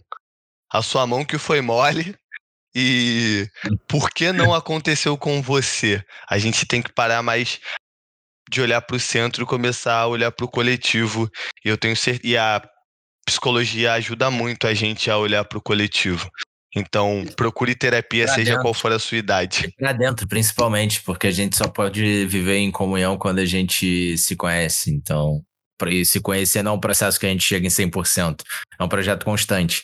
A 0.70 0.82
sua 0.82 1.06
mão 1.06 1.24
que 1.24 1.38
foi 1.38 1.60
mole 1.60 2.14
e 2.74 3.48
por 3.88 4.10
que 4.10 4.32
não 4.32 4.54
aconteceu 4.54 5.16
com 5.16 5.42
você? 5.42 6.02
A 6.28 6.38
gente 6.38 6.66
tem 6.66 6.80
que 6.80 6.92
parar 6.92 7.22
mais 7.22 7.60
de 8.48 8.60
olhar 8.60 8.80
para 8.80 8.96
o 8.96 9.00
centro 9.00 9.44
e 9.44 9.46
começar 9.46 9.94
a 9.94 10.06
olhar 10.06 10.32
para 10.32 10.44
o 10.44 10.50
coletivo. 10.50 11.30
E 11.64 11.68
eu 11.68 11.76
tenho 11.76 11.96
certeza. 11.96 12.26
E 12.26 12.36
a 12.36 12.62
psicologia 13.24 13.92
ajuda 13.92 14.30
muito 14.30 14.66
a 14.66 14.74
gente 14.74 15.10
a 15.10 15.16
olhar 15.16 15.44
para 15.44 15.58
o 15.58 15.62
coletivo. 15.62 16.28
Então, 16.74 17.24
procure 17.36 17.74
terapia, 17.74 18.26
pra 18.26 18.34
seja 18.34 18.50
dentro. 18.52 18.62
qual 18.62 18.74
for 18.74 18.92
a 18.92 18.98
sua 18.98 19.18
idade. 19.18 19.72
Pra 19.76 19.92
dentro, 19.92 20.26
principalmente, 20.28 21.02
porque 21.02 21.26
a 21.26 21.32
gente 21.32 21.56
só 21.56 21.66
pode 21.66 22.26
viver 22.26 22.58
em 22.58 22.70
comunhão 22.70 23.18
quando 23.18 23.40
a 23.40 23.44
gente 23.44 24.16
se 24.16 24.36
conhece. 24.36 24.92
Então, 24.92 25.42
se 26.04 26.20
conhecer 26.20 26.62
não 26.62 26.72
é 26.72 26.74
um 26.74 26.80
processo 26.80 27.18
que 27.18 27.26
a 27.26 27.28
gente 27.28 27.42
chega 27.42 27.66
em 27.66 27.70
100%, 27.70 28.42
é 28.78 28.84
um 28.84 28.88
projeto 28.88 29.24
constante. 29.24 29.82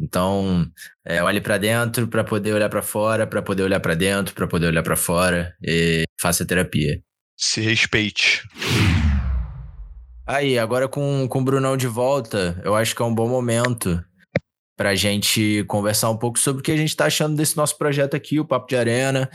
Então, 0.00 0.66
é, 1.04 1.22
olhe 1.22 1.40
para 1.40 1.58
dentro 1.58 2.08
para 2.08 2.24
poder 2.24 2.54
olhar 2.54 2.70
para 2.70 2.80
fora, 2.80 3.26
para 3.26 3.42
poder 3.42 3.64
olhar 3.64 3.80
para 3.80 3.94
dentro, 3.94 4.34
para 4.34 4.46
poder 4.46 4.68
olhar 4.68 4.82
para 4.82 4.96
fora 4.96 5.54
e 5.62 6.04
faça 6.18 6.46
terapia. 6.46 7.02
Se 7.36 7.60
respeite. 7.60 8.42
Aí, 10.26 10.58
agora 10.58 10.88
com, 10.88 11.26
com 11.28 11.40
o 11.40 11.44
Brunão 11.44 11.76
de 11.76 11.86
volta, 11.86 12.60
eu 12.64 12.74
acho 12.74 12.96
que 12.96 13.02
é 13.02 13.04
um 13.04 13.14
bom 13.14 13.28
momento 13.28 14.02
para 14.76 14.90
a 14.90 14.94
gente 14.94 15.62
conversar 15.68 16.08
um 16.08 16.16
pouco 16.16 16.38
sobre 16.38 16.60
o 16.60 16.62
que 16.62 16.72
a 16.72 16.76
gente 16.76 16.88
está 16.88 17.04
achando 17.04 17.36
desse 17.36 17.54
nosso 17.56 17.76
projeto 17.76 18.14
aqui, 18.14 18.40
o 18.40 18.46
Papo 18.46 18.68
de 18.68 18.76
Arena, 18.76 19.28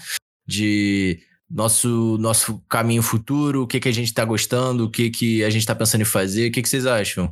de 0.48 1.20
nosso, 1.48 2.18
nosso 2.18 2.60
caminho 2.68 3.04
futuro, 3.04 3.62
o 3.62 3.68
que, 3.68 3.80
que 3.80 3.90
a 3.90 3.94
gente 3.94 4.08
está 4.08 4.26
gostando, 4.26 4.86
o 4.86 4.90
que, 4.90 5.12
que 5.12 5.44
a 5.44 5.50
gente 5.52 5.62
está 5.62 5.76
pensando 5.76 6.02
em 6.02 6.06
fazer, 6.06 6.50
o 6.50 6.52
que, 6.52 6.64
que 6.64 6.70
vocês 6.70 6.88
acham? 6.88 7.32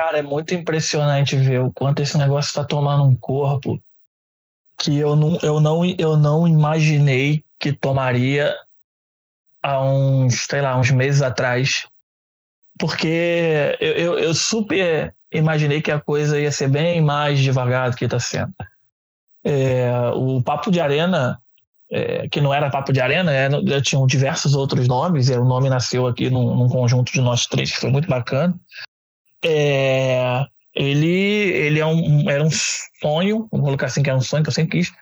Cara, 0.00 0.16
é 0.16 0.22
muito 0.22 0.54
impressionante 0.54 1.36
ver 1.36 1.60
o 1.60 1.70
quanto 1.70 2.00
esse 2.00 2.16
negócio 2.16 2.48
está 2.48 2.64
tomando 2.64 3.04
um 3.04 3.14
corpo 3.14 3.78
que 4.78 4.96
eu 4.96 5.14
não, 5.14 5.38
eu, 5.42 5.60
não, 5.60 5.84
eu 5.98 6.16
não 6.16 6.48
imaginei 6.48 7.44
que 7.58 7.70
tomaria 7.70 8.56
há 9.62 9.78
uns, 9.82 10.46
sei 10.46 10.62
lá, 10.62 10.74
uns 10.78 10.90
meses 10.90 11.20
atrás. 11.20 11.86
Porque 12.78 13.76
eu, 13.78 13.92
eu, 13.92 14.18
eu 14.18 14.34
super 14.34 15.14
imaginei 15.30 15.82
que 15.82 15.92
a 15.92 16.00
coisa 16.00 16.40
ia 16.40 16.50
ser 16.50 16.70
bem 16.70 17.02
mais 17.02 17.38
devagar 17.38 17.90
do 17.90 17.96
que 17.98 18.06
está 18.06 18.18
sendo. 18.18 18.54
É, 19.44 19.92
o 20.14 20.42
Papo 20.42 20.70
de 20.70 20.80
Arena, 20.80 21.38
é, 21.92 22.26
que 22.26 22.40
não 22.40 22.54
era 22.54 22.70
Papo 22.70 22.90
de 22.90 23.02
Arena, 23.02 23.30
é, 23.32 23.50
tinham 23.82 24.06
diversos 24.06 24.54
outros 24.54 24.88
nomes, 24.88 25.28
e 25.28 25.34
o 25.34 25.44
nome 25.44 25.68
nasceu 25.68 26.06
aqui 26.06 26.30
num, 26.30 26.56
num 26.56 26.70
conjunto 26.70 27.12
de 27.12 27.20
nós 27.20 27.44
três, 27.44 27.70
que 27.70 27.80
foi 27.80 27.90
muito 27.90 28.08
bacana. 28.08 28.58
É, 29.44 30.44
ele 30.74 31.08
ele 31.08 31.78
é 31.80 31.86
um, 31.86 32.28
era 32.28 32.42
um 32.42 32.50
sonho, 32.50 33.48
vamos 33.50 33.64
colocar 33.64 33.86
assim 33.86 34.02
que 34.02 34.10
era 34.10 34.18
um 34.18 34.22
sonho 34.22 34.42
que 34.42 34.48
eu 34.48 34.54
sempre 34.54 34.78
quis. 34.78 34.92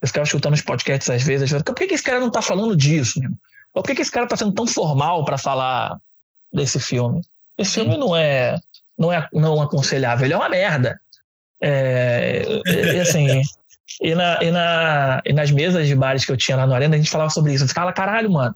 Eu 0.00 0.06
ficava 0.08 0.24
escutando 0.24 0.54
os 0.54 0.62
podcasts 0.62 1.10
às 1.10 1.22
vezes, 1.22 1.50
por 1.62 1.74
que, 1.74 1.86
que 1.86 1.94
esse 1.94 2.04
cara 2.04 2.20
não 2.20 2.30
tá 2.30 2.40
falando 2.40 2.76
disso? 2.76 3.18
Meu? 3.20 3.30
Por 3.72 3.82
que, 3.82 3.94
que 3.94 4.02
esse 4.02 4.10
cara 4.10 4.26
tá 4.26 4.36
sendo 4.36 4.52
tão 4.52 4.66
formal 4.66 5.24
para 5.24 5.36
falar 5.36 5.98
desse 6.52 6.80
filme? 6.80 7.20
esse 7.58 7.74
filme 7.74 7.96
não 7.96 8.16
é, 8.16 8.56
não 8.96 9.12
é 9.12 9.28
não 9.32 9.60
aconselhável, 9.60 10.24
ele 10.24 10.34
é 10.34 10.36
uma 10.36 10.48
merda. 10.48 11.00
É, 11.60 12.42
e, 12.66 13.00
assim, 13.00 13.42
e, 14.00 14.14
na, 14.14 14.38
e, 14.40 14.50
na, 14.50 15.20
e 15.26 15.32
nas 15.32 15.50
mesas 15.50 15.88
de 15.88 15.94
bares 15.96 16.24
que 16.24 16.30
eu 16.30 16.36
tinha 16.36 16.56
lá 16.56 16.66
no 16.66 16.74
Arena, 16.74 16.94
a 16.94 16.98
gente 16.98 17.10
falava 17.10 17.30
sobre 17.30 17.52
isso. 17.52 17.64
Eu 17.64 17.68
ficava, 17.68 17.92
caralho, 17.92 18.30
mano. 18.30 18.54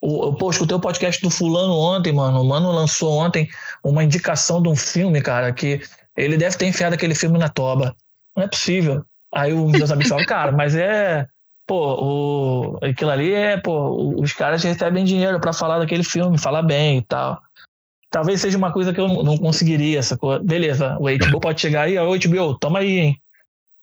O, 0.00 0.32
pô, 0.32 0.50
escutei 0.50 0.74
o 0.74 0.80
podcast 0.80 1.20
do 1.20 1.28
Fulano 1.28 1.74
ontem, 1.74 2.12
mano. 2.12 2.40
O 2.40 2.44
Mano 2.44 2.72
lançou 2.72 3.12
ontem 3.12 3.48
uma 3.84 4.02
indicação 4.02 4.62
de 4.62 4.68
um 4.68 4.76
filme, 4.76 5.20
cara, 5.20 5.52
que 5.52 5.80
ele 6.16 6.38
deve 6.38 6.56
ter 6.56 6.66
enfiado 6.66 6.94
aquele 6.94 7.14
filme 7.14 7.38
na 7.38 7.50
toba. 7.50 7.94
Não 8.34 8.44
é 8.44 8.48
possível. 8.48 9.04
Aí 9.32 9.52
os 9.52 9.70
meus 9.70 9.90
amigos 9.90 10.08
falam, 10.08 10.24
cara, 10.24 10.52
mas 10.52 10.74
é. 10.74 11.26
Pô, 11.66 12.02
o, 12.02 12.78
aquilo 12.84 13.10
ali 13.10 13.32
é, 13.32 13.56
pô, 13.56 14.14
os 14.20 14.32
caras 14.32 14.64
recebem 14.64 15.04
dinheiro 15.04 15.38
para 15.38 15.52
falar 15.52 15.78
daquele 15.78 16.02
filme, 16.02 16.36
falar 16.36 16.62
bem 16.62 16.98
e 16.98 17.02
tal. 17.02 17.40
Talvez 18.10 18.40
seja 18.40 18.58
uma 18.58 18.72
coisa 18.72 18.92
que 18.92 19.00
eu 19.00 19.06
não 19.22 19.38
conseguiria, 19.38 20.02
sacou? 20.02 20.42
Beleza, 20.42 20.96
o 20.98 21.04
HBO 21.04 21.38
pode 21.38 21.60
chegar 21.60 21.82
aí, 21.82 21.96
o 21.96 22.18
HBO, 22.18 22.58
toma 22.58 22.80
aí, 22.80 22.98
hein? 22.98 23.22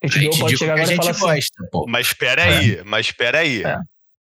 O 0.03 0.07
HBO 0.10 0.38
pode 0.38 0.57
chegar 0.57 0.73
agora 0.73 0.91
e 0.91 0.95
falar 0.98 1.11
assim. 1.11 1.22
Gosta, 1.22 1.69
pô. 1.72 1.85
Mas 1.88 2.07
espera 2.07 2.44
aí, 2.44 2.76
é. 2.76 2.84
mas 2.84 3.06
espera 3.06 3.39
aí. 3.39 3.64
É. 3.64 3.80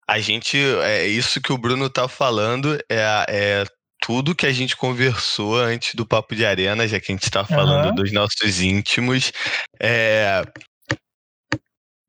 A 0.10 0.19
gente, 0.19 0.57
é 0.57 1.06
isso 1.06 1.40
que 1.40 1.53
o 1.53 1.57
Bruno 1.57 1.88
tá 1.88 2.07
falando, 2.07 2.76
é, 2.90 3.26
é 3.30 3.65
tudo 4.02 4.34
que 4.34 4.48
a 4.48 4.52
gente 4.52 4.76
conversou 4.76 5.56
antes 5.56 5.94
do 5.94 6.03
Papo 6.03 6.36
de 6.36 6.44
Arena, 6.44 6.88
já 6.88 6.99
que 6.99 7.11
a 7.11 7.15
gente 7.15 7.26
está 7.26 7.45
falando 7.45 7.90
uhum. 7.90 7.94
dos 7.95 8.11
nossos 8.11 8.60
íntimos. 8.60 9.31
É, 9.80 10.41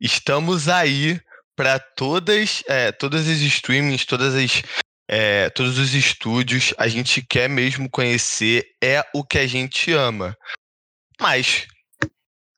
estamos 0.01 0.67
aí 0.67 1.21
para 1.55 1.79
todas, 1.79 2.65
é, 2.67 2.91
todas 2.91 3.29
as 3.29 3.37
streamings, 3.41 4.07
todas 4.07 4.35
as, 4.35 4.63
é, 5.07 5.51
todos 5.51 5.77
os 5.77 5.93
estúdios. 5.93 6.73
A 6.79 6.89
gente 6.89 7.21
quer 7.21 7.51
mesmo 7.51 7.91
conhecer 7.91 8.65
é 8.83 9.05
o 9.15 9.23
que 9.23 9.37
a 9.37 9.47
gente 9.47 9.93
ama. 9.93 10.35
Mas 11.21 11.67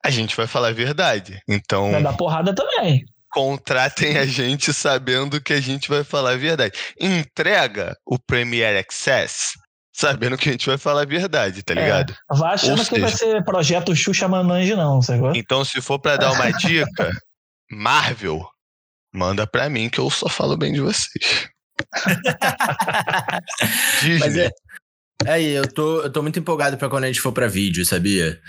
a 0.05 0.11
gente 0.11 0.37
vai 0.37 0.47
falar 0.47 0.69
a 0.69 0.73
verdade. 0.73 1.43
Então. 1.49 1.91
Vai 1.91 2.03
dar 2.05 2.17
porrada 2.17 2.55
também 2.55 3.05
contratem 3.33 4.19
a 4.19 4.27
gente 4.27 4.73
sabendo 4.73 5.41
que 5.41 5.55
a 5.55 5.61
gente 5.61 5.89
vai 5.89 6.05
falar 6.05 6.33
a 6.33 6.37
verdade. 6.37 6.79
Entrega 7.01 7.97
o 8.07 8.19
Premiere 8.19 8.79
Access 8.79 9.55
sabendo 9.93 10.39
que 10.39 10.49
a 10.49 10.53
gente 10.53 10.67
vai 10.67 10.79
falar 10.79 11.03
a 11.03 11.07
verdade, 11.07 11.63
tá 11.63 11.75
é, 11.75 11.77
ligado? 11.77 12.13
É, 12.13 12.37
vai 12.37 12.55
achando 12.55 12.85
que 12.85 12.99
vai 12.99 13.11
ser 13.11 13.45
projeto 13.45 13.95
Xuxa 13.95 14.27
Manange, 14.27 14.75
não, 14.75 15.03
sacou? 15.03 15.35
Então, 15.35 15.65
se 15.65 15.81
for 15.81 15.99
para 15.99 16.17
dar 16.17 16.33
uma 16.33 16.51
dica, 16.59 17.11
Marvel, 17.71 18.45
manda 19.13 19.47
pra 19.47 19.69
mim 19.69 19.89
que 19.89 19.99
eu 19.99 20.11
só 20.11 20.29
falo 20.29 20.57
bem 20.57 20.73
de 20.73 20.81
vocês. 20.81 21.49
Mas 24.21 24.37
é, 24.37 24.51
é, 25.27 25.43
eu 25.43 25.71
tô, 25.71 26.03
eu 26.03 26.11
tô 26.11 26.23
muito 26.23 26.39
empolgado 26.39 26.77
pra 26.77 26.89
quando 26.89 27.05
a 27.05 27.07
gente 27.09 27.21
for 27.21 27.33
pra 27.33 27.49
vídeo, 27.49 27.85
sabia? 27.85 28.41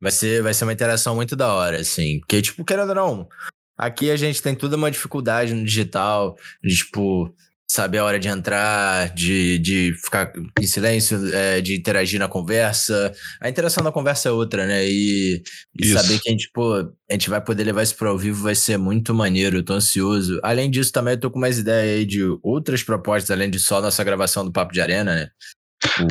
Vai 0.00 0.12
ser, 0.12 0.42
vai 0.42 0.52
ser 0.52 0.64
uma 0.64 0.72
interação 0.72 1.14
muito 1.14 1.34
da 1.34 1.52
hora, 1.52 1.80
assim. 1.80 2.20
Porque, 2.20 2.42
tipo, 2.42 2.64
querendo 2.64 2.90
ou 2.90 2.94
não, 2.94 3.28
Aqui 3.76 4.10
a 4.10 4.16
gente 4.16 4.42
tem 4.42 4.54
toda 4.54 4.76
uma 4.76 4.90
dificuldade 4.90 5.54
no 5.54 5.64
digital, 5.64 6.36
de, 6.62 6.76
tipo, 6.76 7.34
saber 7.66 7.98
a 7.98 8.04
hora 8.04 8.18
de 8.20 8.28
entrar, 8.28 9.12
de, 9.14 9.58
de 9.58 9.94
ficar 10.02 10.32
em 10.60 10.66
silêncio, 10.66 11.34
é, 11.34 11.60
de 11.60 11.74
interagir 11.74 12.20
na 12.20 12.28
conversa. 12.28 13.12
A 13.40 13.48
interação 13.48 13.82
da 13.82 13.90
conversa 13.90 14.28
é 14.28 14.32
outra, 14.32 14.66
né? 14.66 14.86
E, 14.86 15.42
e 15.78 15.86
saber 15.86 16.20
que 16.20 16.28
a 16.28 16.32
gente, 16.32 16.50
pô, 16.52 16.74
a 16.74 17.12
gente 17.12 17.28
vai 17.28 17.40
poder 17.40 17.64
levar 17.64 17.82
isso 17.82 17.96
para 17.96 18.08
ao 18.08 18.18
vivo 18.18 18.42
vai 18.42 18.54
ser 18.54 18.76
muito 18.78 19.12
maneiro, 19.14 19.56
eu 19.56 19.64
tô 19.64 19.72
ansioso. 19.72 20.38
Além 20.42 20.70
disso, 20.70 20.92
também 20.92 21.14
eu 21.14 21.20
tô 21.20 21.30
com 21.30 21.38
mais 21.38 21.58
ideia 21.58 21.96
aí 21.96 22.04
de 22.04 22.22
outras 22.42 22.82
propostas, 22.82 23.30
além 23.30 23.50
de 23.50 23.58
só 23.58 23.80
nossa 23.80 24.04
gravação 24.04 24.44
do 24.44 24.52
Papo 24.52 24.72
de 24.72 24.80
Arena, 24.80 25.14
né? 25.14 25.28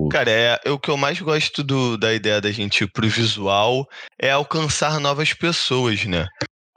O... 0.02 0.10
Cara, 0.10 0.30
é, 0.30 0.60
é, 0.66 0.72
o 0.72 0.80
que 0.80 0.90
eu 0.90 0.98
mais 0.98 1.20
gosto 1.20 1.64
do, 1.64 1.98
da 1.98 2.14
ideia 2.14 2.40
da 2.40 2.52
gente 2.52 2.84
ir 2.84 2.92
pro 2.92 3.08
visual 3.08 3.88
é 4.20 4.30
alcançar 4.32 5.00
novas 5.00 5.34
pessoas, 5.34 6.06
né? 6.06 6.28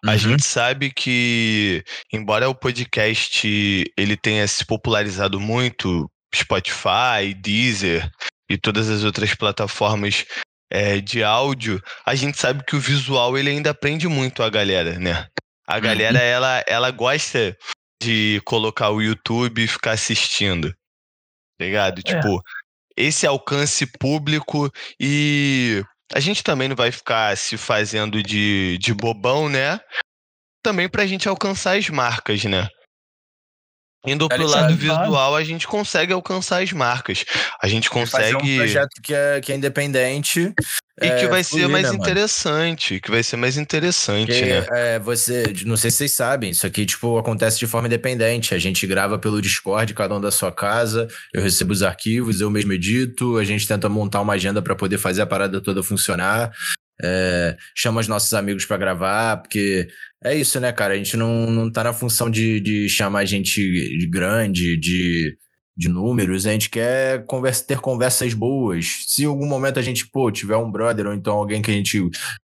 A 0.07 0.12
uhum. 0.12 0.19
gente 0.19 0.45
sabe 0.45 0.93
que, 0.93 1.83
embora 2.12 2.49
o 2.49 2.55
podcast 2.55 3.85
ele 3.97 4.16
tenha 4.16 4.47
se 4.47 4.65
popularizado 4.65 5.41
muito, 5.41 6.09
Spotify, 6.35 7.35
Deezer 7.37 8.09
e 8.49 8.57
todas 8.57 8.89
as 8.89 9.03
outras 9.03 9.35
plataformas 9.35 10.24
é, 10.70 11.01
de 11.01 11.24
áudio, 11.24 11.83
a 12.05 12.15
gente 12.15 12.39
sabe 12.39 12.65
que 12.65 12.77
o 12.77 12.81
visual 12.81 13.37
ele 13.37 13.51
ainda 13.51 13.70
aprende 13.70 14.07
muito 14.07 14.43
a 14.43 14.51
galera, 14.51 14.99
né? 14.99 15.27
A 15.66 15.81
galera, 15.81 16.19
uhum. 16.19 16.24
ela, 16.24 16.65
ela 16.69 16.91
gosta 16.93 17.57
de 18.01 18.41
colocar 18.45 18.91
o 18.91 19.03
YouTube 19.03 19.65
e 19.65 19.66
ficar 19.66 19.93
assistindo. 19.93 20.70
Tá 21.59 21.65
ligado? 21.65 21.99
É. 21.99 22.03
Tipo, 22.03 22.41
esse 22.97 23.27
alcance 23.27 23.87
público 23.99 24.70
e 25.01 25.83
a 26.12 26.20
gente 26.20 26.43
também 26.43 26.69
não 26.69 26.77
vai 26.77 26.93
ficar 26.93 27.37
se 27.37 27.57
fazendo 27.57 28.23
de, 28.23 28.78
de 28.78 28.95
bobão, 28.95 29.49
né? 29.49 29.81
Também 30.62 30.89
pra 30.89 31.07
gente 31.07 31.28
alcançar 31.28 31.77
as 31.77 31.89
marcas, 31.89 32.45
né? 32.45 32.69
Indo 34.07 34.28
pro 34.28 34.47
lado 34.47 34.77
visual, 34.77 35.35
a 35.35 35.43
gente 35.43 35.66
consegue 35.66 36.12
alcançar 36.12 36.62
as 36.62 36.70
marcas. 36.73 37.24
A 37.61 37.66
gente 37.66 37.91
consegue. 37.91 38.35
Fazer 38.35 38.37
um 38.37 38.57
projeto 38.57 39.03
que 39.03 39.12
é, 39.12 39.41
que 39.41 39.53
é 39.53 39.57
independente. 39.57 40.55
E 41.02 41.06
é, 41.06 41.16
que 41.20 41.27
vai 41.27 41.44
ser 41.44 41.68
mais 41.68 41.90
né, 41.90 41.94
interessante. 41.94 42.94
Mano? 42.94 43.02
Que 43.02 43.10
vai 43.10 43.23
ser 43.23 43.36
mais 43.36 43.59
interessante, 43.59 44.32
Porque, 44.32 44.44
né? 44.47 44.66
É, 44.70 44.98
você. 44.98 45.52
Não 45.66 45.77
sei 45.77 45.90
se 45.90 45.98
vocês 45.98 46.12
sabem, 46.12 46.51
isso 46.51 46.66
aqui, 46.66 46.86
tipo, 46.86 47.18
acontece 47.18 47.59
de 47.59 47.66
forma 47.66 47.86
independente. 47.86 48.55
A 48.55 48.59
gente 48.59 48.86
grava 48.86 49.18
pelo 49.18 49.43
Discord, 49.43 49.93
cada 49.93 50.14
um 50.16 50.20
da 50.20 50.31
sua 50.31 50.51
casa. 50.51 51.06
Eu 51.35 51.43
recebo 51.43 51.73
os 51.73 51.82
arquivos, 51.82 52.40
eu 52.40 52.51
mesmo 52.51 52.73
edito. 52.73 53.36
A 53.36 53.44
gente 53.44 53.68
tenta 53.68 53.89
montar 53.90 54.23
uma 54.23 54.32
agenda 54.32 54.62
para 54.62 54.74
poder 54.74 54.97
fazer 54.97 55.20
a 55.20 55.27
parada 55.27 55.60
toda 55.60 55.82
funcionar. 55.82 56.51
É, 57.02 57.56
chama 57.74 58.01
os 58.01 58.09
nossos 58.09 58.32
amigos 58.32 58.64
para 58.64 58.78
gravar, 58.78 59.36
porque 59.36 59.86
é 60.24 60.35
isso, 60.35 60.59
né, 60.59 60.73
cara? 60.73 60.94
A 60.94 60.97
gente 60.97 61.14
não, 61.14 61.51
não 61.51 61.70
tá 61.70 61.85
na 61.85 61.93
função 61.93 62.31
de, 62.31 62.59
de 62.60 62.89
chamar 62.89 63.27
gente 63.27 64.09
grande, 64.09 64.78
de, 64.78 65.36
de 65.77 65.89
números, 65.89 66.47
a 66.47 66.53
gente 66.53 66.70
quer 66.70 67.24
conversa, 67.27 67.65
ter 67.66 67.78
conversas 67.81 68.32
boas. 68.32 69.05
Se 69.07 69.24
em 69.24 69.27
algum 69.27 69.47
momento 69.47 69.78
a 69.78 69.82
gente, 69.82 70.09
pô, 70.09 70.31
tiver 70.31 70.57
um 70.57 70.70
brother 70.70 71.07
ou 71.07 71.15
então 71.15 71.35
alguém 71.35 71.61
que 71.61 71.70
a 71.70 71.74
gente, 71.74 72.09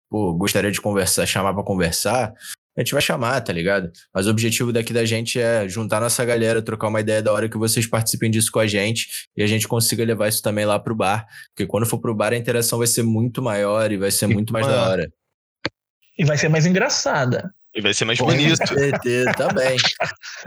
pô, 0.10 0.34
gostaria 0.36 0.72
de 0.72 0.80
conversar, 0.80 1.26
chamar 1.26 1.54
para 1.54 1.64
conversar, 1.64 2.34
a 2.78 2.82
gente 2.82 2.94
vai 2.94 3.02
chamar, 3.02 3.42
tá 3.42 3.52
ligado? 3.52 3.92
Mas 4.14 4.28
o 4.28 4.30
objetivo 4.30 4.72
daqui 4.72 4.94
da 4.94 5.04
gente 5.04 5.40
é 5.40 5.68
juntar 5.68 6.00
nossa 6.00 6.24
galera, 6.24 6.62
trocar 6.62 6.90
uma 6.90 7.02
ideia 7.02 7.24
da 7.24 7.34
hora 7.34 7.50
que 7.50 7.58
vocês 7.58 7.88
participem 7.88 8.30
disso 8.30 8.52
com 8.52 8.60
a 8.60 8.68
gente 8.68 9.08
e 9.36 9.42
a 9.42 9.48
gente 9.48 9.68
consiga 9.68 10.06
levar 10.06 10.28
isso 10.28 10.44
também 10.44 10.64
lá 10.64 10.78
pro 10.78 10.96
bar. 10.96 11.26
Porque 11.50 11.66
quando 11.66 11.88
for 11.88 11.98
pro 11.98 12.14
bar, 12.14 12.34
a 12.34 12.38
interação 12.38 12.78
vai 12.78 12.86
ser 12.88 13.02
muito 13.02 13.42
maior 13.42 13.92
e 13.92 13.98
vai 13.98 14.12
ser 14.12 14.28
muito 14.28 14.54
mais 14.54 14.68
da 14.68 14.90
hora. 14.90 15.12
E 16.20 16.24
vai 16.24 16.38
ser 16.38 16.50
mais 16.50 16.68
engraçada. 16.68 17.52
E 17.74 17.82
vai 17.82 17.96
ser 17.96 18.06
mais 18.06 18.20
bonito. 18.20 18.60
Com 18.60 18.68
certeza, 18.68 19.34
também. 19.34 19.78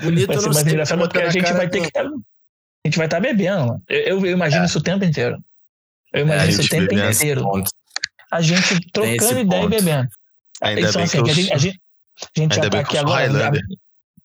Bonito 0.01 0.29
vai 0.29 0.39
ser 0.39 0.49
mais 0.49 0.67
engraçado 0.67 0.99
porque 1.01 1.19
a 1.19 1.31
gente 1.31 1.53
vai 1.53 1.69
ter 1.69 1.81
que. 1.81 1.91
A 2.85 2.89
gente 2.89 2.97
vai 2.97 3.07
estar 3.07 3.17
tá 3.19 3.23
bebendo. 3.23 3.83
Eu, 3.89 4.25
eu 4.25 4.33
imagino 4.33 4.63
é. 4.63 4.67
isso 4.67 4.79
o 4.79 4.83
tempo 4.83 5.05
inteiro. 5.05 5.43
Eu 6.13 6.23
imagino 6.23 6.47
é, 6.47 6.51
isso 6.51 6.63
o 6.63 6.69
tempo 6.69 6.95
inteiro. 6.95 7.65
A 8.33 8.41
gente 8.41 8.91
trocando 8.93 9.41
ideia 9.41 9.63
ponto. 9.63 9.75
e 9.75 9.77
bebendo. 9.77 10.09
Ainda 10.63 10.81
então, 10.81 11.03
assim, 11.03 11.23
que, 11.23 11.31
a, 11.31 11.35
gente, 11.35 11.53
a, 11.53 11.59
gente, 11.59 11.81
a 12.37 12.41
gente 12.41 12.57
já 12.57 12.71
tá 12.71 12.81
aqui 12.81 12.99
agora. 12.99 13.31
Já, 13.31 13.51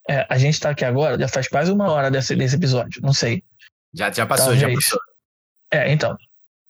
é, 0.09 0.25
a 0.29 0.37
gente 0.37 0.59
tá 0.59 0.69
aqui 0.69 0.85
agora, 0.85 1.17
já 1.17 1.27
faz 1.27 1.47
quase 1.47 1.71
uma 1.71 1.91
hora 1.91 2.11
desse, 2.11 2.35
desse 2.35 2.55
episódio. 2.55 3.01
Não 3.01 3.13
sei. 3.13 3.43
Já, 3.93 4.11
já 4.11 4.25
passou, 4.25 4.47
Talvez. 4.47 4.61
já 4.61 4.73
passou. 4.73 4.99
É, 5.71 5.91
então. 5.91 6.15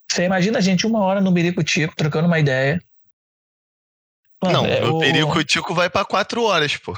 Você 0.10 0.24
imagina 0.24 0.60
a 0.60 0.62
gente 0.62 0.86
uma 0.86 1.00
hora 1.00 1.20
no 1.20 1.32
Birico 1.32 1.64
Tico, 1.64 1.96
trocando 1.96 2.28
uma 2.28 2.40
ideia. 2.40 2.80
Mano, 4.42 4.62
não, 4.62 4.66
é, 4.66 4.86
o 4.86 5.00
Perico 5.00 5.44
Tico 5.44 5.74
vai 5.74 5.90
pra 5.90 6.06
quatro 6.06 6.44
horas, 6.44 6.78
pô. 6.78 6.96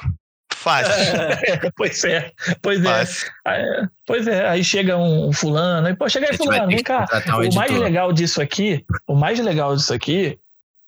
Fácil. 0.67 0.91
É, 0.93 1.71
pois 1.77 2.03
é, 2.03 2.31
pois 2.61 2.83
é. 2.83 3.05
Aí, 3.45 3.87
pois 4.05 4.27
é, 4.27 4.49
aí 4.49 4.63
chega 4.63 4.97
um 4.97 5.31
fulano, 5.31 5.87
e 5.87 5.95
pô, 5.95 6.09
chega 6.09 6.27
aí 6.29 6.35
fulano, 6.35 6.67
vem 6.67 6.83
cá. 6.83 7.05
Um 7.29 7.49
o 7.49 7.55
mais 7.55 7.71
legal 7.71 8.11
disso 8.11 8.41
aqui, 8.41 8.85
o 9.07 9.15
mais 9.15 9.39
legal 9.39 9.73
disso 9.75 9.93
aqui 9.93 10.37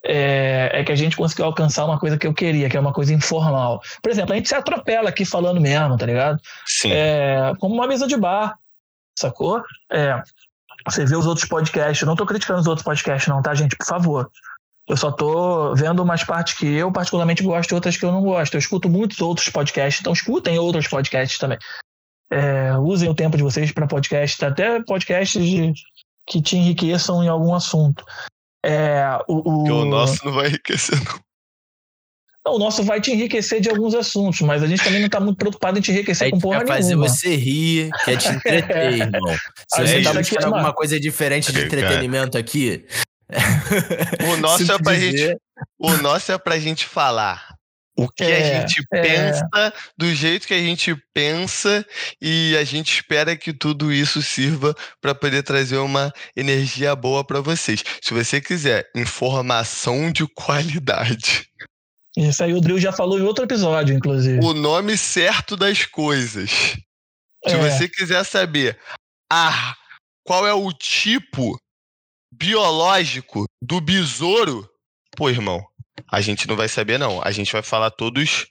é, 0.04 0.70
é, 0.74 0.84
que 0.84 0.92
a 0.92 0.96
gente 0.96 1.16
conseguiu 1.16 1.46
alcançar 1.46 1.86
uma 1.86 1.98
coisa 1.98 2.18
que 2.18 2.28
eu 2.28 2.34
queria, 2.34 2.70
que 2.70 2.76
é 2.76 2.80
uma 2.80 2.92
coisa 2.92 3.14
informal. 3.14 3.82
Por 4.02 4.12
exemplo, 4.12 4.34
a 4.34 4.36
gente 4.36 4.50
se 4.50 4.56
atropela 4.56 5.10
aqui 5.10 5.24
falando 5.24 5.62
mesmo, 5.62 5.98
tá 5.98 6.06
ligado? 6.06 6.40
Sim. 6.66 6.92
É, 6.92 7.54
como 7.60 7.74
uma 7.74 7.88
mesa 7.88 8.06
de 8.06 8.18
bar, 8.18 8.58
sacou? 9.18 9.64
É, 9.92 10.22
você 10.86 11.06
vê 11.06 11.16
os 11.16 11.26
outros 11.26 11.48
podcasts, 11.48 12.02
eu 12.02 12.08
não 12.08 12.16
tô 12.16 12.26
criticando 12.26 12.60
os 12.60 12.68
outros 12.68 12.84
podcasts 12.84 13.28
não, 13.28 13.42
tá, 13.42 13.54
gente? 13.54 13.78
Por 13.78 13.86
favor. 13.86 14.30
Eu 14.90 14.98
só 14.98 15.12
tô 15.12 15.76
vendo 15.76 16.02
umas 16.02 16.24
partes 16.24 16.56
que 16.56 16.66
eu 16.66 16.92
particularmente 16.92 17.44
gosto 17.44 17.70
e 17.70 17.76
outras 17.76 17.96
que 17.96 18.04
eu 18.04 18.12
não 18.12 18.24
gosto. 18.24 18.56
Eu 18.56 18.60
escuto 18.60 18.90
muitos 18.90 19.22
outros 19.22 19.48
podcasts, 19.48 20.02
então 20.02 20.12
escutem 20.12 20.58
outros 20.58 20.88
podcasts 20.88 21.38
também. 21.38 21.60
É, 22.32 22.76
usem 22.76 23.08
o 23.08 23.14
tempo 23.14 23.38
de 23.38 23.44
vocês 23.44 23.72
para 23.72 23.86
podcasts, 23.86 24.42
até 24.42 24.82
podcasts 24.82 25.46
de, 25.46 25.74
que 26.28 26.42
te 26.42 26.58
enriqueçam 26.58 27.24
em 27.24 27.28
algum 27.28 27.54
assunto. 27.54 28.04
É, 28.66 29.04
o, 29.28 29.48
o... 29.48 29.82
o 29.82 29.86
nosso 29.86 30.26
não 30.26 30.34
vai 30.34 30.48
enriquecer, 30.48 31.00
não. 31.06 32.56
o 32.56 32.60
nosso 32.60 32.84
vai 32.84 33.00
te 33.00 33.12
enriquecer 33.12 33.62
de 33.62 33.70
alguns 33.70 33.94
assuntos, 33.94 34.42
mas 34.42 34.64
a 34.64 34.68
gente 34.68 34.84
também 34.84 35.00
não 35.00 35.06
está 35.06 35.20
muito 35.20 35.38
preocupado 35.38 35.78
em 35.78 35.82
te 35.82 35.92
enriquecer 35.92 36.32
com 36.32 36.40
porra 36.40 36.60
quer 36.60 36.68
fazer 36.68 36.90
nenhuma. 36.90 37.08
você 37.08 37.36
rir, 37.36 37.90
quer 38.04 38.18
te 38.18 38.28
entreter, 38.28 38.76
é. 38.76 38.98
irmão. 38.98 39.38
Se 39.68 39.82
a 39.82 39.86
você 39.86 39.98
está 40.00 40.14
buscando 40.14 40.46
alguma 40.46 40.74
coisa 40.74 41.00
diferente 41.00 41.52
de 41.52 41.62
entretenimento 41.62 42.40
aqui. 42.40 42.86
O 44.32 44.38
nosso, 44.38 44.72
é 44.72 44.78
pra 44.80 44.96
gente, 44.96 45.38
o 45.78 45.98
nosso 45.98 46.32
é 46.32 46.38
pra 46.38 46.58
gente 46.58 46.86
falar 46.86 47.60
o 48.00 48.08
que 48.08 48.24
é, 48.24 48.38
a 48.38 48.62
gente 48.62 48.82
é. 48.94 49.02
pensa, 49.02 49.74
do 49.98 50.16
jeito 50.16 50.48
que 50.48 50.54
a 50.54 50.60
gente 50.60 50.96
pensa, 51.14 51.86
e 52.22 52.56
a 52.58 52.64
gente 52.64 52.94
espera 52.94 53.36
que 53.36 53.52
tudo 53.52 53.92
isso 53.92 54.22
sirva 54.22 54.74
para 55.02 55.14
poder 55.14 55.44
trazer 55.44 55.78
uma 55.78 56.14
energia 56.34 56.96
boa 56.96 57.26
para 57.26 57.42
vocês. 57.42 57.84
Se 58.02 58.14
você 58.14 58.40
quiser 58.40 58.90
informação 58.96 60.12
de 60.14 60.26
qualidade. 60.28 61.50
Isso 62.16 62.42
aí 62.42 62.54
o 62.54 62.62
Drill 62.62 62.80
já 62.80 62.94
falou 62.94 63.20
em 63.20 63.24
outro 63.24 63.44
episódio, 63.44 63.94
inclusive. 63.94 64.40
O 64.42 64.54
nome 64.54 64.98
certo 64.98 65.58
das 65.58 65.86
coisas. 65.86 66.50
Se 67.46 67.54
é. 67.54 67.58
você 67.58 67.90
quiser 67.90 68.24
saber 68.24 68.80
ah, 69.32 69.76
qual 70.24 70.48
é 70.48 70.54
o 70.54 70.72
tipo 70.72 71.60
biológico 72.32 73.46
do 73.62 73.82
besouro, 73.82 74.70
pô, 75.16 75.30
irmão, 75.30 75.66
a 76.12 76.22
gente 76.22 76.48
não 76.48 76.56
vai 76.56 76.68
saber, 76.68 76.98
não. 76.98 77.22
A 77.24 77.32
gente 77.32 77.52
vai 77.52 77.62
falar 77.62 77.92
todos 77.92 78.48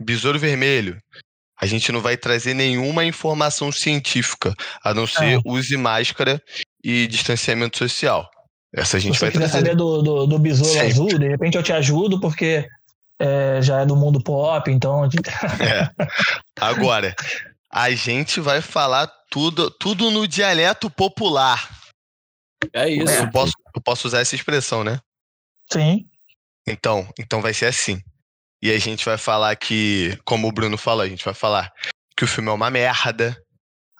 besouro 0.00 0.38
vermelho. 0.38 0.98
A 1.60 1.66
gente 1.66 1.92
não 1.92 2.00
vai 2.00 2.16
trazer 2.16 2.54
nenhuma 2.54 3.04
informação 3.04 3.70
científica, 3.70 4.54
a 4.82 4.94
não 4.94 5.06
ser 5.06 5.38
é. 5.38 5.40
use 5.44 5.76
máscara 5.76 6.42
e 6.82 7.06
distanciamento 7.06 7.76
social. 7.76 8.28
Essa 8.74 8.96
a 8.96 9.00
gente 9.00 9.16
Se 9.16 9.20
vai 9.20 9.30
trazer. 9.30 9.48
Se 9.48 9.58
saber 9.58 9.76
do, 9.76 10.00
do, 10.00 10.26
do 10.26 10.38
besouro 10.38 10.72
Sempre. 10.72 10.88
azul, 10.88 11.18
de 11.18 11.28
repente 11.28 11.56
eu 11.56 11.62
te 11.62 11.72
ajudo, 11.72 12.18
porque 12.18 12.66
é, 13.20 13.60
já 13.60 13.80
é 13.82 13.86
do 13.86 13.94
mundo 13.94 14.22
pop, 14.22 14.70
então. 14.70 15.04
é. 15.60 15.90
Agora, 16.58 17.14
a 17.70 17.90
gente 17.90 18.40
vai 18.40 18.62
falar 18.62 19.10
tudo, 19.30 19.70
tudo 19.70 20.10
no 20.10 20.26
dialeto 20.26 20.88
popular. 20.88 21.79
É 22.72 22.88
isso. 22.88 23.12
Eu 23.12 23.30
posso, 23.30 23.52
eu 23.74 23.82
posso 23.82 24.08
usar 24.08 24.20
essa 24.20 24.34
expressão, 24.34 24.84
né? 24.84 24.98
Sim. 25.72 26.06
Então, 26.66 27.08
então 27.18 27.40
vai 27.40 27.54
ser 27.54 27.66
assim. 27.66 28.02
E 28.62 28.70
a 28.70 28.78
gente 28.78 29.04
vai 29.04 29.16
falar 29.16 29.56
que, 29.56 30.18
como 30.24 30.46
o 30.46 30.52
Bruno 30.52 30.76
falou, 30.76 31.02
a 31.02 31.08
gente 31.08 31.24
vai 31.24 31.34
falar 31.34 31.72
que 32.16 32.24
o 32.24 32.28
filme 32.28 32.50
é 32.50 32.52
uma 32.52 32.70
merda. 32.70 33.36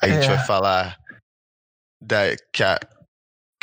A 0.02 0.08
gente 0.08 0.26
vai 0.26 0.36
é. 0.36 0.46
falar 0.46 0.96
da, 2.00 2.36
que 2.52 2.62
a, 2.62 2.78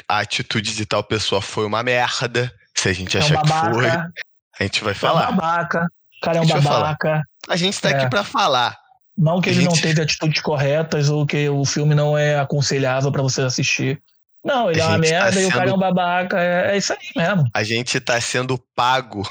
a 0.07 0.19
atitude 0.19 0.75
de 0.75 0.85
tal 0.85 1.03
pessoa 1.03 1.41
foi 1.41 1.65
uma 1.65 1.83
merda. 1.83 2.51
Se 2.75 2.89
a 2.89 2.93
gente 2.93 3.17
é 3.17 3.19
achar 3.19 3.39
um 3.39 3.41
que 3.43 3.73
foi, 3.73 3.87
a 3.89 4.63
gente 4.63 4.83
vai 4.83 4.93
falar. 4.93 5.25
É 5.25 5.29
um 5.29 5.35
babaca. 5.35 5.87
O 6.17 6.25
cara 6.25 6.37
é 6.37 6.41
um 6.41 6.47
babaca. 6.47 7.23
A 7.47 7.55
gente 7.55 7.79
tá 7.79 7.89
é. 7.89 7.93
aqui 7.95 8.09
para 8.09 8.23
falar. 8.23 8.77
Não 9.15 9.41
que 9.41 9.49
a 9.49 9.51
ele 9.51 9.61
gente... 9.61 9.73
não 9.73 9.81
teve 9.81 10.01
atitudes 10.01 10.41
corretas 10.41 11.09
ou 11.09 11.25
que 11.25 11.49
o 11.49 11.65
filme 11.65 11.95
não 11.95 12.17
é 12.17 12.39
aconselhável 12.39 13.11
para 13.11 13.21
você 13.21 13.41
assistir. 13.41 14.01
Não, 14.47 14.71
ele 14.71 14.79
é 14.79 14.85
uma 14.85 14.97
merda 14.97 15.25
tá 15.25 15.31
sendo... 15.33 15.43
e 15.43 15.45
o 15.45 15.51
cara 15.51 15.69
é 15.69 15.73
um 15.73 15.77
babaca. 15.77 16.39
É, 16.39 16.71
é, 16.71 16.77
isso 16.77 16.93
aí 16.93 17.09
mesmo. 17.15 17.43
A 17.53 17.63
gente 17.63 17.99
tá 17.99 18.19
sendo 18.21 18.57
pago 18.73 19.23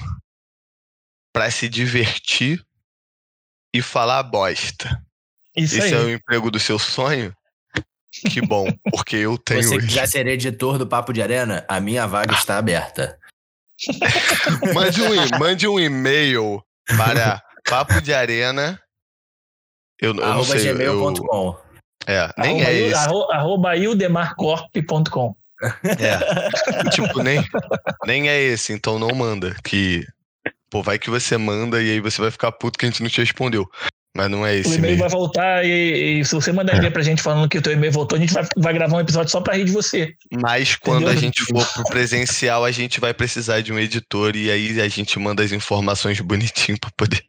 para 1.33 1.51
se 1.51 1.69
divertir 1.69 2.63
e 3.75 3.81
falar 3.81 4.23
bosta. 4.23 5.03
Isso 5.57 5.79
Esse 5.79 5.95
aí. 5.95 5.95
é 5.95 6.05
o 6.05 6.11
emprego 6.11 6.51
do 6.51 6.61
seu 6.61 6.79
sonho? 6.79 7.35
Que 8.31 8.43
bom, 8.43 8.67
porque 8.93 9.17
eu 9.17 9.39
tenho. 9.39 9.63
Se 9.63 9.71
você 9.71 9.77
hoje. 9.77 9.87
quiser 9.87 10.07
ser 10.07 10.27
editor 10.27 10.79
do 10.79 10.87
Papo 10.87 11.15
de 11.15 11.23
Arena, 11.23 11.65
a 11.67 11.81
minha 11.81 12.07
vaga 12.07 12.35
está 12.35 12.59
aberta. 12.59 13.19
mande, 14.75 15.03
um, 15.03 15.39
mande 15.39 15.69
um 15.69 15.81
e-mail 15.81 16.63
para 16.87 17.43
papo 17.69 18.01
de 18.01 18.13
arena. 18.13 18.81
Eu, 19.99 20.11
eu 20.11 20.15
não 20.15 20.45
sei. 20.45 20.73
gmail.com. 20.73 21.66
É, 22.07 22.31
nem 22.39 22.63
arroba, 22.63 22.71
é 22.71 22.81
esse. 22.81 22.95
Arroba, 22.95 23.35
arroba 23.35 23.77
ildemarcorp.com. 23.77 25.37
É. 25.99 26.89
tipo, 26.91 27.23
nem, 27.23 27.45
nem 28.07 28.29
é 28.29 28.41
esse, 28.41 28.73
então 28.73 28.99
não 28.99 29.15
manda. 29.15 29.57
Que, 29.65 30.07
pô, 30.71 30.83
vai 30.83 30.99
que 30.99 31.11
você 31.11 31.37
manda 31.37 31.83
e 31.83 31.93
aí 31.93 32.01
você 32.01 32.21
vai 32.21 32.31
ficar 32.31 32.53
puto 32.53 32.79
que 32.79 32.87
a 32.87 32.91
gente 32.91 33.03
não 33.03 33.11
te 33.11 33.21
respondeu. 33.21 33.69
Mas 34.17 34.31
não 34.31 34.47
é 34.47 34.57
esse. 34.57 34.71
O 34.71 34.75
e-mail 34.75 34.97
vai 34.97 35.11
voltar 35.11 35.63
e, 35.63 36.21
e, 36.21 36.25
se 36.25 36.35
você 36.35 36.51
mandar 36.51 36.77
e-mail 36.77 36.93
pra 36.93 37.03
gente 37.03 37.21
falando 37.21 37.51
que 37.51 37.59
o 37.59 37.63
teu 37.63 37.73
e-mail 37.73 37.93
voltou, 37.93 38.17
a 38.17 38.21
gente 38.21 38.33
vai, 38.33 38.47
vai 38.57 38.73
gravar 38.73 38.97
um 38.97 39.01
episódio 39.01 39.31
só 39.31 39.43
pra 39.43 39.55
rir 39.55 39.65
de 39.65 39.73
você. 39.73 40.15
Mas 40.33 40.75
quando 40.75 41.03
Entendeu? 41.03 41.19
a 41.19 41.21
gente 41.21 41.43
for 41.45 41.67
pro 41.75 41.85
presencial, 41.85 42.65
a 42.65 42.71
gente 42.71 42.99
vai 42.99 43.13
precisar 43.13 43.61
de 43.61 43.75
um 43.75 43.79
editor 43.79 44.35
e 44.35 44.51
aí 44.51 44.81
a 44.81 44.89
gente 44.89 45.19
manda 45.19 45.43
as 45.43 45.53
informações 45.53 46.19
bonitinho 46.21 46.79
pra 46.81 46.91
poder 46.97 47.27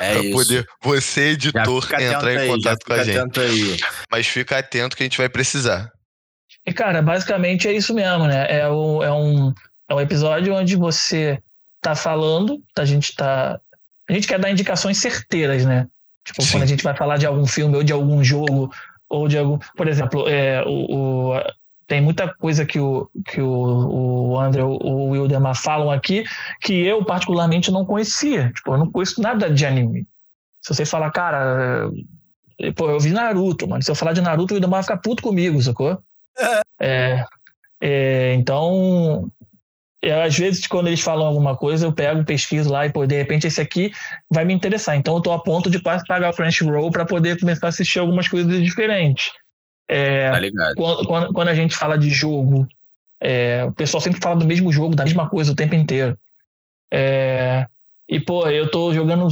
é 0.00 0.12
pra 0.14 0.30
poder 0.30 0.66
você, 0.82 1.30
editor, 1.30 1.84
entrar 2.00 2.32
em 2.32 2.38
aí, 2.38 2.48
contato 2.48 2.84
com 2.84 2.92
a 2.92 3.04
gente. 3.04 3.40
Aí. 3.40 3.76
Mas 4.10 4.26
fica 4.26 4.58
atento 4.58 4.96
que 4.96 5.02
a 5.02 5.06
gente 5.06 5.18
vai 5.18 5.28
precisar. 5.28 5.90
E, 6.66 6.72
cara, 6.72 7.02
basicamente 7.02 7.68
é 7.68 7.72
isso 7.72 7.92
mesmo, 7.92 8.26
né? 8.26 8.46
É, 8.48 8.68
o, 8.68 9.02
é, 9.02 9.12
um, 9.12 9.52
é 9.88 9.94
um 9.94 10.00
episódio 10.00 10.54
onde 10.54 10.76
você 10.76 11.38
tá 11.80 11.94
falando, 11.94 12.62
a 12.78 12.84
gente 12.84 13.14
tá. 13.14 13.60
A 14.08 14.12
gente 14.12 14.26
quer 14.26 14.38
dar 14.38 14.50
indicações 14.50 14.98
certeiras, 14.98 15.64
né? 15.64 15.86
Tipo, 16.24 16.42
Sim. 16.42 16.52
quando 16.52 16.62
a 16.62 16.66
gente 16.66 16.82
vai 16.82 16.96
falar 16.96 17.18
de 17.18 17.26
algum 17.26 17.46
filme 17.46 17.76
ou 17.76 17.82
de 17.82 17.92
algum 17.92 18.24
jogo, 18.24 18.72
ou 19.08 19.28
de 19.28 19.38
algum. 19.38 19.58
Por 19.76 19.88
exemplo, 19.88 20.28
é, 20.28 20.62
o, 20.64 21.32
o 21.32 21.42
tem 21.86 22.00
muita 22.00 22.32
coisa 22.34 22.64
que 22.64 22.78
o, 22.78 23.08
que 23.26 23.40
o, 23.40 24.30
o 24.30 24.38
André 24.38 24.62
ou 24.62 24.80
o 24.82 25.10
Wildemar 25.10 25.54
falam 25.54 25.90
aqui 25.90 26.24
que 26.60 26.72
eu, 26.72 27.04
particularmente, 27.04 27.70
não 27.70 27.84
conhecia. 27.84 28.52
Tipo, 28.52 28.74
eu 28.74 28.78
não 28.78 28.90
conheço 28.90 29.20
nada 29.20 29.50
de 29.50 29.66
anime. 29.66 30.06
Se 30.62 30.74
você 30.74 30.84
falar, 30.86 31.10
cara, 31.10 31.90
eh, 32.58 32.72
pô, 32.72 32.90
eu 32.90 32.98
vi 32.98 33.10
Naruto, 33.10 33.68
mano. 33.68 33.82
Se 33.82 33.90
eu 33.90 33.94
falar 33.94 34.12
de 34.12 34.22
Naruto, 34.22 34.54
o 34.54 34.56
Wildemar 34.56 34.78
vai 34.78 34.82
ficar 34.82 34.96
puto 34.98 35.22
comigo, 35.22 35.60
sacou? 35.62 35.98
É, 36.80 37.24
é, 37.80 38.34
então, 38.34 39.30
eu, 40.02 40.20
às 40.20 40.36
vezes, 40.36 40.66
quando 40.66 40.88
eles 40.88 41.00
falam 41.00 41.26
alguma 41.26 41.56
coisa, 41.56 41.86
eu 41.86 41.92
pego, 41.92 42.24
pesquiso 42.24 42.70
lá 42.70 42.84
e, 42.84 42.92
pô, 42.92 43.06
de 43.06 43.16
repente 43.16 43.46
esse 43.46 43.60
aqui 43.60 43.92
vai 44.30 44.44
me 44.44 44.52
interessar. 44.52 44.96
Então, 44.96 45.14
eu 45.14 45.22
tô 45.22 45.32
a 45.32 45.42
ponto 45.42 45.70
de 45.70 45.80
quase 45.80 46.04
pagar 46.06 46.30
o 46.30 46.34
Crunchyroll 46.34 46.90
para 46.90 47.06
poder 47.06 47.38
começar 47.38 47.66
a 47.66 47.68
assistir 47.68 48.00
algumas 48.00 48.28
coisas 48.28 48.62
diferentes. 48.62 49.30
É, 49.88 50.30
tá 50.30 50.38
ligado. 50.38 50.74
Quando, 50.76 51.06
quando, 51.06 51.32
quando, 51.32 51.48
a 51.48 51.54
gente 51.54 51.76
fala 51.76 51.98
de 51.98 52.10
jogo, 52.10 52.66
é, 53.20 53.64
o 53.64 53.72
pessoal 53.72 54.00
sempre 54.00 54.20
fala 54.20 54.36
do 54.36 54.46
mesmo 54.46 54.72
jogo, 54.72 54.94
da 54.94 55.04
mesma 55.04 55.28
coisa 55.28 55.52
o 55.52 55.56
tempo 55.56 55.74
inteiro. 55.74 56.18
É, 56.92 57.66
e, 58.08 58.20
pô, 58.20 58.46
eu 58.48 58.70
tô 58.70 58.92
jogando. 58.92 59.28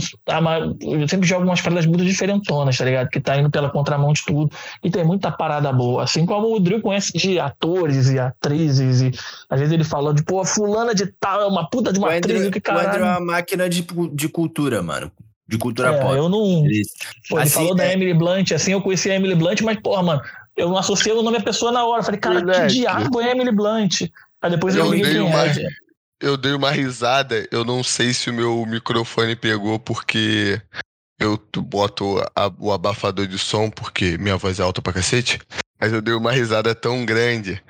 Eu 0.80 1.06
sempre 1.06 1.28
jogo 1.28 1.44
umas 1.44 1.60
paradas 1.60 1.84
muito 1.84 2.04
diferentonas, 2.04 2.76
tá 2.76 2.84
ligado? 2.84 3.10
Que 3.10 3.20
tá 3.20 3.36
indo 3.36 3.50
pela 3.50 3.70
contramão 3.70 4.12
de 4.14 4.24
tudo. 4.24 4.50
E 4.82 4.90
tem 4.90 5.04
muita 5.04 5.30
parada 5.30 5.70
boa. 5.70 6.02
Assim 6.02 6.24
como 6.24 6.54
o 6.54 6.58
Drill 6.58 6.80
conhece 6.80 7.12
de 7.12 7.38
atores 7.38 8.08
e 8.08 8.18
atrizes. 8.18 9.02
E 9.02 9.10
às 9.50 9.60
vezes 9.60 9.74
ele 9.74 9.84
fala 9.84 10.14
de, 10.14 10.24
pô, 10.24 10.42
fulana 10.44 10.94
de 10.94 11.06
tal, 11.20 11.42
é 11.42 11.46
uma 11.46 11.68
puta 11.68 11.92
de 11.92 11.98
uma 11.98 12.08
o 12.08 12.10
atriz. 12.10 12.36
Andrew, 12.36 12.50
que 12.50 12.60
caralho. 12.60 12.86
O 12.86 12.90
Andrew 12.90 13.04
é 13.04 13.10
uma 13.10 13.20
máquina 13.20 13.68
de, 13.68 13.86
de 14.14 14.28
cultura, 14.28 14.82
mano 14.82 15.12
de 15.52 15.58
cultura 15.58 15.90
é, 15.90 16.00
pop. 16.00 16.16
Eu 16.16 16.28
não. 16.30 16.64
Ele, 16.64 16.82
pô, 17.28 17.36
ele 17.36 17.42
assim, 17.42 17.54
falou 17.54 17.72
é... 17.72 17.76
da 17.76 17.92
Emily 17.92 18.14
Blunt, 18.14 18.52
assim, 18.52 18.72
eu 18.72 18.80
conheci 18.80 19.10
a 19.10 19.14
Emily 19.16 19.34
Blunt, 19.34 19.60
mas, 19.60 19.78
porra, 19.80 20.02
mano, 20.02 20.22
eu 20.56 20.68
não 20.68 20.76
associei 20.76 21.14
o 21.14 21.22
nome 21.22 21.38
da 21.38 21.44
pessoa 21.44 21.72
na 21.72 21.84
hora. 21.84 22.02
Falei, 22.02 22.20
cara, 22.20 22.36
Verdade. 22.36 22.74
que 22.74 22.80
diabo 22.80 23.20
é 23.20 23.30
Emily 23.30 23.52
Blunt? 23.52 24.02
Aí 24.40 24.50
depois 24.50 24.74
eu, 24.74 24.84
eu 24.84 24.90
dei 24.90 25.18
uma, 25.20 25.46
é. 25.46 25.66
Eu 26.20 26.36
dei 26.36 26.52
uma 26.52 26.70
risada, 26.70 27.46
eu 27.50 27.64
não 27.64 27.82
sei 27.82 28.14
se 28.14 28.30
o 28.30 28.32
meu 28.32 28.64
microfone 28.66 29.34
pegou 29.34 29.78
porque 29.78 30.60
eu 31.18 31.40
boto 31.56 32.18
a, 32.34 32.50
o 32.58 32.72
abafador 32.72 33.26
de 33.26 33.38
som 33.38 33.70
porque 33.70 34.16
minha 34.18 34.36
voz 34.36 34.60
é 34.60 34.62
alta 34.62 34.80
pra 34.80 34.92
cacete. 34.92 35.40
Mas 35.80 35.92
eu 35.92 36.00
dei 36.00 36.14
uma 36.14 36.30
risada 36.30 36.74
tão 36.76 37.04
grande. 37.04 37.60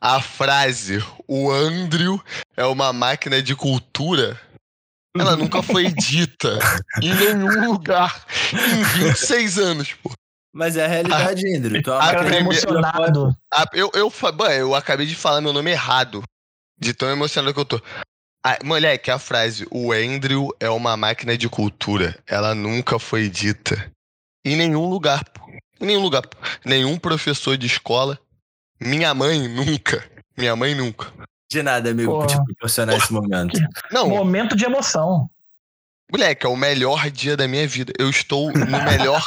A 0.00 0.20
frase, 0.20 1.04
o 1.28 1.50
Andrew 1.50 2.22
é 2.56 2.64
uma 2.64 2.90
máquina 2.90 3.42
de 3.42 3.54
cultura, 3.54 4.40
ela 5.16 5.36
nunca 5.36 5.62
foi 5.62 5.92
dita 5.92 6.58
em 7.02 7.12
nenhum 7.14 7.72
lugar 7.72 8.24
em 8.52 9.06
26 9.06 9.58
anos, 9.58 9.92
pô. 9.94 10.10
Mas 10.52 10.76
é 10.76 10.84
a 10.84 10.88
realidade, 10.88 11.46
a, 11.46 11.56
Andrew. 11.56 11.78
É 11.78 12.14
primeira, 12.14 12.36
emocionado. 12.38 13.36
A, 13.52 13.64
eu, 13.72 13.90
eu, 13.94 14.12
eu, 14.12 14.50
eu 14.50 14.74
acabei 14.74 15.06
de 15.06 15.14
falar 15.14 15.40
meu 15.40 15.52
nome 15.52 15.70
errado. 15.70 16.22
De 16.78 16.94
tão 16.94 17.10
emocionado 17.10 17.54
que 17.54 17.60
eu 17.60 17.64
tô. 17.64 17.80
A, 18.42 18.58
moleque, 18.64 19.10
a 19.10 19.18
frase, 19.18 19.66
o 19.70 19.92
Andrew 19.92 20.48
é 20.58 20.68
uma 20.68 20.96
máquina 20.96 21.36
de 21.36 21.48
cultura. 21.48 22.18
Ela 22.26 22.54
nunca 22.54 22.98
foi 22.98 23.28
dita. 23.28 23.92
Em 24.44 24.56
nenhum 24.56 24.88
lugar, 24.88 25.22
pô. 25.24 25.46
Em 25.80 25.86
nenhum 25.86 26.00
lugar. 26.00 26.22
Pô. 26.26 26.38
Nenhum 26.64 26.98
professor 26.98 27.56
de 27.56 27.66
escola. 27.66 28.18
Minha 28.80 29.12
mãe 29.14 29.46
nunca. 29.46 30.02
Minha 30.36 30.56
mãe 30.56 30.74
nunca. 30.74 31.12
De 31.50 31.62
nada, 31.62 31.90
amigo, 31.90 32.12
por 32.12 32.26
te 32.26 32.42
proporcionar 32.44 32.96
esse 32.96 33.12
momento. 33.12 33.58
Não. 33.90 34.08
Momento 34.08 34.56
de 34.56 34.64
emoção. 34.64 35.28
Moleque, 36.12 36.44
é 36.44 36.48
o 36.48 36.56
melhor 36.56 37.10
dia 37.10 37.36
da 37.36 37.46
minha 37.46 37.66
vida. 37.66 37.92
Eu 37.98 38.10
estou 38.10 38.52
no 38.52 38.66
melhor 38.84 39.22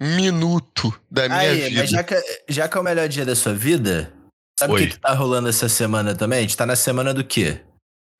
minuto 0.00 0.98
da 1.10 1.28
minha 1.28 1.40
Aí, 1.40 1.68
vida. 1.68 1.80
Mas 1.80 1.90
já 1.90 2.04
que, 2.04 2.22
já 2.48 2.68
que 2.68 2.76
é 2.76 2.80
o 2.80 2.84
melhor 2.84 3.08
dia 3.08 3.24
da 3.24 3.34
sua 3.34 3.52
vida, 3.52 4.12
sabe 4.58 4.72
o 4.72 4.76
que, 4.76 4.86
que 4.88 4.98
tá 4.98 5.12
rolando 5.12 5.48
essa 5.48 5.68
semana 5.68 6.14
também? 6.14 6.38
A 6.38 6.42
gente 6.42 6.56
tá 6.56 6.64
na 6.64 6.76
semana 6.76 7.12
do 7.12 7.24
quê? 7.24 7.60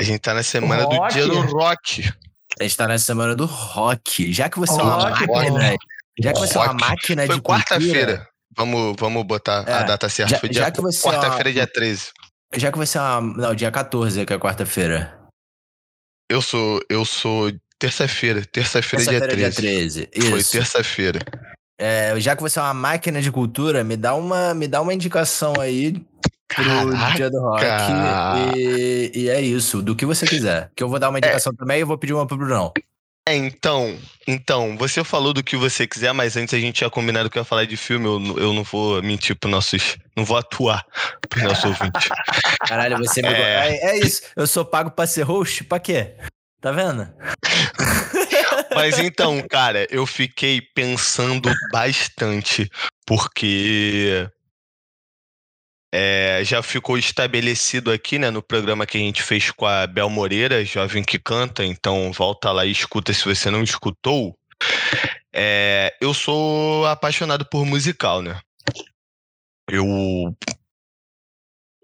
A 0.00 0.04
gente 0.04 0.20
tá 0.20 0.34
na 0.34 0.42
semana 0.42 0.84
rock. 0.84 0.96
do 0.96 1.12
dia 1.12 1.26
do 1.26 1.40
rock. 1.42 2.12
A 2.58 2.62
gente 2.62 2.76
tá 2.76 2.88
na 2.88 2.98
semana 2.98 3.36
do 3.36 3.46
rock. 3.46 4.32
Já 4.32 4.48
que 4.48 4.58
você 4.58 4.72
oh, 4.72 4.80
é 4.80 4.82
uma 4.82 5.10
máquina. 5.10 5.76
Já 6.18 6.32
que 6.32 6.38
você 6.38 6.54
rock. 6.54 6.68
é 6.68 6.70
uma 6.72 6.88
máquina 6.88 7.26
Foi 7.26 7.36
de. 7.36 7.42
quarta-feira. 7.42 8.28
Vamos, 8.56 8.96
vamos 8.98 9.22
botar 9.24 9.64
é, 9.68 9.72
a 9.72 9.82
data 9.84 10.08
certa. 10.08 10.32
Já, 10.32 10.40
Foi 10.40 10.48
dia, 10.48 10.72
quarta-feira, 10.72 11.50
é 11.50 11.52
dia 11.52 11.66
13. 11.66 12.10
Já 12.56 12.72
que 12.72 12.78
você 12.78 12.98
é 12.98 13.00
uma. 13.00 13.20
Não, 13.20 13.54
dia 13.54 13.70
14, 13.70 14.26
que 14.26 14.32
é 14.32 14.38
quarta-feira. 14.38 15.16
Eu 16.28 16.42
sou. 16.42 16.80
Eu 16.88 17.04
sou 17.04 17.52
terça-feira. 17.80 18.44
Terça-feira, 18.44 19.04
terça 19.04 19.36
dia 19.36 19.50
13. 19.50 19.60
Dia 19.62 19.70
13. 19.70 20.08
Isso. 20.14 20.30
Foi 20.30 20.44
terça-feira. 20.44 21.20
É, 21.78 22.14
já 22.20 22.36
que 22.36 22.42
você 22.42 22.58
é 22.58 22.62
uma 22.62 22.74
máquina 22.74 23.22
de 23.22 23.32
cultura, 23.32 23.82
me 23.82 23.96
dá 23.96 24.14
uma, 24.14 24.52
me 24.52 24.68
dá 24.68 24.82
uma 24.82 24.92
indicação 24.92 25.54
aí 25.58 25.92
pro 26.46 26.64
Caraca. 26.64 27.16
dia 27.16 27.30
do 27.30 27.40
rock. 27.40 27.64
E, 28.54 29.10
e, 29.14 29.28
é 29.30 29.40
isso, 29.40 29.80
do 29.80 29.96
que 29.96 30.04
você 30.04 30.26
quiser. 30.26 30.70
Que 30.76 30.84
eu 30.84 30.88
vou 30.90 30.98
dar 30.98 31.08
uma 31.08 31.16
é. 31.16 31.20
indicação 31.20 31.52
é. 31.54 31.56
também 31.56 31.78
e 31.78 31.80
eu 31.80 31.86
vou 31.86 31.96
pedir 31.96 32.12
uma 32.12 32.26
pro 32.26 32.36
Brunão. 32.36 32.72
É, 33.26 33.34
então, 33.34 33.96
então, 34.26 34.76
você 34.76 35.04
falou 35.04 35.32
do 35.32 35.42
que 35.42 35.56
você 35.56 35.86
quiser, 35.86 36.12
mas 36.12 36.36
antes 36.36 36.52
a 36.52 36.58
gente 36.58 36.76
tinha 36.76 36.90
combinado 36.90 37.30
que 37.30 37.38
eu 37.38 37.40
ia 37.40 37.44
falar 37.44 37.64
de 37.64 37.76
filme, 37.76 38.06
eu, 38.06 38.38
eu 38.38 38.52
não 38.52 38.62
vou 38.62 39.02
mentir 39.02 39.36
pros 39.36 39.50
nossos. 39.50 39.96
Não 40.16 40.24
vou 40.24 40.36
atuar 40.36 40.84
pros 41.28 41.44
nossos 41.44 41.64
ouvintes. 41.64 42.08
Caralho, 42.66 42.98
você 42.98 43.22
me. 43.22 43.28
É... 43.28 43.68
é, 43.68 43.90
é 43.90 43.98
isso, 43.98 44.22
eu 44.36 44.46
sou 44.46 44.64
pago 44.64 44.90
pra 44.90 45.06
ser 45.06 45.22
host? 45.22 45.64
Pra 45.64 45.78
quê? 45.78 46.14
Tá 46.60 46.72
vendo? 46.72 47.08
Mas 48.74 48.98
então, 48.98 49.42
cara, 49.48 49.86
eu 49.90 50.06
fiquei 50.06 50.60
pensando 50.60 51.50
bastante, 51.72 52.70
porque 53.06 54.28
é, 55.92 56.42
já 56.44 56.62
ficou 56.62 56.96
estabelecido 56.96 57.90
aqui, 57.90 58.18
né, 58.18 58.30
no 58.30 58.42
programa 58.42 58.86
que 58.86 58.96
a 58.96 59.00
gente 59.00 59.22
fez 59.22 59.50
com 59.50 59.66
a 59.66 59.86
Bel 59.86 60.08
Moreira, 60.08 60.64
jovem 60.64 61.02
que 61.02 61.18
canta, 61.18 61.64
então 61.64 62.12
volta 62.12 62.52
lá 62.52 62.64
e 62.64 62.70
escuta 62.70 63.12
se 63.12 63.24
você 63.24 63.50
não 63.50 63.62
escutou. 63.62 64.36
É, 65.32 65.96
eu 66.00 66.12
sou 66.12 66.86
apaixonado 66.86 67.44
por 67.46 67.64
musical, 67.64 68.20
né? 68.22 68.38
Eu 69.68 70.36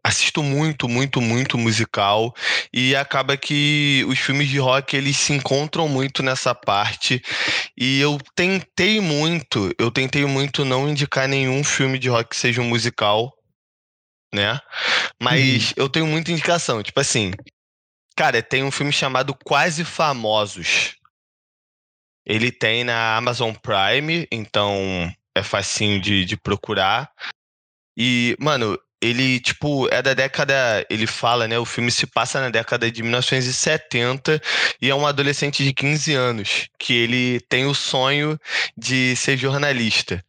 assisto 0.07 0.41
muito, 0.41 0.89
muito, 0.89 1.21
muito 1.21 1.59
musical 1.59 2.33
e 2.73 2.95
acaba 2.95 3.37
que 3.37 4.05
os 4.09 4.17
filmes 4.21 4.49
de 4.49 4.59
rock 4.59 4.97
eles 4.97 5.17
se 5.17 5.33
encontram 5.33 5.89
muito 5.89 6.23
nessa 6.23 6.55
parte 6.55 7.21
e 7.77 8.01
eu 8.01 8.17
tentei 8.37 9.01
muito, 9.01 9.75
eu 9.77 9.91
tentei 9.91 10.25
muito 10.25 10.65
não 10.65 10.89
indicar 10.89 11.27
nenhum 11.27 11.65
filme 11.65 11.99
de 11.99 12.09
rock 12.09 12.31
que 12.31 12.37
seja 12.37 12.61
um 12.61 12.69
musical, 12.69 13.37
né? 14.33 14.61
Mas 15.21 15.71
uhum. 15.71 15.75
eu 15.77 15.89
tenho 15.89 16.07
muita 16.07 16.31
indicação, 16.31 16.81
tipo 16.85 17.01
assim, 17.01 17.33
cara, 18.17 18.41
tem 18.41 18.63
um 18.63 18.71
filme 18.71 18.93
chamado 18.93 19.37
Quase 19.45 19.85
Famosos. 19.85 20.95
Ele 22.25 22.53
tem 22.53 22.85
na 22.85 23.17
Amazon 23.17 23.53
Prime, 23.55 24.27
então 24.31 25.13
é 25.35 25.43
facinho 25.43 26.01
de, 26.01 26.25
de 26.25 26.37
procurar. 26.37 27.11
E, 27.97 28.37
mano, 28.39 28.79
ele, 29.07 29.41
tipo, 29.41 29.89
é 29.93 30.03
da 30.03 30.15
década. 30.15 30.85
Ele 30.91 31.07
fala, 31.07 31.47
né? 31.47 31.59
O 31.59 31.65
filme 31.65 31.91
se 31.91 32.07
passa 32.07 32.41
na 32.41 32.51
década 32.51 32.91
de 32.91 33.03
1970 33.03 34.41
e 34.81 34.91
é 34.91 34.95
um 34.95 35.07
adolescente 35.07 35.65
de 35.65 35.73
15 35.73 36.15
anos 36.15 36.69
que 36.79 36.95
ele 36.95 37.41
tem 37.49 37.67
o 37.67 37.75
sonho 37.75 38.39
de 38.77 39.15
ser 39.17 39.37
jornalista. 39.37 40.23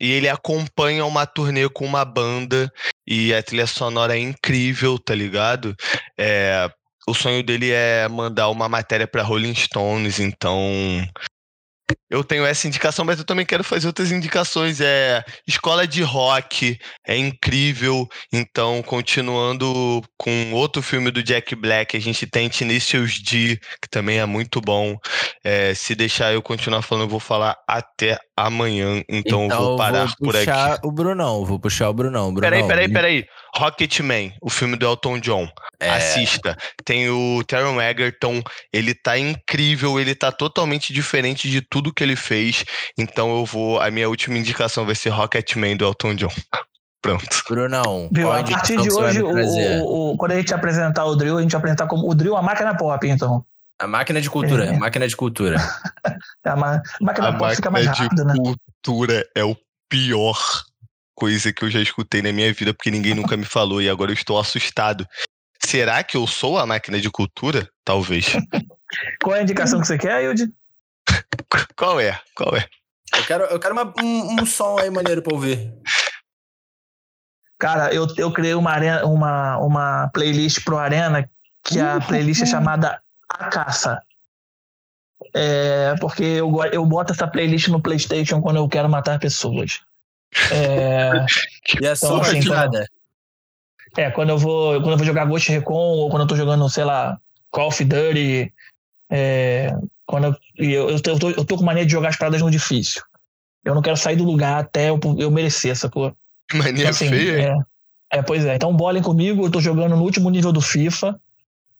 E 0.00 0.10
ele 0.10 0.28
acompanha 0.28 1.04
uma 1.06 1.26
turnê 1.26 1.68
com 1.68 1.86
uma 1.86 2.04
banda 2.04 2.72
e 3.06 3.32
a 3.32 3.42
trilha 3.42 3.66
sonora 3.66 4.16
é 4.16 4.20
incrível, 4.20 4.98
tá 4.98 5.14
ligado? 5.14 5.76
É, 6.18 6.68
o 7.06 7.14
sonho 7.14 7.42
dele 7.42 7.70
é 7.70 8.08
mandar 8.08 8.48
uma 8.48 8.68
matéria 8.68 9.06
para 9.06 9.22
Rolling 9.22 9.54
Stones, 9.54 10.20
então 10.20 10.58
eu 12.10 12.22
tenho 12.22 12.44
essa 12.44 12.66
indicação, 12.66 13.04
mas 13.04 13.18
eu 13.18 13.24
também 13.24 13.46
quero 13.46 13.64
fazer 13.64 13.86
outras 13.86 14.12
indicações. 14.12 14.80
É 14.80 15.24
escola 15.46 15.86
de 15.86 16.02
rock, 16.02 16.78
é 17.06 17.16
incrível. 17.16 18.08
Então, 18.32 18.82
continuando 18.82 20.02
com 20.18 20.52
outro 20.52 20.82
filme 20.82 21.10
do 21.10 21.22
Jack 21.22 21.54
Black, 21.54 21.96
a 21.96 22.00
gente 22.00 22.26
tem 22.26 22.48
Tenacious 22.48 23.20
D, 23.20 23.58
que 23.80 23.88
também 23.90 24.18
é 24.18 24.26
muito 24.26 24.60
bom. 24.60 24.96
É, 25.44 25.74
se 25.74 25.94
deixar 25.94 26.32
eu 26.32 26.42
continuar 26.42 26.82
falando, 26.82 27.04
eu 27.04 27.10
vou 27.10 27.20
falar 27.20 27.56
até 27.68 28.18
amanhã. 28.36 29.02
Então, 29.08 29.46
então 29.46 29.58
eu 29.58 29.64
vou 29.64 29.76
parar 29.76 30.06
vou 30.06 30.16
por 30.20 30.36
aqui. 30.36 30.46
Vou 30.46 30.54
puxar 30.54 30.80
o 30.84 30.92
Brunão, 30.92 31.44
vou 31.44 31.58
puxar 31.58 31.88
o 31.88 31.94
Brunão. 31.94 32.32
Brunão 32.32 32.50
peraí, 32.50 32.66
peraí, 32.66 32.92
peraí. 32.92 33.26
Rocketman, 33.54 34.32
o 34.40 34.48
filme 34.48 34.76
do 34.76 34.86
Elton 34.86 35.18
John. 35.18 35.48
É... 35.78 35.90
Assista. 35.90 36.56
Tem 36.84 37.08
o 37.10 37.42
Taron 37.44 37.80
Egerton, 37.80 38.42
ele 38.72 38.94
tá 38.94 39.18
incrível, 39.18 40.00
ele 40.00 40.14
tá 40.14 40.32
totalmente 40.32 40.92
diferente 40.92 41.50
de 41.50 41.60
tudo 41.60 41.92
que 41.92 42.02
ele 42.02 42.16
fez. 42.16 42.64
Então 42.96 43.36
eu 43.36 43.44
vou. 43.44 43.80
A 43.80 43.90
minha 43.90 44.08
última 44.08 44.38
indicação 44.38 44.86
vai 44.86 44.94
ser 44.94 45.10
Rocketman 45.10 45.76
do 45.76 45.84
Elton 45.84 46.14
John. 46.14 46.28
Pronto. 47.02 47.26
Brunão. 47.48 48.08
Viu, 48.12 48.30
a 48.30 48.44
partir 48.44 48.80
de 48.80 48.92
hoje, 48.92 49.20
o, 49.20 49.28
o, 49.28 50.12
o, 50.12 50.16
quando 50.16 50.32
a 50.32 50.36
gente 50.36 50.54
apresentar 50.54 51.04
o 51.04 51.16
drill, 51.16 51.36
a 51.36 51.42
gente 51.42 51.50
vai 51.50 51.58
apresentar 51.58 51.88
como 51.88 52.08
o 52.08 52.14
drill 52.14 52.36
a 52.36 52.42
máquina 52.42 52.76
pop, 52.76 53.08
então. 53.08 53.44
A 53.80 53.88
máquina 53.88 54.20
de 54.20 54.30
cultura, 54.30 54.66
é. 54.66 54.78
máquina 54.78 55.08
de 55.08 55.16
cultura. 55.16 55.56
a, 56.46 56.56
ma 56.56 56.80
máquina 57.00 57.30
a 57.30 57.32
pop 57.36 57.56
fica 57.56 57.72
mais 57.72 57.86
rápida, 57.86 58.24
né? 58.24 58.34
cultura 58.36 59.26
é 59.34 59.42
o 59.42 59.56
pior 59.88 60.38
coisa 61.14 61.52
que 61.52 61.64
eu 61.64 61.70
já 61.70 61.80
escutei 61.80 62.22
na 62.22 62.32
minha 62.32 62.52
vida, 62.52 62.74
porque 62.74 62.90
ninguém 62.90 63.14
nunca 63.14 63.36
me 63.36 63.44
falou 63.44 63.80
e 63.80 63.88
agora 63.88 64.10
eu 64.10 64.14
estou 64.14 64.38
assustado. 64.38 65.06
Será 65.64 66.02
que 66.02 66.16
eu 66.16 66.26
sou 66.26 66.58
a 66.58 66.66
máquina 66.66 67.00
de 67.00 67.10
cultura? 67.10 67.68
Talvez. 67.84 68.26
Qual 69.22 69.36
é 69.36 69.40
a 69.40 69.42
indicação 69.42 69.80
que 69.80 69.86
você 69.86 69.96
quer, 69.96 70.24
Yudi? 70.24 70.52
Qual 71.76 72.00
é? 72.00 72.20
Qual 72.34 72.56
é? 72.56 72.66
Eu 73.14 73.24
quero, 73.26 73.44
eu 73.44 73.60
quero 73.60 73.74
uma, 73.74 73.92
um, 74.02 74.40
um 74.40 74.46
som 74.46 74.78
aí 74.78 74.90
maneiro 74.90 75.22
pra 75.22 75.34
ouvir. 75.34 75.72
Cara, 77.58 77.94
eu, 77.94 78.06
eu 78.16 78.32
criei 78.32 78.54
uma, 78.54 78.72
arena, 78.72 79.06
uma, 79.06 79.58
uma 79.58 80.10
playlist 80.12 80.64
pro 80.64 80.78
Arena, 80.78 81.28
que 81.62 81.78
a 81.78 82.00
playlist 82.00 82.42
é 82.42 82.46
chamada 82.46 83.00
A 83.28 83.48
Caça. 83.48 84.02
É, 85.34 85.94
porque 86.00 86.24
eu, 86.24 86.52
eu 86.72 86.84
boto 86.84 87.12
essa 87.12 87.28
playlist 87.28 87.68
no 87.68 87.80
PlayStation 87.80 88.40
quando 88.42 88.56
eu 88.56 88.68
quero 88.68 88.88
matar 88.88 89.20
pessoas. 89.20 89.80
É, 90.50 91.10
e 91.80 91.86
a 91.86 91.92
então, 91.92 91.96
sua 91.96 92.20
assim, 92.22 92.44
quando, 92.44 92.84
É, 93.96 94.10
quando 94.10 94.30
eu 94.30 94.38
vou 94.38 94.80
quando 94.80 94.92
eu 94.92 94.96
vou 94.96 95.06
jogar 95.06 95.26
Ghost 95.26 95.50
Recon 95.50 95.74
ou 95.74 96.10
quando 96.10 96.22
eu 96.22 96.28
tô 96.28 96.36
jogando, 96.36 96.68
sei 96.68 96.84
lá, 96.84 97.18
Call 97.50 97.68
of 97.68 97.84
Duty, 97.84 98.52
é, 99.10 99.74
quando 100.06 100.36
eu, 100.56 100.88
eu, 100.88 100.90
eu, 100.90 101.00
tô, 101.00 101.30
eu 101.30 101.44
tô 101.44 101.56
com 101.56 101.64
mania 101.64 101.84
de 101.84 101.92
jogar 101.92 102.08
as 102.08 102.16
paradas 102.16 102.40
no 102.40 102.50
difícil. 102.50 103.02
Eu 103.64 103.74
não 103.74 103.82
quero 103.82 103.96
sair 103.96 104.16
do 104.16 104.24
lugar 104.24 104.58
até 104.58 104.90
eu, 104.90 104.98
eu 105.18 105.30
merecer 105.30 105.70
essa 105.70 105.88
cor. 105.88 106.14
Mania 106.52 106.72
então, 106.72 106.90
assim, 106.90 107.08
feia. 107.08 107.54
É, 108.10 108.18
é, 108.18 108.22
pois 108.22 108.44
é. 108.44 108.54
Então 108.54 108.74
bolem 108.74 109.02
comigo, 109.02 109.46
eu 109.46 109.50
tô 109.50 109.60
jogando 109.60 109.96
no 109.96 110.02
último 110.02 110.30
nível 110.30 110.52
do 110.52 110.60
FIFA. 110.60 111.18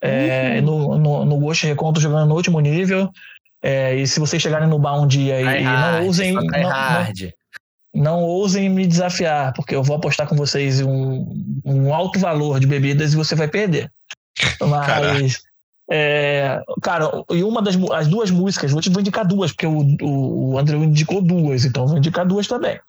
É, 0.01 0.57
uhum. 0.59 0.63
no, 0.63 0.99
no, 0.99 1.25
no 1.25 1.39
Ghost 1.39 1.65
Recon 1.65 1.89
eu 1.89 1.93
tô 1.93 2.01
jogando 2.01 2.29
no 2.29 2.35
último 2.35 2.61
nível. 2.61 3.11
É, 3.63 3.95
e 3.95 4.07
se 4.07 4.19
vocês 4.19 4.43
chegarem 4.43 4.69
no 4.69 4.79
bar 4.79 5.01
um 5.01 5.07
dia 5.07 5.41
e, 5.41 5.61
e 5.61 5.65
não 5.65 6.07
usem. 6.07 6.33
Não, 6.33 6.43
não, 6.43 7.07
não 7.95 8.23
ousem 8.23 8.69
me 8.69 8.87
desafiar, 8.87 9.53
porque 9.53 9.75
eu 9.75 9.83
vou 9.83 9.97
apostar 9.97 10.27
com 10.27 10.35
vocês 10.35 10.81
um, 10.81 11.27
um 11.65 11.93
alto 11.93 12.19
valor 12.19 12.59
de 12.59 12.67
bebidas 12.67 13.13
e 13.13 13.17
você 13.17 13.35
vai 13.35 13.49
perder. 13.49 13.91
Mas. 14.61 15.43
É, 15.91 16.63
cara, 16.81 17.11
e 17.31 17.45
uma 17.45 17.61
das 17.61 17.77
as 17.93 18.09
duas 18.09 18.31
músicas, 18.31 18.71
vou 18.71 18.81
te 18.81 18.89
vou 18.89 19.01
indicar 19.01 19.27
duas, 19.27 19.53
porque 19.53 19.67
o, 19.67 19.81
o, 20.01 20.53
o 20.53 20.59
André 20.59 20.77
indicou 20.77 21.21
duas, 21.21 21.67
então 21.67 21.87
vou 21.87 21.99
indicar 21.99 22.27
duas 22.27 22.47
também. 22.47 22.81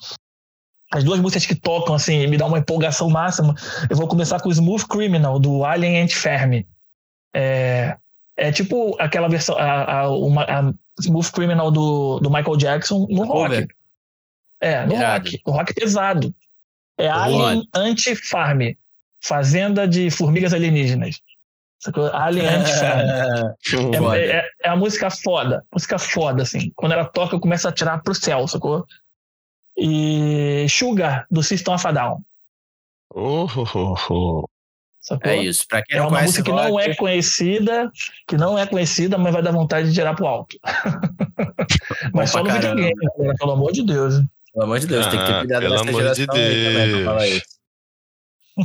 As 0.89 1.03
duas 1.03 1.19
músicas 1.19 1.45
que 1.45 1.55
tocam, 1.55 1.95
assim, 1.95 2.27
me 2.27 2.37
dá 2.37 2.45
uma 2.45 2.59
empolgação 2.59 3.09
máxima. 3.09 3.55
Eu 3.89 3.97
vou 3.97 4.07
começar 4.07 4.39
com 4.39 4.47
o 4.47 4.51
Smooth 4.51 4.87
Criminal, 4.87 5.39
do 5.39 5.65
Alien 5.65 6.03
Ant 6.03 6.13
Fermi. 6.13 6.67
É, 7.35 7.97
é 8.37 8.51
tipo 8.51 8.95
aquela 8.99 9.27
versão, 9.27 9.57
a, 9.57 10.01
a, 10.01 10.09
uma, 10.15 10.43
a 10.43 10.71
Smooth 11.01 11.31
Criminal 11.31 11.71
do, 11.71 12.19
do 12.19 12.29
Michael 12.29 12.57
Jackson 12.57 13.07
no 13.09 13.23
rock. 13.25 13.67
É, 14.63 14.85
no 14.85 14.95
Irado. 14.95 15.25
rock. 15.25 15.41
No 15.45 15.53
rock 15.53 15.73
pesado. 15.73 16.33
É 16.97 17.09
Alien 17.09 17.67
Anti-Farm. 17.75 18.61
Fazenda 19.21 19.85
de 19.85 20.09
formigas 20.09 20.53
alienígenas. 20.53 21.19
Alien 22.13 22.47
Anti-Farm. 22.47 22.99
é, 24.15 24.19
é, 24.19 24.49
é, 24.63 24.69
a 24.69 24.75
música 24.75 25.09
foda. 25.09 25.65
Música 25.71 25.99
foda, 25.99 26.43
assim. 26.43 26.71
Quando 26.75 26.93
ela 26.93 27.03
toca, 27.03 27.35
eu 27.35 27.41
começo 27.41 27.67
a 27.67 27.73
tirar 27.73 28.01
pro 28.01 28.15
céu, 28.15 28.47
sacou? 28.47 28.85
E 29.77 30.65
Sugar, 30.69 31.27
do 31.29 31.43
System 31.43 31.73
of 31.73 31.85
a 31.85 31.91
Down. 31.91 32.21
Oh, 33.13 33.47
oh, 33.75 33.95
oh. 34.09 34.45
É 35.23 35.35
isso. 35.35 35.67
Pra 35.67 35.83
quem 35.83 35.97
é 35.97 36.01
uma 36.01 36.21
música 36.21 36.43
que 36.43 36.51
rock... 36.51 36.69
não 36.69 36.79
é 36.79 36.95
conhecida, 36.95 37.91
que 38.25 38.37
não 38.37 38.57
é 38.57 38.65
conhecida, 38.65 39.17
mas 39.17 39.33
vai 39.33 39.43
dar 39.43 39.51
vontade 39.51 39.89
de 39.89 39.93
tirar 39.93 40.15
pro 40.15 40.25
alto. 40.25 40.57
mas 42.13 42.29
só 42.29 42.41
no 42.41 42.49
videogame, 42.49 42.93
né? 43.17 43.33
pelo 43.37 43.51
amor 43.51 43.73
de 43.73 43.85
Deus. 43.85 44.23
Pelo 44.53 44.65
amor 44.65 44.79
de 44.79 44.87
Deus, 44.87 45.07
ah, 45.07 45.09
tem 45.09 45.19
que 45.19 45.25
ter 45.25 45.33
ah, 45.33 45.39
cuidado 45.39 45.61
pelo 45.61 45.79
amor 45.79 46.13
de 46.13 46.27
Deus. 46.27 46.27
também, 46.27 47.41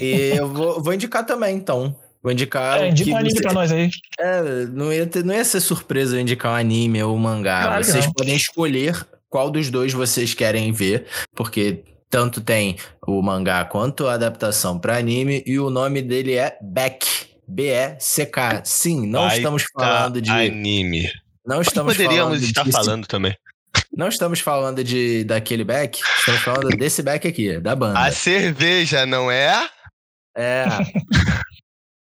E 0.01 0.37
eu 0.37 0.49
vou, 0.49 0.83
vou 0.83 0.93
indicar 0.93 1.25
também, 1.25 1.57
então. 1.57 1.97
Vou 2.23 2.33
indicar. 2.33 2.83
É, 2.83 2.91
indica 2.91 3.11
um 3.11 3.17
anime 3.17 3.35
você... 3.35 3.43
pra 3.43 3.53
nós 3.53 3.73
aí. 3.73 3.91
É, 4.21 4.67
não 4.67 4.93
ia, 4.93 5.07
ter, 5.07 5.25
não 5.25 5.35
ia 5.35 5.45
ser 5.45 5.61
surpresa 5.61 6.17
eu 6.17 6.21
indicar 6.21 6.53
um 6.53 6.57
anime 6.57 7.03
ou 7.03 7.17
um 7.17 7.19
mangá. 7.19 7.63
Claro 7.63 7.85
vocês 7.85 8.07
podem 8.13 8.37
escolher 8.37 9.07
qual 9.31 9.51
dos 9.51 9.71
dois 9.71 9.93
vocês 9.93 10.35
querem 10.35 10.73
ver, 10.73 11.07
porque 11.35 11.85
tanto 12.11 12.41
tem 12.41 12.77
o 13.07 13.23
mangá 13.23 13.65
quanto 13.65 14.07
a 14.07 14.15
adaptação 14.15 14.79
para 14.79 14.97
anime, 14.97 15.43
e 15.47 15.59
o 15.59 15.71
nome 15.71 16.03
dele 16.03 16.35
é 16.35 16.59
Beck. 16.61 17.29
B-E-C-K. 17.51 18.63
Sim, 18.63 19.07
não 19.07 19.23
Vai 19.23 19.39
estamos 19.39 19.65
falando 19.73 20.21
de. 20.21 20.31
Anime. 20.31 21.11
Não 21.47 21.63
estamos 21.63 21.97
poderíamos 21.97 22.41
falando 22.41 22.45
estar 22.45 22.71
falando 22.71 23.07
também. 23.07 23.35
Não 23.99 24.07
estamos 24.07 24.39
falando 24.39 24.85
de 24.85 25.25
daquele 25.25 25.65
Beck, 25.65 26.01
estamos 26.21 26.41
falando 26.43 26.69
desse 26.69 27.03
Beck 27.03 27.27
aqui, 27.27 27.59
da 27.59 27.75
banda. 27.75 27.99
A 27.99 28.13
cerveja, 28.13 29.05
não 29.05 29.29
é? 29.29 29.69
É. 30.37 30.67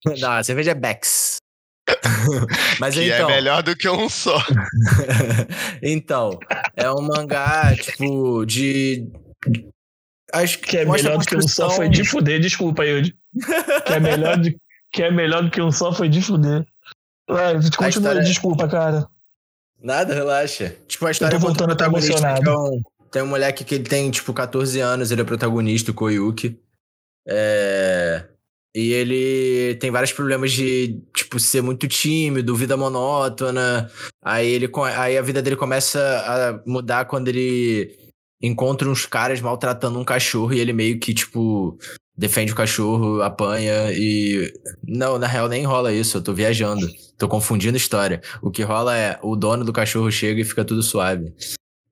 não, 0.21 0.33
a 0.33 0.43
cerveja 0.43 0.71
é 0.71 0.75
Becks. 0.75 1.37
Mas 2.79 2.93
que 2.93 2.99
é 2.99 3.15
então, 3.15 3.27
é 3.31 3.33
melhor 3.33 3.63
do 3.63 3.75
que 3.75 3.89
um 3.89 4.07
só. 4.07 4.37
então, 5.81 6.37
é 6.75 6.91
um 6.91 7.01
mangá, 7.01 7.75
tipo, 7.75 8.45
de. 8.45 9.09
Acho 10.31 10.59
que 10.59 10.77
é 10.77 10.85
melhor 10.85 11.17
do 11.17 11.25
que 11.25 11.35
um 11.35 11.47
só 11.47 11.67
foi 11.71 11.89
de 11.89 12.03
fuder, 12.03 12.39
desculpa, 12.39 12.85
Yudi. 12.85 13.17
Que 13.87 13.93
é 13.93 13.99
melhor, 13.99 14.37
de... 14.37 14.55
que 14.91 15.01
é 15.01 15.09
melhor 15.09 15.41
do 15.41 15.49
que 15.49 15.61
um 15.63 15.71
só 15.71 15.91
foi 15.91 16.09
de 16.09 16.21
fuder. 16.21 16.63
Vai, 17.27 17.55
continua, 17.55 17.89
história... 17.89 18.21
desculpa, 18.21 18.67
cara. 18.67 19.07
Nada, 19.81 20.13
relaxa. 20.13 20.75
Tipo, 20.87 21.05
a 21.05 21.11
história 21.11 21.35
Eu 21.35 21.39
tô 21.39 21.45
voltando 21.45 21.71
até 21.71 21.85
emocionado. 21.85 22.41
Então, 22.41 22.81
tem 23.11 23.21
um 23.21 23.27
moleque 23.27 23.63
que 23.63 23.75
ele 23.75 23.83
tem, 23.83 24.09
tipo, 24.11 24.33
14 24.33 24.79
anos, 24.79 25.11
ele 25.11 25.21
é 25.21 25.23
protagonista, 25.23 25.91
o 25.91 25.93
Koyuki. 25.93 26.59
É... 27.27 28.25
E 28.75 28.91
ele 28.93 29.75
tem 29.75 29.89
vários 29.89 30.13
problemas 30.13 30.51
de, 30.51 31.01
tipo, 31.15 31.39
ser 31.39 31.61
muito 31.61 31.87
tímido, 31.87 32.55
vida 32.55 32.77
monótona. 32.77 33.89
Aí, 34.23 34.47
ele, 34.47 34.69
aí 34.95 35.17
a 35.17 35.21
vida 35.21 35.41
dele 35.41 35.55
começa 35.55 35.99
a 35.99 36.69
mudar 36.69 37.05
quando 37.05 37.27
ele 37.27 37.97
encontra 38.41 38.87
uns 38.87 39.05
caras 39.05 39.41
maltratando 39.41 39.99
um 39.99 40.05
cachorro 40.05 40.53
e 40.53 40.59
ele 40.59 40.73
meio 40.73 40.99
que, 40.99 41.13
tipo, 41.13 41.77
defende 42.17 42.51
o 42.51 42.55
cachorro, 42.55 43.21
apanha 43.21 43.91
e. 43.91 44.51
Não, 44.85 45.19
na 45.19 45.27
real 45.27 45.47
nem 45.47 45.63
rola 45.65 45.93
isso, 45.93 46.17
eu 46.17 46.23
tô 46.23 46.33
viajando. 46.33 46.87
Tô 47.17 47.27
confundindo 47.27 47.77
história. 47.77 48.21
O 48.41 48.49
que 48.49 48.63
rola 48.63 48.97
é 48.97 49.19
o 49.21 49.35
dono 49.35 49.63
do 49.63 49.71
cachorro 49.73 50.11
chega 50.11 50.41
e 50.41 50.45
fica 50.45 50.65
tudo 50.65 50.81
suave. 50.81 51.33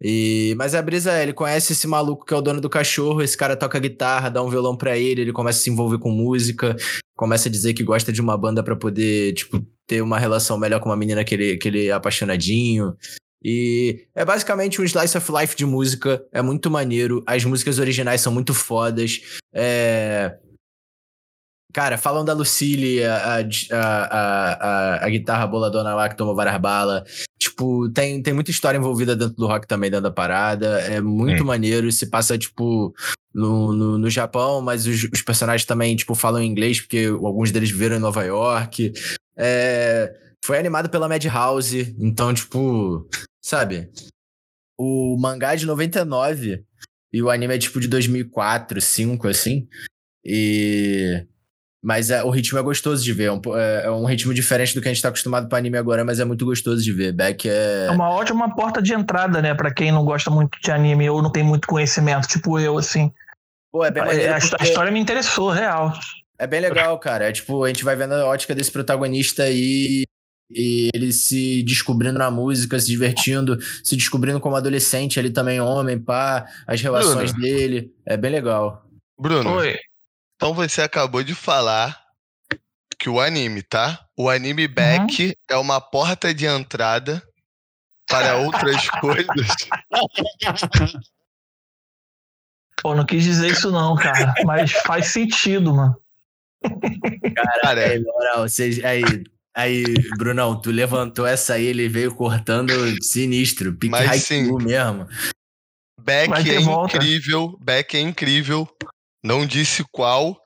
E, 0.01 0.53
mas 0.57 0.75
a 0.75 0.81
brisa 0.81 1.13
é, 1.13 1.23
ele 1.23 1.33
conhece 1.33 1.73
esse 1.73 1.87
maluco 1.87 2.25
que 2.25 2.33
é 2.33 2.37
o 2.37 2.41
dono 2.41 2.59
do 2.59 2.69
cachorro, 2.69 3.21
esse 3.21 3.37
cara 3.37 3.55
toca 3.55 3.79
guitarra, 3.79 4.29
dá 4.29 4.43
um 4.43 4.49
violão 4.49 4.75
para 4.75 4.97
ele, 4.97 5.21
ele 5.21 5.31
começa 5.31 5.59
a 5.59 5.61
se 5.61 5.69
envolver 5.69 5.99
com 5.99 6.11
música, 6.11 6.75
começa 7.15 7.47
a 7.47 7.51
dizer 7.51 7.73
que 7.73 7.83
gosta 7.83 8.11
de 8.11 8.19
uma 8.19 8.37
banda 8.37 8.61
para 8.61 8.75
poder, 8.75 9.33
tipo, 9.33 9.65
ter 9.87 10.01
uma 10.01 10.19
relação 10.19 10.57
melhor 10.57 10.81
com 10.81 10.89
uma 10.89 10.97
menina 10.97 11.23
que 11.23 11.33
ele, 11.33 11.57
que 11.57 11.67
ele 11.69 11.87
é 11.87 11.91
apaixonadinho. 11.91 12.95
E 13.47 14.07
é 14.15 14.25
basicamente 14.25 14.81
um 14.81 14.83
slice 14.83 15.15
of 15.15 15.31
life 15.31 15.55
de 15.55 15.67
música, 15.67 16.25
é 16.31 16.41
muito 16.41 16.71
maneiro, 16.71 17.23
as 17.27 17.45
músicas 17.45 17.77
originais 17.77 18.19
são 18.19 18.33
muito 18.33 18.55
fodas. 18.55 19.21
É, 19.53 20.35
Cara, 21.71 21.97
falam 21.97 22.23
da 22.23 22.31
Lucille, 22.31 23.03
a, 23.03 23.39
a, 23.71 23.75
a, 23.75 25.05
a, 25.05 25.09
guitarra 25.09 25.45
boladona 25.45 25.93
lá 25.93 26.07
que 26.07 26.15
tomou 26.15 26.33
várias 26.33 26.57
balas. 26.57 27.03
Tipo, 27.37 27.89
tem, 27.89 28.23
tem 28.23 28.33
muita 28.33 28.49
história 28.49 28.77
envolvida 28.77 29.13
dentro 29.13 29.35
do 29.35 29.45
rock 29.45 29.67
também, 29.67 29.91
dentro 29.91 30.03
da 30.03 30.11
parada. 30.11 30.79
É 30.79 31.01
muito 31.01 31.43
maneiro. 31.43 31.91
Se 31.91 32.09
passa, 32.09 32.37
tipo, 32.37 32.95
no, 33.33 33.73
no, 33.73 33.97
no 33.97 34.09
Japão, 34.09 34.61
mas 34.61 34.87
os, 34.87 35.03
os, 35.11 35.21
personagens 35.21 35.65
também, 35.65 35.97
tipo, 35.97 36.15
falam 36.15 36.41
inglês, 36.41 36.79
porque 36.79 37.07
alguns 37.07 37.51
deles 37.51 37.69
viveram 37.69 37.97
em 37.97 37.99
Nova 37.99 38.23
York. 38.23 38.93
É, 39.37 40.15
foi 40.45 40.57
animado 40.57 40.89
pela 40.89 41.09
Madhouse, 41.09 41.93
então, 41.99 42.33
tipo, 42.33 43.05
sabe? 43.45 43.91
O 44.77 45.15
mangá 45.19 45.53
é 45.53 45.57
de 45.57 45.67
99 45.67 46.65
e 47.13 47.21
o 47.21 47.29
anime 47.29 47.55
é, 47.55 47.59
tipo, 47.59 47.79
de 47.79 47.87
2004, 47.87 48.75
2005, 48.75 49.27
assim. 49.27 49.67
E 50.23 51.23
mas 51.83 52.09
é, 52.09 52.23
o 52.23 52.31
ritmo 52.31 52.57
é 52.57 52.63
gostoso 52.63 53.03
de 53.03 53.13
ver. 53.13 53.25
É 53.25 53.31
um, 53.31 53.41
é, 53.55 53.85
é 53.85 53.91
um, 53.91 54.05
ritmo 54.05 54.33
diferente 54.33 54.73
do 54.73 54.81
que 54.81 54.87
a 54.87 54.91
gente 54.91 55.03
tá 55.03 55.09
acostumado 55.09 55.47
para 55.47 55.59
anime 55.59 55.77
agora, 55.77 56.03
mas 56.03 56.19
é 56.19 56.25
muito 56.25 56.43
gostoso 56.43 56.83
de 56.83 56.91
ver. 56.91 57.13
Beck 57.13 57.47
é. 57.47 57.85
É 57.85 57.91
uma 57.91 58.09
ótima 58.09 58.55
porta 58.55 58.81
de 58.81 58.91
entrada, 58.91 59.39
né? 59.39 59.53
para 59.53 59.71
quem 59.71 59.91
não 59.91 60.03
gosta 60.03 60.31
muito 60.31 60.59
de 60.59 60.71
anime 60.71 61.07
ou 61.07 61.21
não 61.21 61.31
tem 61.31 61.43
muito 61.43 61.67
conhecimento, 61.67 62.27
tipo 62.27 62.59
eu, 62.59 62.75
assim. 62.79 63.13
Pô, 63.71 63.85
é 63.85 63.91
bem 63.91 64.01
a, 64.01 64.05
porque... 64.07 64.55
a 64.59 64.63
história 64.63 64.91
me 64.91 64.99
interessou, 64.99 65.51
real. 65.51 65.93
É 66.39 66.47
bem 66.47 66.59
legal, 66.59 66.97
cara. 66.97 67.29
É 67.29 67.31
tipo, 67.31 67.63
a 67.63 67.67
gente 67.67 67.83
vai 67.83 67.95
vendo 67.95 68.15
a 68.15 68.25
ótica 68.25 68.55
desse 68.55 68.71
protagonista 68.71 69.43
aí 69.43 70.05
e 70.49 70.89
ele 70.93 71.11
se 71.11 71.63
descobrindo 71.63 72.19
na 72.19 72.29
música, 72.29 72.79
se 72.79 72.87
divertindo, 72.87 73.57
se 73.83 73.95
descobrindo 73.95 74.39
como 74.39 74.55
adolescente, 74.55 75.19
ele 75.19 75.31
também 75.31 75.59
homem, 75.59 75.99
pá, 75.99 76.45
as 76.67 76.81
relações 76.81 77.31
Bruno. 77.31 77.47
dele. 77.47 77.93
É 78.05 78.15
bem 78.15 78.31
legal. 78.31 78.85
Bruno. 79.19 79.55
Oi. 79.55 79.77
Então 80.35 80.53
você 80.53 80.81
acabou 80.81 81.23
de 81.23 81.33
falar 81.33 81.99
que 82.99 83.09
o 83.09 83.19
anime, 83.19 83.61
tá? 83.61 84.05
O 84.17 84.29
anime 84.29 84.67
back 84.67 85.25
uhum. 85.25 85.33
é 85.49 85.57
uma 85.57 85.81
porta 85.81 86.33
de 86.33 86.45
entrada 86.45 87.21
para 88.07 88.37
outras 88.37 88.89
coisas. 89.01 89.55
Pô, 92.81 92.93
não 92.93 93.05
quis 93.05 93.23
dizer 93.23 93.51
isso 93.51 93.71
não, 93.71 93.95
cara. 93.95 94.33
Mas 94.45 94.71
faz 94.71 95.07
sentido, 95.07 95.73
mano. 95.73 95.95
Cara, 97.61 97.81
é. 97.81 97.99
moral, 97.99 98.47
vocês, 98.47 98.83
aí, 98.83 99.03
aí, 99.55 99.83
Brunão, 100.17 100.59
tu 100.59 100.71
levantou 100.71 101.25
essa 101.25 101.53
aí, 101.53 101.65
ele 101.65 101.87
veio 101.87 102.13
cortando 102.13 102.73
sinistro. 103.03 103.73
Pique 103.73 103.91
Mas 103.91 104.23
sim, 104.23 104.51
mesmo. 104.63 105.07
Beck 105.99 106.49
é 106.49 106.59
volta. 106.59 106.97
incrível, 106.97 107.57
Beck 107.59 107.95
é 107.95 107.99
incrível 107.99 108.67
não 109.25 109.43
disse 109.43 109.83
qual. 109.91 110.39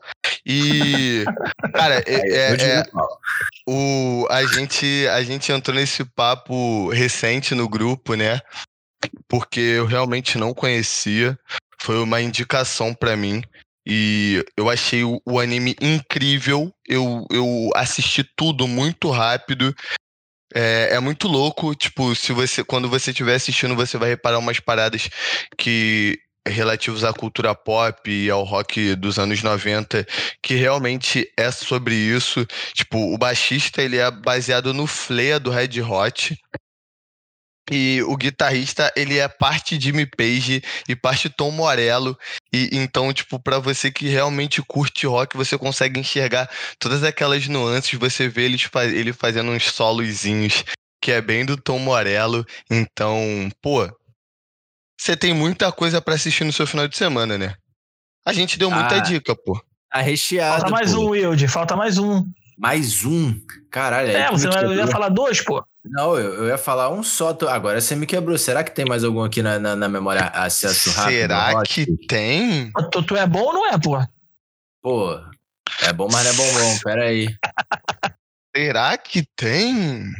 E, 0.46 1.26
cara, 1.74 2.02
é, 2.08 2.32
é, 2.32 2.80
é 2.80 2.84
o, 3.68 4.26
a, 4.30 4.46
gente, 4.46 5.06
a 5.10 5.22
gente 5.22 5.52
entrou 5.52 5.76
nesse 5.76 6.06
papo 6.06 6.90
recente 6.90 7.54
no 7.54 7.68
grupo, 7.68 8.16
né? 8.16 8.40
Porque 9.28 9.60
eu 9.60 9.86
realmente 9.86 10.38
não 10.38 10.54
conhecia. 10.54 11.38
Foi 11.82 12.02
uma 12.02 12.22
indicação 12.22 12.94
para 12.94 13.18
mim. 13.18 13.44
E 13.92 14.46
eu 14.56 14.70
achei 14.70 15.04
o, 15.04 15.20
o, 15.26 15.40
anime 15.40 15.76
incrível. 15.82 16.72
Eu, 16.88 17.26
eu 17.32 17.72
assisti 17.76 18.24
tudo 18.24 18.68
muito 18.68 19.10
rápido. 19.10 19.76
É, 20.54 20.90
é, 20.92 21.00
muito 21.00 21.28
louco, 21.28 21.74
tipo, 21.74 22.14
se 22.16 22.32
você 22.32 22.64
quando 22.64 22.88
você 22.88 23.10
estiver 23.10 23.34
assistindo, 23.34 23.76
você 23.76 23.98
vai 23.98 24.10
reparar 24.10 24.38
umas 24.38 24.60
paradas 24.60 25.10
que 25.58 26.20
relativos 26.48 27.04
à 27.04 27.14
cultura 27.14 27.56
pop 27.56 28.10
e 28.10 28.30
ao 28.30 28.44
rock 28.44 28.96
dos 28.96 29.18
anos 29.18 29.42
90, 29.42 30.06
que 30.42 30.54
realmente 30.54 31.28
é 31.36 31.50
sobre 31.52 31.96
isso. 31.96 32.46
Tipo, 32.74 33.14
o 33.14 33.18
baixista 33.18 33.82
ele 33.82 33.98
é 33.98 34.10
baseado 34.12 34.72
no 34.72 34.86
Flea 34.86 35.40
do 35.40 35.50
Red 35.50 35.82
Hot. 35.82 36.38
E 37.72 38.02
o 38.04 38.18
guitarrista, 38.18 38.92
ele 38.96 39.18
é 39.18 39.28
parte 39.28 39.80
Jimmy 39.80 40.06
Page 40.06 40.64
e 40.88 40.96
parte 40.96 41.30
Tom 41.30 41.52
Morello. 41.52 42.18
E 42.52 42.70
então, 42.74 43.14
tipo, 43.14 43.40
para 43.40 43.60
você 43.60 43.92
que 43.92 44.08
realmente 44.08 44.62
curte 44.62 45.06
rock, 45.06 45.38
você 45.38 45.58
consegue 45.58 46.00
enxergar 46.00 46.50
todas 46.80 47.04
aquelas 47.04 47.48
nuances, 47.48 48.00
você 48.00 48.28
vê 48.28 48.46
ele, 48.46 48.58
ele 48.94 49.14
fazendo 49.14 49.52
uns 49.52 49.66
solozinhos 49.66 50.64
que 51.02 51.12
é 51.12 51.22
bem 51.22 51.46
do 51.46 51.56
Tom 51.56 51.80
Morello. 51.80 52.46
Então, 52.70 53.50
pô, 53.62 53.88
você 55.00 55.16
tem 55.16 55.34
muita 55.34 55.72
coisa 55.72 56.02
para 56.02 56.16
assistir 56.16 56.44
no 56.44 56.52
seu 56.52 56.68
final 56.68 56.88
de 56.88 56.98
semana, 56.98 57.38
né? 57.38 57.56
A 58.26 58.34
gente 58.34 58.60
deu 58.60 58.70
muita 58.70 58.98
ah, 58.98 59.00
dica, 59.00 59.36
pô. 59.36 59.60
Tá 59.90 60.02
recheado. 60.02 60.62
Falta 60.62 60.72
mais 60.72 60.94
pô. 60.94 61.02
um, 61.02 61.10
Wilde. 61.10 61.48
Falta 61.48 61.76
mais 61.76 61.98
um. 61.98 62.26
Mais 62.58 63.06
um? 63.06 63.34
Caralho. 63.72 64.10
É, 64.10 64.30
você 64.30 64.48
não 64.48 64.74
ia 64.74 64.88
falar 64.88 65.10
dois, 65.10 65.42
pô? 65.42 65.64
Não, 65.86 66.18
eu, 66.18 66.34
eu, 66.34 66.48
ia 66.48 66.58
falar 66.58 66.90
um 66.90 67.02
só. 67.02 67.38
Agora 67.50 67.80
você 67.80 67.96
me 67.96 68.06
quebrou. 68.06 68.38
Será 68.38 68.64
que 68.64 68.72
tem 68.72 68.86
mais 68.86 69.04
algum 69.04 69.24
aqui 69.24 69.42
na, 69.42 69.58
na, 69.58 69.76
na 69.76 69.88
memória 69.90 70.24
acesso 70.28 70.92
rápido? 70.92 71.20
Será 71.20 71.64
que 71.64 71.86
tem? 72.08 72.72
Tu, 72.92 73.04
tu, 73.04 73.16
é 73.16 73.26
bom 73.26 73.42
ou 73.42 73.54
não 73.54 73.74
é, 73.74 73.80
pô? 73.80 73.98
Pô, 74.82 75.14
é 75.84 75.94
bom, 75.94 76.08
mas 76.12 76.26
não 76.26 76.32
é 76.32 76.36
bom, 76.36 76.54
bom. 76.54 76.80
Pera 76.84 77.04
aí. 77.06 77.28
Será 78.56 78.98
que 78.98 79.26
tem? 79.36 80.12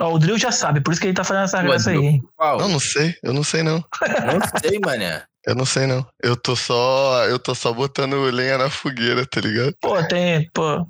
Ó, 0.00 0.14
o 0.14 0.18
Drill 0.18 0.38
já 0.38 0.52
sabe, 0.52 0.80
por 0.80 0.92
isso 0.92 1.00
que 1.00 1.06
ele 1.06 1.14
tá 1.14 1.24
fazendo 1.24 1.44
essa 1.44 1.62
graça 1.62 1.90
aí. 1.90 2.20
Qual? 2.36 2.58
Não, 2.58 2.68
não 2.68 2.80
sei, 2.80 3.14
eu 3.22 3.32
não 3.32 3.42
sei 3.42 3.62
não. 3.62 3.76
Não 3.76 4.60
sei, 4.60 4.78
mané. 4.78 5.24
Eu 5.46 5.54
não 5.54 5.64
sei 5.64 5.86
não. 5.86 6.06
Eu 6.22 6.36
tô 6.36 6.56
só, 6.56 7.24
eu 7.26 7.38
tô 7.38 7.54
só 7.54 7.72
botando 7.72 8.20
lenha 8.24 8.58
na 8.58 8.68
fogueira, 8.68 9.24
tá 9.24 9.40
ligado? 9.40 9.74
Pô, 9.80 10.02
tem, 10.06 10.50
pô. 10.52 10.86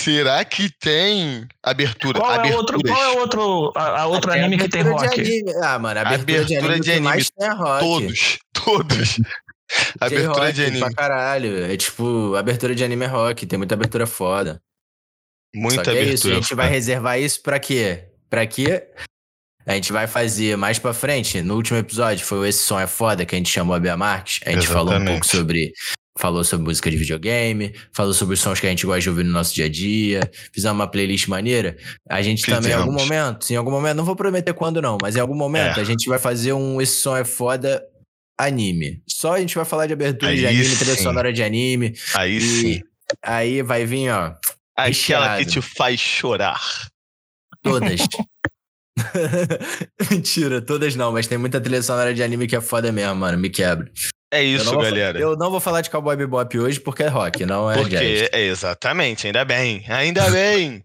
Será 0.00 0.42
que 0.46 0.70
tem 0.80 1.46
abertura? 1.62 2.18
Qual 2.18 2.32
é 2.32 2.56
outro, 2.56 2.80
qual 2.80 3.02
é 3.02 3.18
outro, 3.18 3.72
a, 3.76 4.00
a 4.00 4.06
outro 4.06 4.32
anime 4.32 4.56
que 4.56 4.68
tem 4.68 4.82
rock? 4.82 5.44
Ah, 5.62 5.78
mano, 5.78 6.00
abertura, 6.00 6.40
abertura 6.40 6.46
de 6.46 6.56
anime, 6.56 6.80
de 6.80 6.90
anime 6.90 7.04
mais 7.06 7.30
tem 7.30 7.46
é 7.46 7.52
rock. 7.52 7.80
Todos, 7.80 8.38
todos. 8.54 9.20
abertura 10.00 10.52
de 10.54 10.64
anime. 10.64 10.80
Pra 10.80 10.92
caralho. 10.94 11.70
É 11.70 11.76
tipo, 11.76 12.34
abertura 12.34 12.74
de 12.74 12.82
anime 12.82 13.04
é 13.04 13.08
rock, 13.08 13.46
tem 13.46 13.58
muita 13.58 13.74
abertura 13.74 14.06
foda. 14.06 14.62
Muita 15.54 15.90
abertura. 15.90 16.10
É 16.10 16.14
isso, 16.14 16.30
a 16.30 16.34
gente 16.34 16.54
vai 16.54 16.68
reservar 16.70 17.20
isso 17.20 17.42
pra 17.42 17.60
quê? 17.60 18.08
Pra 18.30 18.46
quê? 18.46 18.88
A 19.66 19.74
gente 19.74 19.92
vai 19.92 20.06
fazer 20.06 20.56
mais 20.56 20.78
pra 20.78 20.94
frente. 20.94 21.42
No 21.42 21.56
último 21.56 21.78
episódio 21.78 22.24
foi 22.24 22.38
o 22.38 22.46
Esse 22.46 22.60
Som 22.60 22.80
é 22.80 22.86
Foda, 22.86 23.26
que 23.26 23.34
a 23.34 23.38
gente 23.38 23.50
chamou 23.50 23.74
a 23.74 23.78
Bia 23.78 23.98
Marques. 23.98 24.40
A 24.46 24.50
gente 24.50 24.64
Exatamente. 24.64 24.72
falou 24.72 25.00
um 25.00 25.04
pouco 25.04 25.26
sobre. 25.26 25.72
Falou 26.18 26.42
sobre 26.42 26.66
música 26.66 26.90
de 26.90 26.96
videogame, 26.96 27.72
falou 27.92 28.12
sobre 28.12 28.34
os 28.34 28.40
sons 28.40 28.58
que 28.58 28.66
a 28.66 28.70
gente 28.70 28.84
gosta 28.84 29.00
de 29.00 29.08
ouvir 29.08 29.24
no 29.24 29.30
nosso 29.30 29.54
dia 29.54 29.66
a 29.66 29.68
dia, 29.68 30.20
fizemos 30.52 30.76
uma 30.76 30.86
playlist 30.86 31.28
maneira. 31.28 31.76
A 32.08 32.20
gente 32.20 32.44
Fizemos. 32.44 32.66
também, 32.66 32.76
em 32.76 32.80
algum 32.80 32.92
momento, 32.92 33.50
em 33.50 33.56
algum 33.56 33.70
momento, 33.70 33.96
não 33.96 34.04
vou 34.04 34.16
prometer 34.16 34.52
quando 34.52 34.82
não, 34.82 34.98
mas 35.00 35.16
em 35.16 35.20
algum 35.20 35.36
momento 35.36 35.78
é. 35.78 35.80
a 35.80 35.84
gente 35.84 36.08
vai 36.08 36.18
fazer 36.18 36.52
um 36.52 36.80
Esse 36.80 37.00
Som 37.00 37.16
é 37.16 37.24
Foda 37.24 37.82
anime. 38.36 39.02
Só 39.08 39.34
a 39.34 39.40
gente 39.40 39.54
vai 39.54 39.64
falar 39.64 39.86
de 39.86 39.92
abertura 39.92 40.32
aí 40.32 40.38
de 40.38 40.46
anime, 40.46 40.76
trilha 40.76 40.96
sonora 40.96 41.32
de 41.32 41.42
anime. 41.42 41.94
Aí 42.14 42.40
sim. 42.40 42.80
Aí 43.22 43.62
vai 43.62 43.84
vir, 43.86 44.10
ó. 44.10 44.34
Aquela 44.76 45.38
que 45.38 45.44
te 45.44 45.60
faz 45.60 46.00
chorar. 46.00 46.60
Todas. 47.62 48.00
Mentira, 50.10 50.60
todas 50.60 50.94
não, 50.94 51.12
mas 51.12 51.26
tem 51.26 51.38
muita 51.38 51.60
trilha 51.60 51.82
sonora 51.82 52.14
de 52.14 52.22
anime 52.22 52.46
que 52.46 52.56
é 52.56 52.60
foda 52.60 52.90
mesmo, 52.92 53.14
mano. 53.16 53.38
Me 53.38 53.50
quebra. 53.50 53.90
É 54.32 54.42
isso, 54.42 54.72
eu 54.72 54.80
galera. 54.80 55.18
Eu 55.18 55.36
não 55.36 55.50
vou 55.50 55.60
falar 55.60 55.80
de 55.80 55.90
Cowboy 55.90 56.16
Bebop 56.16 56.58
hoje 56.58 56.78
porque 56.78 57.02
é 57.02 57.08
rock, 57.08 57.44
não 57.44 57.70
é 57.70 57.76
Porque, 57.76 57.96
jazz. 57.96 58.28
é 58.32 58.40
exatamente, 58.42 59.26
ainda 59.26 59.44
bem, 59.44 59.84
ainda 59.88 60.30
bem. 60.30 60.84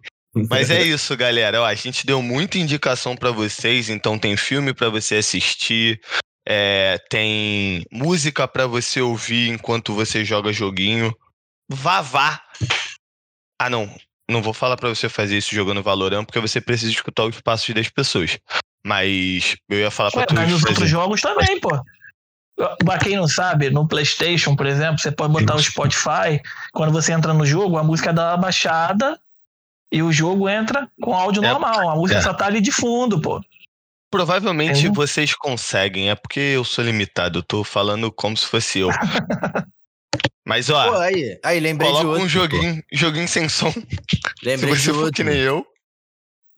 Mas 0.49 0.69
é 0.69 0.81
isso, 0.81 1.15
galera. 1.15 1.61
Ó, 1.61 1.65
a 1.65 1.75
gente 1.75 2.05
deu 2.05 2.21
muita 2.21 2.57
indicação 2.57 3.15
para 3.15 3.31
vocês, 3.31 3.89
então 3.89 4.17
tem 4.17 4.35
filme 4.35 4.73
para 4.73 4.89
você 4.89 5.15
assistir, 5.15 6.01
é, 6.47 6.97
tem 7.09 7.85
música 7.91 8.47
para 8.47 8.67
você 8.67 8.99
ouvir 8.99 9.49
enquanto 9.49 9.93
você 9.93 10.25
joga 10.25 10.51
joguinho. 10.51 11.15
Vá, 11.69 12.01
vá. 12.01 12.41
Ah, 13.61 13.69
não. 13.69 13.89
Não 14.29 14.41
vou 14.41 14.53
falar 14.53 14.75
para 14.75 14.89
você 14.89 15.07
fazer 15.07 15.37
isso 15.37 15.53
jogando 15.53 15.83
Valorant, 15.83 16.25
porque 16.25 16.39
você 16.39 16.59
precisa 16.59 16.91
escutar 16.91 17.25
os 17.25 17.39
passos 17.41 17.73
das 17.73 17.89
pessoas. 17.89 18.37
Mas 18.85 19.55
eu 19.69 19.79
ia 19.79 19.91
falar 19.91 20.11
para 20.11 20.25
tu. 20.25 20.33
Mas 20.33 20.49
nos 20.49 20.61
fazer... 20.61 20.73
outros 20.73 20.89
jogos 20.89 21.21
também, 21.21 21.59
pô. 21.59 21.69
Pra 22.55 22.97
quem 22.97 23.17
não 23.17 23.27
sabe, 23.27 23.69
no 23.69 23.87
PlayStation, 23.87 24.55
por 24.55 24.65
exemplo, 24.65 24.99
você 24.99 25.11
pode 25.11 25.33
botar 25.33 25.55
o 25.55 25.61
Spotify. 25.61 26.41
Quando 26.71 26.93
você 26.93 27.11
entra 27.11 27.33
no 27.33 27.45
jogo, 27.45 27.77
a 27.77 27.83
música 27.83 28.13
dá 28.13 28.31
uma 28.31 28.37
baixada 28.37 29.19
e 29.91 30.01
o 30.01 30.11
jogo 30.11 30.47
entra 30.47 30.89
com 31.01 31.13
áudio 31.13 31.43
é, 31.43 31.49
normal. 31.49 31.89
A 31.89 31.95
música 31.95 32.19
é. 32.19 32.23
só 32.23 32.33
tá 32.33 32.45
ali 32.45 32.61
de 32.61 32.71
fundo, 32.71 33.21
pô. 33.21 33.41
Provavelmente 34.09 34.87
é. 34.87 34.91
vocês 34.91 35.33
conseguem, 35.33 36.09
é 36.09 36.15
porque 36.15 36.39
eu 36.39 36.63
sou 36.63 36.85
limitado, 36.85 37.39
eu 37.39 37.43
tô 37.43 37.63
falando 37.63 38.09
como 38.09 38.37
se 38.37 38.45
fosse 38.45 38.79
eu. 38.79 38.89
Mas 40.47 40.69
ó, 40.69 40.91
Pô, 40.91 40.97
aí, 40.97 41.39
aí 41.43 41.59
lembrei 41.59 41.89
coloca 41.89 42.03
de 42.03 42.09
outro, 42.09 42.25
um 42.25 42.29
joguinho, 42.29 42.83
joguinho 42.93 43.27
sem 43.27 43.49
som. 43.49 43.73
Lembrei 44.43 44.75
se 44.77 44.79
você 44.79 44.91
de 44.91 44.93
for 44.93 45.05
outro. 45.05 45.13
que 45.13 45.23
nem 45.23 45.39
eu. 45.39 45.65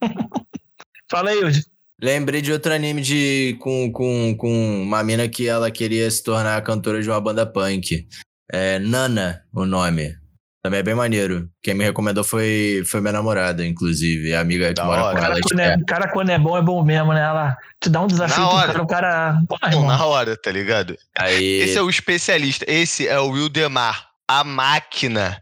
Fala 1.09 1.29
aí, 1.29 1.39
Yudi. 1.39 1.65
Lembrei 2.01 2.41
de 2.41 2.51
outro 2.51 2.71
anime 2.71 3.01
de, 3.01 3.57
com, 3.59 3.91
com, 3.91 4.35
com 4.37 4.83
uma 4.83 5.03
mina 5.03 5.27
que 5.27 5.47
ela 5.47 5.71
queria 5.71 6.09
se 6.11 6.23
tornar 6.23 6.61
cantora 6.61 7.01
de 7.01 7.09
uma 7.09 7.19
banda 7.19 7.45
punk. 7.45 8.07
É 8.51 8.77
Nana, 8.77 9.41
o 9.51 9.65
nome. 9.65 10.15
Também 10.63 10.79
é 10.79 10.83
bem 10.83 10.93
maneiro. 10.93 11.49
Quem 11.63 11.73
me 11.73 11.83
recomendou 11.83 12.23
foi, 12.23 12.83
foi 12.85 13.01
minha 13.01 13.13
namorada, 13.13 13.65
inclusive, 13.65 14.33
a 14.33 14.41
amiga 14.41 14.67
que 14.67 14.73
da 14.75 14.85
mora 14.85 15.05
hora. 15.05 15.15
com 15.15 15.21
cara, 15.21 15.33
ela. 15.33 15.41
Quando 15.41 15.59
é, 15.59 15.77
cara, 15.85 16.07
quando 16.11 16.29
é 16.29 16.37
bom, 16.37 16.57
é 16.57 16.61
bom 16.61 16.83
mesmo, 16.83 17.13
né? 17.13 17.21
Ela 17.21 17.57
te 17.81 17.89
dá 17.89 18.01
um 18.01 18.07
desafio 18.07 18.43
na 18.43 18.49
hora. 18.49 18.83
o 18.83 18.87
cara. 18.87 19.41
Porra, 19.47 19.71
Pô, 19.71 19.83
na 19.83 20.05
hora, 20.05 20.37
tá 20.37 20.51
ligado? 20.51 20.95
Aí... 21.17 21.61
Esse 21.61 21.77
é 21.77 21.81
o 21.81 21.89
especialista. 21.89 22.65
Esse 22.67 23.07
é 23.07 23.19
o 23.19 23.29
Wildemar, 23.29 24.09
a 24.27 24.43
máquina 24.43 25.41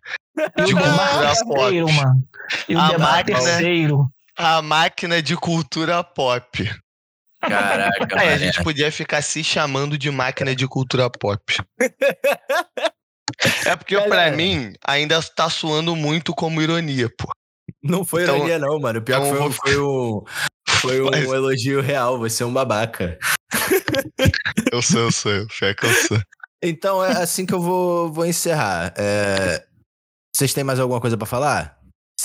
de 0.58 0.74
cultura 0.74 1.34
pop. 1.46 1.82
Mano. 1.82 2.24
máquina, 3.00 3.40
terceiro. 3.40 4.10
A 4.38 4.62
máquina 4.62 5.22
de 5.22 5.36
cultura 5.36 6.04
pop. 6.04 6.70
Caraca, 7.42 8.20
Aí 8.20 8.30
a 8.30 8.38
gente 8.38 8.62
podia 8.64 8.92
ficar 8.92 9.22
se 9.22 9.44
chamando 9.44 9.98
de 9.98 10.10
máquina 10.12 10.56
de 10.56 10.68
cultura 10.68 11.10
pop. 11.10 11.42
É 13.66 13.76
porque, 13.76 13.96
Galera. 13.96 14.30
pra 14.30 14.32
mim, 14.32 14.74
ainda 14.86 15.22
tá 15.22 15.50
soando 15.50 15.96
muito 15.96 16.34
como 16.34 16.62
ironia, 16.62 17.10
pô. 17.18 17.32
Não 17.84 18.04
foi 18.04 18.24
então, 18.24 18.38
ironia, 18.38 18.60
não, 18.60 18.80
mano. 18.80 19.00
O 19.00 19.02
pior 19.02 19.26
então, 19.26 19.50
que 19.50 19.56
foi, 19.58 19.74
foi, 19.74 19.82
um, 19.82 20.24
foi 20.70 21.02
um 21.02 21.10
Mas... 21.12 21.24
elogio 21.24 21.82
real. 21.82 22.18
Você 22.20 22.44
é 22.44 22.46
um 22.46 22.54
babaca. 22.54 23.18
Eu 24.72 24.82
sou, 24.82 25.02
eu 25.02 25.12
sou. 25.12 25.32
Pior 25.48 25.76
que 25.76 25.86
eu 25.86 25.94
sou. 25.94 26.22
Então, 26.64 27.04
é 27.04 27.12
assim 27.22 27.46
que 27.46 27.54
eu 27.54 27.62
vou, 27.62 28.12
vou 28.12 28.26
encerrar. 28.26 28.94
É... 28.98 29.64
Vocês 30.36 30.54
têm 30.54 30.64
mais 30.64 30.80
alguma 30.80 31.00
coisa 31.00 31.18
pra 31.18 31.26
falar? 31.26 31.75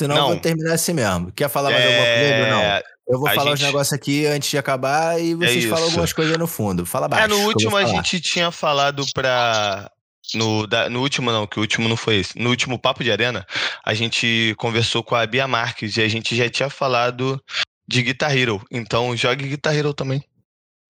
Senão 0.01 0.15
não. 0.15 0.23
eu 0.23 0.29
vou 0.29 0.41
terminar 0.41 0.73
assim 0.73 0.95
mesmo. 0.95 1.31
Quer 1.33 1.51
falar 1.51 1.71
mais 1.71 1.85
é... 1.85 1.87
alguma 1.87 2.07
coisa? 2.07 2.51
Não. 2.51 2.83
Eu 3.07 3.19
vou 3.19 3.29
a 3.29 3.35
falar 3.35 3.51
gente... 3.51 3.59
os 3.59 3.67
negócios 3.67 3.93
aqui 3.93 4.25
antes 4.25 4.49
de 4.49 4.57
acabar 4.57 5.21
e 5.21 5.35
vocês 5.35 5.67
é 5.67 5.69
falam 5.69 5.85
algumas 5.85 6.13
coisas 6.15 6.39
no 6.39 6.47
fundo. 6.47 6.87
Fala 6.87 7.07
baixo. 7.07 7.25
É, 7.25 7.29
no 7.29 7.47
último 7.47 7.77
a 7.77 7.85
gente 7.85 8.19
tinha 8.19 8.51
falado 8.51 9.05
pra 9.13 9.91
no, 10.35 10.67
da, 10.67 10.89
no 10.89 11.01
último, 11.03 11.31
não, 11.31 11.47
que 11.47 11.59
o 11.59 11.61
último 11.61 11.87
não 11.87 11.99
foi 11.99 12.17
esse. 12.17 12.39
No 12.39 12.49
último 12.49 12.79
Papo 12.79 13.05
de 13.05 13.13
Arena, 13.13 13.47
a 13.85 13.93
gente 13.93 14.55
conversou 14.57 15.05
com 15.05 15.15
a 15.15 15.27
Bia 15.27 15.47
Marques 15.47 15.99
e 15.99 16.01
a 16.01 16.09
gente 16.09 16.35
já 16.35 16.49
tinha 16.49 16.71
falado 16.71 17.39
de 17.87 18.01
Guitar 18.01 18.35
Hero. 18.35 18.65
Então 18.71 19.15
jogue 19.15 19.49
Guitar 19.49 19.77
Hero 19.77 19.93
também. 19.93 20.25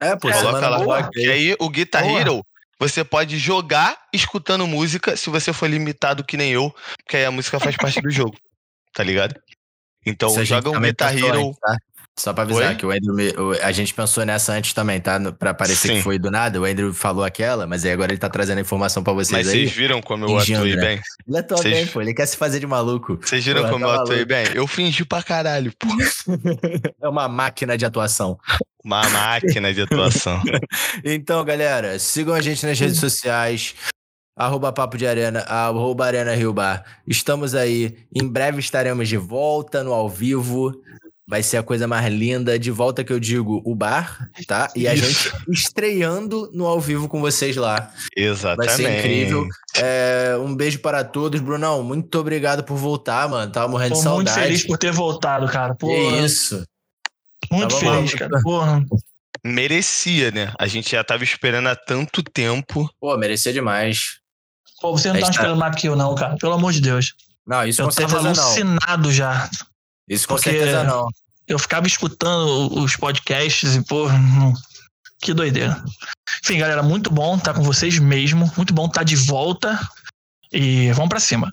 É, 0.01 0.15
pô, 0.15 0.31
Coloca 0.31 0.69
lá. 0.69 0.79
Boa. 0.79 1.11
E 1.17 1.29
aí, 1.29 1.57
o 1.59 1.69
Guitar 1.69 2.05
boa. 2.05 2.21
Hero, 2.21 2.47
você 2.79 3.03
pode 3.03 3.39
jogar 3.39 3.99
escutando 4.13 4.69
música 4.69 5.17
se 5.17 5.29
você 5.31 5.53
for 5.53 5.69
limitado 5.69 6.23
que 6.23 6.37
nem 6.37 6.53
eu, 6.53 6.73
porque 6.99 7.17
aí 7.17 7.25
a 7.25 7.31
música 7.33 7.59
faz 7.59 7.77
parte 7.77 8.01
do 8.01 8.11
jogo. 8.11 8.37
Tá 8.93 9.03
ligado? 9.03 9.35
Então, 10.05 10.45
joga 10.45 10.71
um 10.71 10.81
Guitar 10.81 11.17
Hero. 11.17 11.55
Tá? 11.61 11.77
Só 12.21 12.35
pra 12.35 12.43
avisar 12.43 12.71
Oi? 12.71 12.75
que 12.75 12.85
o 12.85 12.91
Andrew. 12.91 13.53
A 13.63 13.73
gente 13.73 13.95
pensou 13.95 14.27
nessa 14.27 14.53
antes 14.53 14.75
também, 14.75 15.01
tá? 15.01 15.19
Pra 15.33 15.55
parecer 15.55 15.89
Sim. 15.89 15.95
que 15.97 16.03
foi 16.03 16.19
do 16.19 16.31
nada. 16.31 16.61
O 16.61 16.67
Andrew 16.67 16.93
falou 16.93 17.25
aquela, 17.25 17.67
mas 17.67 17.83
aí 17.85 17.93
agora 17.93 18.13
ele 18.13 18.19
tá 18.19 18.29
trazendo 18.29 18.59
a 18.59 18.61
informação 18.61 19.03
pra 19.03 19.15
vocês 19.15 19.47
mas 19.47 19.49
aí. 19.49 19.61
Vocês 19.61 19.73
viram 19.73 20.03
como 20.03 20.27
eu 20.27 20.39
atuei 20.39 20.77
bem? 20.77 21.01
Ele 21.27 21.39
atua 21.39 21.57
Cês... 21.59 21.75
bem, 21.75 21.87
pô. 21.87 22.03
Ele 22.03 22.13
quer 22.13 22.27
se 22.27 22.37
fazer 22.37 22.61
de 22.61 22.67
maluco. 22.67 23.19
Vocês 23.23 23.43
viram 23.43 23.63
pô, 23.63 23.71
como 23.71 23.87
tá 23.87 23.95
eu 23.95 24.01
atuei 24.01 24.25
bem? 24.27 24.47
Eu 24.55 24.67
fingi 24.67 25.03
pra 25.03 25.23
caralho, 25.23 25.73
pô. 25.79 25.89
é 27.03 27.09
uma 27.09 27.27
máquina 27.27 27.79
de 27.79 27.87
atuação. 27.87 28.39
Uma 28.85 29.09
máquina 29.09 29.73
de 29.73 29.81
atuação. 29.81 30.43
então, 31.03 31.43
galera, 31.43 31.99
sigam 31.99 32.35
a 32.35 32.41
gente 32.43 32.67
nas 32.67 32.79
redes 32.79 32.99
sociais 32.99 33.75
arroba 34.41 34.73
Papo 34.73 34.97
de 34.97 35.07
Arena, 35.07 35.41
arroba 35.41 36.07
Arena 36.07 36.35
Rio 36.35 36.53
Bar. 36.53 36.83
Estamos 37.07 37.55
aí. 37.55 37.97
Em 38.15 38.27
breve 38.27 38.59
estaremos 38.59 39.09
de 39.09 39.19
volta 39.19 39.85
no 39.85 39.93
ao 39.93 40.09
vivo. 40.09 40.73
Vai 41.29 41.45
ser 41.45 41.59
a 41.59 41.63
coisa 41.63 41.87
mais 41.87 42.13
linda. 42.13 42.59
De 42.59 42.71
volta 42.71 43.05
que 43.05 43.13
eu 43.13 43.21
digo, 43.21 43.63
o 43.65 43.73
bar, 43.73 44.29
tá? 44.49 44.69
E 44.75 44.89
a 44.89 44.97
gente 44.97 45.31
estreando 45.49 46.51
no 46.53 46.67
ao 46.67 46.81
vivo 46.81 47.07
com 47.07 47.21
vocês 47.21 47.55
lá. 47.55 47.93
Exatamente. 48.17 48.67
Vai 48.67 48.77
ser 48.77 48.99
incrível. 48.99 49.47
É, 49.77 50.37
um 50.41 50.57
beijo 50.57 50.81
para 50.81 51.05
todos. 51.05 51.41
Brunão, 51.41 51.85
muito 51.85 52.19
obrigado 52.19 52.65
por 52.65 52.77
voltar, 52.77 53.29
mano. 53.29 53.53
Tava 53.53 53.69
morrendo 53.69 53.91
Pô, 53.93 53.99
de 53.99 54.03
saudade. 54.03 54.31
Muito 54.31 54.47
feliz 54.47 54.67
por 54.67 54.79
ter 54.79 54.91
voltado, 54.91 55.47
cara. 55.47 55.75
Pô, 55.77 55.87
que 55.87 56.25
isso. 56.25 56.65
Muito 57.53 57.79
tava 57.79 57.95
feliz, 57.97 58.15
cara. 58.15 58.41
Porra. 58.43 58.85
Merecia, 59.45 60.31
né? 60.33 60.53
A 60.59 60.67
gente 60.67 60.91
já 60.91 61.05
tava 61.05 61.23
esperando 61.23 61.69
há 61.69 61.77
tanto 61.77 62.23
tempo. 62.23 62.91
Pô, 63.01 63.17
merecia 63.17 63.53
demais. 63.53 64.20
Pô, 64.81 64.93
você 64.93 65.13
não 65.13 65.21
tá 65.21 65.29
esperando 65.29 65.59
mais 65.59 65.77
que 65.77 65.89
eu, 65.89 65.95
não, 65.95 66.15
cara. 66.15 66.37
Pelo 66.37 66.55
amor 66.55 66.73
de 66.73 66.81
Deus. 66.81 67.15
Não, 67.47 67.67
isso 67.67 67.83
eu 67.83 67.87
com 67.87 67.93
certeza 67.93 68.23
não. 68.23 68.43
alucinado 68.43 69.13
já. 69.13 69.51
Isso 70.09 70.27
com 70.27 70.39
certeza 70.39 70.85
não. 70.85 71.09
Eu 71.47 71.59
ficava 71.59 71.87
escutando 71.87 72.79
os 72.81 72.97
podcasts 72.97 73.75
e, 73.75 73.85
pô, 73.85 74.07
que 75.21 75.35
doideira. 75.35 75.83
Enfim, 76.43 76.59
galera, 76.59 76.83
muito 76.83 77.11
bom 77.11 77.37
estar 77.37 77.55
com 77.55 77.63
vocês 77.63 77.99
mesmo. 77.99 78.51
Muito 78.57 78.73
bom 78.73 78.87
estar 78.87 79.03
de 79.03 79.17
volta. 79.17 79.79
E 80.53 80.91
vamos 80.93 81.09
para 81.11 81.21
cima. 81.21 81.51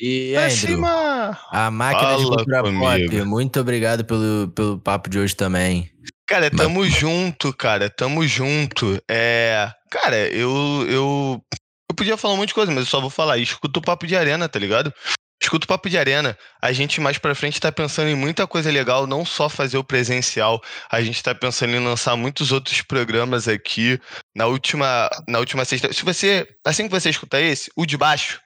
E 0.00 0.36
Andrew, 0.36 0.76
cima! 0.76 1.38
a 1.50 1.70
máquina 1.70 2.10
Fala 2.10 2.18
de 2.18 2.28
cultura 2.28 2.62
pop, 2.62 3.24
muito 3.24 3.60
obrigado 3.60 4.04
pelo, 4.04 4.48
pelo 4.54 4.78
papo 4.78 5.10
de 5.10 5.18
hoje 5.18 5.34
também. 5.34 5.90
Cara, 6.24 6.50
tamo 6.50 6.80
Mas... 6.80 6.94
junto, 6.94 7.52
cara, 7.52 7.90
tamo 7.90 8.24
junto. 8.26 9.02
É, 9.10 9.72
cara, 9.90 10.16
eu, 10.28 10.86
eu 10.88 11.44
eu 11.88 11.94
podia 11.94 12.16
falar 12.16 12.34
um 12.34 12.36
monte 12.36 12.48
de 12.48 12.54
coisa, 12.54 12.70
mas 12.70 12.84
eu 12.84 12.90
só 12.90 13.00
vou 13.00 13.10
falar. 13.10 13.38
Escuta 13.38 13.78
o 13.78 13.82
papo 13.82 14.06
de 14.06 14.16
arena, 14.16 14.48
tá 14.48 14.58
ligado? 14.58 14.92
Escuta 15.40 15.64
o 15.64 15.68
Papo 15.68 15.88
de 15.88 15.96
Arena. 15.96 16.36
A 16.60 16.72
gente 16.72 17.00
mais 17.00 17.16
pra 17.16 17.34
frente 17.34 17.60
tá 17.60 17.70
pensando 17.70 18.08
em 18.08 18.14
muita 18.14 18.46
coisa 18.46 18.70
legal, 18.72 19.06
não 19.06 19.24
só 19.24 19.48
fazer 19.48 19.78
o 19.78 19.84
presencial. 19.84 20.60
A 20.90 21.00
gente 21.00 21.22
tá 21.22 21.32
pensando 21.34 21.74
em 21.74 21.84
lançar 21.84 22.16
muitos 22.16 22.50
outros 22.50 22.82
programas 22.82 23.46
aqui. 23.46 24.00
Na 24.34 24.46
última, 24.46 25.08
na 25.28 25.38
última 25.38 25.64
sexta. 25.64 25.92
Se 25.92 26.04
você. 26.04 26.46
Assim 26.64 26.84
que 26.84 26.90
você 26.90 27.08
escutar 27.08 27.40
esse, 27.40 27.70
o 27.76 27.86
de 27.86 27.96
baixo 27.96 28.40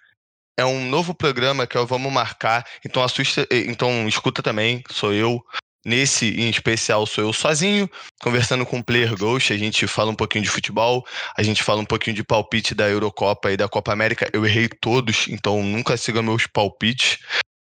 é 0.59 0.67
um 0.67 0.87
novo 0.89 1.15
programa 1.15 1.67
que 1.67 1.79
é 1.79 1.81
o 1.81 1.87
Vamos 1.87 2.13
Marcar. 2.13 2.67
Então 2.85 3.03
assusta. 3.03 3.49
Então 3.51 4.07
escuta 4.07 4.43
também, 4.43 4.85
sou 4.91 5.15
eu. 5.15 5.43
Nesse 5.85 6.27
em 6.41 6.49
especial 6.49 7.05
sou 7.07 7.25
eu 7.25 7.33
sozinho, 7.33 7.91
conversando 8.21 8.65
com 8.65 8.79
o 8.79 8.85
Player 8.85 9.17
Ghost, 9.17 9.53
a 9.53 9.57
gente 9.57 9.87
fala 9.89 10.11
um 10.11 10.15
pouquinho 10.15 10.45
de 10.45 10.51
futebol, 10.51 11.05
a 11.37 11.43
gente 11.43 11.63
fala 11.63 11.81
um 11.81 11.85
pouquinho 11.85 12.15
de 12.15 12.23
palpite 12.23 12.75
da 12.75 12.89
Eurocopa 12.89 13.51
e 13.51 13.57
da 13.57 13.69
Copa 13.69 13.93
América. 13.93 14.31
Eu 14.33 14.47
errei 14.47 14.69
todos, 14.69 15.27
então 15.29 15.63
nunca 15.63 15.97
siga 15.97 16.23
meus 16.23 16.47
palpites. 16.47 17.19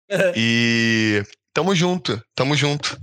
e 0.35 1.23
tamo 1.53 1.75
junto, 1.75 2.21
tamo 2.33 2.55
junto. 2.55 2.97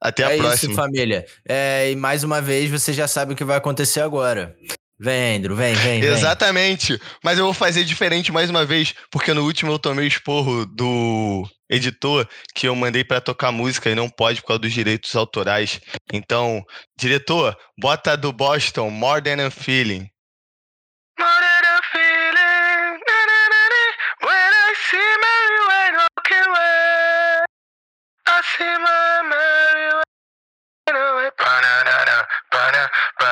Até 0.00 0.24
a 0.24 0.34
é 0.34 0.36
próxima. 0.36 0.72
isso, 0.72 0.80
família. 0.80 1.26
É, 1.48 1.90
e 1.90 1.96
mais 1.96 2.22
uma 2.22 2.40
vez, 2.40 2.70
você 2.70 2.92
já 2.92 3.08
sabe 3.08 3.32
o 3.32 3.36
que 3.36 3.44
vai 3.44 3.56
acontecer 3.56 4.00
agora. 4.00 4.54
Vem, 4.98 5.36
Andrew, 5.36 5.54
vem, 5.54 5.74
vem, 5.74 6.00
vem. 6.00 6.10
Exatamente. 6.10 6.98
Mas 7.22 7.38
eu 7.38 7.44
vou 7.44 7.52
fazer 7.52 7.84
diferente 7.84 8.32
mais 8.32 8.48
uma 8.48 8.64
vez, 8.64 8.94
porque 9.10 9.34
no 9.34 9.44
último 9.44 9.72
eu 9.72 9.78
tomei 9.78 10.06
o 10.06 10.08
esporro 10.08 10.64
do 10.64 11.46
editor 11.68 12.26
que 12.54 12.66
eu 12.66 12.74
mandei 12.74 13.04
para 13.04 13.20
tocar 13.20 13.52
música 13.52 13.90
e 13.90 13.94
não 13.94 14.08
pode 14.08 14.40
por 14.40 14.48
causa 14.48 14.60
dos 14.60 14.72
direitos 14.72 15.14
autorais. 15.14 15.80
Então, 16.12 16.64
diretor, 16.98 17.56
bota 17.78 18.16
do 18.16 18.32
Boston 18.32 18.90
More 18.90 19.22
Than 19.22 19.46
a 19.46 19.50
Feeling. 19.50 20.08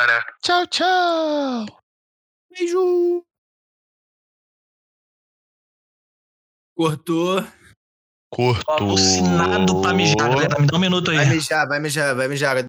Banana. 0.07 0.25
Tchau, 0.43 0.67
tchau. 0.67 1.67
Beijo. 2.51 3.25
Cortou. 6.77 7.45
Cortou. 8.33 8.77
Alucinado 8.77 9.81
pra 9.81 9.93
mijar, 9.93 10.29
galera. 10.29 10.61
Me 10.61 10.67
dá 10.67 10.77
um 10.77 10.81
minuto 10.81 11.11
aí. 11.11 11.17
Vai 11.17 11.27
mijar, 11.27 11.69
vai 11.69 11.81
mijar, 11.81 12.17
vai 12.17 12.29
mijar. 12.29 12.67